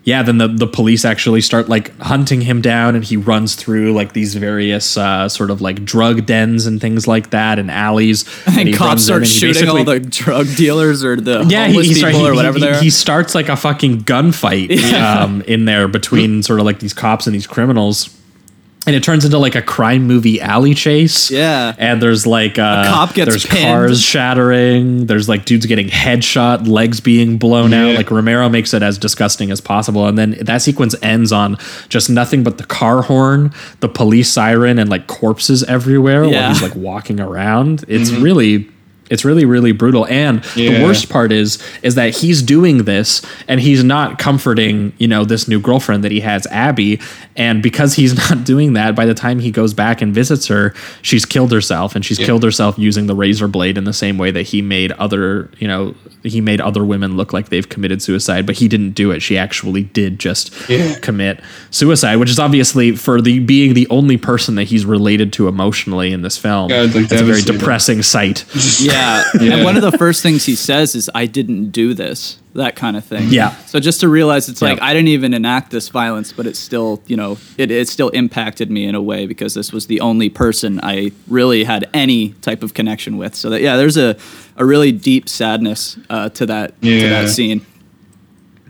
yeah, 0.05 0.23
then 0.23 0.39
the, 0.39 0.49
the 0.49 0.67
police 0.67 1.05
actually 1.05 1.41
start 1.41 1.69
like 1.69 1.97
hunting 1.99 2.41
him 2.41 2.61
down 2.61 2.97
and 2.97 3.05
he 3.05 3.17
runs 3.17 3.55
through 3.55 3.93
like 3.93 4.15
these 4.15 4.35
various 4.35 4.97
uh, 4.97 5.29
sort 5.29 5.51
of 5.51 5.61
like 5.61 5.85
drug 5.85 6.27
dens 6.27 6.67
and 6.67 6.81
things 6.81 7.07
like 7.07 7.31
that 7.31 7.59
and 7.59 7.71
alleys. 7.71 8.25
And, 8.53 8.69
he 8.69 8.75
cops 8.75 9.05
start 9.05 9.27
shooting 9.27 9.69
all 9.69 9.83
the 9.83 9.99
drug 9.99 10.47
dealers 10.57 11.03
or 11.03 11.17
the 11.17 11.45
yeah, 11.49 11.67
he, 11.67 11.75
homeless 11.75 11.89
he, 11.89 11.95
people 11.95 12.21
he- 12.21 12.29
or 12.29 12.35
whatever 12.35 12.59
he, 12.59 12.65
they 12.65 12.71
are. 12.71 12.81
he 12.81 12.91
starts 12.91 13.35
like 13.35 13.49
a 13.49 13.57
fucking 13.57 14.03
gunfight 14.03 14.93
um, 15.01 15.41
in 15.43 15.65
there 15.65 15.89
between 15.89 16.43
sort 16.43 16.61
of 16.61 16.67
like 16.67 16.79
these 16.81 16.93
cops 16.93 17.27
and 17.27 17.35
these 17.35 17.47
criminals. 17.47 18.17
And 18.85 18.97
it 18.97 19.05
turns 19.05 19.25
into 19.25 19.39
like 19.39 19.55
a 19.55 19.63
crime 19.63 20.09
movie 20.09 20.41
alley 20.41 20.75
chase. 20.75 21.31
Yeah. 21.31 21.75
And 21.79 22.03
there's 22.03 22.27
like 22.27 22.59
uh, 22.59 22.85
cop 22.91 23.15
gets 23.15 23.31
there's 23.31 23.47
pinned. 23.47 23.65
cars 23.65 24.03
shattering. 24.03 25.07
There's 25.07 25.29
like 25.29 25.45
dudes 25.45 25.67
getting 25.67 25.89
headshot, 25.89 26.67
legs 26.67 27.01
being 27.01 27.39
blown 27.39 27.73
out. 27.75 27.95
Like 27.95 28.11
Romero 28.11 28.49
makes 28.49 28.75
it 28.75 28.83
as 28.83 28.99
disgusting 28.99 29.51
as 29.53 29.61
possible. 29.61 30.07
And 30.09 30.19
then 30.19 30.33
that 30.41 30.63
sequence 30.63 30.97
ends 31.03 31.31
on 31.31 31.57
just 31.89 32.11
nothing 32.11 32.43
but 32.43 32.59
the 32.59 32.65
car 32.65 33.03
horn, 33.03 33.53
the 33.81 33.89
police 33.89 34.29
siren, 34.31 34.79
and 34.81 34.91
like 34.91 35.07
corpses 35.07 35.63
everywhere 35.65 36.23
while 36.23 36.33
Yeah. 36.33 36.49
he's 36.49 36.63
like 36.63 36.75
walking 36.75 37.21
around. 37.21 37.85
It's 37.87 38.11
really 38.11 38.69
it's 39.13 39.25
really 39.25 39.45
really 39.45 39.73
brutal 39.73 40.07
and 40.09 40.43
the 40.57 40.83
worst 40.83 41.09
part 41.11 41.31
is 41.31 41.63
is 41.83 41.95
that 41.95 42.17
he's 42.17 42.43
doing 42.43 42.79
this 42.85 43.21
and 43.47 43.61
he's 43.61 43.85
not 43.85 44.19
comforting 44.19 44.93
you 44.99 45.07
know 45.07 45.25
this 45.25 45.47
new 45.47 45.61
girlfriend 45.61 46.03
that 46.03 46.11
he 46.11 46.21
has 46.21 46.47
abby 46.49 46.99
and 47.37 47.63
because 47.63 47.95
he's 47.95 48.15
not 48.31 48.43
doing 48.45 48.73
that 48.73 48.97
by 48.97 49.05
the 49.07 49.15
time 49.15 49.39
he 49.39 49.51
goes 49.51 49.75
back 49.75 50.01
and 50.03 50.15
visits 50.15 50.47
her 50.49 50.75
she's 51.03 51.25
killed 51.25 51.53
herself 51.53 51.95
and 51.95 52.05
she's 52.05 52.19
killed 52.19 52.43
herself 52.43 52.79
using 52.79 53.07
the 53.07 53.15
razor 53.15 53.47
blade 53.47 53.77
in 53.79 53.85
the 53.85 53.93
same 53.93 54.17
way 54.19 54.31
that 54.31 54.43
he 54.45 54.63
made 54.63 54.91
other 54.93 55.51
you 55.59 55.69
know 55.69 55.95
he 56.25 56.41
made 56.41 56.61
other 56.61 56.85
women 56.85 57.17
look 57.17 57.33
like 57.33 57.49
they've 57.51 57.69
committed 57.69 58.01
suicide 58.01 58.47
but 58.47 58.55
he 58.57 58.67
didn't 58.69 58.93
do 58.93 59.11
it 59.11 59.21
she 59.21 59.37
actually 59.37 59.83
did 59.83 60.19
just 60.19 60.53
Yeah. 60.71 60.99
commit 61.01 61.41
suicide 61.71 62.17
which 62.17 62.31
is 62.31 62.39
obviously 62.39 62.97
for 62.97 63.21
the 63.21 63.41
being 63.41 63.75
the 63.75 63.87
only 63.91 64.17
person 64.17 64.55
that 64.55 64.65
he's 64.65 64.85
related 64.87 65.33
to 65.35 65.49
emotionally 65.49 66.13
in 66.13 66.23
this 66.23 66.39
film 66.39 66.69
God, 66.69 66.95
like, 66.95 67.05
it's 67.05 67.13
a 67.13 67.17
very 67.17 67.29
devastating. 67.43 67.59
depressing 67.59 68.03
sight 68.03 68.45
Yeah. 68.81 69.02
Yeah. 69.43 69.55
And 69.55 69.65
one 69.65 69.77
of 69.77 69.83
the 69.83 69.97
first 69.99 70.23
things 70.23 70.45
he 70.45 70.55
says 70.55 70.95
is, 70.95 71.11
I 71.15 71.27
didn't 71.27 71.71
do 71.71 71.95
this, 71.95 72.39
that 72.55 72.77
kind 72.77 72.97
of 72.97 73.05
thing. 73.05 73.29
Yeah. 73.29 73.57
So 73.67 73.81
just 73.81 74.01
to 74.01 74.09
realize 74.09 74.49
it's 74.49 74.63
like, 74.63 74.81
I 74.81 74.93
didn't 74.93 75.09
even 75.09 75.35
enact 75.35 75.71
this 75.71 75.89
violence, 75.89 76.33
but 76.33 76.47
it 76.47 76.57
still, 76.57 77.03
you 77.07 77.17
know, 77.17 77.39
it, 77.59 77.71
it 77.71 77.89
still 77.89 78.11
impacted 78.11 78.71
me 78.71 78.85
in 78.85 78.95
a 78.95 79.03
way 79.03 79.27
because 79.27 79.55
this 79.55 79.73
was 79.73 79.87
the 79.87 80.01
only 80.01 80.29
person 80.29 80.81
I 80.83 81.13
really 81.27 81.65
had 81.65 81.89
any 81.93 82.31
type 82.43 82.63
of 82.63 82.75
connection 82.75 83.17
with. 83.17 83.35
So 83.35 83.51
that, 83.51 83.63
yeah, 83.63 83.77
there's 83.77 83.97
a, 83.97 84.17
a 84.57 84.65
really 84.65 84.93
deep 84.93 85.29
sadness 85.29 85.99
uh, 86.11 86.29
to 86.31 86.47
that, 86.47 86.81
to 86.83 87.09
that 87.09 87.29
scene. 87.31 87.67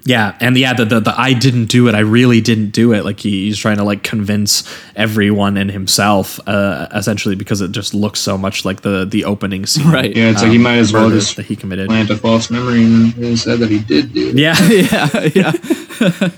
Yeah, 0.04 0.36
and 0.40 0.56
yeah, 0.58 0.74
the, 0.74 0.84
the 0.84 1.00
the 1.00 1.14
I 1.16 1.32
didn't 1.32 1.66
do 1.66 1.86
it. 1.88 1.94
I 1.94 2.00
really 2.00 2.40
didn't 2.40 2.70
do 2.70 2.92
it. 2.92 3.04
Like 3.04 3.20
he, 3.20 3.46
he's 3.46 3.56
trying 3.56 3.76
to 3.76 3.84
like 3.84 4.02
convince 4.02 4.68
everyone 4.96 5.56
and 5.56 5.70
himself, 5.70 6.40
uh, 6.48 6.88
essentially, 6.92 7.36
because 7.36 7.60
it 7.60 7.70
just 7.70 7.94
looks 7.94 8.18
so 8.18 8.36
much 8.36 8.64
like 8.64 8.80
the 8.80 9.04
the 9.04 9.24
opening 9.24 9.64
scene. 9.64 9.88
Right. 9.88 10.14
Yeah, 10.14 10.30
it's 10.30 10.42
like 10.42 10.50
he 10.50 10.58
might 10.58 10.78
as 10.78 10.92
well 10.92 11.08
just 11.10 11.36
that 11.36 11.46
he 11.46 11.54
committed. 11.54 11.88
plant 11.88 12.10
a 12.10 12.16
false 12.16 12.50
memory 12.50 12.82
in 12.82 13.12
his 13.12 13.44
head 13.44 13.60
that 13.60 13.70
he 13.70 13.78
did 13.78 14.12
do 14.12 14.30
it. 14.30 14.38
Yeah, 14.38 14.56
yeah. 15.34 16.10
Yeah. 16.10 16.30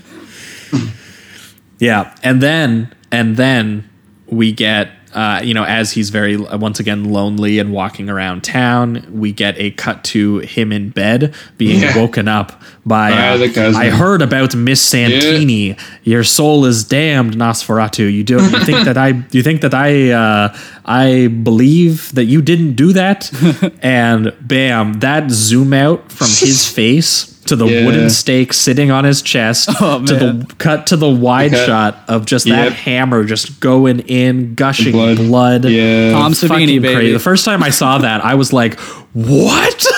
yeah, 1.79 2.15
and 2.21 2.41
then 2.41 2.93
and 3.11 3.35
then 3.35 3.89
we 4.27 4.51
get. 4.51 4.91
Uh, 5.15 5.39
you 5.41 5.53
know, 5.53 5.63
as 5.63 5.93
he's 5.93 6.09
very 6.09 6.35
once 6.35 6.77
again 6.79 7.05
lonely 7.05 7.57
and 7.57 7.71
walking 7.71 8.09
around 8.09 8.43
town, 8.43 9.07
we 9.09 9.31
get 9.31 9.57
a 9.57 9.71
cut 9.71 10.03
to 10.03 10.39
him 10.39 10.73
in 10.73 10.89
bed 10.89 11.33
being 11.57 11.79
Yeah. 11.81 11.97
woken 11.97 12.27
up 12.27 12.61
by. 12.85 13.11
Uh. 13.13 13.73
I 13.77 13.89
heard 13.89 14.21
about 14.21 14.53
Miss 14.55 14.81
Santini. 14.81 15.77
Your 16.03 16.23
soul 16.25 16.65
is 16.65 16.83
damned, 16.83 17.35
Nosferatu. 17.35 18.11
You 18.13 18.23
do 18.25 18.35
you 18.35 18.59
think 18.65 18.83
that 18.83 18.97
I 18.97 19.23
you 19.31 19.41
think 19.41 19.61
that 19.61 19.73
I 19.73 20.11
uh, 20.11 20.55
I 20.85 21.27
believe 21.27 22.13
that 22.15 22.25
you 22.25 22.41
didn't 22.41 22.73
do 22.73 22.91
that? 22.93 23.31
and 23.81 24.33
bam, 24.41 24.93
that 24.99 25.31
zoom 25.31 25.71
out 25.73 26.11
from 26.11 26.27
his 26.27 26.67
face 26.79 27.34
to 27.45 27.55
the 27.55 27.65
Yeah. 27.65 27.85
wooden 27.85 28.09
stake 28.09 28.53
sitting 28.53 28.91
on 28.91 29.03
his 29.03 29.21
chest 29.21 29.69
Oh, 29.81 30.03
to 30.05 30.13
the 30.15 30.53
cut 30.57 30.87
to 30.87 30.97
the 30.97 31.09
wide 31.09 31.51
cut. 31.51 31.65
shot 31.65 32.03
of 32.07 32.25
just 32.25 32.45
Yep. 32.45 32.55
that 32.55 32.73
hammer 32.73 33.23
just 33.23 33.59
going 33.59 33.99
in, 34.01 34.55
gushing 34.55 34.91
blood. 34.93 35.17
blood. 35.17 35.65
Yeah. 35.65 36.11
Tom 36.11 36.33
Fucking 36.33 36.49
Savini, 36.67 36.81
baby. 36.81 36.93
crazy. 36.95 37.13
The 37.13 37.19
first 37.19 37.45
time 37.45 37.61
I 37.63 37.69
saw 37.69 37.97
that, 37.99 38.23
I 38.25 38.35
was 38.35 38.51
like, 38.53 38.79
"What?" 39.13 39.85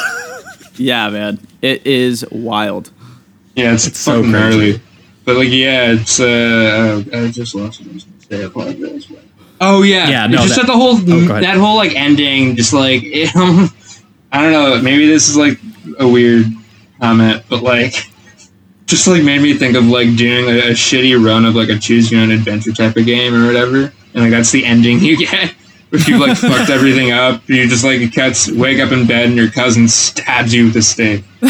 Yeah, 0.80 1.10
man. 1.10 1.40
It 1.64 1.88
is 1.88 2.24
wild. 2.32 2.92
Yeah, 3.56 3.74
it's, 3.74 3.88
It's 3.88 3.98
so 4.00 4.18
fucking 4.18 4.32
crazy. 4.32 4.50
gnarly. 4.58 4.82
But 5.26 5.36
like, 5.38 5.50
yeah, 5.50 5.92
it's. 5.94 6.20
uh 6.20 7.04
oh, 7.14 7.26
I 7.26 7.32
just 7.32 7.56
lost 7.56 7.82
what 7.82 7.90
I 7.90 7.94
was 7.94 8.04
gonna 8.04 8.38
say. 8.38 8.44
I 8.44 8.48
apologize. 8.48 9.08
Oh 9.60 9.82
yeah, 9.82 10.08
Yeah, 10.08 10.26
It's 10.26 10.32
no, 10.34 10.38
just 10.44 10.50
that- 10.50 10.62
that, 10.62 10.68
the 10.68 10.78
whole 10.78 10.98
Oh, 10.98 11.40
that 11.42 11.58
whole 11.58 11.78
like 11.78 11.96
ending, 11.96 12.56
just 12.56 12.74
like 12.74 13.02
it, 13.04 13.32
I 14.32 14.42
don't 14.44 14.52
know. 14.52 14.80
Maybe 14.82 15.08
this 15.08 15.30
is 15.30 15.36
like 15.36 15.60
a 16.00 16.08
weird 16.08 16.46
comment, 17.00 17.44
but 17.50 17.64
like, 17.64 18.10
just 18.86 19.08
like 19.08 19.24
made 19.24 19.42
me 19.42 19.54
think 19.54 19.76
of 19.76 19.86
like 19.88 20.16
doing 20.16 20.46
a, 20.46 20.70
a 20.70 20.72
shitty 20.72 21.24
run 21.24 21.46
of 21.46 21.56
like 21.56 21.70
a 21.70 21.78
choose 21.78 22.12
your 22.12 22.22
own 22.22 22.32
adventure 22.32 22.72
type 22.72 22.96
of 22.96 23.06
game 23.06 23.34
or 23.34 23.46
whatever, 23.46 23.92
and 24.14 24.24
like 24.24 24.32
that's 24.32 24.52
the 24.52 24.66
ending 24.66 25.00
you 25.00 25.18
get. 25.18 25.54
if 25.92 26.06
you 26.08 26.18
like 26.18 26.38
fucked 26.38 26.70
everything 26.70 27.12
up, 27.12 27.48
you 27.48 27.66
just 27.68 27.84
like 27.86 28.14
cuts, 28.14 28.52
wake 28.52 28.78
up 28.80 28.92
in 28.92 29.08
bed 29.08 29.28
and 29.28 29.36
your 29.38 29.50
cousin 29.50 29.88
stabs 29.88 30.54
you 30.54 30.66
with 30.66 30.76
a 30.76 30.82
stake. 30.82 31.24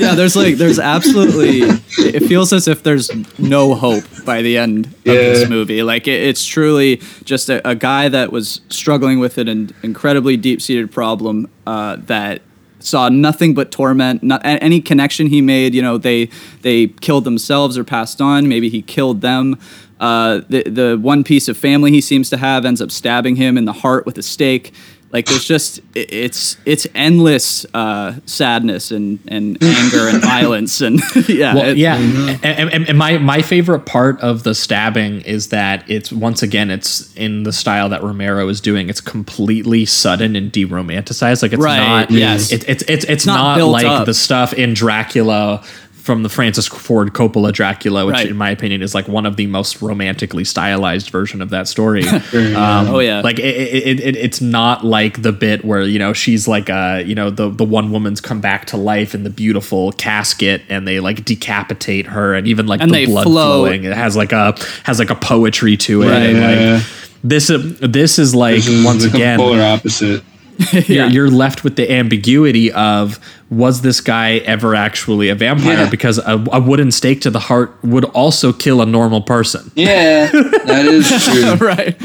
yeah, 0.00 0.14
there's 0.16 0.34
like 0.34 0.56
there's 0.56 0.78
absolutely 0.80 1.60
it 1.98 2.26
feels 2.26 2.52
as 2.52 2.66
if 2.66 2.82
there's 2.82 3.10
no 3.38 3.74
hope 3.74 4.02
by 4.24 4.42
the 4.42 4.58
end 4.58 4.86
of 4.86 4.92
Yeah. 5.04 5.14
this 5.14 5.48
movie. 5.48 5.82
Like 5.84 6.08
it, 6.08 6.20
it's 6.22 6.44
truly 6.44 7.00
just 7.24 7.48
a, 7.48 7.66
a 7.68 7.74
guy 7.76 8.08
that 8.08 8.32
was 8.32 8.60
struggling 8.70 9.20
with 9.20 9.38
an 9.38 9.46
in- 9.46 9.70
incredibly 9.84 10.36
deep 10.36 10.60
seated 10.60 10.90
problem 10.90 11.48
uh, 11.66 11.96
that 12.06 12.42
saw 12.88 13.08
nothing 13.08 13.54
but 13.54 13.70
torment. 13.70 14.22
Not 14.22 14.40
any 14.44 14.80
connection 14.80 15.28
he 15.28 15.40
made. 15.40 15.74
You 15.74 15.82
know, 15.82 15.98
they 15.98 16.28
they 16.62 16.88
killed 16.88 17.24
themselves 17.24 17.76
or 17.76 17.84
passed 17.84 18.20
on. 18.20 18.48
Maybe 18.48 18.68
he 18.68 18.82
killed 18.82 19.20
them. 19.20 19.58
Uh, 20.00 20.42
the 20.48 20.62
the 20.64 20.98
one 21.00 21.24
piece 21.24 21.48
of 21.48 21.56
family 21.56 21.90
he 21.90 22.00
seems 22.00 22.30
to 22.30 22.36
have 22.36 22.64
ends 22.64 22.80
up 22.80 22.90
stabbing 22.90 23.36
him 23.36 23.58
in 23.58 23.64
the 23.64 23.72
heart 23.72 24.06
with 24.06 24.16
a 24.18 24.22
stake. 24.22 24.72
Like 25.10 25.24
there's 25.24 25.46
just 25.46 25.78
i- 25.96 26.04
it's 26.08 26.58
it's 26.66 26.86
endless 26.94 27.64
uh, 27.72 28.16
sadness 28.26 28.90
and, 28.90 29.18
and 29.26 29.56
anger 29.62 30.06
and 30.08 30.20
violence 30.20 30.82
and 30.82 31.00
yeah 31.28 31.54
Well, 31.54 31.68
it- 31.70 31.78
yeah, 31.78 31.96
and, 31.96 32.44
and, 32.70 32.88
and 32.90 32.98
my 32.98 33.16
my 33.16 33.40
favorite 33.40 33.86
part 33.86 34.20
of 34.20 34.42
the 34.42 34.54
stabbing 34.54 35.22
is 35.22 35.48
that 35.48 35.82
it's 35.90 36.12
once 36.12 36.42
again 36.42 36.70
it's 36.70 37.14
in 37.16 37.44
the 37.44 37.52
style 37.54 37.88
that 37.88 38.02
Romero 38.02 38.46
is 38.48 38.60
doing. 38.60 38.90
It's 38.90 39.00
completely 39.00 39.86
sudden 39.86 40.36
and 40.36 40.52
de-romanticized. 40.52 41.40
Like 41.42 41.54
it's 41.54 41.62
Right, 41.62 41.78
not. 41.78 42.10
yes. 42.10 42.52
It, 42.52 42.68
it's 42.68 42.82
it's 42.86 43.04
it's 43.06 43.24
not 43.26 43.56
not, 43.58 43.64
like 43.68 43.86
up. 43.86 44.04
the 44.04 44.12
stuff 44.14 44.52
in 44.52 44.74
Dracula 44.74 45.64
from 46.08 46.22
the 46.22 46.30
Francis 46.30 46.66
Ford 46.66 47.12
Coppola 47.12 47.52
Dracula, 47.52 48.06
which 48.06 48.14
Right. 48.14 48.28
in 48.30 48.36
my 48.38 48.48
opinion 48.50 48.80
is 48.80 48.94
like 48.94 49.06
one 49.08 49.26
of 49.26 49.36
the 49.36 49.46
most 49.46 49.82
romantically 49.82 50.42
stylized 50.42 51.10
version 51.10 51.42
of 51.42 51.50
that 51.50 51.68
story. 51.68 52.02
oh 52.32 52.98
yeah 53.00 53.20
Like 53.20 53.38
it, 53.38 53.44
it, 53.44 54.00
it, 54.00 54.16
it's 54.16 54.40
not 54.40 54.86
like 54.86 55.20
the 55.20 55.32
bit 55.32 55.66
where 55.66 55.82
you 55.82 55.98
know 55.98 56.14
she's 56.14 56.48
like 56.48 56.70
uh 56.70 57.02
you 57.04 57.14
know 57.14 57.28
the 57.28 57.50
the 57.50 57.64
one 57.64 57.90
woman's 57.92 58.22
come 58.22 58.40
back 58.40 58.64
to 58.68 58.78
life 58.78 59.14
in 59.14 59.22
the 59.24 59.28
beautiful 59.30 59.92
casket 59.92 60.62
and 60.70 60.88
they 60.88 60.98
like 60.98 61.26
decapitate 61.26 62.06
her 62.06 62.34
and 62.34 62.46
even 62.48 62.66
like 62.66 62.80
And 62.80 62.88
the 62.90 62.94
they 62.94 63.04
blood 63.06 63.24
float. 63.24 63.34
flowing 63.68 63.84
it 63.84 63.92
has 63.94 64.16
like 64.16 64.32
a 64.32 64.56
has 64.84 64.98
like 64.98 65.10
a 65.10 65.14
poetry 65.14 65.76
to 65.76 66.04
it 66.04 66.06
Right. 66.06 66.22
and 66.22 66.38
Yeah. 66.38 66.80
this 67.22 67.50
uh, 67.50 67.58
this 67.82 68.18
is 68.18 68.34
like 68.34 68.54
This 68.56 68.68
is 68.68 68.84
once 68.84 69.02
the 69.04 69.14
again 69.14 69.38
polar 69.38 69.62
opposite. 69.62 70.22
you're, 70.86 71.06
you're 71.06 71.30
left 71.30 71.62
with 71.64 71.76
the 71.76 71.90
ambiguity 71.90 72.72
of 72.72 73.18
was 73.50 73.80
this 73.82 74.00
guy 74.00 74.38
ever 74.38 74.74
actually 74.74 75.28
a 75.28 75.34
vampire 75.34 75.84
Yeah. 75.84 75.90
because 75.90 76.18
a, 76.18 76.44
a 76.52 76.60
wooden 76.60 76.90
stake 76.90 77.20
to 77.22 77.30
the 77.30 77.38
heart 77.40 77.74
would 77.82 78.04
also 78.06 78.52
kill 78.52 78.82
a 78.82 78.86
normal 78.86 79.20
person 79.22 79.70
Yeah, 79.76 80.26
that 80.30 80.84
is 80.86 81.08
true. 81.24 81.54
right 81.66 81.96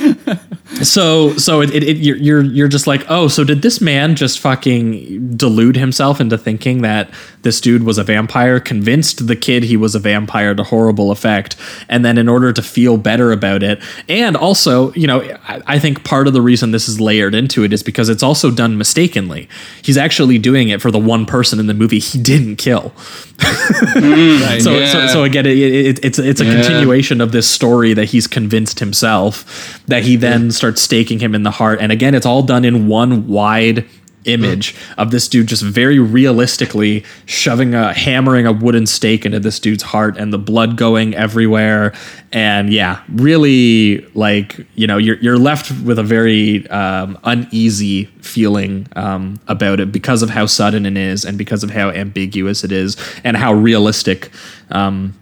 so 0.85 1.35
so 1.37 1.61
it, 1.61 1.73
it, 1.73 1.83
it 1.83 1.97
you're, 1.97 2.15
you're 2.17 2.43
you're 2.43 2.67
just 2.67 2.87
like 2.87 3.05
oh 3.09 3.27
so 3.27 3.43
did 3.43 3.61
this 3.61 3.81
man 3.81 4.15
just 4.15 4.39
fucking 4.39 5.35
delude 5.35 5.75
himself 5.75 6.21
into 6.21 6.37
thinking 6.37 6.81
that 6.81 7.09
this 7.43 7.61
dude 7.61 7.83
was 7.83 7.97
a 7.97 8.03
vampire 8.03 8.59
convinced 8.59 9.27
the 9.27 9.35
kid 9.35 9.63
he 9.63 9.77
was 9.77 9.93
a 9.95 9.99
vampire 9.99 10.55
to 10.55 10.63
horrible 10.63 11.11
effect 11.11 11.55
and 11.87 12.03
then 12.03 12.17
in 12.17 12.27
order 12.27 12.51
to 12.51 12.61
feel 12.61 12.97
better 12.97 13.31
about 13.31 13.61
it 13.63 13.81
and 14.09 14.35
also 14.35 14.91
you 14.93 15.05
know 15.07 15.21
I, 15.47 15.61
I 15.67 15.79
think 15.79 16.03
part 16.03 16.27
of 16.27 16.33
the 16.33 16.41
reason 16.41 16.71
this 16.71 16.89
is 16.89 16.99
layered 16.99 17.35
into 17.35 17.63
it 17.63 17.71
is 17.71 17.83
because 17.83 18.09
it's 18.09 18.23
also 18.23 18.49
done 18.51 18.77
mistakenly 18.77 19.47
he's 19.83 19.97
actually 19.97 20.37
doing 20.39 20.69
it 20.69 20.81
for 20.81 20.89
the 20.91 20.99
one 20.99 21.25
person 21.25 21.59
in 21.59 21.67
the 21.67 21.73
movie 21.73 21.99
he 21.99 22.21
didn't 22.21 22.55
kill 22.55 22.91
mm, 23.37 24.41
right 24.47 24.61
so, 24.61 24.71
Yeah. 24.77 24.87
so, 24.91 25.07
so 25.07 25.23
again, 25.23 25.45
it, 25.45 25.57
it, 25.57 26.05
it's 26.05 26.19
it's 26.19 26.41
a 26.41 26.45
Yeah. 26.45 26.53
continuation 26.61 27.21
of 27.21 27.31
this 27.31 27.47
story 27.49 27.93
that 27.93 28.05
he's 28.05 28.27
convinced 28.27 28.79
himself 28.79 29.81
that 29.87 30.03
he 30.03 30.15
then 30.15 30.51
starts 30.51 30.81
staking 30.81 31.19
him 31.19 31.35
in 31.35 31.43
the 31.43 31.51
heart, 31.51 31.79
and 31.81 31.91
again, 31.91 32.15
it's 32.15 32.25
all 32.25 32.43
done 32.43 32.65
in 32.65 32.87
one 32.87 33.27
wide 33.27 33.85
image 34.25 34.75
of 34.97 35.11
this 35.11 35.27
dude 35.27 35.47
just 35.47 35.63
very 35.63 35.99
realistically 35.99 37.03
shoving 37.25 37.73
a 37.73 37.93
hammering 37.93 38.45
a 38.45 38.51
wooden 38.51 38.85
stake 38.85 39.25
into 39.25 39.39
this 39.39 39.59
dude's 39.59 39.83
heart 39.83 40.17
and 40.17 40.33
the 40.33 40.37
blood 40.37 40.77
going 40.77 41.13
everywhere. 41.15 41.93
And 42.31 42.73
yeah 42.73 43.01
really 43.09 43.99
like 44.13 44.65
you 44.75 44.87
know 44.87 44.97
you're 44.97 45.17
you're 45.17 45.37
left 45.37 45.71
with 45.83 45.99
a 45.99 46.03
very 46.03 46.67
um, 46.69 47.17
uneasy 47.23 48.05
feeling 48.21 48.87
um, 48.95 49.39
about 49.47 49.79
it 49.79 49.91
because 49.91 50.21
of 50.21 50.29
how 50.29 50.45
sudden 50.45 50.85
it 50.85 50.97
is 50.97 51.25
and 51.25 51.37
because 51.37 51.63
of 51.63 51.71
how 51.71 51.89
ambiguous 51.89 52.63
it 52.63 52.71
is 52.71 52.97
and 53.23 53.37
how 53.37 53.53
realistic 53.53 54.31
um, 54.71 55.13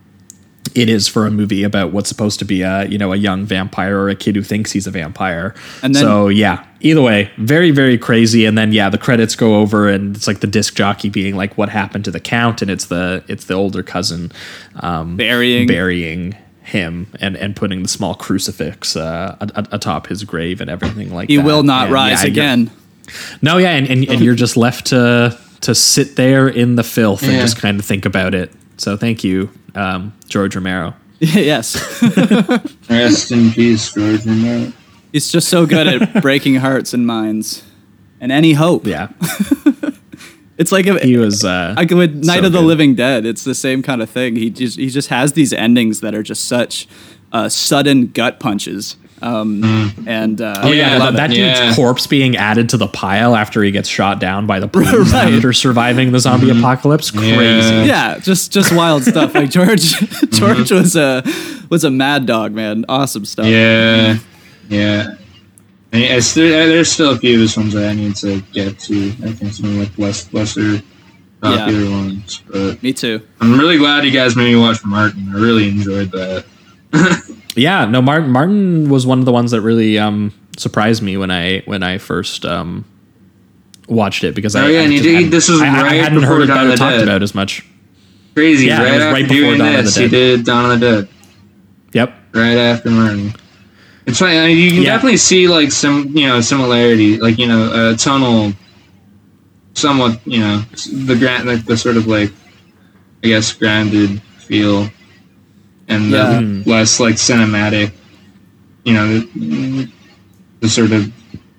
it 0.75 0.89
is 0.89 1.07
for 1.07 1.25
a 1.25 1.31
movie 1.31 1.63
about 1.63 1.91
what's 1.91 2.07
supposed 2.07 2.39
to 2.39 2.45
be 2.45 2.61
a 2.61 2.85
you 2.85 2.97
know 2.97 3.11
a 3.13 3.15
young 3.15 3.45
vampire 3.45 3.97
or 3.97 4.09
a 4.09 4.15
kid 4.15 4.35
who 4.35 4.43
thinks 4.43 4.71
he's 4.71 4.87
a 4.87 4.91
vampire. 4.91 5.53
And 5.83 5.93
then- 5.95 6.03
so 6.03 6.27
yeah, 6.27 6.65
either 6.79 7.01
way, 7.01 7.31
very 7.37 7.71
very 7.71 7.97
crazy. 7.97 8.45
And 8.45 8.57
then 8.57 8.71
yeah, 8.71 8.89
the 8.89 8.97
credits 8.97 9.35
go 9.35 9.55
over 9.55 9.89
and 9.89 10.15
it's 10.15 10.27
like 10.27 10.39
the 10.39 10.47
disc 10.47 10.75
jockey 10.75 11.09
being 11.09 11.35
like, 11.35 11.57
"What 11.57 11.69
happened 11.69 12.05
to 12.05 12.11
the 12.11 12.19
count?" 12.19 12.61
And 12.61 12.69
it's 12.71 12.85
the 12.85 13.23
it's 13.27 13.45
the 13.45 13.55
older 13.55 13.83
cousin 13.83 14.31
um, 14.75 15.17
Burying. 15.17 15.67
burying 15.67 16.35
him 16.63 17.07
and 17.19 17.35
and 17.35 17.55
putting 17.55 17.81
the 17.81 17.89
small 17.89 18.15
crucifix 18.15 18.95
uh, 18.95 19.35
atop 19.71 20.07
his 20.07 20.23
grave 20.23 20.61
and 20.61 20.69
everything 20.69 21.13
like 21.13 21.27
he 21.29 21.35
that. 21.37 21.41
He 21.41 21.45
will 21.45 21.63
not 21.63 21.85
And, 21.85 21.93
rise 21.93 22.21
yeah, 22.23 22.27
again 22.29 22.71
no, 23.41 23.57
yeah, 23.57 23.71
and, 23.71 23.87
and, 23.89 24.07
and 24.07 24.21
you're 24.21 24.35
just 24.35 24.57
left 24.57 24.87
to 24.87 25.37
to 25.61 25.75
sit 25.75 26.15
there 26.15 26.47
in 26.47 26.75
the 26.75 26.83
filth 26.83 27.23
and 27.23 27.33
just 27.39 27.57
kind 27.57 27.79
of 27.79 27.85
think 27.85 28.05
about 28.05 28.33
it. 28.33 28.51
So 28.81 28.97
thank 28.97 29.23
you, 29.23 29.51
um, 29.75 30.11
George 30.27 30.55
Romero. 30.55 30.95
yes 31.19 31.75
Rest 32.89 33.31
in 33.31 33.51
peace, 33.51 33.93
George 33.93 34.25
Romero. 34.25 34.73
he's 35.11 35.31
just 35.31 35.49
so 35.49 35.67
good 35.67 35.85
at 35.85 36.21
breaking 36.23 36.55
hearts 36.55 36.91
and 36.95 37.05
minds 37.05 37.61
and 38.19 38.31
any 38.31 38.53
hope 38.53 38.87
Yeah, 38.87 39.09
it's 40.57 40.71
like 40.71 40.87
a, 40.87 40.97
he 41.05 41.17
was. 41.17 41.45
Uh, 41.45 41.75
Like 41.77 41.91
with 41.91 42.25
Night 42.25 42.39
so 42.39 42.47
of 42.47 42.53
the 42.53 42.59
good. 42.59 42.65
Living 42.65 42.95
Dead, 42.95 43.23
it's 43.27 43.43
the 43.43 43.53
same 43.53 43.83
kind 43.83 44.01
of 44.01 44.09
thing. 44.09 44.35
He 44.35 44.49
just 44.49 44.79
he 44.79 44.89
just 44.89 45.09
has 45.09 45.33
these 45.33 45.53
endings 45.53 46.01
that 46.01 46.15
are 46.15 46.23
just 46.23 46.45
such 46.45 46.87
uh, 47.31 47.49
sudden 47.49 48.07
gut 48.07 48.39
punches. 48.39 48.95
Um, 49.21 49.93
And 50.07 50.41
uh, 50.41 50.55
Oh 50.63 50.71
yeah, 50.71 50.91
Yeah, 50.93 50.99
that, 50.99 51.13
that 51.15 51.27
dude's 51.27 51.59
yeah. 51.59 51.75
corpse 51.75 52.07
being 52.07 52.35
added 52.37 52.69
to 52.69 52.77
the 52.77 52.87
pile 52.87 53.35
after 53.35 53.61
he 53.63 53.71
gets 53.71 53.87
shot 53.87 54.19
down 54.19 54.47
by 54.47 54.59
the 54.59 54.67
police 54.75 55.11
Right. 55.13 55.33
after 55.33 55.53
surviving 55.53 56.11
the 56.11 56.19
zombie 56.19 56.49
apocalypse. 56.49 57.11
Crazy. 57.11 57.35
Yeah. 57.35 57.83
yeah, 57.83 58.17
just 58.19 58.51
just 58.51 58.73
wild 58.75 59.03
stuff. 59.03 59.33
Like 59.35 59.49
George, 59.51 59.91
George 60.31 60.71
was 60.71 60.95
a 60.95 61.23
was 61.69 61.83
a 61.83 61.91
mad 61.91 62.25
dog, 62.25 62.53
man. 62.53 62.85
Awesome 62.89 63.25
stuff. 63.25 63.45
Yeah, 63.45 64.17
yeah. 64.69 65.15
And 65.93 66.03
I 66.05 66.19
still, 66.19 66.47
there's 66.49 66.89
still 66.89 67.11
a 67.11 67.17
few 67.17 67.35
of 67.35 67.41
his 67.41 67.57
ones 67.57 67.73
that 67.73 67.89
I 67.89 67.93
need 67.93 68.15
to 68.17 68.39
get 68.53 68.79
to. 68.79 69.09
I 69.25 69.31
think 69.33 69.51
some 69.53 69.77
like 69.77 69.95
less 69.97 70.31
lesser 70.33 70.81
popular 71.41 71.89
ones, 71.91 72.41
but 72.49 72.81
Me 72.81 72.93
too. 72.93 73.19
I'm 73.41 73.59
really 73.59 73.77
glad 73.77 74.05
you 74.05 74.11
guys 74.11 74.35
made 74.37 74.53
me 74.53 74.55
watch 74.55 74.85
Martin. 74.85 75.27
I 75.29 75.37
really 75.39 75.67
enjoyed 75.67 76.11
that. 76.11 76.45
Yeah, 77.55 77.85
no, 77.85 78.01
Martin 78.01 78.29
Martin 78.31 78.89
was 78.89 79.05
one 79.05 79.19
of 79.19 79.25
the 79.25 79.31
ones 79.31 79.51
that 79.51 79.61
really 79.61 79.97
um, 79.99 80.33
surprised 80.57 81.01
me 81.01 81.17
when 81.17 81.31
I 81.31 81.59
when 81.65 81.83
I 81.83 81.97
first 81.97 82.45
um, 82.45 82.85
watched 83.87 84.23
it 84.23 84.35
because 84.35 84.55
I, 84.55 84.63
Oh, 84.63 84.67
yeah, 84.67 84.79
I 84.79 84.83
and 84.83 84.93
you 84.93 85.01
did- 85.01 85.31
this 85.31 85.49
was 85.49 85.61
I, 85.61 85.65
I 85.67 85.93
hadn't 85.95 86.21
before 86.21 86.37
heard 86.37 86.47
Dawn 86.47 86.57
about 86.57 86.73
it 86.73 86.77
talked 86.77 86.93
Dead. 86.97 87.03
about 87.03 87.23
as 87.23 87.35
much. 87.35 87.65
Crazy. 88.35 88.67
Yeah, 88.67 88.81
it 88.81 88.83
right 88.85 89.01
after 89.01 89.13
right 89.13 89.23
before 89.27 89.35
doing 89.37 89.57
Dawn 89.59 89.67
of 89.67 89.75
the 89.77 89.81
this, 89.83 89.95
he 89.95 90.07
did 90.07 90.45
Dawn 90.45 90.71
of 90.71 90.79
the 90.79 91.01
Dead. 91.01 91.09
Yep. 91.93 92.13
Right 92.33 92.57
after 92.57 92.89
Martin. 92.89 93.33
It's 94.05 94.17
funny. 94.19 94.39
I 94.39 94.47
mean, 94.47 94.57
you 94.57 94.69
can 94.71 94.81
Yeah. 94.83 94.93
definitely 94.93 95.17
see 95.17 95.47
like 95.49 95.71
some, 95.71 96.15
you 96.17 96.27
know, 96.27 96.39
similarity, 96.41 97.17
like 97.17 97.37
you 97.37 97.47
know, 97.47 97.65
uh, 97.65 97.97
tunnel, 97.97 98.53
somewhat, 99.73 100.19
you 100.25 100.39
know, 100.39 100.59
the 100.93 101.15
grand, 101.17 101.47
like 101.47 101.65
the 101.65 101.75
sort 101.77 101.97
of 101.97 102.07
like, 102.07 102.31
I 103.23 103.27
guess, 103.27 103.51
grounded 103.53 104.21
feel, 104.39 104.89
and 105.91 106.09
Yeah. 106.11 106.39
the 106.39 106.63
less 106.69 106.99
like 106.99 107.15
cinematic, 107.15 107.91
you 108.83 108.93
know, 108.93 109.19
the, 109.19 109.89
the 110.61 110.69
sort 110.69 110.91
of 110.91 111.11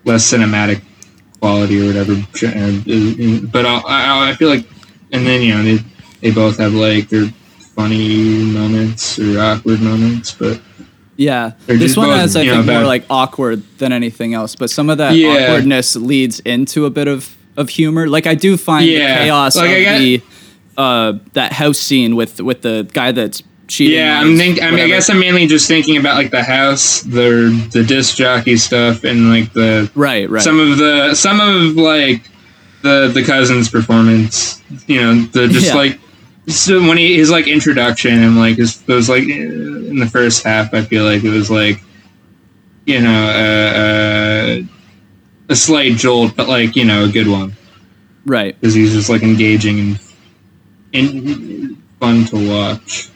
less 0.04 0.30
cinematic 0.30 0.80
quality 1.40 1.80
or 1.82 1.86
whatever. 1.86 2.12
uh, 2.12 3.46
But 3.52 3.66
I, 3.66 3.74
I, 3.86 4.30
I 4.30 4.34
feel 4.34 4.48
like, 4.48 4.66
and 5.12 5.26
then 5.26 5.42
you 5.42 5.54
know, 5.54 5.62
they 5.62 5.78
they 6.20 6.30
both 6.30 6.58
have 6.58 6.72
like 6.74 7.08
their 7.08 7.26
funny 7.76 8.44
moments 8.44 9.18
or 9.18 9.38
awkward 9.40 9.80
moments, 9.80 10.32
but. 10.34 10.60
Yeah, 11.16 11.52
this 11.66 11.94
one 11.96 12.08
both, 12.08 12.20
has 12.20 12.36
I 12.36 12.42
you 12.42 12.50
know, 12.50 12.62
think 12.62 12.72
more 12.72 12.84
like 12.84 13.04
awkward 13.10 13.62
than 13.78 13.92
anything 13.92 14.32
else. 14.34 14.56
But 14.56 14.70
some 14.70 14.88
of 14.90 14.96
that 14.98 15.14
Yeah. 15.14 15.28
awkwardness 15.28 15.94
leads 15.94 16.40
into 16.40 16.86
a 16.86 16.90
bit 16.90 17.06
of 17.06 17.36
of 17.56 17.68
humor. 17.68 18.08
Like 18.08 18.26
I 18.26 18.34
do 18.34 18.56
find 18.56 18.86
Yeah, 18.86 19.18
the 19.18 19.24
chaos 19.24 19.56
like, 19.56 19.70
of 19.70 19.76
I 19.76 19.84
got- 19.84 19.98
the 19.98 20.22
uh, 20.78 21.12
that 21.34 21.52
house 21.52 21.78
scene 21.78 22.16
with 22.16 22.40
with 22.40 22.62
the 22.62 22.88
guy 22.92 23.12
that's 23.12 23.42
cheating. 23.72 23.98
Yeah, 23.98 24.20
I'm 24.20 24.36
think. 24.36 24.62
I 24.62 24.70
mean, 24.70 24.80
I 24.80 24.86
guess 24.86 25.08
I'm 25.10 25.18
mainly 25.18 25.46
just 25.46 25.66
thinking 25.66 25.96
about 25.96 26.16
like 26.16 26.30
the 26.30 26.42
house, 26.42 27.00
the 27.02 27.68
the 27.72 27.82
disc 27.82 28.16
jockey 28.16 28.56
stuff, 28.56 29.04
and 29.04 29.30
like 29.30 29.52
the 29.52 29.90
right, 29.94 30.28
right. 30.28 30.42
some 30.42 30.60
of 30.60 30.78
the 30.78 31.14
some 31.14 31.40
of 31.40 31.76
like 31.76 32.28
the 32.82 33.08
the 33.12 33.22
cousin's 33.24 33.68
performance. 33.70 34.62
You 34.86 35.00
know, 35.00 35.14
the 35.22 35.48
just 35.56 35.68
Yeah. 35.68 35.74
like 35.74 35.98
so 36.48 36.80
when 36.86 36.98
he 36.98 37.16
his 37.16 37.30
like 37.30 37.46
introduction 37.48 38.22
and 38.22 38.36
like 38.36 38.56
his 38.56 38.82
those 38.82 39.08
like 39.08 39.24
in 39.24 39.96
the 39.98 40.06
first 40.06 40.42
half, 40.44 40.74
I 40.74 40.82
feel 40.82 41.04
like 41.04 41.24
it 41.24 41.30
was 41.30 41.50
like 41.50 41.80
you 42.84 43.00
know, 43.00 43.24
uh, 43.28 43.78
uh, 43.78 44.62
a 45.48 45.54
slight 45.54 45.92
jolt, 45.96 46.34
but 46.36 46.48
like 46.48 46.74
you 46.76 46.84
know, 46.84 47.04
a 47.04 47.08
good 47.08 47.28
one 47.28 47.54
Right. 48.26 48.58
because 48.60 48.74
he's 48.74 48.92
just 48.92 49.08
like 49.08 49.22
engaging 49.22 49.78
and 49.78 50.00
and 50.92 51.82
fun 52.00 52.24
to 52.26 52.48
watch. 52.48 53.08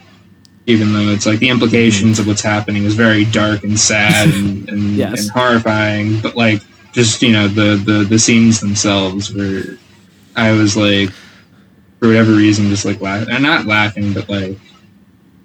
Even 0.67 0.93
though 0.93 1.09
it's 1.13 1.27
like 1.27 1.39
the 1.39 1.49
implications 1.49 2.19
of 2.19 2.27
what's 2.27 2.43
happening 2.43 2.85
is 2.85 2.95
very 2.95 3.25
dark 3.27 3.63
and 3.63 3.79
sad 3.79 4.29
and, 4.29 4.69
and, 4.73 4.97
Yes. 4.97 5.23
and 5.23 5.31
horrifying, 5.31 6.21
but 6.21 6.37
like 6.37 6.61
just 6.93 7.23
you 7.23 7.31
know 7.33 7.47
the, 7.47 7.77
the 7.77 8.05
the 8.09 8.19
scenes 8.19 8.59
themselves 8.61 9.33
were, 9.33 9.79
I 10.35 10.51
was 10.53 10.77
like, 10.77 11.11
for 12.01 12.09
whatever 12.09 12.33
reason, 12.33 12.69
just 12.69 12.85
like 12.85 13.01
laughing, 13.01 13.33
and 13.33 13.43
not 13.43 13.67
laughing, 13.67 14.13
but 14.13 14.29
like, 14.29 14.59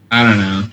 I 0.09 0.23
don't 0.23 0.39
know, 0.39 0.63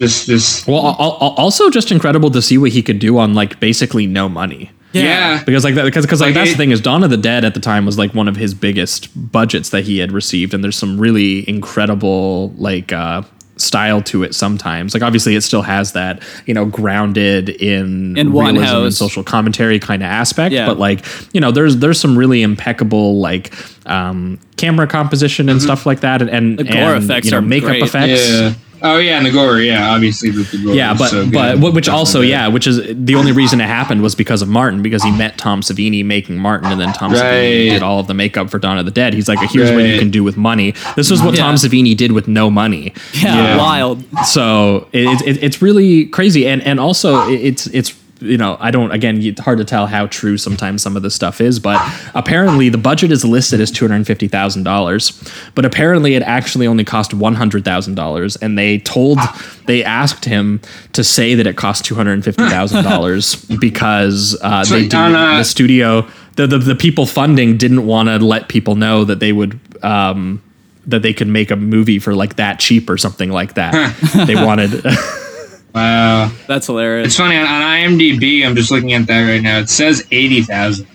just 0.00 0.26
just 0.26 0.66
Well, 0.68 0.78
al- 0.84 0.96
al- 1.20 1.34
also 1.38 1.70
just 1.70 1.90
incredible 1.90 2.30
to 2.32 2.42
see 2.42 2.58
what 2.58 2.70
he 2.72 2.82
could 2.82 2.98
do 2.98 3.16
on 3.18 3.32
like 3.34 3.60
basically 3.60 4.06
no 4.06 4.28
money. 4.28 4.70
yeah, 4.92 5.42
Because 5.44 5.64
like 5.64 5.74
that, 5.76 5.84
because 5.84 6.04
because 6.04 6.20
like, 6.20 6.28
Like, 6.28 6.34
that's 6.34 6.50
it- 6.50 6.54
the 6.54 6.58
thing 6.58 6.70
is 6.72 6.80
Dawn 6.82 7.02
of 7.02 7.08
the 7.10 7.16
Dead 7.16 7.44
at 7.46 7.54
the 7.54 7.60
time 7.60 7.86
was 7.86 7.96
like 7.96 8.12
one 8.14 8.28
of 8.28 8.36
his 8.36 8.52
biggest 8.52 9.08
budgets 9.32 9.70
that 9.70 9.84
he 9.84 9.98
had 10.00 10.12
received, 10.12 10.52
and 10.52 10.62
there's 10.62 10.76
some 10.76 11.00
really 11.00 11.48
incredible 11.48 12.50
like 12.58 12.92
uh, 12.92 13.22
style 13.60 14.02
to 14.02 14.22
it 14.22 14.34
sometimes. 14.34 14.94
Like 14.94 15.02
obviously 15.02 15.34
it 15.36 15.42
still 15.42 15.62
has 15.62 15.92
that 15.92 16.22
you 16.46 16.54
know 16.54 16.64
grounded 16.64 17.48
in 17.48 18.16
In 18.16 18.32
one 18.32 18.54
realism 18.54 18.76
and 18.84 18.94
social 18.94 19.22
commentary 19.22 19.78
kind 19.78 20.02
of 20.02 20.06
aspect, 20.06 20.52
Yeah. 20.52 20.66
but 20.66 20.78
like 20.78 21.04
you 21.32 21.40
know 21.40 21.50
there's 21.50 21.76
there's 21.78 22.00
some 22.00 22.16
really 22.16 22.42
impeccable 22.42 23.18
like 23.20 23.52
um, 23.86 24.38
camera 24.56 24.86
composition 24.86 25.48
and 25.48 25.60
stuff 25.60 25.86
like 25.86 26.00
that, 26.00 26.20
and, 26.22 26.30
and 26.30 26.58
The 26.58 26.64
gore 26.64 26.94
and, 26.94 27.04
effects 27.04 27.26
you 27.26 27.30
know, 27.32 27.38
are 27.38 27.42
makeup 27.42 27.68
great. 27.70 27.82
effects. 27.82 28.28
yeah. 28.30 28.52
Oh 28.82 28.98
yeah, 28.98 29.16
and 29.18 29.26
the 29.26 29.30
gore, 29.30 29.58
yeah, 29.60 29.90
obviously 29.90 30.30
the, 30.30 30.42
the 30.42 30.62
gore. 30.64 30.74
Yeah, 30.74 30.94
but 30.96 31.10
so 31.10 31.24
good. 31.24 31.32
but 31.32 31.58
wh- 31.58 31.74
which 31.74 31.88
also 31.88 32.20
Definitely. 32.20 32.30
yeah, 32.30 32.48
which 32.48 32.66
is 32.66 32.80
the 33.04 33.14
only 33.14 33.32
reason 33.32 33.60
it 33.60 33.66
happened 33.66 34.02
was 34.02 34.14
because 34.14 34.42
of 34.42 34.48
Martin 34.48 34.82
because 34.82 35.02
he 35.02 35.10
met 35.10 35.36
Tom 35.38 35.60
Savini 35.60 36.04
making 36.04 36.38
Martin, 36.38 36.70
and 36.72 36.80
then 36.80 36.92
Tom 36.94 37.12
Savini 37.12 37.70
did 37.70 37.82
all 37.82 38.00
of 38.00 38.06
the 38.06 38.14
makeup 38.14 38.50
for 38.50 38.58
Dawn 38.58 38.78
of 38.78 38.84
the 38.86 38.90
Dead. 38.90 39.12
He's 39.14 39.28
like, 39.28 39.38
here's 39.50 39.70
what 39.70 39.84
you 39.84 39.98
can 39.98 40.10
do 40.10 40.24
with 40.24 40.36
money. 40.36 40.72
This 40.96 41.10
is 41.10 41.22
what 41.22 41.36
Tom 41.36 41.56
Savini 41.56 41.96
did 41.96 42.12
with 42.12 42.26
no 42.28 42.50
money. 42.50 42.92
Yeah, 43.14 43.34
Yeah. 43.36 43.56
wild. 43.58 44.04
So 44.26 44.88
it, 44.92 45.20
it, 45.26 45.42
it's 45.42 45.60
really 45.62 46.06
crazy, 46.06 46.46
and 46.46 46.62
and 46.62 46.80
also 46.80 47.28
it's 47.28 47.66
it's 47.68 47.99
you 48.20 48.36
know 48.36 48.56
I 48.60 48.70
don't 48.70 48.90
again 48.92 49.20
it's 49.22 49.40
hard 49.40 49.58
to 49.58 49.64
tell 49.64 49.86
how 49.86 50.06
true 50.06 50.36
sometimes 50.36 50.82
some 50.82 50.96
of 50.96 51.02
this 51.02 51.14
stuff 51.14 51.40
is, 51.40 51.58
but 51.58 51.80
apparently 52.14 52.68
the 52.68 52.78
budget 52.78 53.10
is 53.10 53.24
listed 53.24 53.60
as 53.60 53.70
two 53.70 53.86
hundred 53.88 54.06
fifty 54.06 54.28
thousand 54.28 54.64
dollars, 54.64 55.12
but 55.54 55.64
apparently 55.64 56.14
it 56.14 56.22
actually 56.22 56.66
only 56.66 56.84
cost 56.84 57.14
one 57.14 57.34
hundred 57.34 57.64
thousand 57.64 57.94
dollars, 57.94 58.36
and 58.36 58.58
they 58.58 58.78
told 58.78 59.18
they 59.66 59.82
asked 59.84 60.24
him 60.24 60.60
to 60.92 61.02
say 61.02 61.34
that 61.34 61.46
it 61.46 61.56
cost 61.56 61.84
two 61.84 61.94
hundred 61.94 62.22
fifty 62.24 62.48
thousand 62.48 62.84
dollars 62.84 63.34
because 63.60 64.38
uh, 64.42 64.64
So 64.64 64.74
they 64.78 64.88
uh, 65.14 65.38
the 65.38 65.44
studio 65.44 66.06
the, 66.36 66.46
the 66.46 66.58
the 66.58 66.74
people 66.74 67.06
funding 67.06 67.56
didn't 67.56 67.86
want 67.86 68.08
to 68.08 68.18
let 68.18 68.48
people 68.48 68.74
know 68.76 69.04
that 69.04 69.20
they 69.20 69.32
would. 69.32 69.58
Um, 69.82 70.42
that 70.86 71.02
they 71.02 71.12
could 71.12 71.28
make 71.28 71.50
a 71.50 71.56
movie 71.56 71.98
for 71.98 72.14
like 72.14 72.36
that 72.36 72.58
cheap 72.58 72.88
or 72.88 72.96
something 72.96 73.30
like 73.30 73.54
that. 73.54 73.94
they 74.26 74.34
wanted 74.34 74.70
wow. 75.74 76.30
That's 76.46 76.66
hilarious. 76.66 77.08
It's 77.08 77.16
funny 77.16 77.36
on, 77.36 77.46
on 77.46 77.62
IMDb. 77.62 78.44
I'm 78.46 78.54
just 78.56 78.70
looking 78.70 78.92
at 78.92 79.06
that 79.06 79.28
right 79.28 79.42
now. 79.42 79.58
It 79.58 79.68
says 79.68 80.06
eighty 80.10 80.42
thousand. 80.42 80.86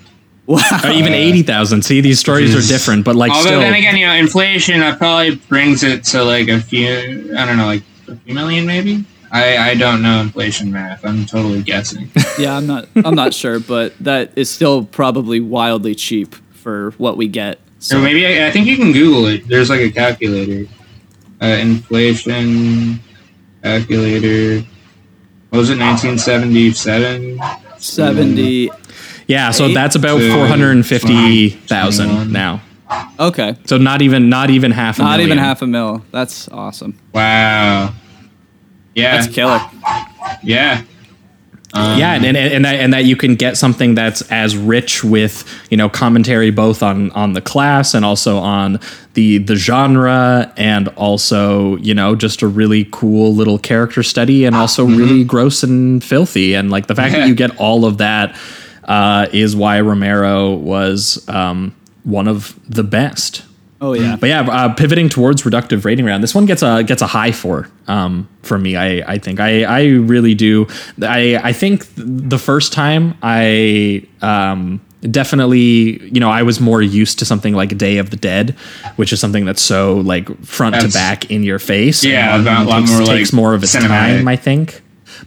Wow. 0.47 0.61
or 0.84 0.91
even 0.91 1.11
80,000. 1.14 1.81
See, 1.81 2.02
these 2.02 2.19
stories 2.19 2.52
Which 2.52 2.60
is- 2.65 2.69
are 2.69 2.73
different, 2.76 3.03
but 3.03 3.15
like 3.15 3.31
Although 3.31 3.47
still 3.47 3.60
then 3.61 3.73
again, 3.73 3.97
you 3.97 4.06
know, 4.06 4.14
inflation 4.14 4.80
uh, 4.84 4.95
probably 4.95 5.38
brings 5.38 5.81
it 5.81 6.03
to 6.06 6.23
like 6.23 6.49
a 6.49 6.60
few. 6.61 7.34
I 7.35 7.47
don't 7.47 7.57
know, 7.57 7.65
like 7.65 7.81
a 8.07 8.15
few 8.15 8.35
million, 8.35 8.68
maybe. 8.68 9.03
I 9.31 9.57
I 9.72 9.73
don't 9.76 10.03
know 10.03 10.22
inflation 10.22 10.72
math. 10.72 11.03
I'm 11.03 11.26
totally 11.26 11.64
guessing. 11.64 12.10
Yeah, 12.38 12.57
I'm 12.57 12.68
not. 12.68 12.88
I'm 12.97 13.15
not 13.15 13.34
sure, 13.34 13.60
but 13.61 13.97
that 14.02 14.34
is 14.38 14.49
still 14.49 14.84
probably 14.85 15.39
wildly 15.39 15.95
cheap 15.95 16.35
for 16.52 16.91
what 16.97 17.15
we 17.18 17.27
get. 17.30 17.60
So 17.80 17.99
maybe 17.99 18.27
I, 18.27 18.47
I 18.47 18.52
think 18.52 18.68
you 18.68 18.76
can 18.76 18.91
Google 18.91 19.26
it. 19.27 19.47
There's 19.47 19.69
like 19.69 19.80
a 19.80 19.89
calculator. 19.89 20.68
Uh, 21.41 21.45
inflation 21.45 22.99
calculator. 23.65 24.65
What 25.49 25.59
was 25.59 25.69
it? 25.69 25.79
1977. 25.79 27.39
Seventy. 27.79 28.69
yeah, 29.27 29.51
so 29.51 29.67
that's 29.69 29.95
about 29.95 30.19
to 30.19 30.31
450,000 30.31 32.31
now. 32.31 32.61
Okay. 33.19 33.55
So 33.65 33.77
not 33.77 34.01
even 34.01 34.29
not 34.29 34.49
even 34.49 34.71
half 34.71 34.99
a 34.99 35.01
Not 35.01 35.19
even 35.19 35.37
half 35.37 35.61
a 35.61 35.67
mil. 35.67 36.05
That's 36.11 36.47
awesome. 36.49 36.97
Wow. 37.13 37.93
Yeah. 38.93 39.17
That's 39.17 39.33
killer. 39.33 39.59
yeah. 40.43 40.83
Um, 41.76 41.99
yeah, 41.99 42.14
and, 42.14 42.26
and 42.26 42.38
and 42.38 42.65
that 42.65 42.76
and 42.76 42.93
that 42.93 43.03
you 43.03 43.18
can 43.18 43.35
get 43.35 43.57
something 43.57 43.95
that's 43.95 44.22
as 44.31 44.56
rich 44.56 45.03
with 45.03 45.43
you 45.69 45.76
know 45.76 45.89
commentary 45.89 46.49
both 46.49 46.81
on 46.81 47.11
on 47.11 47.34
the 47.34 47.41
class 47.41 47.93
and 47.93 48.06
also 48.06 48.38
on 48.38 48.80
the 49.14 49.39
the 49.39 49.56
genre 49.56 50.53
and 50.56 50.88
also 50.89 51.76
you 51.77 51.93
know 51.93 52.15
just 52.15 52.41
a 52.41 52.47
really 52.47 52.88
cool 52.91 53.34
little 53.35 53.60
character 53.60 54.03
study 54.03 54.45
and 54.45 54.56
also 54.56 54.85
really 54.85 55.26
gross 55.26 55.64
and 55.64 56.02
filthy 56.02 56.53
and 56.53 56.72
like 56.72 56.88
the 56.88 56.95
fact 56.95 57.14
that 57.14 57.27
you 57.27 57.35
get 57.43 57.57
all 57.60 57.84
of 57.84 57.97
that 57.97 58.38
uh, 58.85 59.27
is 59.34 59.56
why 59.56 59.81
Romero 59.81 60.53
was 60.53 61.27
um, 61.27 61.76
one 62.03 62.27
of 62.27 62.57
the 62.69 62.84
best. 62.84 63.43
Oh 63.81 63.93
yeah. 63.93 64.15
But 64.15 64.27
yeah, 64.30 64.41
uh, 64.41 64.73
pivoting 64.73 65.10
towards 65.10 65.43
reductive 65.43 65.84
rating 65.85 66.06
round, 66.06 66.23
this 66.23 66.34
one 66.34 66.45
gets 66.45 66.61
a 66.64 66.84
gets 66.84 67.02
a 67.02 67.07
high 67.07 67.31
four 67.31 67.69
um, 67.88 68.27
for 68.41 68.57
me. 68.57 68.76
I 68.77 69.03
I 69.14 69.18
think 69.18 69.39
I 69.39 69.64
I 69.64 69.85
really 69.88 70.34
do. 70.34 70.68
I 71.02 71.39
I 71.43 71.52
think 71.53 71.85
the 71.95 72.38
first 72.39 72.72
time 72.73 73.15
I 73.22 74.03
um, 74.22 74.80
definitely 75.02 76.02
you 76.07 76.19
know 76.19 76.30
I 76.30 76.43
was 76.43 76.60
more 76.60 76.81
used 76.81 77.19
to 77.19 77.26
something 77.26 77.53
like 77.53 77.77
Day 77.77 77.97
of 77.97 78.11
the 78.11 78.18
Dead, 78.18 78.52
which 78.95 79.11
is 79.11 79.19
something 79.19 79.45
that's 79.45 79.61
so 79.61 79.97
like 79.97 80.30
front 80.45 80.80
to 80.80 80.88
back 80.89 81.30
in 81.30 81.43
your 81.43 81.60
face. 81.60 82.03
Yeah, 82.03 82.35
and 82.35 82.43
about- 82.43 82.65
a 82.65 82.69
lot 82.69 82.80
takes, 82.80 82.91
more, 82.91 82.99
like, 83.02 83.18
takes 83.18 83.34
more 83.34 83.53
of 83.53 83.64
its 83.64 83.76
cinematic. 83.76 83.88
time. 84.18 84.27
I 84.27 84.35
think. 84.38 84.81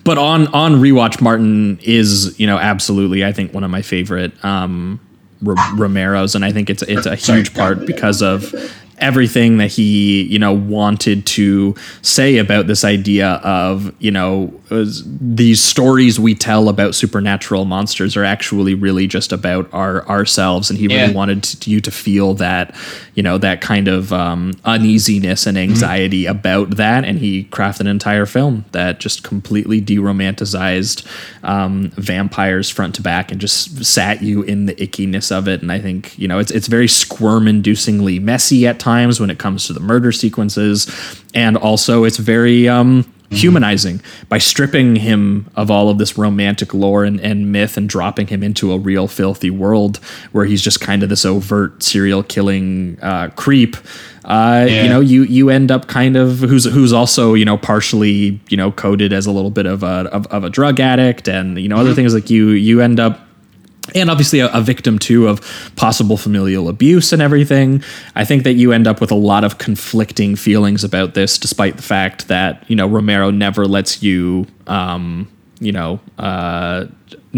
But 0.04 0.18
on 0.18 0.46
on 0.48 0.76
rewatch, 0.76 1.20
Martin 1.20 1.78
is 1.82 2.38
you 2.40 2.46
know 2.46 2.58
absolutely 2.58 3.24
I 3.24 3.32
think 3.32 3.52
one 3.52 3.64
of 3.64 3.70
my 3.70 3.82
favorite 3.82 4.32
um, 4.44 5.00
R- 5.02 5.07
Romero's, 5.42 6.34
and 6.34 6.44
I 6.44 6.52
think 6.52 6.70
it's 6.70 6.82
it's 6.82 7.06
a 7.06 7.14
huge 7.16 7.54
part 7.54 7.86
because 7.86 8.22
of 8.22 8.54
everything 9.00 9.58
that 9.58 9.68
he 9.72 10.22
you 10.24 10.38
know 10.38 10.52
wanted 10.52 11.24
to 11.26 11.74
say 12.02 12.38
about 12.38 12.66
this 12.66 12.84
idea 12.84 13.40
of 13.44 13.92
you 14.00 14.10
know 14.10 14.52
these 14.70 15.62
stories 15.62 16.20
we 16.20 16.34
tell 16.34 16.68
about 16.68 16.94
supernatural 16.94 17.64
monsters 17.64 18.16
are 18.16 18.24
actually 18.24 18.74
really 18.74 19.06
just 19.06 19.32
about 19.32 19.68
our 19.72 20.06
ourselves. 20.08 20.68
And 20.70 20.78
he 20.78 20.86
really 20.88 20.98
Yeah. 21.00 21.12
wanted 21.12 21.42
to, 21.44 21.70
you 21.70 21.80
to 21.80 21.90
feel 21.90 22.34
that 22.34 22.74
you 23.14 23.22
know 23.22 23.38
that 23.38 23.60
kind 23.60 23.88
of 23.88 24.12
um, 24.12 24.52
uneasiness 24.64 25.46
and 25.46 25.56
anxiety 25.56 26.26
about 26.26 26.76
that. 26.76 27.04
And 27.04 27.18
he 27.18 27.44
crafted 27.44 27.80
an 27.80 27.86
entire 27.86 28.26
film 28.26 28.64
that 28.72 29.00
just 29.00 29.22
completely 29.22 29.80
deromanticized 29.80 31.06
um, 31.44 31.90
vampires 31.96 32.68
front 32.70 32.94
to 32.96 33.02
back 33.02 33.30
and 33.32 33.40
just 33.40 33.84
sat 33.84 34.22
you 34.22 34.42
in 34.42 34.66
the 34.66 34.74
ickiness 34.74 35.30
of 35.36 35.48
it. 35.48 35.62
And 35.62 35.72
i 35.72 35.78
think 35.80 36.18
you 36.18 36.28
know 36.28 36.38
it's, 36.38 36.50
it's 36.50 36.66
very 36.66 36.88
squirm 36.88 37.44
inducingly 37.46 38.20
messy 38.20 38.66
at 38.66 38.78
times 38.78 38.87
when 39.20 39.30
it 39.30 39.38
comes 39.38 39.66
to 39.66 39.72
the 39.72 39.80
murder 39.80 40.12
sequences 40.12 40.88
and 41.34 41.56
also 41.56 42.04
it's 42.04 42.16
very 42.16 42.68
um, 42.68 43.04
humanizing 43.30 44.00
by 44.30 44.38
stripping 44.38 44.96
him 44.96 45.46
of 45.54 45.70
all 45.70 45.90
of 45.90 45.98
this 45.98 46.16
romantic 46.16 46.72
lore 46.72 47.04
and, 47.04 47.20
and 47.20 47.52
myth 47.52 47.76
and 47.76 47.88
dropping 47.88 48.26
him 48.28 48.42
into 48.42 48.72
a 48.72 48.78
real 48.78 49.06
filthy 49.06 49.50
world 49.50 49.98
where 50.32 50.46
he's 50.46 50.62
just 50.62 50.80
kind 50.80 51.02
of 51.02 51.10
this 51.10 51.24
overt 51.26 51.82
serial 51.82 52.22
killing 52.22 52.98
uh, 53.02 53.28
creep. 53.36 53.76
Uh, 54.24 54.66
Yeah. 54.68 54.82
You 54.84 54.88
know, 54.88 55.00
you 55.00 55.22
you 55.24 55.50
end 55.50 55.70
up 55.70 55.88
kind 55.88 56.16
of 56.16 56.38
who's 56.40 56.64
who's 56.64 56.92
also 56.92 57.34
you 57.34 57.44
know 57.44 57.58
partially 57.58 58.40
you 58.48 58.56
know 58.56 58.72
coded 58.72 59.12
as 59.12 59.26
a 59.26 59.30
little 59.30 59.50
bit 59.50 59.66
of 59.66 59.82
a 59.82 60.08
of, 60.10 60.26
of 60.28 60.44
a 60.44 60.50
drug 60.50 60.80
addict 60.80 61.28
and 61.28 61.58
you 61.58 61.68
know 61.68 61.76
other 61.76 61.94
things 61.94 62.14
like 62.14 62.30
you 62.30 62.50
you 62.50 62.80
end 62.80 62.98
up 62.98 63.20
and 63.94 64.10
obviously 64.10 64.40
a, 64.40 64.48
a 64.52 64.60
victim 64.60 64.98
too 64.98 65.28
of 65.28 65.40
possible 65.76 66.16
familial 66.16 66.68
abuse 66.68 67.12
and 67.12 67.22
everything. 67.22 67.82
I 68.14 68.24
think 68.24 68.44
that 68.44 68.54
you 68.54 68.72
end 68.72 68.86
up 68.86 69.00
with 69.00 69.10
a 69.10 69.16
lot 69.16 69.44
of 69.44 69.58
conflicting 69.58 70.36
feelings 70.36 70.84
about 70.84 71.14
this, 71.14 71.38
despite 71.38 71.76
the 71.76 71.82
fact 71.82 72.28
that 72.28 72.64
you 72.68 72.76
know 72.76 72.86
Romero 72.86 73.30
never 73.30 73.66
lets 73.66 74.02
you, 74.02 74.46
um, 74.66 75.30
you 75.60 75.72
know, 75.72 76.00
uh, 76.18 76.86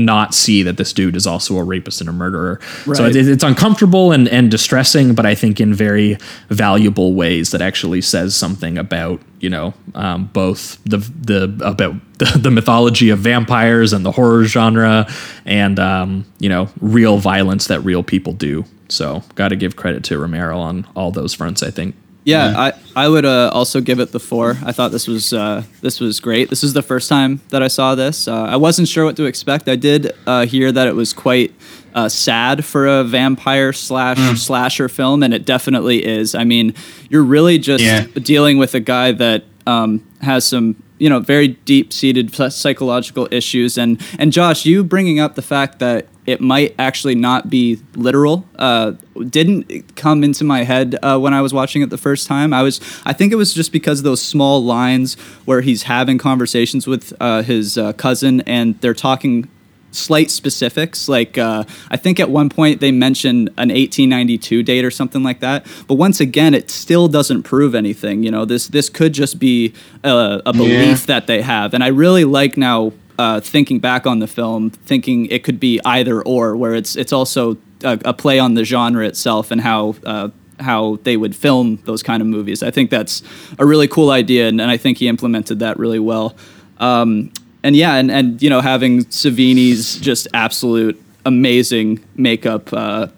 not 0.04 0.34
see 0.34 0.62
that 0.62 0.76
this 0.76 0.92
dude 0.92 1.16
is 1.16 1.26
also 1.26 1.56
a 1.56 1.64
rapist 1.64 2.00
and 2.00 2.08
a 2.08 2.12
murderer. 2.12 2.60
So 2.94 3.06
it, 3.06 3.16
it's 3.16 3.44
uncomfortable 3.44 4.12
and, 4.12 4.28
and 4.28 4.50
distressing, 4.50 5.14
but 5.14 5.26
I 5.26 5.34
think 5.34 5.60
in 5.60 5.74
very 5.74 6.18
valuable 6.48 7.14
ways 7.14 7.50
that 7.50 7.60
actually 7.62 8.00
says 8.00 8.34
something 8.34 8.78
about 8.78 9.20
you 9.40 9.50
know 9.50 9.74
um, 9.94 10.26
both 10.32 10.82
the 10.84 10.98
the 10.98 11.44
about 11.64 11.94
the, 12.18 12.24
the 12.38 12.50
mythology 12.50 13.10
of 13.10 13.18
vampires 13.18 13.92
and 13.92 14.04
the 14.04 14.12
horror 14.12 14.44
genre 14.44 15.06
and 15.44 15.78
um, 15.78 16.24
you 16.38 16.48
know 16.48 16.68
real 16.80 17.18
violence 17.18 17.66
that 17.68 17.80
real 17.80 18.02
people 18.02 18.32
do. 18.32 18.64
So 18.88 19.22
got 19.34 19.48
to 19.48 19.56
give 19.56 19.76
credit 19.76 20.04
to 20.04 20.18
Romero 20.18 20.58
on 20.58 20.86
all 20.94 21.10
those 21.10 21.34
fronts. 21.34 21.62
I 21.62 21.70
think. 21.70 21.94
Yeah, 22.24 22.54
I, 22.56 22.72
I 23.04 23.08
would 23.08 23.24
uh, 23.24 23.50
also 23.52 23.80
give 23.80 23.98
it 23.98 24.12
the 24.12 24.20
four. 24.20 24.58
I 24.64 24.72
thought 24.72 24.92
this 24.92 25.06
was 25.08 25.32
uh, 25.32 25.62
this 25.80 26.00
was 26.00 26.20
great. 26.20 26.50
This 26.50 26.62
is 26.62 26.74
the 26.74 26.82
first 26.82 27.08
time 27.08 27.40
that 27.48 27.62
I 27.62 27.68
saw 27.68 27.94
this. 27.94 28.28
Uh, 28.28 28.42
I 28.44 28.56
wasn't 28.56 28.88
sure 28.88 29.04
what 29.06 29.16
to 29.16 29.24
expect. 29.24 29.68
I 29.68 29.76
did 29.76 30.12
uh, 30.26 30.44
hear 30.46 30.70
that 30.70 30.86
it 30.86 30.94
was 30.94 31.12
quite 31.14 31.54
uh, 31.94 32.08
sad 32.10 32.64
for 32.64 32.86
a 32.86 33.04
vampire 33.04 33.72
slash 33.72 34.18
slasher 34.40 34.88
film, 34.88 35.22
and 35.22 35.32
it 35.32 35.46
definitely 35.46 36.04
is. 36.04 36.34
I 36.34 36.44
mean, 36.44 36.74
you're 37.08 37.24
really 37.24 37.58
just 37.58 37.82
Yeah. 37.82 38.04
dealing 38.14 38.58
with 38.58 38.74
a 38.74 38.80
guy 38.80 39.12
that 39.12 39.44
um, 39.66 40.04
has 40.20 40.44
some 40.46 40.76
you 40.98 41.08
know 41.08 41.20
very 41.20 41.48
deep 41.48 41.90
seated 41.92 42.34
psychological 42.52 43.28
issues, 43.30 43.78
and 43.78 43.98
and 44.18 44.30
Josh, 44.30 44.66
you 44.66 44.84
bringing 44.84 45.20
up 45.20 45.36
the 45.36 45.42
fact 45.42 45.78
that 45.78 46.06
it 46.30 46.40
might 46.40 46.76
actually 46.78 47.16
not 47.16 47.50
be 47.50 47.80
literal. 47.96 48.46
Uh, 48.56 48.92
didn't 49.28 49.96
come 49.96 50.22
into 50.22 50.44
my 50.44 50.62
head 50.62 50.96
uh, 51.02 51.18
when 51.18 51.34
I 51.34 51.40
was 51.40 51.52
watching 51.52 51.82
it 51.82 51.90
the 51.90 51.98
first 51.98 52.28
time. 52.28 52.52
I 52.52 52.62
was 52.62 52.80
I 53.04 53.12
think 53.12 53.32
it 53.32 53.36
was 53.36 53.52
just 53.52 53.72
because 53.72 53.98
of 53.98 54.04
those 54.04 54.22
small 54.22 54.62
lines 54.62 55.14
where 55.44 55.60
he's 55.60 55.82
having 55.82 56.18
conversations 56.18 56.86
with 56.86 57.12
uh, 57.20 57.42
his 57.42 57.76
uh, 57.76 57.92
cousin 57.94 58.42
and 58.42 58.80
they're 58.80 58.94
talking 58.94 59.48
slight 59.90 60.30
specifics. 60.30 61.08
Like 61.08 61.36
uh, 61.36 61.64
i 61.90 61.96
think 61.96 62.20
at 62.20 62.30
one 62.30 62.48
point 62.48 62.80
they 62.80 62.92
mention 62.92 63.48
an 63.58 63.70
1892 63.70 64.62
date 64.62 64.84
or 64.84 64.90
something 64.92 65.24
like 65.24 65.40
that. 65.40 65.66
But 65.88 65.96
once 65.96 66.20
again 66.20 66.54
it 66.54 66.70
still 66.70 67.08
doesn't 67.08 67.42
prove 67.42 67.74
anything 67.74 68.22
you 68.22 68.30
know? 68.30 68.44
This 68.44 68.68
this 68.68 68.88
could 68.88 69.14
just 69.14 69.40
be 69.40 69.74
a, 70.04 70.40
a 70.46 70.52
belief 70.52 71.06
that 71.06 71.26
they 71.26 71.42
have. 71.42 71.74
And 71.74 71.82
i 71.82 71.88
really 71.88 72.24
like 72.24 72.56
now 72.56 72.92
uh, 73.20 73.38
thinking 73.38 73.78
back 73.78 74.06
on 74.06 74.18
the 74.18 74.26
film 74.26 74.70
thinking 74.70 75.26
it 75.26 75.44
could 75.44 75.60
be 75.60 75.78
either 75.84 76.22
or 76.22 76.56
where 76.56 76.74
it's 76.74 76.96
it's 76.96 77.12
also 77.12 77.58
a, 77.84 77.98
a 78.06 78.14
play 78.14 78.38
on 78.38 78.54
the 78.54 78.64
genre 78.64 79.04
itself 79.06 79.50
and 79.50 79.60
how 79.60 79.94
uh, 80.06 80.30
how 80.58 80.98
they 81.02 81.18
would 81.18 81.36
film 81.36 81.76
those 81.84 82.02
kind 82.02 82.22
of 82.22 82.26
movies. 82.26 82.62
I 82.62 82.70
think 82.70 82.88
that's 82.88 83.22
a 83.58 83.66
really 83.66 83.88
cool 83.88 84.10
idea, 84.10 84.48
and, 84.48 84.58
and 84.58 84.70
I 84.70 84.78
think 84.78 84.96
he 84.98 85.06
implemented 85.06 85.58
that 85.58 85.78
really 85.78 85.98
well. 85.98 86.34
Um, 86.78 87.30
and 87.62 87.76
yeah, 87.76 87.96
and, 87.96 88.10
and 88.10 88.40
you 88.42 88.48
know, 88.48 88.62
having 88.62 89.04
Savini's 89.04 89.98
just 90.00 90.26
absolute 90.32 90.98
amazing 91.26 92.02
makeup. 92.16 92.72
Uh, 92.72 93.08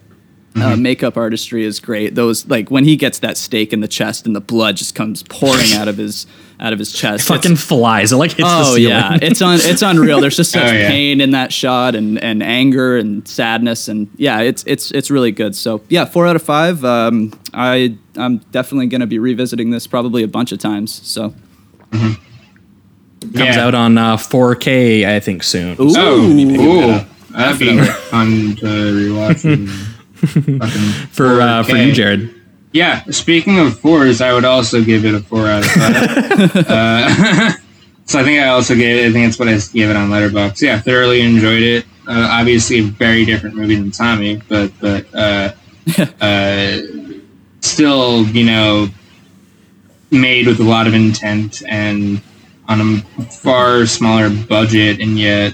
uh, 0.55 0.75
makeup 0.75 1.15
artistry 1.15 1.63
is 1.63 1.79
great. 1.79 2.13
Those 2.13 2.45
like 2.47 2.69
when 2.69 2.83
he 2.83 2.97
gets 2.97 3.19
that 3.19 3.37
stake 3.37 3.71
in 3.71 3.79
the 3.79 3.87
chest 3.87 4.27
and 4.27 4.35
the 4.35 4.41
blood 4.41 4.75
just 4.75 4.95
comes 4.95 5.23
pouring 5.23 5.71
out 5.73 5.87
of 5.87 5.97
his 5.97 6.27
out 6.63 6.73
of 6.73 6.79
his 6.79 6.91
chest. 6.91 7.25
It's- 7.25 7.27
Fucking 7.27 7.57
flies. 7.57 8.11
It 8.13 8.15
like 8.15 8.31
hits 8.31 8.49
the 8.49 8.55
Oh 8.61 8.75
ceiling. 8.75 8.89
yeah, 8.89 9.17
it's 9.21 9.41
un, 9.41 9.59
it's 9.61 9.81
unreal. 9.83 10.21
There's 10.21 10.37
just 10.37 10.51
such 10.53 10.63
Oh, 10.63 10.73
yeah. 10.73 10.87
pain 10.87 11.19
in 11.21 11.31
that 11.31 11.51
shot 11.53 11.93
and, 11.93 12.17
and 12.23 12.41
anger 12.41 12.97
and 12.97 13.27
sadness 13.27 13.87
and 13.89 14.07
yeah, 14.15 14.39
it's 14.39 14.63
it's 14.65 14.89
it's 14.91 15.11
really 15.11 15.31
good. 15.31 15.55
So 15.55 15.81
yeah, 15.89 16.05
four 16.05 16.25
out 16.25 16.35
of 16.37 16.41
five. 16.41 16.83
Um, 16.85 17.33
I 17.53 17.97
I'm 18.15 18.37
definitely 18.51 18.87
gonna 18.87 19.05
be 19.07 19.19
revisiting 19.19 19.69
this 19.71 19.85
probably 19.87 20.23
a 20.23 20.27
bunch 20.27 20.51
of 20.53 20.59
times. 20.59 20.91
So 21.07 21.33
Comes 21.91 23.55
Yeah. 23.55 23.65
out 23.67 23.73
on 23.75 23.97
uh, 23.97 24.17
4K, 24.17 25.05
I 25.07 25.19
think, 25.21 25.43
soon. 25.43 25.77
Ooh. 25.79 25.93
Oh, 25.95 26.55
cool. 26.57 27.05
That'd 27.37 27.57
be 27.59 27.79
fun 27.79 28.55
to 28.57 28.65
rewatch. 28.65 29.45
and 29.45 29.69
fucking 30.59 30.59
For 31.11 31.39
uh, 31.41 31.63
for 31.63 31.75
you, 31.77 31.93
Jared. 31.93 32.33
Yeah, 32.73 33.03
speaking 33.11 33.59
of 33.59 33.79
fours, 33.79 34.19
I 34.19 34.33
would 34.33 34.45
also 34.45 34.83
give 34.83 35.05
it 35.05 35.13
a 35.13 35.19
four 35.19 35.47
out 35.47 35.63
of 35.63 35.71
five. 35.71 36.55
uh, 36.69 37.51
so 38.05 38.19
I 38.19 38.23
think 38.23 38.41
I 38.41 38.47
also 38.47 38.75
gave 38.75 38.97
it. 38.97 39.09
I 39.09 39.11
think 39.11 39.27
that's 39.27 39.37
what 39.37 39.47
I 39.47 39.57
gave 39.71 39.91
it 39.91 39.95
on 39.95 40.09
Letterboxd. 40.09 40.61
Yeah, 40.61 40.79
thoroughly 40.81 41.21
enjoyed 41.21 41.61
it. 41.61 41.85
Uh, 42.07 42.27
obviously, 42.31 42.79
a 42.79 42.83
very 42.83 43.25
different 43.25 43.55
movie 43.55 43.75
than 43.75 43.91
Tommy, 43.91 44.41
but 44.49 44.71
but 44.81 45.05
uh, 45.13 45.53
uh, 46.21 46.79
still, 47.61 48.25
you 48.27 48.45
know, 48.45 48.87
made 50.09 50.47
with 50.47 50.59
a 50.59 50.63
lot 50.63 50.87
of 50.87 50.95
intent 50.95 51.61
and 51.69 52.21
on 52.67 52.81
a 52.81 53.01
far 53.25 53.85
smaller 53.85 54.31
budget, 54.31 54.99
and 54.99 55.19
yet, 55.19 55.53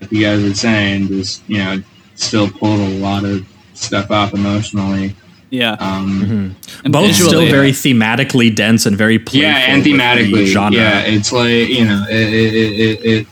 like 0.00 0.10
you 0.10 0.22
guys 0.22 0.42
were 0.42 0.54
saying, 0.54 1.08
just 1.08 1.46
you 1.46 1.58
know, 1.58 1.82
still 2.14 2.48
pulled 2.48 2.80
a 2.80 2.98
lot 3.00 3.24
of 3.24 3.46
stuff 3.74 4.10
off 4.10 4.32
emotionally. 4.32 5.14
Yeah, 5.54 5.76
Um, 5.80 6.56
and 6.84 6.92
Both 6.92 7.06
visually, 7.08 7.28
still 7.30 7.46
very 7.58 7.72
thematically 7.72 8.50
dense 8.54 8.86
and 8.86 8.96
very 8.96 9.18
playful. 9.18 9.42
yeah 9.50 9.70
and 9.70 9.76
with 9.82 9.84
the 9.84 9.92
thematically 9.92 10.46
genre. 10.46 10.76
yeah 10.80 11.00
it's 11.14 11.30
like 11.32 11.68
you 11.78 11.84
know 11.84 12.04
it, 12.10 12.28
it, 12.42 12.54
it, 12.54 12.72
it, 12.86 12.96
it 13.12 13.26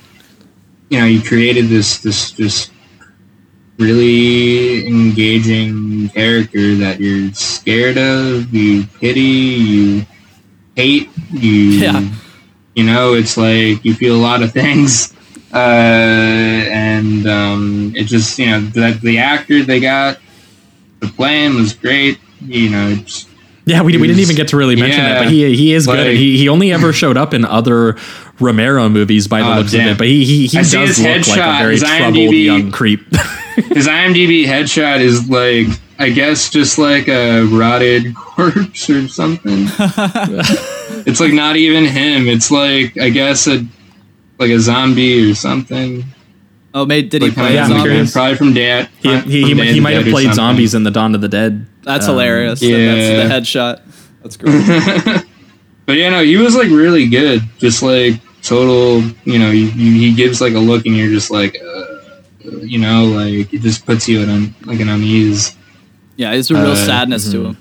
you 0.90 0.98
know 1.00 1.06
you 1.06 1.20
created 1.22 1.66
this 1.68 1.98
this 1.98 2.30
just 2.32 2.70
really 3.78 4.86
engaging 4.86 6.08
character 6.10 6.74
that 6.76 7.00
you're 7.00 7.32
scared 7.34 7.98
of 7.98 8.52
you 8.54 8.84
pity 9.00 9.20
you 9.20 10.06
hate 10.76 11.08
you 11.32 11.50
Yeah. 11.82 12.08
you 12.74 12.84
know 12.84 13.14
it's 13.14 13.36
like 13.36 13.84
you 13.84 13.94
feel 13.94 14.14
a 14.16 14.22
lot 14.30 14.42
of 14.42 14.52
things 14.60 15.12
uh, 15.52 15.56
and 15.56 17.26
um, 17.28 17.92
it 17.96 18.04
just 18.04 18.38
you 18.38 18.46
know 18.46 18.60
the, 18.60 18.98
the 19.02 19.18
actor 19.18 19.62
they 19.64 19.80
got 19.80 20.18
the 21.02 21.08
plan 21.08 21.54
was 21.54 21.74
great 21.74 22.18
you 22.40 22.70
know 22.70 22.96
Yeah, 23.66 23.82
we, 23.82 23.96
we 23.98 24.06
didn't 24.08 24.20
even 24.20 24.34
get 24.34 24.48
to 24.48 24.56
really 24.56 24.74
mention 24.76 25.02
that, 25.04 25.22
but 25.22 25.30
he 25.30 25.54
he 25.54 25.72
is 25.74 25.86
good. 25.86 26.16
He, 26.16 26.36
he 26.38 26.48
only 26.48 26.72
ever 26.72 26.92
showed 27.02 27.16
up 27.16 27.32
in 27.34 27.44
other 27.44 27.96
Romero 28.40 28.88
movies 28.88 29.28
by 29.28 29.40
the 29.40 29.52
Oh, 29.52 29.58
looks 29.58 29.72
of 29.74 29.80
it, 29.80 29.98
but 29.98 30.06
he 30.08 30.24
he, 30.24 30.46
he 30.48 30.58
I 30.58 30.62
does 30.62 30.98
look 30.98 31.16
his 31.18 31.28
like 31.28 31.38
a 31.38 31.58
very 31.62 31.76
troubled 31.78 32.14
IMDb. 32.16 32.44
young 32.44 32.72
creep. 32.72 33.00
His 33.54 33.86
IMDb 33.86 34.46
headshot 34.46 35.00
is 35.00 35.28
like, 35.28 35.66
I 35.98 36.08
guess, 36.08 36.48
just 36.48 36.78
like 36.78 37.06
a 37.08 37.42
rotted 37.44 38.14
corpse 38.16 38.88
or 38.88 39.06
something. 39.08 39.66
it's 41.06 41.20
like 41.20 41.34
not 41.34 41.56
even 41.56 41.84
him. 41.84 42.28
It's 42.28 42.50
like, 42.50 42.98
I 42.98 43.10
guess, 43.10 43.46
a 43.46 43.64
like 44.38 44.50
a 44.50 44.58
zombie 44.58 45.30
or 45.30 45.34
something. 45.34 46.02
Oh, 46.74 46.86
made 46.86 47.10
did 47.10 47.22
he 47.22 47.28
Like, 47.28 47.36
play 47.36 47.54
Yeah, 47.54 47.60
a 47.60 47.64
I'm 47.64 47.68
zombie? 47.70 47.82
curious. 47.90 48.12
Probably 48.12 48.36
from 48.36 48.54
Dad. 48.54 48.88
he 49.02 49.08
he, 49.08 49.20
from 49.20 49.30
he, 49.30 49.54
Day 49.54 49.66
he 49.68 49.72
the 49.74 49.80
might 49.80 49.94
have 49.96 50.06
played 50.06 50.32
zombies 50.34 50.74
in 50.74 50.84
the 50.84 50.90
Dawn 50.90 51.14
of 51.14 51.20
the 51.20 51.28
Dead. 51.28 51.66
That's 51.82 52.06
Um, 52.06 52.12
hilarious. 52.14 52.60
That- 52.60 52.66
yeah. 52.66 52.94
That's 53.28 53.52
the 53.52 53.58
headshot. 53.58 53.80
That's 54.22 54.36
great. 54.36 55.24
But 55.84 55.96
yeah, 55.96 56.10
no, 56.10 56.22
he 56.22 56.36
was 56.36 56.54
like 56.54 56.68
really 56.68 57.08
good. 57.08 57.42
Just 57.58 57.82
like 57.82 58.14
total, 58.42 59.02
you 59.24 59.38
know, 59.40 59.50
you, 59.50 59.66
you, 59.66 59.92
he 59.98 60.14
gives 60.14 60.40
like 60.40 60.54
a 60.54 60.58
look 60.60 60.86
and 60.86 60.96
you're 60.96 61.10
just 61.10 61.28
like, 61.32 61.56
uh, 61.60 61.96
you 62.60 62.78
know, 62.78 63.04
like 63.06 63.52
it 63.52 63.62
just 63.62 63.84
puts 63.84 64.08
you 64.08 64.22
at 64.22 64.28
un, 64.28 64.54
like 64.64 64.78
an 64.78 64.88
unease. 64.88 65.56
yeah, 66.16 66.30
there's 66.30 66.52
a 66.52 66.54
real 66.54 66.70
Uh, 66.70 66.76
sadness 66.76 67.30
to 67.32 67.46
him. 67.46 67.56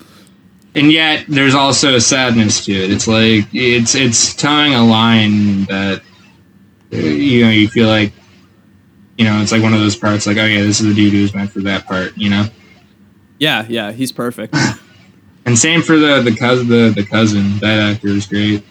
and 0.75 0.91
yet 0.91 1.25
there's 1.27 1.55
also 1.55 1.95
a 1.95 1.99
sadness 1.99 2.63
to 2.65 2.71
it. 2.71 2.91
It's 2.91 3.07
like 3.07 3.47
it's 3.53 3.95
it's 3.95 4.35
towing 4.35 4.75
a 4.75 4.85
line 4.85 5.63
that 5.65 6.03
uh, 6.93 6.97
you 6.97 7.43
know 7.43 7.49
you 7.51 7.69
feel 7.69 7.87
like 7.87 8.13
you 9.17 9.25
know 9.25 9.41
it's 9.41 9.51
like 9.51 9.61
one 9.61 9.73
of 9.73 9.79
those 9.79 9.95
parts 9.95 10.25
like 10.27 10.37
oh 10.37 10.45
yeah 10.45 10.61
this 10.61 10.79
is 10.79 10.87
the 10.87 10.93
dude 10.93 11.13
who's 11.13 11.33
meant 11.33 11.51
for 11.51 11.59
that 11.61 11.85
part 11.85 12.17
you 12.17 12.29
know. 12.29 12.45
Yeah, 13.39 13.65
yeah, 13.69 13.91
he's 13.91 14.11
perfect. 14.11 14.55
And 15.43 15.57
same 15.57 15.81
for 15.81 15.97
the 15.97 16.21
the 16.21 16.35
cousin 16.35 16.67
the, 16.67 16.93
the 16.95 17.03
cousin 17.03 17.57
that 17.59 17.79
actor 17.95 18.09
is 18.09 18.27
great. 18.27 18.63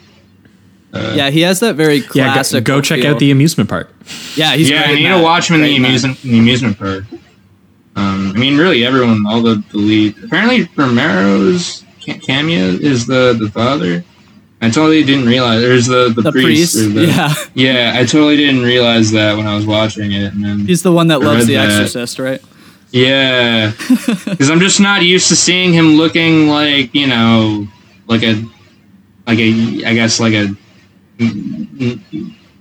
Uh, 0.93 1.15
yeah, 1.17 1.29
he 1.31 1.41
has 1.41 1.59
that 1.61 1.75
very 1.75 1.97
Yeah, 1.97 2.03
go, 2.29 2.33
classic. 2.33 2.65
go 2.65 2.81
check 2.81 3.01
feel. 3.01 3.13
out 3.15 3.19
the 3.19 3.33
amusement 3.33 3.69
park. 3.69 3.93
Yeah, 4.37 4.55
he's 4.55 4.71
yeah, 4.71 4.85
great 4.87 4.93
I 4.93 4.95
need 5.13 5.17
to 5.19 5.23
watch 5.23 5.51
him 5.51 5.57
in 5.57 5.63
the 5.63 5.77
amusement 5.77 6.25
in 6.25 6.31
the 6.31 6.39
amusement 6.39 6.79
park. 6.79 7.05
Um, 7.97 8.33
I 8.35 8.39
mean, 8.39 8.57
really 8.57 8.85
everyone, 8.85 9.25
all 9.27 9.43
the, 9.43 9.63
the 9.73 9.79
lead. 9.79 10.15
Apparently, 10.23 10.69
Romero's 10.77 11.85
cameo 12.23 12.67
is 12.67 13.05
the 13.07 13.37
the 13.39 13.51
father. 13.51 14.05
I 14.63 14.69
totally 14.69 15.03
didn't 15.05 15.27
realize 15.27 15.63
there's 15.63 15.87
the 15.87 16.13
the, 16.15 16.23
The 16.23 16.33
priest. 16.33 16.75
priest, 16.77 16.95
the- 16.95 17.07
yeah. 17.07 17.35
yeah, 17.55 17.93
I 17.97 18.05
totally 18.05 18.37
didn't 18.37 18.63
realize 18.63 19.11
that 19.13 19.37
when 19.37 19.47
I 19.47 19.55
was 19.57 19.65
watching 19.67 20.13
it, 20.13 20.35
and 20.35 20.45
then 20.45 20.67
He's 20.67 20.83
the 20.83 20.93
one 20.93 21.09
that 21.09 21.23
I 21.23 21.25
loves 21.25 21.47
The 21.47 21.55
that. 21.55 21.71
Exorcist, 21.71 22.19
right? 22.19 22.43
yeah, 22.93 23.73
because 24.27 24.51
I'm 24.51 24.61
just 24.61 24.81
not 24.81 25.03
used 25.03 25.29
to 25.29 25.37
seeing 25.37 25.73
him 25.73 25.95
looking 25.97 26.49
like 26.49 26.95
you 26.95 27.07
know, 27.07 27.67
like 28.07 28.23
a, 28.23 28.35
like 29.27 29.39
a, 29.39 29.85
I 29.87 29.95
guess 29.95 30.19
like 30.21 30.35
a, 30.35 30.49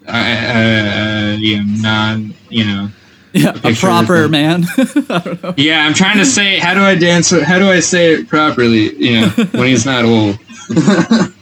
uh, 0.07 0.11
uh, 0.11 1.35
you 1.39 1.57
know, 1.57 1.63
non, 1.81 2.34
you 2.49 2.65
know. 2.65 2.89
Yeah, 3.34 3.49
a 3.49 3.53
picture 3.59 3.85
proper 3.88 4.27
man. 4.27 4.63
Yeah, 5.57 5.85
I'm 5.85 5.93
trying 5.93 6.17
to 6.17 6.26
say 6.26 6.57
how 6.59 6.73
do 6.73 6.81
I 6.81 6.95
dance? 6.95 7.30
How 7.30 7.59
do 7.59 7.69
I 7.69 7.80
say 7.80 8.13
it 8.13 8.27
properly? 8.27 8.95
You 8.95 9.21
know, 9.21 9.27
when 9.51 9.67
he's 9.67 9.85
not 9.85 10.03
old. 10.05 10.39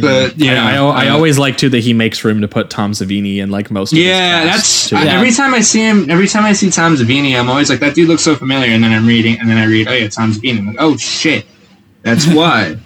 but 0.00 0.36
yeah, 0.38 0.64
I, 0.66 0.76
I, 0.76 1.04
I 1.04 1.08
uh, 1.08 1.14
always 1.14 1.38
like 1.38 1.56
too 1.56 1.68
that 1.70 1.80
he 1.80 1.92
makes 1.92 2.24
room 2.24 2.40
to 2.40 2.48
put 2.48 2.70
Tom 2.70 2.92
Savini 2.92 3.36
in 3.38 3.50
like 3.50 3.70
most. 3.70 3.92
Of 3.92 3.98
Yeah, 3.98 4.44
casts, 4.46 4.90
that's. 4.90 4.92
I- 5.02 5.04
Yeah. 5.06 5.14
every 5.18 5.30
time 5.32 5.54
I 5.54 5.60
see 5.60 5.80
him. 5.80 6.10
Every 6.10 6.26
time 6.28 6.44
I 6.44 6.52
see 6.52 6.70
Tom 6.70 6.96
Savini, 6.96 7.38
I'm 7.38 7.48
always 7.48 7.70
like, 7.70 7.80
that 7.80 7.94
dude 7.94 8.08
looks 8.08 8.22
so 8.22 8.34
familiar. 8.34 8.72
And 8.72 8.82
then 8.82 8.92
I'm 8.92 9.06
reading, 9.06 9.38
and 9.38 9.48
then 9.48 9.58
I 9.58 9.64
read, 9.66 9.88
oh 9.88 9.92
yeah, 9.92 10.08
Tom 10.08 10.32
Savini. 10.32 10.58
I'm 10.58 10.66
like, 10.68 10.76
oh 10.80 10.96
shit, 10.96 11.46
that's 12.02 12.26
why. 12.32 12.76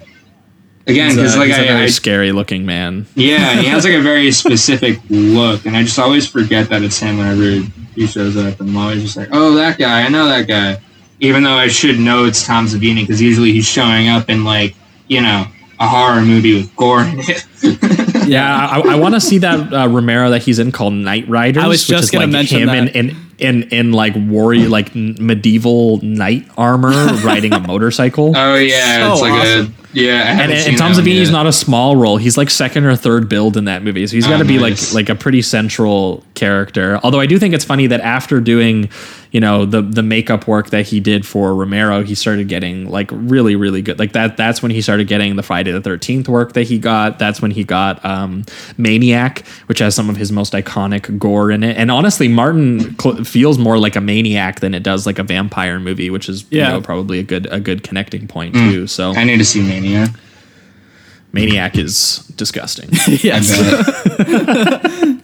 Again, 0.85 1.07
He's 1.11 1.15
because 1.15 1.37
like 1.37 1.47
he's 1.47 1.57
a 1.57 1.61
I, 1.63 1.67
very 1.67 1.83
I 1.83 1.87
scary 1.87 2.31
looking 2.33 2.65
man. 2.65 3.05
yeah, 3.15 3.55
he 3.61 3.67
has 3.67 3.85
like 3.85 3.93
a 3.93 4.01
very 4.01 4.31
specific 4.43 4.99
look, 5.09 5.65
and 5.65 5.77
I 5.77 5.83
just 5.83 5.97
always 5.97 6.27
forget 6.27 6.67
that 6.69 6.83
it's 6.83 6.99
him 6.99 7.17
whenever 7.17 7.65
he 7.95 8.05
shows 8.05 8.35
up, 8.35 8.59
and 8.59 8.69
I'm 8.71 8.77
always 8.77 9.01
just 9.01 9.15
like, 9.15 9.29
"Oh, 9.31 9.55
that 9.55 9.77
guy! 9.77 10.01
I 10.01 10.09
know 10.09 10.27
that 10.27 10.45
guy." 10.47 10.81
Even 11.21 11.41
though 11.43 11.53
I 11.53 11.69
should 11.69 11.99
know 11.99 12.25
it's 12.25 12.45
Tom 12.45 12.65
Savini, 12.65 13.01
because 13.01 13.21
usually 13.21 13.53
he's 13.53 13.65
showing 13.65 14.09
up 14.09 14.29
in 14.29 14.43
like 14.43 14.75
you 15.07 15.21
know 15.21 15.45
a 15.79 15.87
horror 15.87 16.21
movie 16.21 16.55
with 16.55 16.75
gore 16.75 17.01
in 17.03 17.15
it. 17.19 17.45
Yeah, 18.25 18.55
I, 18.55 18.79
I 18.93 18.95
want 18.95 19.15
to 19.15 19.19
see 19.21 19.39
that 19.39 19.73
uh, 19.73 19.89
Romero 19.89 20.29
that 20.29 20.41
he's 20.43 20.57
in 20.57 20.71
called 20.71 20.93
Knightriders. 20.93 21.57
I 21.57 21.67
was 21.67 21.81
which 21.81 21.89
just 21.89 22.03
is 22.05 22.11
gonna 22.11 22.25
like 22.25 22.31
mention 22.31 22.61
him 22.61 22.67
that. 22.67 22.95
in, 22.95 23.09
in 23.09 23.15
in 23.37 23.63
in 23.63 23.91
like 23.91 24.13
warrior 24.15 24.69
like 24.69 24.95
medieval 24.95 25.99
knight 26.01 26.47
armor 26.57 26.91
riding 27.25 27.51
a 27.51 27.59
motorcycle. 27.59 28.31
oh 28.35 28.55
yeah, 28.55 29.07
So 29.07 29.11
it's 29.13 29.21
like 29.21 29.33
awesome. 29.33 29.75
A 29.95 29.99
yeah. 29.99 30.29
And 30.29 30.39
haven't 30.39 30.55
and 30.57 30.65
seen 30.65 30.77
Tom 30.77 30.91
that 30.93 30.97
one 30.97 31.05
Savini's 31.05 31.29
yet. 31.29 31.31
not 31.31 31.47
a 31.47 31.53
small 31.53 31.95
role. 31.95 32.17
He's 32.17 32.37
like 32.37 32.49
second 32.49 32.85
or 32.85 32.95
third 32.95 33.29
build 33.29 33.57
in 33.57 33.65
that 33.65 33.83
movie, 33.83 34.05
so 34.07 34.15
he's 34.15 34.27
got 34.27 34.37
to 34.37 34.43
Oh, 34.43 34.47
be 34.47 34.57
nice. 34.57 34.93
like 34.93 35.07
like 35.07 35.09
a 35.09 35.19
pretty 35.19 35.41
central 35.41 36.23
character. 36.35 36.99
Although 37.03 37.19
I 37.19 37.25
do 37.25 37.37
think 37.39 37.53
it's 37.53 37.65
funny 37.65 37.87
that 37.87 38.01
after 38.01 38.39
doing, 38.41 38.89
you 39.31 39.39
know, 39.39 39.65
the 39.65 39.81
the 39.81 40.03
makeup 40.03 40.47
work 40.47 40.69
that 40.71 40.85
he 40.87 40.99
did 40.99 41.25
for 41.25 41.53
Romero, 41.55 42.03
he 42.03 42.15
started 42.15 42.47
getting 42.47 42.89
like 42.89 43.09
really 43.11 43.55
really 43.55 43.81
good. 43.81 43.99
Like 43.99 44.13
that 44.13 44.37
that's 44.37 44.61
when 44.61 44.71
he 44.71 44.81
started 44.81 45.07
getting 45.07 45.35
the 45.35 45.43
Friday 45.43 45.71
the 45.71 45.81
Thirteenth 45.81 46.27
work 46.29 46.53
that 46.53 46.63
he 46.63 46.77
got. 46.79 47.19
That's 47.19 47.41
when 47.41 47.51
he 47.51 47.63
got 47.63 48.03
um, 48.05 48.43
Maniac, 48.77 49.45
which 49.67 49.79
has 49.79 49.95
some 49.95 50.09
of 50.09 50.17
his 50.17 50.31
most 50.31 50.53
iconic 50.53 51.17
gore 51.17 51.51
in 51.51 51.63
it. 51.63 51.77
And 51.77 51.89
honestly, 51.91 52.27
Martin 52.27 52.97
cl- 52.99 53.23
feels 53.23 53.57
more 53.57 53.77
like 53.77 53.95
a 53.95 54.01
maniac 54.01 54.59
than 54.59 54.73
it 54.73 54.83
does 54.83 55.05
like 55.05 55.19
a 55.19 55.23
vampire 55.23 55.79
movie, 55.79 56.09
which 56.09 56.29
is 56.29 56.45
Yeah. 56.49 56.67
you 56.67 56.73
know 56.73 56.81
probably 56.81 57.19
a 57.19 57.23
good 57.23 57.47
a 57.51 57.59
good 57.59 57.83
connecting 57.83 58.27
point 58.27 58.55
Hmm. 58.55 58.69
too. 58.69 58.87
So 58.87 59.11
I 59.13 59.23
need 59.23 59.37
to 59.37 59.45
see 59.45 59.61
Mania. 59.61 59.82
Maniac 61.31 61.77
is 61.77 62.19
disgusting. 62.35 62.89
yes. 63.07 63.57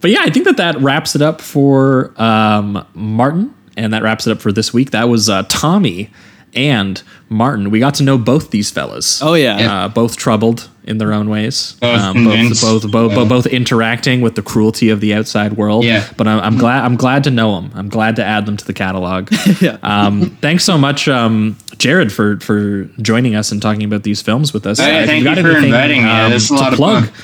but 0.00 0.10
yeah, 0.10 0.20
I 0.22 0.30
think 0.30 0.46
that 0.46 0.56
that 0.58 0.78
wraps 0.80 1.14
it 1.16 1.22
up 1.22 1.40
for 1.40 2.12
um, 2.20 2.86
Martin, 2.94 3.54
and 3.76 3.92
that 3.92 4.02
wraps 4.02 4.26
it 4.26 4.30
up 4.30 4.40
for 4.40 4.52
this 4.52 4.72
week. 4.72 4.90
That 4.92 5.08
was 5.08 5.28
uh, 5.28 5.44
Tommy 5.48 6.10
and 6.54 7.02
Martin. 7.28 7.70
We 7.70 7.80
got 7.80 7.94
to 7.94 8.02
know 8.02 8.18
both 8.18 8.50
these 8.50 8.70
fellas. 8.70 9.22
Oh, 9.22 9.34
yeah. 9.34 9.84
uh, 9.84 9.88
both 9.88 10.16
troubled 10.16 10.68
in 10.84 10.98
their 10.98 11.12
own 11.12 11.30
ways. 11.30 11.76
Both 11.80 12.00
um, 12.00 12.24
both, 12.24 12.60
both, 12.60 12.90
both, 12.90 13.12
Uh, 13.16 13.24
both 13.24 13.46
interacting 13.46 14.20
with 14.20 14.34
the 14.34 14.42
cruelty 14.42 14.90
of 14.90 15.00
the 15.00 15.14
outside 15.14 15.54
world. 15.54 15.84
Yeah. 15.84 16.06
but 16.16 16.26
I'm, 16.28 16.40
I'm 16.40 16.58
glad 16.58 16.84
I'm 16.84 16.96
glad 16.96 17.24
to 17.24 17.30
know 17.30 17.54
them. 17.60 17.70
I'm 17.74 17.88
glad 17.88 18.16
to 18.16 18.24
add 18.24 18.46
them 18.46 18.56
to 18.56 18.64
the 18.64 18.74
catalog. 18.74 19.30
Yeah. 19.60 19.76
Um, 19.82 20.36
thanks 20.40 20.64
so 20.64 20.76
much, 20.76 21.08
um, 21.08 21.56
Jared, 21.78 22.12
for 22.12 22.38
for 22.40 22.84
joining 23.00 23.34
us 23.34 23.50
and 23.52 23.60
talking 23.62 23.82
about 23.84 24.02
these 24.02 24.22
films 24.22 24.52
with 24.52 24.66
us. 24.66 24.78
Yeah, 24.78 25.00
if 25.00 25.06
thank 25.08 25.24
got 25.24 25.36
you 25.36 25.42
for 25.42 25.56
inviting 25.56 26.02
me. 26.04 26.08
um, 26.10 26.30
This 26.30 26.44
is 26.44 26.50
a 26.52 26.56
to 26.56 26.68
of 26.68 26.74
plug 26.74 27.04
fun. 27.06 27.14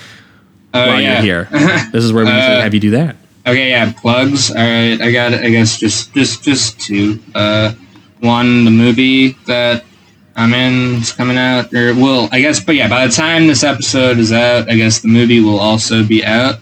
Oh 0.75 0.87
while 0.87 1.01
yeah. 1.01 1.23
you're 1.23 1.45
here. 1.45 1.89
this 1.93 2.05
is 2.05 2.13
where 2.13 2.25
we 2.25 2.31
Uh, 2.39 2.61
have 2.63 2.75
you 2.75 2.81
do 2.81 2.91
that. 2.91 3.17
Okay, 3.47 3.71
yeah, 3.71 3.93
plugs. 3.93 4.51
All 4.51 4.57
right, 4.57 5.01
I 5.01 5.11
got. 5.11 5.33
I 5.35 5.49
guess 5.51 5.79
just 5.79 6.13
just 6.15 6.43
just 6.43 6.79
two. 6.81 7.19
Uh, 7.35 7.73
one, 8.21 8.65
the 8.65 8.71
movie 8.71 9.31
that 9.47 9.85
I'm 10.37 10.53
in 10.53 10.97
is 11.01 11.13
coming 11.13 11.39
out, 11.39 11.73
or 11.73 11.95
will 11.95 12.29
I 12.33 12.41
guess? 12.41 12.61
But 12.63 12.75
yeah, 12.75 12.89
by 12.89 13.07
the 13.07 13.13
time 13.13 13.47
this 13.47 13.65
episode 13.65 14.19
is 14.19 14.33
out, 14.33 14.71
I 14.71 14.77
guess 14.77 15.01
the 15.01 15.09
movie 15.09 15.41
will 15.41 15.59
also 15.59 16.05
be 16.05 16.25
out. 16.25 16.57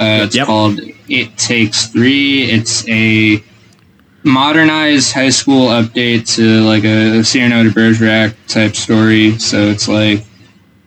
Uh, 0.00 0.22
it's 0.24 0.34
Yep. 0.36 0.46
called 0.46 0.80
It 1.08 1.36
Takes 1.38 1.86
Three. 1.86 2.44
It's 2.44 2.88
a 2.88 3.42
modernized 4.28 5.12
high 5.12 5.30
school 5.30 5.68
update 5.68 6.26
to 6.36 6.60
like 6.62 6.84
a 6.84 7.24
Cyrano 7.24 7.64
de 7.64 7.70
Bergerac 7.70 8.34
type 8.46 8.76
story. 8.76 9.38
So 9.38 9.68
it's 9.68 9.88
like 9.88 10.24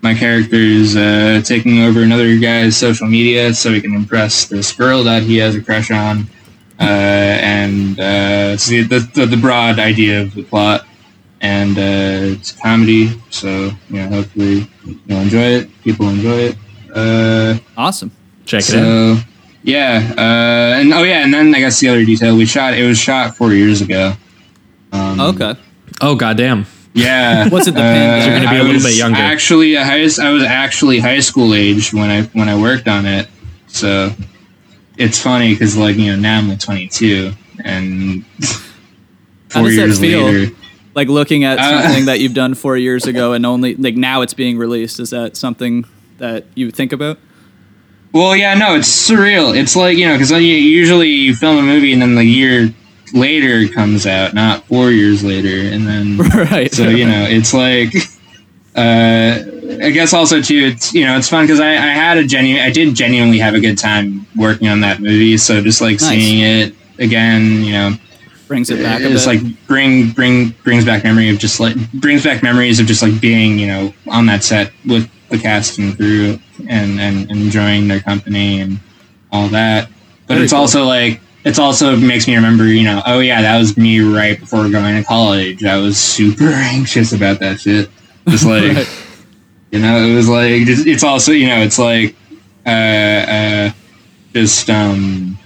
my 0.02 0.14
character 0.14 0.56
is 0.56 0.96
uh, 0.96 1.42
taking 1.44 1.82
over 1.82 2.02
another 2.02 2.38
guy's 2.38 2.78
social 2.78 3.08
media 3.08 3.54
so 3.54 3.74
he 3.74 3.82
can 3.82 3.94
impress 3.94 4.46
this 4.46 4.72
girl 4.72 5.04
that 5.04 5.24
he 5.24 5.38
has 5.38 5.56
a 5.56 5.62
crush 5.62 5.92
on. 5.92 6.28
Uh, 6.80 6.84
and 6.84 8.00
uh, 8.00 8.54
it's 8.54 8.68
the, 8.68 8.84
the, 8.84 9.26
the 9.26 9.38
broad 9.38 9.80
idea 9.80 10.22
of 10.22 10.34
the 10.34 10.44
plot. 10.44 10.88
And 11.44 11.78
uh, 11.78 12.38
it's 12.38 12.52
comedy, 12.52 13.20
so 13.32 13.72
you 13.90 13.96
know, 13.98 14.08
hopefully 14.10 14.70
you'll 15.08 15.22
enjoy 15.22 15.40
it. 15.40 15.82
People 15.82 16.08
enjoy 16.10 16.52
it. 16.54 16.58
Uh, 16.94 17.58
Awesome. 17.76 18.12
Check 18.46 18.62
it 18.70 18.76
out. 18.76 19.24
So 19.64 19.70
yeah, 19.72 20.14
uh, 20.18 20.80
and 20.80 20.94
oh 20.94 21.04
yeah, 21.04 21.24
and 21.24 21.34
then 21.34 21.54
I 21.54 21.60
guess 21.60 21.80
the 21.80 21.90
other 21.90 22.04
detail 22.06 22.36
we 22.36 22.46
shot. 22.46 22.74
It 22.74 22.86
was 22.86 22.98
shot 23.00 23.36
four 23.38 23.54
years 23.54 23.82
ago. 23.82 24.14
Um, 24.92 25.20
Okay. 25.20 25.56
Oh 26.02 26.16
goddamn! 26.16 26.66
yeah. 26.94 27.48
What's 27.50 27.68
it 27.68 27.76
The 27.76 27.82
uh, 27.82 28.26
you're 28.26 28.40
gonna 28.40 28.50
be 28.50 28.56
a 28.56 28.60
I 28.60 28.62
little 28.64 28.82
bit 28.82 28.96
younger. 28.96 29.20
Actually, 29.20 29.76
a 29.76 29.84
high, 29.86 30.02
I 30.02 30.32
was 30.32 30.44
actually 30.44 31.00
high 31.00 31.20
school 31.20 31.54
age 31.54 31.94
when 31.94 32.10
I 32.10 32.24
when 32.34 32.50
I 32.50 32.60
worked 32.60 32.88
on 32.88 33.06
it. 33.06 33.28
So 33.68 34.12
it's 34.98 35.22
funny 35.22 35.54
because 35.54 35.78
like 35.78 35.96
you 35.96 36.12
know 36.12 36.16
now 36.20 36.40
I'm 36.40 36.50
like 36.50 36.60
22 36.60 37.32
and 37.64 38.24
How 39.52 39.62
four 39.62 39.64
does 39.64 39.76
that 39.76 39.86
years 39.88 40.00
feel? 40.00 40.24
later. 40.26 40.56
Like 40.96 41.08
looking 41.08 41.44
at 41.46 41.60
Uh, 41.60 41.82
something 41.84 42.06
that 42.06 42.20
you've 42.22 42.34
done 42.34 42.54
four 42.56 42.76
years 42.78 43.06
ago 43.06 43.32
and 43.34 43.46
only 43.46 43.76
like 43.76 43.96
now 43.96 44.22
it's 44.24 44.34
being 44.34 44.58
released. 44.58 45.00
Is 45.00 45.12
that 45.12 45.38
something 45.38 45.86
that 46.18 46.46
you 46.56 46.72
think 46.72 46.92
about? 46.92 47.18
Well, 48.14 48.36
yeah, 48.36 48.54
no, 48.56 48.76
it's 48.76 48.90
surreal. 48.90 49.56
It's 49.56 49.76
like 49.76 49.98
you 49.98 50.06
know 50.08 50.14
because 50.14 50.32
usually 50.32 51.10
you 51.10 51.36
film 51.36 51.58
a 51.58 51.62
movie 51.62 51.94
and 51.94 52.02
then 52.02 52.16
the 52.16 52.26
year 52.26 52.74
later 53.14 53.68
comes 53.68 54.06
out, 54.06 54.34
not 54.34 54.66
four 54.66 54.92
years 54.92 55.24
later, 55.24 55.74
and 55.74 55.88
then 55.88 56.18
right. 56.52 56.74
so 56.74 56.90
you 56.90 57.06
know 57.06 57.26
it's 57.28 57.54
like 57.54 57.94
uh 58.74 59.38
i 59.84 59.90
guess 59.90 60.14
also 60.14 60.42
too 60.42 60.72
it's 60.74 60.94
you 60.94 61.04
know 61.06 61.18
it's 61.18 61.28
fun 61.28 61.44
because 61.44 61.60
I, 61.60 61.72
I 61.72 61.90
had 61.92 62.18
a 62.18 62.24
genuine 62.26 62.64
i 62.64 62.72
did 62.72 62.96
genuinely 62.96 63.38
have 63.40 63.54
a 63.54 63.60
good 63.60 63.78
time 63.78 64.26
working 64.38 64.70
on 64.70 64.80
that 64.80 65.02
movie 65.02 65.36
so 65.38 65.62
just 65.62 65.82
like 65.82 66.00
Nice. 66.00 66.08
seeing 66.08 66.40
it 66.40 66.74
again 66.98 67.66
you 67.66 67.74
know 67.74 67.96
brings 68.48 68.70
it 68.70 68.82
back 68.82 69.02
it's 69.02 69.28
like 69.28 69.42
bring 69.68 70.12
bring 70.12 70.52
brings 70.64 70.86
back 70.86 71.04
memory 71.04 71.30
of 71.30 71.38
just 71.38 71.60
like 71.60 71.76
brings 72.00 72.24
back 72.24 72.44
memories 72.44 72.80
of 72.80 72.86
just 72.86 73.02
like 73.02 73.20
being 73.20 73.60
you 73.60 73.68
know 73.68 73.94
on 74.08 74.26
that 74.28 74.42
set 74.42 74.72
with 74.86 75.10
the 75.32 75.38
cast 75.38 75.80
and 75.80 75.96
crew 75.98 76.38
and 76.70 77.00
and 77.00 77.30
enjoying 77.32 77.88
their 77.88 78.00
company 78.02 78.60
and 78.62 78.80
all 79.32 79.48
that 79.48 79.90
but 80.28 80.34
Very 80.36 80.44
it's 80.44 80.54
cool. 80.54 80.62
also 80.62 80.86
like 80.86 81.20
it's 81.44 81.58
also 81.58 81.96
makes 81.96 82.28
me 82.28 82.36
remember 82.36 82.66
you 82.66 82.84
know 82.84 83.02
oh 83.08 83.20
yeah 83.20 83.42
that 83.42 83.58
was 83.58 83.78
me 83.78 84.00
right 84.02 84.40
before 84.40 84.70
going 84.70 84.96
to 84.96 85.04
college 85.04 85.64
i 85.64 85.78
was 85.78 85.98
super 85.98 86.44
anxious 86.76 87.14
about 87.14 87.40
that 87.40 87.60
shit 87.62 87.90
just 88.28 88.46
like 88.54 88.76
Right. 88.76 89.06
you 89.72 89.80
know 89.80 89.98
it 90.06 90.14
was 90.16 90.30
like 90.30 90.66
just, 90.66 90.86
it's 90.86 91.04
also 91.04 91.32
you 91.32 91.48
know 91.48 91.62
it's 91.62 91.80
like 91.80 92.16
uh 92.66 92.70
uh 92.70 93.72
just 94.34 94.70
um 94.70 95.38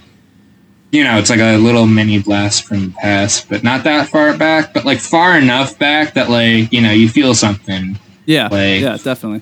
you 0.92 1.02
know 1.04 1.18
it's 1.18 1.30
like 1.30 1.40
a 1.40 1.56
little 1.58 1.86
mini 1.86 2.18
blast 2.20 2.64
from 2.64 2.86
the 2.86 2.94
past 3.00 3.48
but 3.48 3.62
not 3.62 3.84
that 3.84 4.08
far 4.08 4.36
back 4.36 4.74
but 4.74 4.84
like 4.84 4.98
far 4.98 5.38
enough 5.38 5.78
back 5.78 6.14
that 6.14 6.28
like 6.28 6.72
you 6.72 6.80
know 6.80 6.90
you 6.92 7.08
feel 7.08 7.34
something 7.34 7.98
yeah. 8.26 8.48
like- 8.50 8.80
yeah. 8.80 8.96
Definitely. 9.02 9.40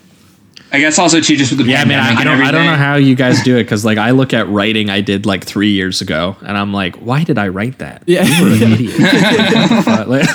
I 0.74 0.80
guess 0.80 0.98
also 0.98 1.20
too 1.20 1.36
just 1.36 1.52
with 1.52 1.64
the 1.64 1.70
Yeah, 1.70 1.84
man, 1.84 2.00
I, 2.00 2.14
pandemic 2.14 2.18
I 2.18 2.20
and 2.32 2.40
don't, 2.40 2.48
I 2.48 2.50
don't 2.52 2.66
know 2.66 2.76
how 2.76 2.96
you 2.96 3.14
guys 3.14 3.42
do 3.42 3.56
it 3.56 3.64
because, 3.64 3.84
like, 3.84 3.98
I 3.98 4.10
look 4.10 4.34
at 4.34 4.48
writing 4.48 4.90
I 4.90 5.00
did 5.00 5.24
like 5.26 5.44
three 5.44 5.70
years 5.70 6.00
ago, 6.00 6.36
and 6.46 6.56
I'm 6.58 6.72
like, 6.72 6.96
why 6.96 7.24
did 7.24 7.38
I 7.38 7.48
write 7.48 7.78
that? 7.78 8.02
Yeah. 8.06 8.24
you 8.24 8.44
were 8.44 8.50
an 8.50 8.72
idiot. 8.72 8.94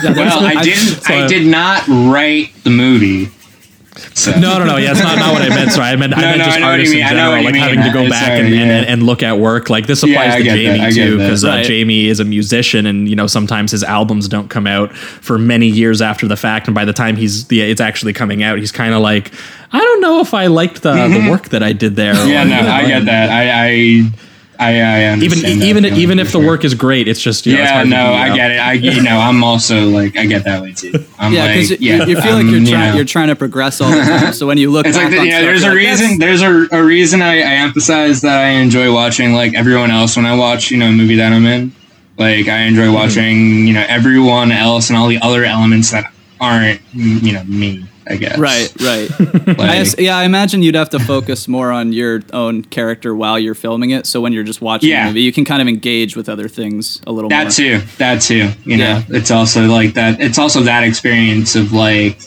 Yeah, 0.00 0.12
well 0.16 0.46
i 0.46 0.62
didn't 0.62 1.10
i 1.10 1.22
uh, 1.22 1.28
did 1.28 1.44
not 1.46 1.82
write 1.88 2.52
the 2.62 2.70
movie 2.70 3.26
so 4.14 4.30
no, 4.32 4.58
no, 4.58 4.64
no. 4.64 4.76
Yeah, 4.76 4.92
it's 4.92 5.00
not, 5.00 5.18
not 5.18 5.32
what 5.32 5.42
I 5.42 5.48
meant. 5.48 5.72
Sorry, 5.72 5.88
I 5.88 5.96
meant, 5.96 6.16
I 6.16 6.20
meant 6.20 6.38
no, 6.38 6.44
just 6.44 6.56
I 6.56 6.60
know 6.60 6.66
what 6.68 6.72
you 6.74 6.80
artists 6.82 6.92
in 6.94 6.98
mean. 7.00 7.06
I 7.06 7.10
know 7.10 7.16
general, 7.16 7.44
like 7.44 7.52
mean. 7.54 7.62
having 7.62 7.82
to 7.82 7.90
go 7.92 8.08
back 8.08 8.26
sorry, 8.26 8.38
and, 8.40 8.54
and, 8.54 8.70
yeah. 8.70 8.92
and 8.92 9.02
look 9.02 9.22
at 9.22 9.38
work. 9.38 9.70
Like 9.70 9.86
this 9.86 10.02
applies 10.02 10.34
I 10.34 10.38
to 10.38 10.44
get 10.44 10.56
that, 10.56 10.90
Jamie 10.90 10.94
too, 10.94 11.16
that. 11.18 11.24
because 11.24 11.44
uh, 11.44 11.48
Right. 11.48 11.64
Jamie 11.64 12.06
is 12.06 12.20
a 12.20 12.24
musician, 12.24 12.86
and 12.86 13.08
you 13.08 13.16
know 13.16 13.26
sometimes 13.26 13.70
his 13.72 13.82
albums 13.84 14.28
don't 14.28 14.48
come 14.48 14.66
out 14.66 14.94
for 14.96 15.38
many 15.38 15.66
years 15.66 16.00
after 16.02 16.26
the 16.26 16.36
fact, 16.36 16.68
and 16.68 16.74
by 16.74 16.84
the 16.84 16.92
time 16.92 17.16
he's 17.16 17.46
the 17.48 17.60
it's 17.60 17.80
actually 17.80 18.12
coming 18.12 18.42
out, 18.42 18.58
he's 18.58 18.72
kind 18.72 18.94
of 18.94 19.00
like, 19.00 19.32
I 19.72 19.78
don't 19.78 20.00
know 20.00 20.20
if 20.20 20.34
I 20.34 20.46
liked 20.46 20.82
the 20.82 20.94
the 21.08 21.30
work 21.30 21.48
that 21.50 21.62
I 21.62 21.72
did 21.72 21.96
there. 21.96 22.14
yeah 22.26 22.44
no 22.44 22.60
i 22.68 22.86
get 22.86 23.04
that 23.06 23.30
i 23.30 23.68
i 23.68 24.27
i, 24.58 24.80
I 24.80 25.12
Even 25.12 25.12
understand 25.12 25.60
that 25.60 25.66
even 25.66 25.84
feeling 25.84 26.00
even 26.00 26.18
for 26.18 26.22
if 26.22 26.32
the 26.32 26.38
work 26.40 26.64
is 26.64 26.74
great, 26.74 27.06
it's 27.06 27.20
just 27.20 27.46
you 27.46 27.54
know, 27.54 27.62
it's 27.62 27.70
yeah, 27.70 27.74
hard 27.74 27.88
no, 27.88 27.96
be, 27.96 28.16
I 28.16 28.36
get 28.36 28.50
it. 28.50 28.58
I, 28.58 28.72
you 28.72 29.02
know, 29.02 29.18
I'm 29.18 29.44
also 29.44 29.88
like, 29.88 30.16
I 30.16 30.26
get 30.26 30.44
that 30.44 30.62
way 30.62 30.72
too. 30.72 30.92
I'm 31.18 31.32
yeah, 31.32 31.44
like, 31.44 31.54
because 31.54 31.80
yeah, 31.80 32.04
you, 32.04 32.06
you 32.06 32.20
feel 32.20 32.34
like 32.34 32.44
you're 32.46 32.60
you 32.60 32.76
know. 32.76 32.94
you're 32.94 33.04
trying 33.04 33.28
to 33.28 33.36
progress 33.36 33.80
all 33.80 33.90
the 33.90 33.96
time. 34.02 34.32
So 34.32 34.46
when 34.46 34.58
you 34.58 34.70
look 34.70 34.86
It's 34.86 34.96
back 34.96 35.04
like 35.06 35.12
the, 35.12 35.18
on 35.20 35.26
you 35.26 35.32
stuff, 35.32 35.42
there's 35.42 35.62
a 35.62 35.68
like, 35.68 35.76
reason. 35.76 36.18
There's 36.18 36.42
a, 36.42 36.68
a 36.72 36.82
reason 36.82 37.22
I, 37.22 37.38
I 37.38 37.54
emphasize 37.64 38.20
that 38.22 38.44
I 38.44 38.48
enjoy 38.50 38.92
watching 38.92 39.32
like 39.32 39.54
everyone 39.54 39.90
else 39.90 40.16
when 40.16 40.26
I 40.26 40.34
watch 40.36 40.70
you 40.70 40.78
know 40.78 40.88
a 40.88 40.92
movie 40.92 41.16
that 41.16 41.32
I'm 41.32 41.46
in. 41.46 41.72
Like 42.18 42.48
I 42.48 42.62
enjoy 42.62 42.82
mm-hmm. 42.82 42.94
watching 42.94 43.66
you 43.66 43.74
know 43.74 43.84
everyone 43.88 44.50
else 44.50 44.90
and 44.90 44.98
all 44.98 45.06
the 45.06 45.20
other 45.22 45.44
elements 45.44 45.92
that 45.92 46.12
aren't 46.40 46.80
you 46.92 47.32
know 47.32 47.44
me. 47.44 47.86
I 48.10 48.16
guess. 48.16 48.38
Right, 48.38 48.72
right. 48.80 49.10
Like, 49.58 49.58
I 49.60 49.76
guess- 49.78 49.94
yeah, 49.98 50.16
I 50.16 50.24
imagine 50.24 50.62
you'd 50.62 50.74
have 50.74 50.90
to 50.90 50.98
focus 50.98 51.46
more 51.48 51.70
on 51.70 51.92
your 51.92 52.22
own 52.32 52.62
character 52.64 53.14
while 53.14 53.38
you're 53.38 53.54
filming 53.54 53.90
it. 53.90 54.06
So 54.06 54.20
when 54.20 54.32
you're 54.32 54.44
just 54.44 54.60
watching 54.62 54.88
Yeah. 54.90 55.04
the 55.04 55.10
movie, 55.10 55.22
you 55.22 55.32
can 55.32 55.44
kind 55.44 55.60
of 55.62 55.68
engage 55.68 56.16
with 56.16 56.28
other 56.28 56.48
things 56.48 57.00
a 57.06 57.12
little 57.12 57.28
more. 57.30 57.44
that 57.44 57.52
too. 57.52 57.80
That 57.98 58.20
too. 58.22 58.50
You 58.64 58.76
know, 58.78 59.02
it's 59.08 59.30
also 59.30 59.66
like 59.66 59.94
that. 59.94 60.20
It's 60.20 60.38
also 60.38 60.60
that 60.62 60.84
experience 60.84 61.54
of 61.56 61.72
like 61.72 62.18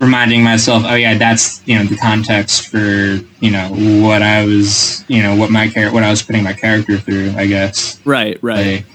reminding 0.00 0.42
myself, 0.44 0.84
oh 0.86 0.94
yeah, 0.94 1.16
that's 1.18 1.60
you 1.66 1.76
know 1.76 1.84
the 1.84 1.96
context 1.96 2.68
for 2.68 3.18
you 3.40 3.50
know 3.50 3.68
what 4.06 4.22
I 4.22 4.44
was, 4.44 5.04
you 5.08 5.22
know 5.22 5.34
what 5.36 5.50
my 5.50 5.68
character, 5.68 5.92
what 5.94 6.02
I 6.04 6.10
was 6.10 6.22
putting 6.22 6.42
my 6.44 6.52
character 6.52 6.98
through. 6.98 7.34
I 7.36 7.46
guess. 7.46 8.00
Right, 8.04 8.38
right. 8.42 8.76
Like, 8.76 8.86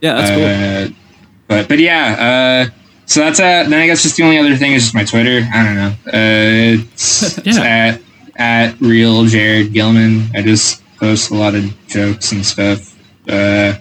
yeah, 0.00 0.14
that's 0.14 0.30
cool. 0.30 0.94
uh, 0.94 1.00
but 1.48 1.68
but 1.68 1.78
yeah, 1.78 2.66
uh, 2.70 2.74
so 3.06 3.20
that's 3.20 3.38
uh 3.40 3.64
then 3.68 3.74
I 3.74 3.86
guess 3.86 4.02
just 4.02 4.16
the 4.16 4.22
only 4.24 4.38
other 4.38 4.56
thing 4.56 4.72
is 4.72 4.82
just 4.84 4.94
my 4.94 5.04
Twitter. 5.04 5.46
I 5.54 5.64
don't 5.64 5.74
know. 5.76 5.92
Uh, 6.06 6.80
it's, 6.82 7.38
it's 7.38 7.46
Yeah. 7.58 7.62
at 7.64 8.00
at 8.36 8.80
real 8.80 9.24
Jared 9.26 9.72
Gilman. 9.72 10.28
I 10.34 10.42
just 10.42 10.82
post 10.98 11.30
a 11.30 11.34
lot 11.34 11.54
of 11.54 11.64
jokes 11.86 12.32
and 12.32 12.44
stuff. 12.44 12.94
Uh, 13.28 13.74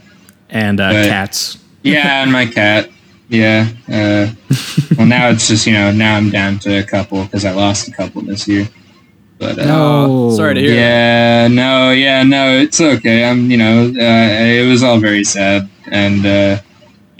And 0.49 0.79
uh, 0.79 0.89
But- 0.93 1.07
cats. 1.07 1.57
yeah, 1.83 2.21
and 2.23 2.31
my 2.31 2.45
cat. 2.45 2.89
Yeah. 3.29 3.67
Uh, 3.89 4.27
well, 4.97 5.07
now 5.07 5.29
it's 5.29 5.47
just 5.47 5.65
you 5.65 5.73
know 5.73 5.91
now 5.91 6.15
I'm 6.17 6.29
down 6.29 6.59
to 6.59 6.79
a 6.79 6.83
couple 6.83 7.23
because 7.23 7.45
I 7.45 7.51
lost 7.53 7.87
a 7.87 7.91
couple 7.91 8.21
this 8.21 8.47
year. 8.47 8.67
But 9.39 9.57
uh, 9.57 9.63
Oh, 9.67 10.35
sorry 10.37 10.53
to 10.55 10.59
hear. 10.61 10.75
that. 10.75 10.77
yeah, 10.77 11.47
no, 11.47 11.91
yeah, 11.91 12.21
no, 12.23 12.55
it's 12.59 12.79
okay. 12.79 13.25
I'm, 13.25 13.49
you 13.49 13.57
know, 13.57 13.87
uh, 13.87 14.29
it 14.61 14.69
was 14.69 14.83
all 14.83 14.99
very 14.99 15.23
sad, 15.23 15.67
and 15.91 16.23
uh, 16.25 16.57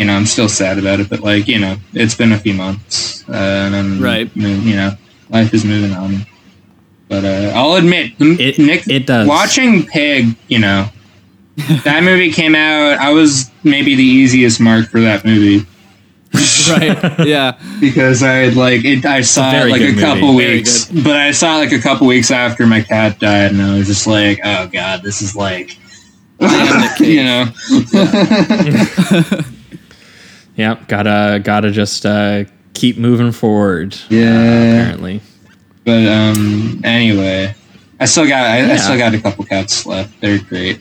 you 0.04 0.08
know, 0.08 0.16
I'm 0.18 0.26
still 0.26 0.50
sad 0.50 0.78
about 0.78 1.00
it. 1.00 1.10
But 1.10 1.22
like, 1.22 1.48
you 1.48 1.60
know, 1.60 1.78
it's 1.94 2.14
been 2.14 2.34
a 2.34 2.38
few 2.38 2.54
months, 2.54 3.24
uh, 3.30 3.34
and 3.34 3.74
I'm, 3.76 4.02
Right. 4.02 4.30
You 4.36 4.76
know, 4.76 4.92
life 5.30 5.54
is 5.54 5.64
moving 5.64 5.94
on. 5.96 6.26
But 7.08 7.24
uh, 7.24 7.52
I'll 7.56 7.76
admit, 7.76 8.12
It- 8.20 8.60
Nick, 8.60 8.88
it 8.88 9.06
does. 9.08 9.28
Watching 9.28 9.86
Pig, 9.86 10.36
you 10.50 10.60
know, 10.60 10.90
that 11.86 12.04
movie 12.04 12.32
came 12.32 12.54
out. 12.54 12.98
I 13.00 13.12
was 13.12 13.50
maybe 13.64 13.96
the 13.96 14.04
easiest 14.04 14.60
mark 14.60 14.90
for 14.90 15.00
that 15.02 15.24
movie 15.24 15.66
right. 16.70 17.26
Yeah. 17.28 17.58
because 17.80 18.24
I 18.24 18.34
had 18.34 18.56
like 18.56 18.84
it, 18.84 19.06
I 19.06 19.22
saw 19.22 19.52
it 19.54 19.70
like 19.70 19.82
a 19.82 19.86
movie. 19.86 20.02
couple 20.02 20.36
Very 20.36 20.56
weeks, 20.58 20.86
but 20.90 21.16
I 21.16 21.32
saw 21.32 21.56
it 21.58 21.70
like 21.70 21.72
a 21.72 21.80
couple 21.80 22.08
weeks 22.08 22.32
after 22.32 22.66
my 22.68 22.82
cat 22.82 23.20
died, 23.20 23.52
and 23.52 23.62
I 23.62 23.78
was 23.78 23.88
just 23.88 24.08
like, 24.08 24.40
oh 24.44 24.68
god, 24.68 25.04
this 25.04 25.22
is 25.22 25.36
like, 25.36 25.78
you 27.00 27.24
know, 27.24 27.46
Yeah, 30.56 30.80
gotta 30.88 31.42
gotta 31.44 31.72
just 31.72 32.06
uh, 32.06 32.46
keep 32.74 32.98
moving 32.98 33.32
forward. 33.32 33.96
yeah. 34.10 34.82
Apparently. 34.82 35.22
But 35.86 36.08
um, 36.08 36.82
anyway, 36.84 37.56
I 38.00 38.06
still 38.06 38.28
got 38.28 38.46
I, 38.46 38.72
I 38.74 38.76
still 38.78 38.98
got 38.98 39.14
a 39.14 39.20
couple 39.22 39.46
cats 39.46 39.86
left. 39.86 40.20
They're 40.22 40.40
great. 40.40 40.80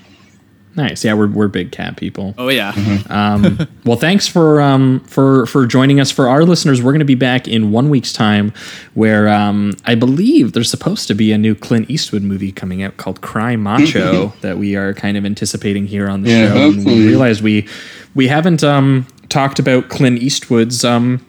Nice. 0.74 1.04
Yeah, 1.04 1.12
we're 1.14 1.26
we're 1.26 1.48
big 1.48 1.70
cat 1.70 1.98
people. 1.98 2.34
Oh 2.38 2.48
yeah. 2.48 2.72
Um, 3.10 3.58
well, 3.84 3.98
thanks 3.98 4.26
for 4.26 4.60
um, 4.62 5.00
for 5.00 5.44
for 5.46 5.66
joining 5.66 6.00
us. 6.00 6.10
For 6.10 6.28
our 6.28 6.44
listeners, 6.44 6.80
we're 6.80 6.92
going 6.92 7.00
to 7.00 7.04
be 7.04 7.14
back 7.14 7.46
in 7.46 7.72
one 7.72 7.90
week's 7.90 8.12
time, 8.12 8.54
where 8.94 9.28
um, 9.28 9.72
I 9.84 9.94
believe 9.96 10.52
there's 10.54 10.70
supposed 10.70 11.08
to 11.08 11.14
be 11.14 11.30
a 11.32 11.36
new 11.36 11.54
Clint 11.54 11.90
Eastwood 11.90 12.22
movie 12.22 12.52
coming 12.52 12.82
out 12.82 12.96
called 12.96 13.20
Cry 13.20 13.54
Macho 13.56 14.28
that 14.40 14.56
we 14.56 14.74
are 14.74 14.94
kind 14.94 15.18
of 15.18 15.26
anticipating 15.26 15.86
here 15.86 16.08
on 16.08 16.22
the 16.22 16.30
Yeah, 16.30 16.48
show. 16.54 16.70
And 16.70 16.86
we 16.86 17.06
realize 17.06 17.42
we 17.42 17.68
we 18.14 18.28
haven't 18.28 18.64
um, 18.64 19.06
talked 19.28 19.58
about 19.58 19.88
Clint 19.88 20.20
Eastwood's. 20.22 20.84
Um, 20.84 21.24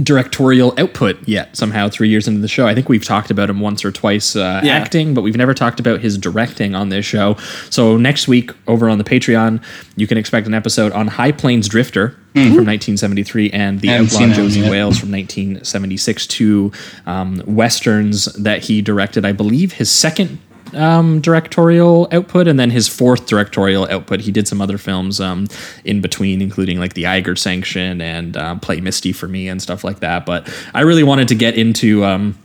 directorial 0.00 0.72
output 0.78 1.16
yet 1.26 1.56
somehow 1.56 1.88
three 1.88 2.08
years 2.08 2.28
into 2.28 2.40
the 2.40 2.46
show 2.46 2.68
i 2.68 2.72
think 2.72 2.88
we've 2.88 3.04
talked 3.04 3.32
about 3.32 3.50
him 3.50 3.58
once 3.58 3.84
or 3.84 3.90
twice 3.90 4.36
uh, 4.36 4.60
Yeah. 4.62 4.74
acting 4.76 5.12
but 5.12 5.22
we've 5.22 5.36
never 5.36 5.54
talked 5.54 5.80
about 5.80 5.98
his 6.00 6.16
directing 6.16 6.76
on 6.76 6.88
this 6.90 7.04
show 7.04 7.36
so 7.68 7.96
next 7.96 8.28
week 8.28 8.52
over 8.68 8.88
on 8.88 8.98
the 8.98 9.02
patreon 9.02 9.60
you 9.96 10.06
can 10.06 10.16
expect 10.16 10.46
an 10.46 10.54
episode 10.54 10.92
on 10.92 11.08
high 11.08 11.32
plains 11.32 11.66
drifter 11.68 12.10
from 12.34 12.42
1973 12.64 13.50
and 13.50 13.80
the. 13.80 13.90
Outlaw 13.90 14.28
Josey 14.32 14.60
yet. 14.60 14.70
wales 14.70 15.00
from 15.00 15.10
1976 15.10 16.28
two 16.28 16.70
um, 17.06 17.42
westerns 17.44 18.26
that 18.34 18.62
he 18.62 18.80
directed 18.80 19.24
i 19.24 19.32
believe 19.32 19.72
his 19.72 19.90
second 19.90 20.38
um, 20.74 21.20
directorial 21.20 22.08
output 22.12 22.48
and 22.48 22.58
then 22.58 22.70
his 22.70 22.88
fourth 22.88 23.26
directorial 23.26 23.86
output. 23.90 24.20
He 24.20 24.32
did 24.32 24.48
some 24.48 24.60
other 24.60 24.78
films 24.78 25.20
um, 25.20 25.46
in 25.84 26.00
between, 26.00 26.42
including 26.42 26.78
like 26.78 26.94
The 26.94 27.06
Eiger 27.06 27.36
Sanction 27.36 28.00
and 28.00 28.36
um, 28.36 28.60
Play 28.60 28.80
Misty 28.80 29.12
for 29.12 29.28
Me 29.28 29.48
and 29.48 29.60
stuff 29.60 29.84
like 29.84 30.00
that. 30.00 30.26
But 30.26 30.52
I 30.74 30.82
really 30.82 31.02
wanted 31.02 31.28
to 31.28 31.34
get 31.34 31.56
into. 31.56 32.04
Um, 32.04 32.38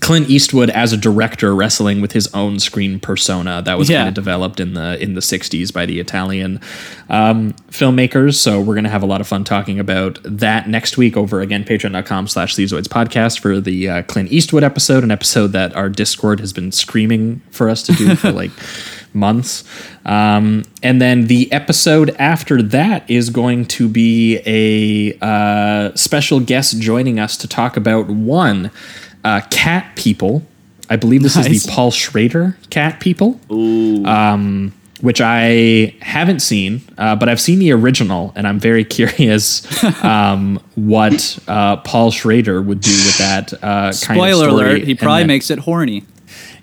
Clint 0.00 0.28
Eastwood 0.28 0.70
as 0.70 0.92
a 0.92 0.96
director 0.96 1.54
wrestling 1.54 2.00
with 2.00 2.12
his 2.12 2.32
own 2.34 2.58
screen 2.58 2.98
persona 2.98 3.62
that 3.64 3.78
was 3.78 3.88
Yeah. 3.88 3.98
kind 3.98 4.08
of 4.08 4.14
developed 4.14 4.58
in 4.60 4.74
the 4.74 5.00
in 5.02 5.14
the 5.14 5.20
60s 5.20 5.72
by 5.72 5.86
the 5.86 6.00
Italian 6.00 6.60
um, 7.08 7.52
filmmakers. 7.70 8.34
So 8.34 8.60
we're 8.60 8.74
going 8.74 8.84
to 8.84 8.90
have 8.90 9.02
a 9.02 9.06
lot 9.06 9.20
of 9.20 9.26
fun 9.28 9.44
talking 9.44 9.78
about 9.78 10.18
that 10.24 10.68
next 10.68 10.96
week 10.96 11.16
over 11.16 11.40
again 11.40 11.64
patreon.com 11.64 12.28
slash 12.28 12.54
Sleazoids 12.56 12.88
podcast 12.88 13.40
for 13.40 13.60
the 13.60 13.88
uh, 13.88 14.02
Clint 14.02 14.32
Eastwood 14.32 14.64
episode, 14.64 15.04
an 15.04 15.10
episode 15.10 15.48
that 15.48 15.74
our 15.76 15.88
Discord 15.88 16.40
has 16.40 16.52
been 16.52 16.72
screaming 16.72 17.40
for 17.50 17.68
us 17.68 17.82
to 17.84 17.92
do 17.92 18.16
for 18.16 18.32
like 18.42 18.50
months. 19.12 19.62
Um, 20.04 20.64
and 20.82 21.00
then 21.00 21.28
the 21.28 21.50
episode 21.52 22.10
after 22.18 22.60
that 22.62 23.08
is 23.08 23.30
going 23.30 23.64
to 23.66 23.88
be 23.88 24.40
a 24.44 25.16
uh, 25.24 25.94
special 25.94 26.40
guest 26.40 26.80
joining 26.80 27.20
us 27.20 27.36
to 27.38 27.46
talk 27.48 27.76
about 27.76 28.08
one 28.08 28.70
uh, 29.24 29.40
cat 29.50 29.96
people. 29.96 30.42
I 30.90 30.96
believe 30.96 31.22
this 31.22 31.36
is 31.36 31.64
the 31.64 31.70
Paul 31.72 31.90
Schrader 31.90 32.56
cat 32.70 33.00
people 33.00 33.40
um, 34.06 34.72
which 35.00 35.20
I 35.20 35.94
haven't 36.00 36.40
seen, 36.40 36.80
uh, 36.96 37.14
but 37.16 37.28
I've 37.28 37.40
seen 37.40 37.58
the 37.58 37.72
original, 37.72 38.32
and 38.36 38.46
I'm 38.46 38.58
very 38.58 38.84
curious 38.98 39.64
um, 40.04 40.60
what 40.76 41.38
uh, 41.48 41.76
Paul 41.78 42.10
Schrader 42.10 42.62
would 42.62 42.80
do 42.80 42.90
with 42.90 43.18
that 43.18 43.52
uh, 43.54 43.58
kind 43.60 43.88
of 43.88 43.94
Spoiler 43.96 44.48
story. 44.48 44.64
alert. 44.76 44.84
He 44.84 44.94
probably 44.94 45.20
then- 45.20 45.26
makes 45.28 45.50
it 45.50 45.58
horny. 45.60 46.04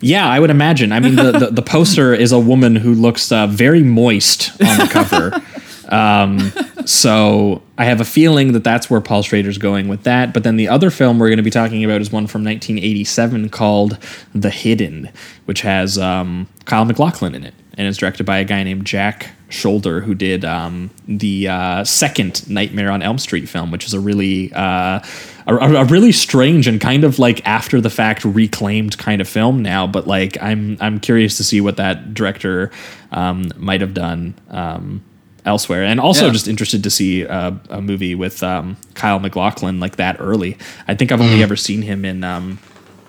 Yeah, 0.04 0.28
I 0.28 0.40
would 0.40 0.50
imagine. 0.50 0.92
I 0.92 1.00
mean, 1.00 1.16
the, 1.16 1.32
the, 1.32 1.48
the 1.52 1.62
poster 1.62 2.12
is 2.16 2.32
a 2.32 2.40
woman 2.40 2.76
who 2.76 2.96
looks 2.96 3.32
uh, 3.32 3.46
very 3.46 3.84
moist 3.84 4.50
on 4.60 4.78
the 4.80 4.90
cover. 4.92 5.40
Um, 5.92 6.40
so 6.86 7.62
I 7.78 7.86
have 7.86 8.02
a 8.02 8.06
feeling 8.06 8.54
that 8.54 8.64
that's 8.64 8.90
where 8.90 9.02
Paul 9.02 9.22
Schrader's 9.22 9.58
going 9.58 9.88
with 9.88 10.04
that. 10.04 10.34
But 10.34 10.44
then 10.44 10.56
the 10.56 10.68
other 10.68 10.90
film 10.90 11.20
we're 11.20 11.28
going 11.28 11.38
to 11.38 11.44
be 11.44 11.52
talking 11.52 11.84
about 11.84 12.02
is 12.02 12.12
one 12.12 12.28
from 12.28 12.44
1987 12.44 13.50
called 13.50 13.98
The 14.34 14.50
Hidden, 14.50 15.10
which 15.46 15.62
has 15.62 15.98
um, 15.98 16.48
Kyle 16.66 16.86
MacLachlan 16.86 17.36
in 17.36 17.44
it, 17.44 17.54
and 17.78 17.88
it's 17.88 17.98
directed 17.98 18.26
by 18.26 18.40
a 18.40 18.46
guy 18.46 18.64
named 18.64 18.86
Jack 18.86 19.32
Sholder, 19.50 20.02
who 20.02 20.16
did 20.16 20.46
um, 20.46 20.90
the 21.08 21.50
uh, 21.50 21.84
second 21.84 22.50
Nightmare 22.50 22.90
on 22.90 23.02
Elm 23.02 23.18
Street 23.18 23.50
film, 23.50 23.70
which 23.70 23.86
is 23.86 23.94
a 23.94 24.00
really 24.00 24.52
uh, 24.54 25.02
a, 25.46 25.56
a 25.56 25.86
really 25.86 26.14
strange 26.14 26.68
and 26.68 26.80
kind 26.80 27.04
of 27.04 27.20
like 27.20 27.46
after 27.46 27.82
the 27.82 27.90
fact 27.90 28.24
reclaimed 28.24 28.98
kind 28.98 29.20
of 29.20 29.28
film 29.28 29.62
now. 29.62 29.88
But 29.88 30.08
like 30.08 30.42
I'm 30.42 30.78
I'm 30.80 31.00
curious 31.00 31.36
to 31.38 31.44
see 31.44 31.60
what 31.60 31.78
that 31.78 32.14
director 32.14 32.72
um, 33.12 33.52
might 33.58 33.82
have 33.82 33.94
done. 33.94 34.36
Um, 34.50 35.04
elsewhere 35.46 35.84
and 35.84 36.00
also 36.00 36.28
Yeah. 36.28 36.34
just 36.34 36.48
interested 36.48 36.84
to 36.84 36.90
see 36.90 37.26
uh, 37.26 37.52
a 37.70 37.82
movie 37.82 38.16
with 38.16 38.44
um, 38.44 38.78
Kyle 38.94 39.20
MacLachlan 39.20 39.80
like 39.80 39.96
that 39.96 40.18
early. 40.20 40.58
I 40.88 40.96
think 40.96 41.12
I've 41.12 41.22
only 41.22 41.42
ever 41.44 41.56
seen 41.56 41.82
him 41.82 42.06
in 42.06 42.24
um, 42.24 42.60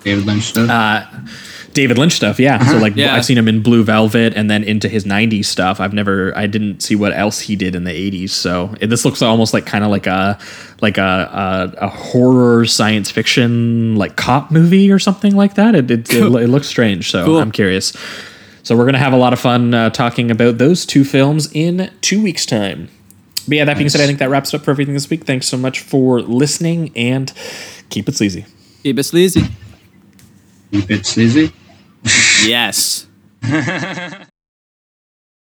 David 0.02 0.24
Lynch 0.26 0.44
stuff. 0.44 0.70
uh, 0.70 1.04
David 1.74 1.96
Lynch 1.96 2.12
stuff. 2.12 2.38
Yeah, 2.38 2.62
so 2.66 2.76
like 2.78 2.96
Yeah. 2.96 3.14
I've 3.14 3.24
seen 3.24 3.38
him 3.38 3.48
in 3.48 3.62
Blue 3.62 3.82
Velvet 3.82 4.34
and 4.34 4.50
then 4.50 4.62
into 4.62 4.88
his 4.88 5.04
'90s 5.06 5.46
stuff. 5.46 5.80
I've 5.80 5.94
never, 5.94 6.36
I 6.36 6.46
didn't 6.46 6.82
see 6.82 6.94
what 6.94 7.12
else 7.14 7.40
he 7.40 7.56
did 7.56 7.74
in 7.74 7.84
the 7.84 7.92
'80s. 7.92 8.28
So 8.30 8.74
it, 8.80 8.88
this 8.88 9.04
looks 9.06 9.22
almost 9.22 9.54
like 9.54 9.64
kind 9.64 9.82
of 9.82 9.90
like 9.90 10.06
a 10.06 10.38
like 10.82 10.98
a, 10.98 11.72
a 11.80 11.84
a 11.86 11.88
horror 11.88 12.66
science 12.66 13.10
fiction 13.10 13.96
like 13.96 14.16
cop 14.16 14.50
movie 14.50 14.90
or 14.92 14.98
something 14.98 15.34
like 15.34 15.54
that. 15.54 15.74
It 15.74 15.90
it, 15.90 16.12
it, 16.12 16.22
it 16.22 16.48
looks 16.48 16.66
strange. 16.66 17.10
So 17.10 17.24
Cool. 17.24 17.38
I'm 17.38 17.52
curious. 17.52 17.94
So 18.62 18.76
we're 18.76 18.84
gonna 18.84 18.98
have 18.98 19.12
a 19.12 19.16
lot 19.16 19.32
of 19.32 19.40
fun 19.40 19.74
uh, 19.74 19.90
talking 19.90 20.30
about 20.30 20.58
those 20.58 20.86
two 20.86 21.04
films 21.04 21.50
in 21.52 21.90
two 22.00 22.22
weeks' 22.22 22.46
time. 22.46 22.88
But 23.48 23.56
yeah, 23.56 23.64
that 23.64 23.76
being 23.76 23.88
said, 23.88 24.00
I 24.00 24.06
think 24.06 24.20
that 24.20 24.30
wraps 24.30 24.54
up 24.54 24.62
for 24.62 24.70
everything 24.70 24.94
this 24.94 25.10
week. 25.10 25.24
Thanks 25.24 25.46
so 25.48 25.56
much 25.56 25.80
for 25.80 26.20
listening 26.20 26.92
and 26.94 27.32
keep 27.90 28.08
it 28.08 28.14
sleazy. 28.14 28.46
Keep 28.84 28.98
it 28.98 29.02
sleazy. 29.04 29.42
Keep 30.70 30.90
it 30.90 31.06
sleazy. 31.06 31.52
Yes. 32.44 33.06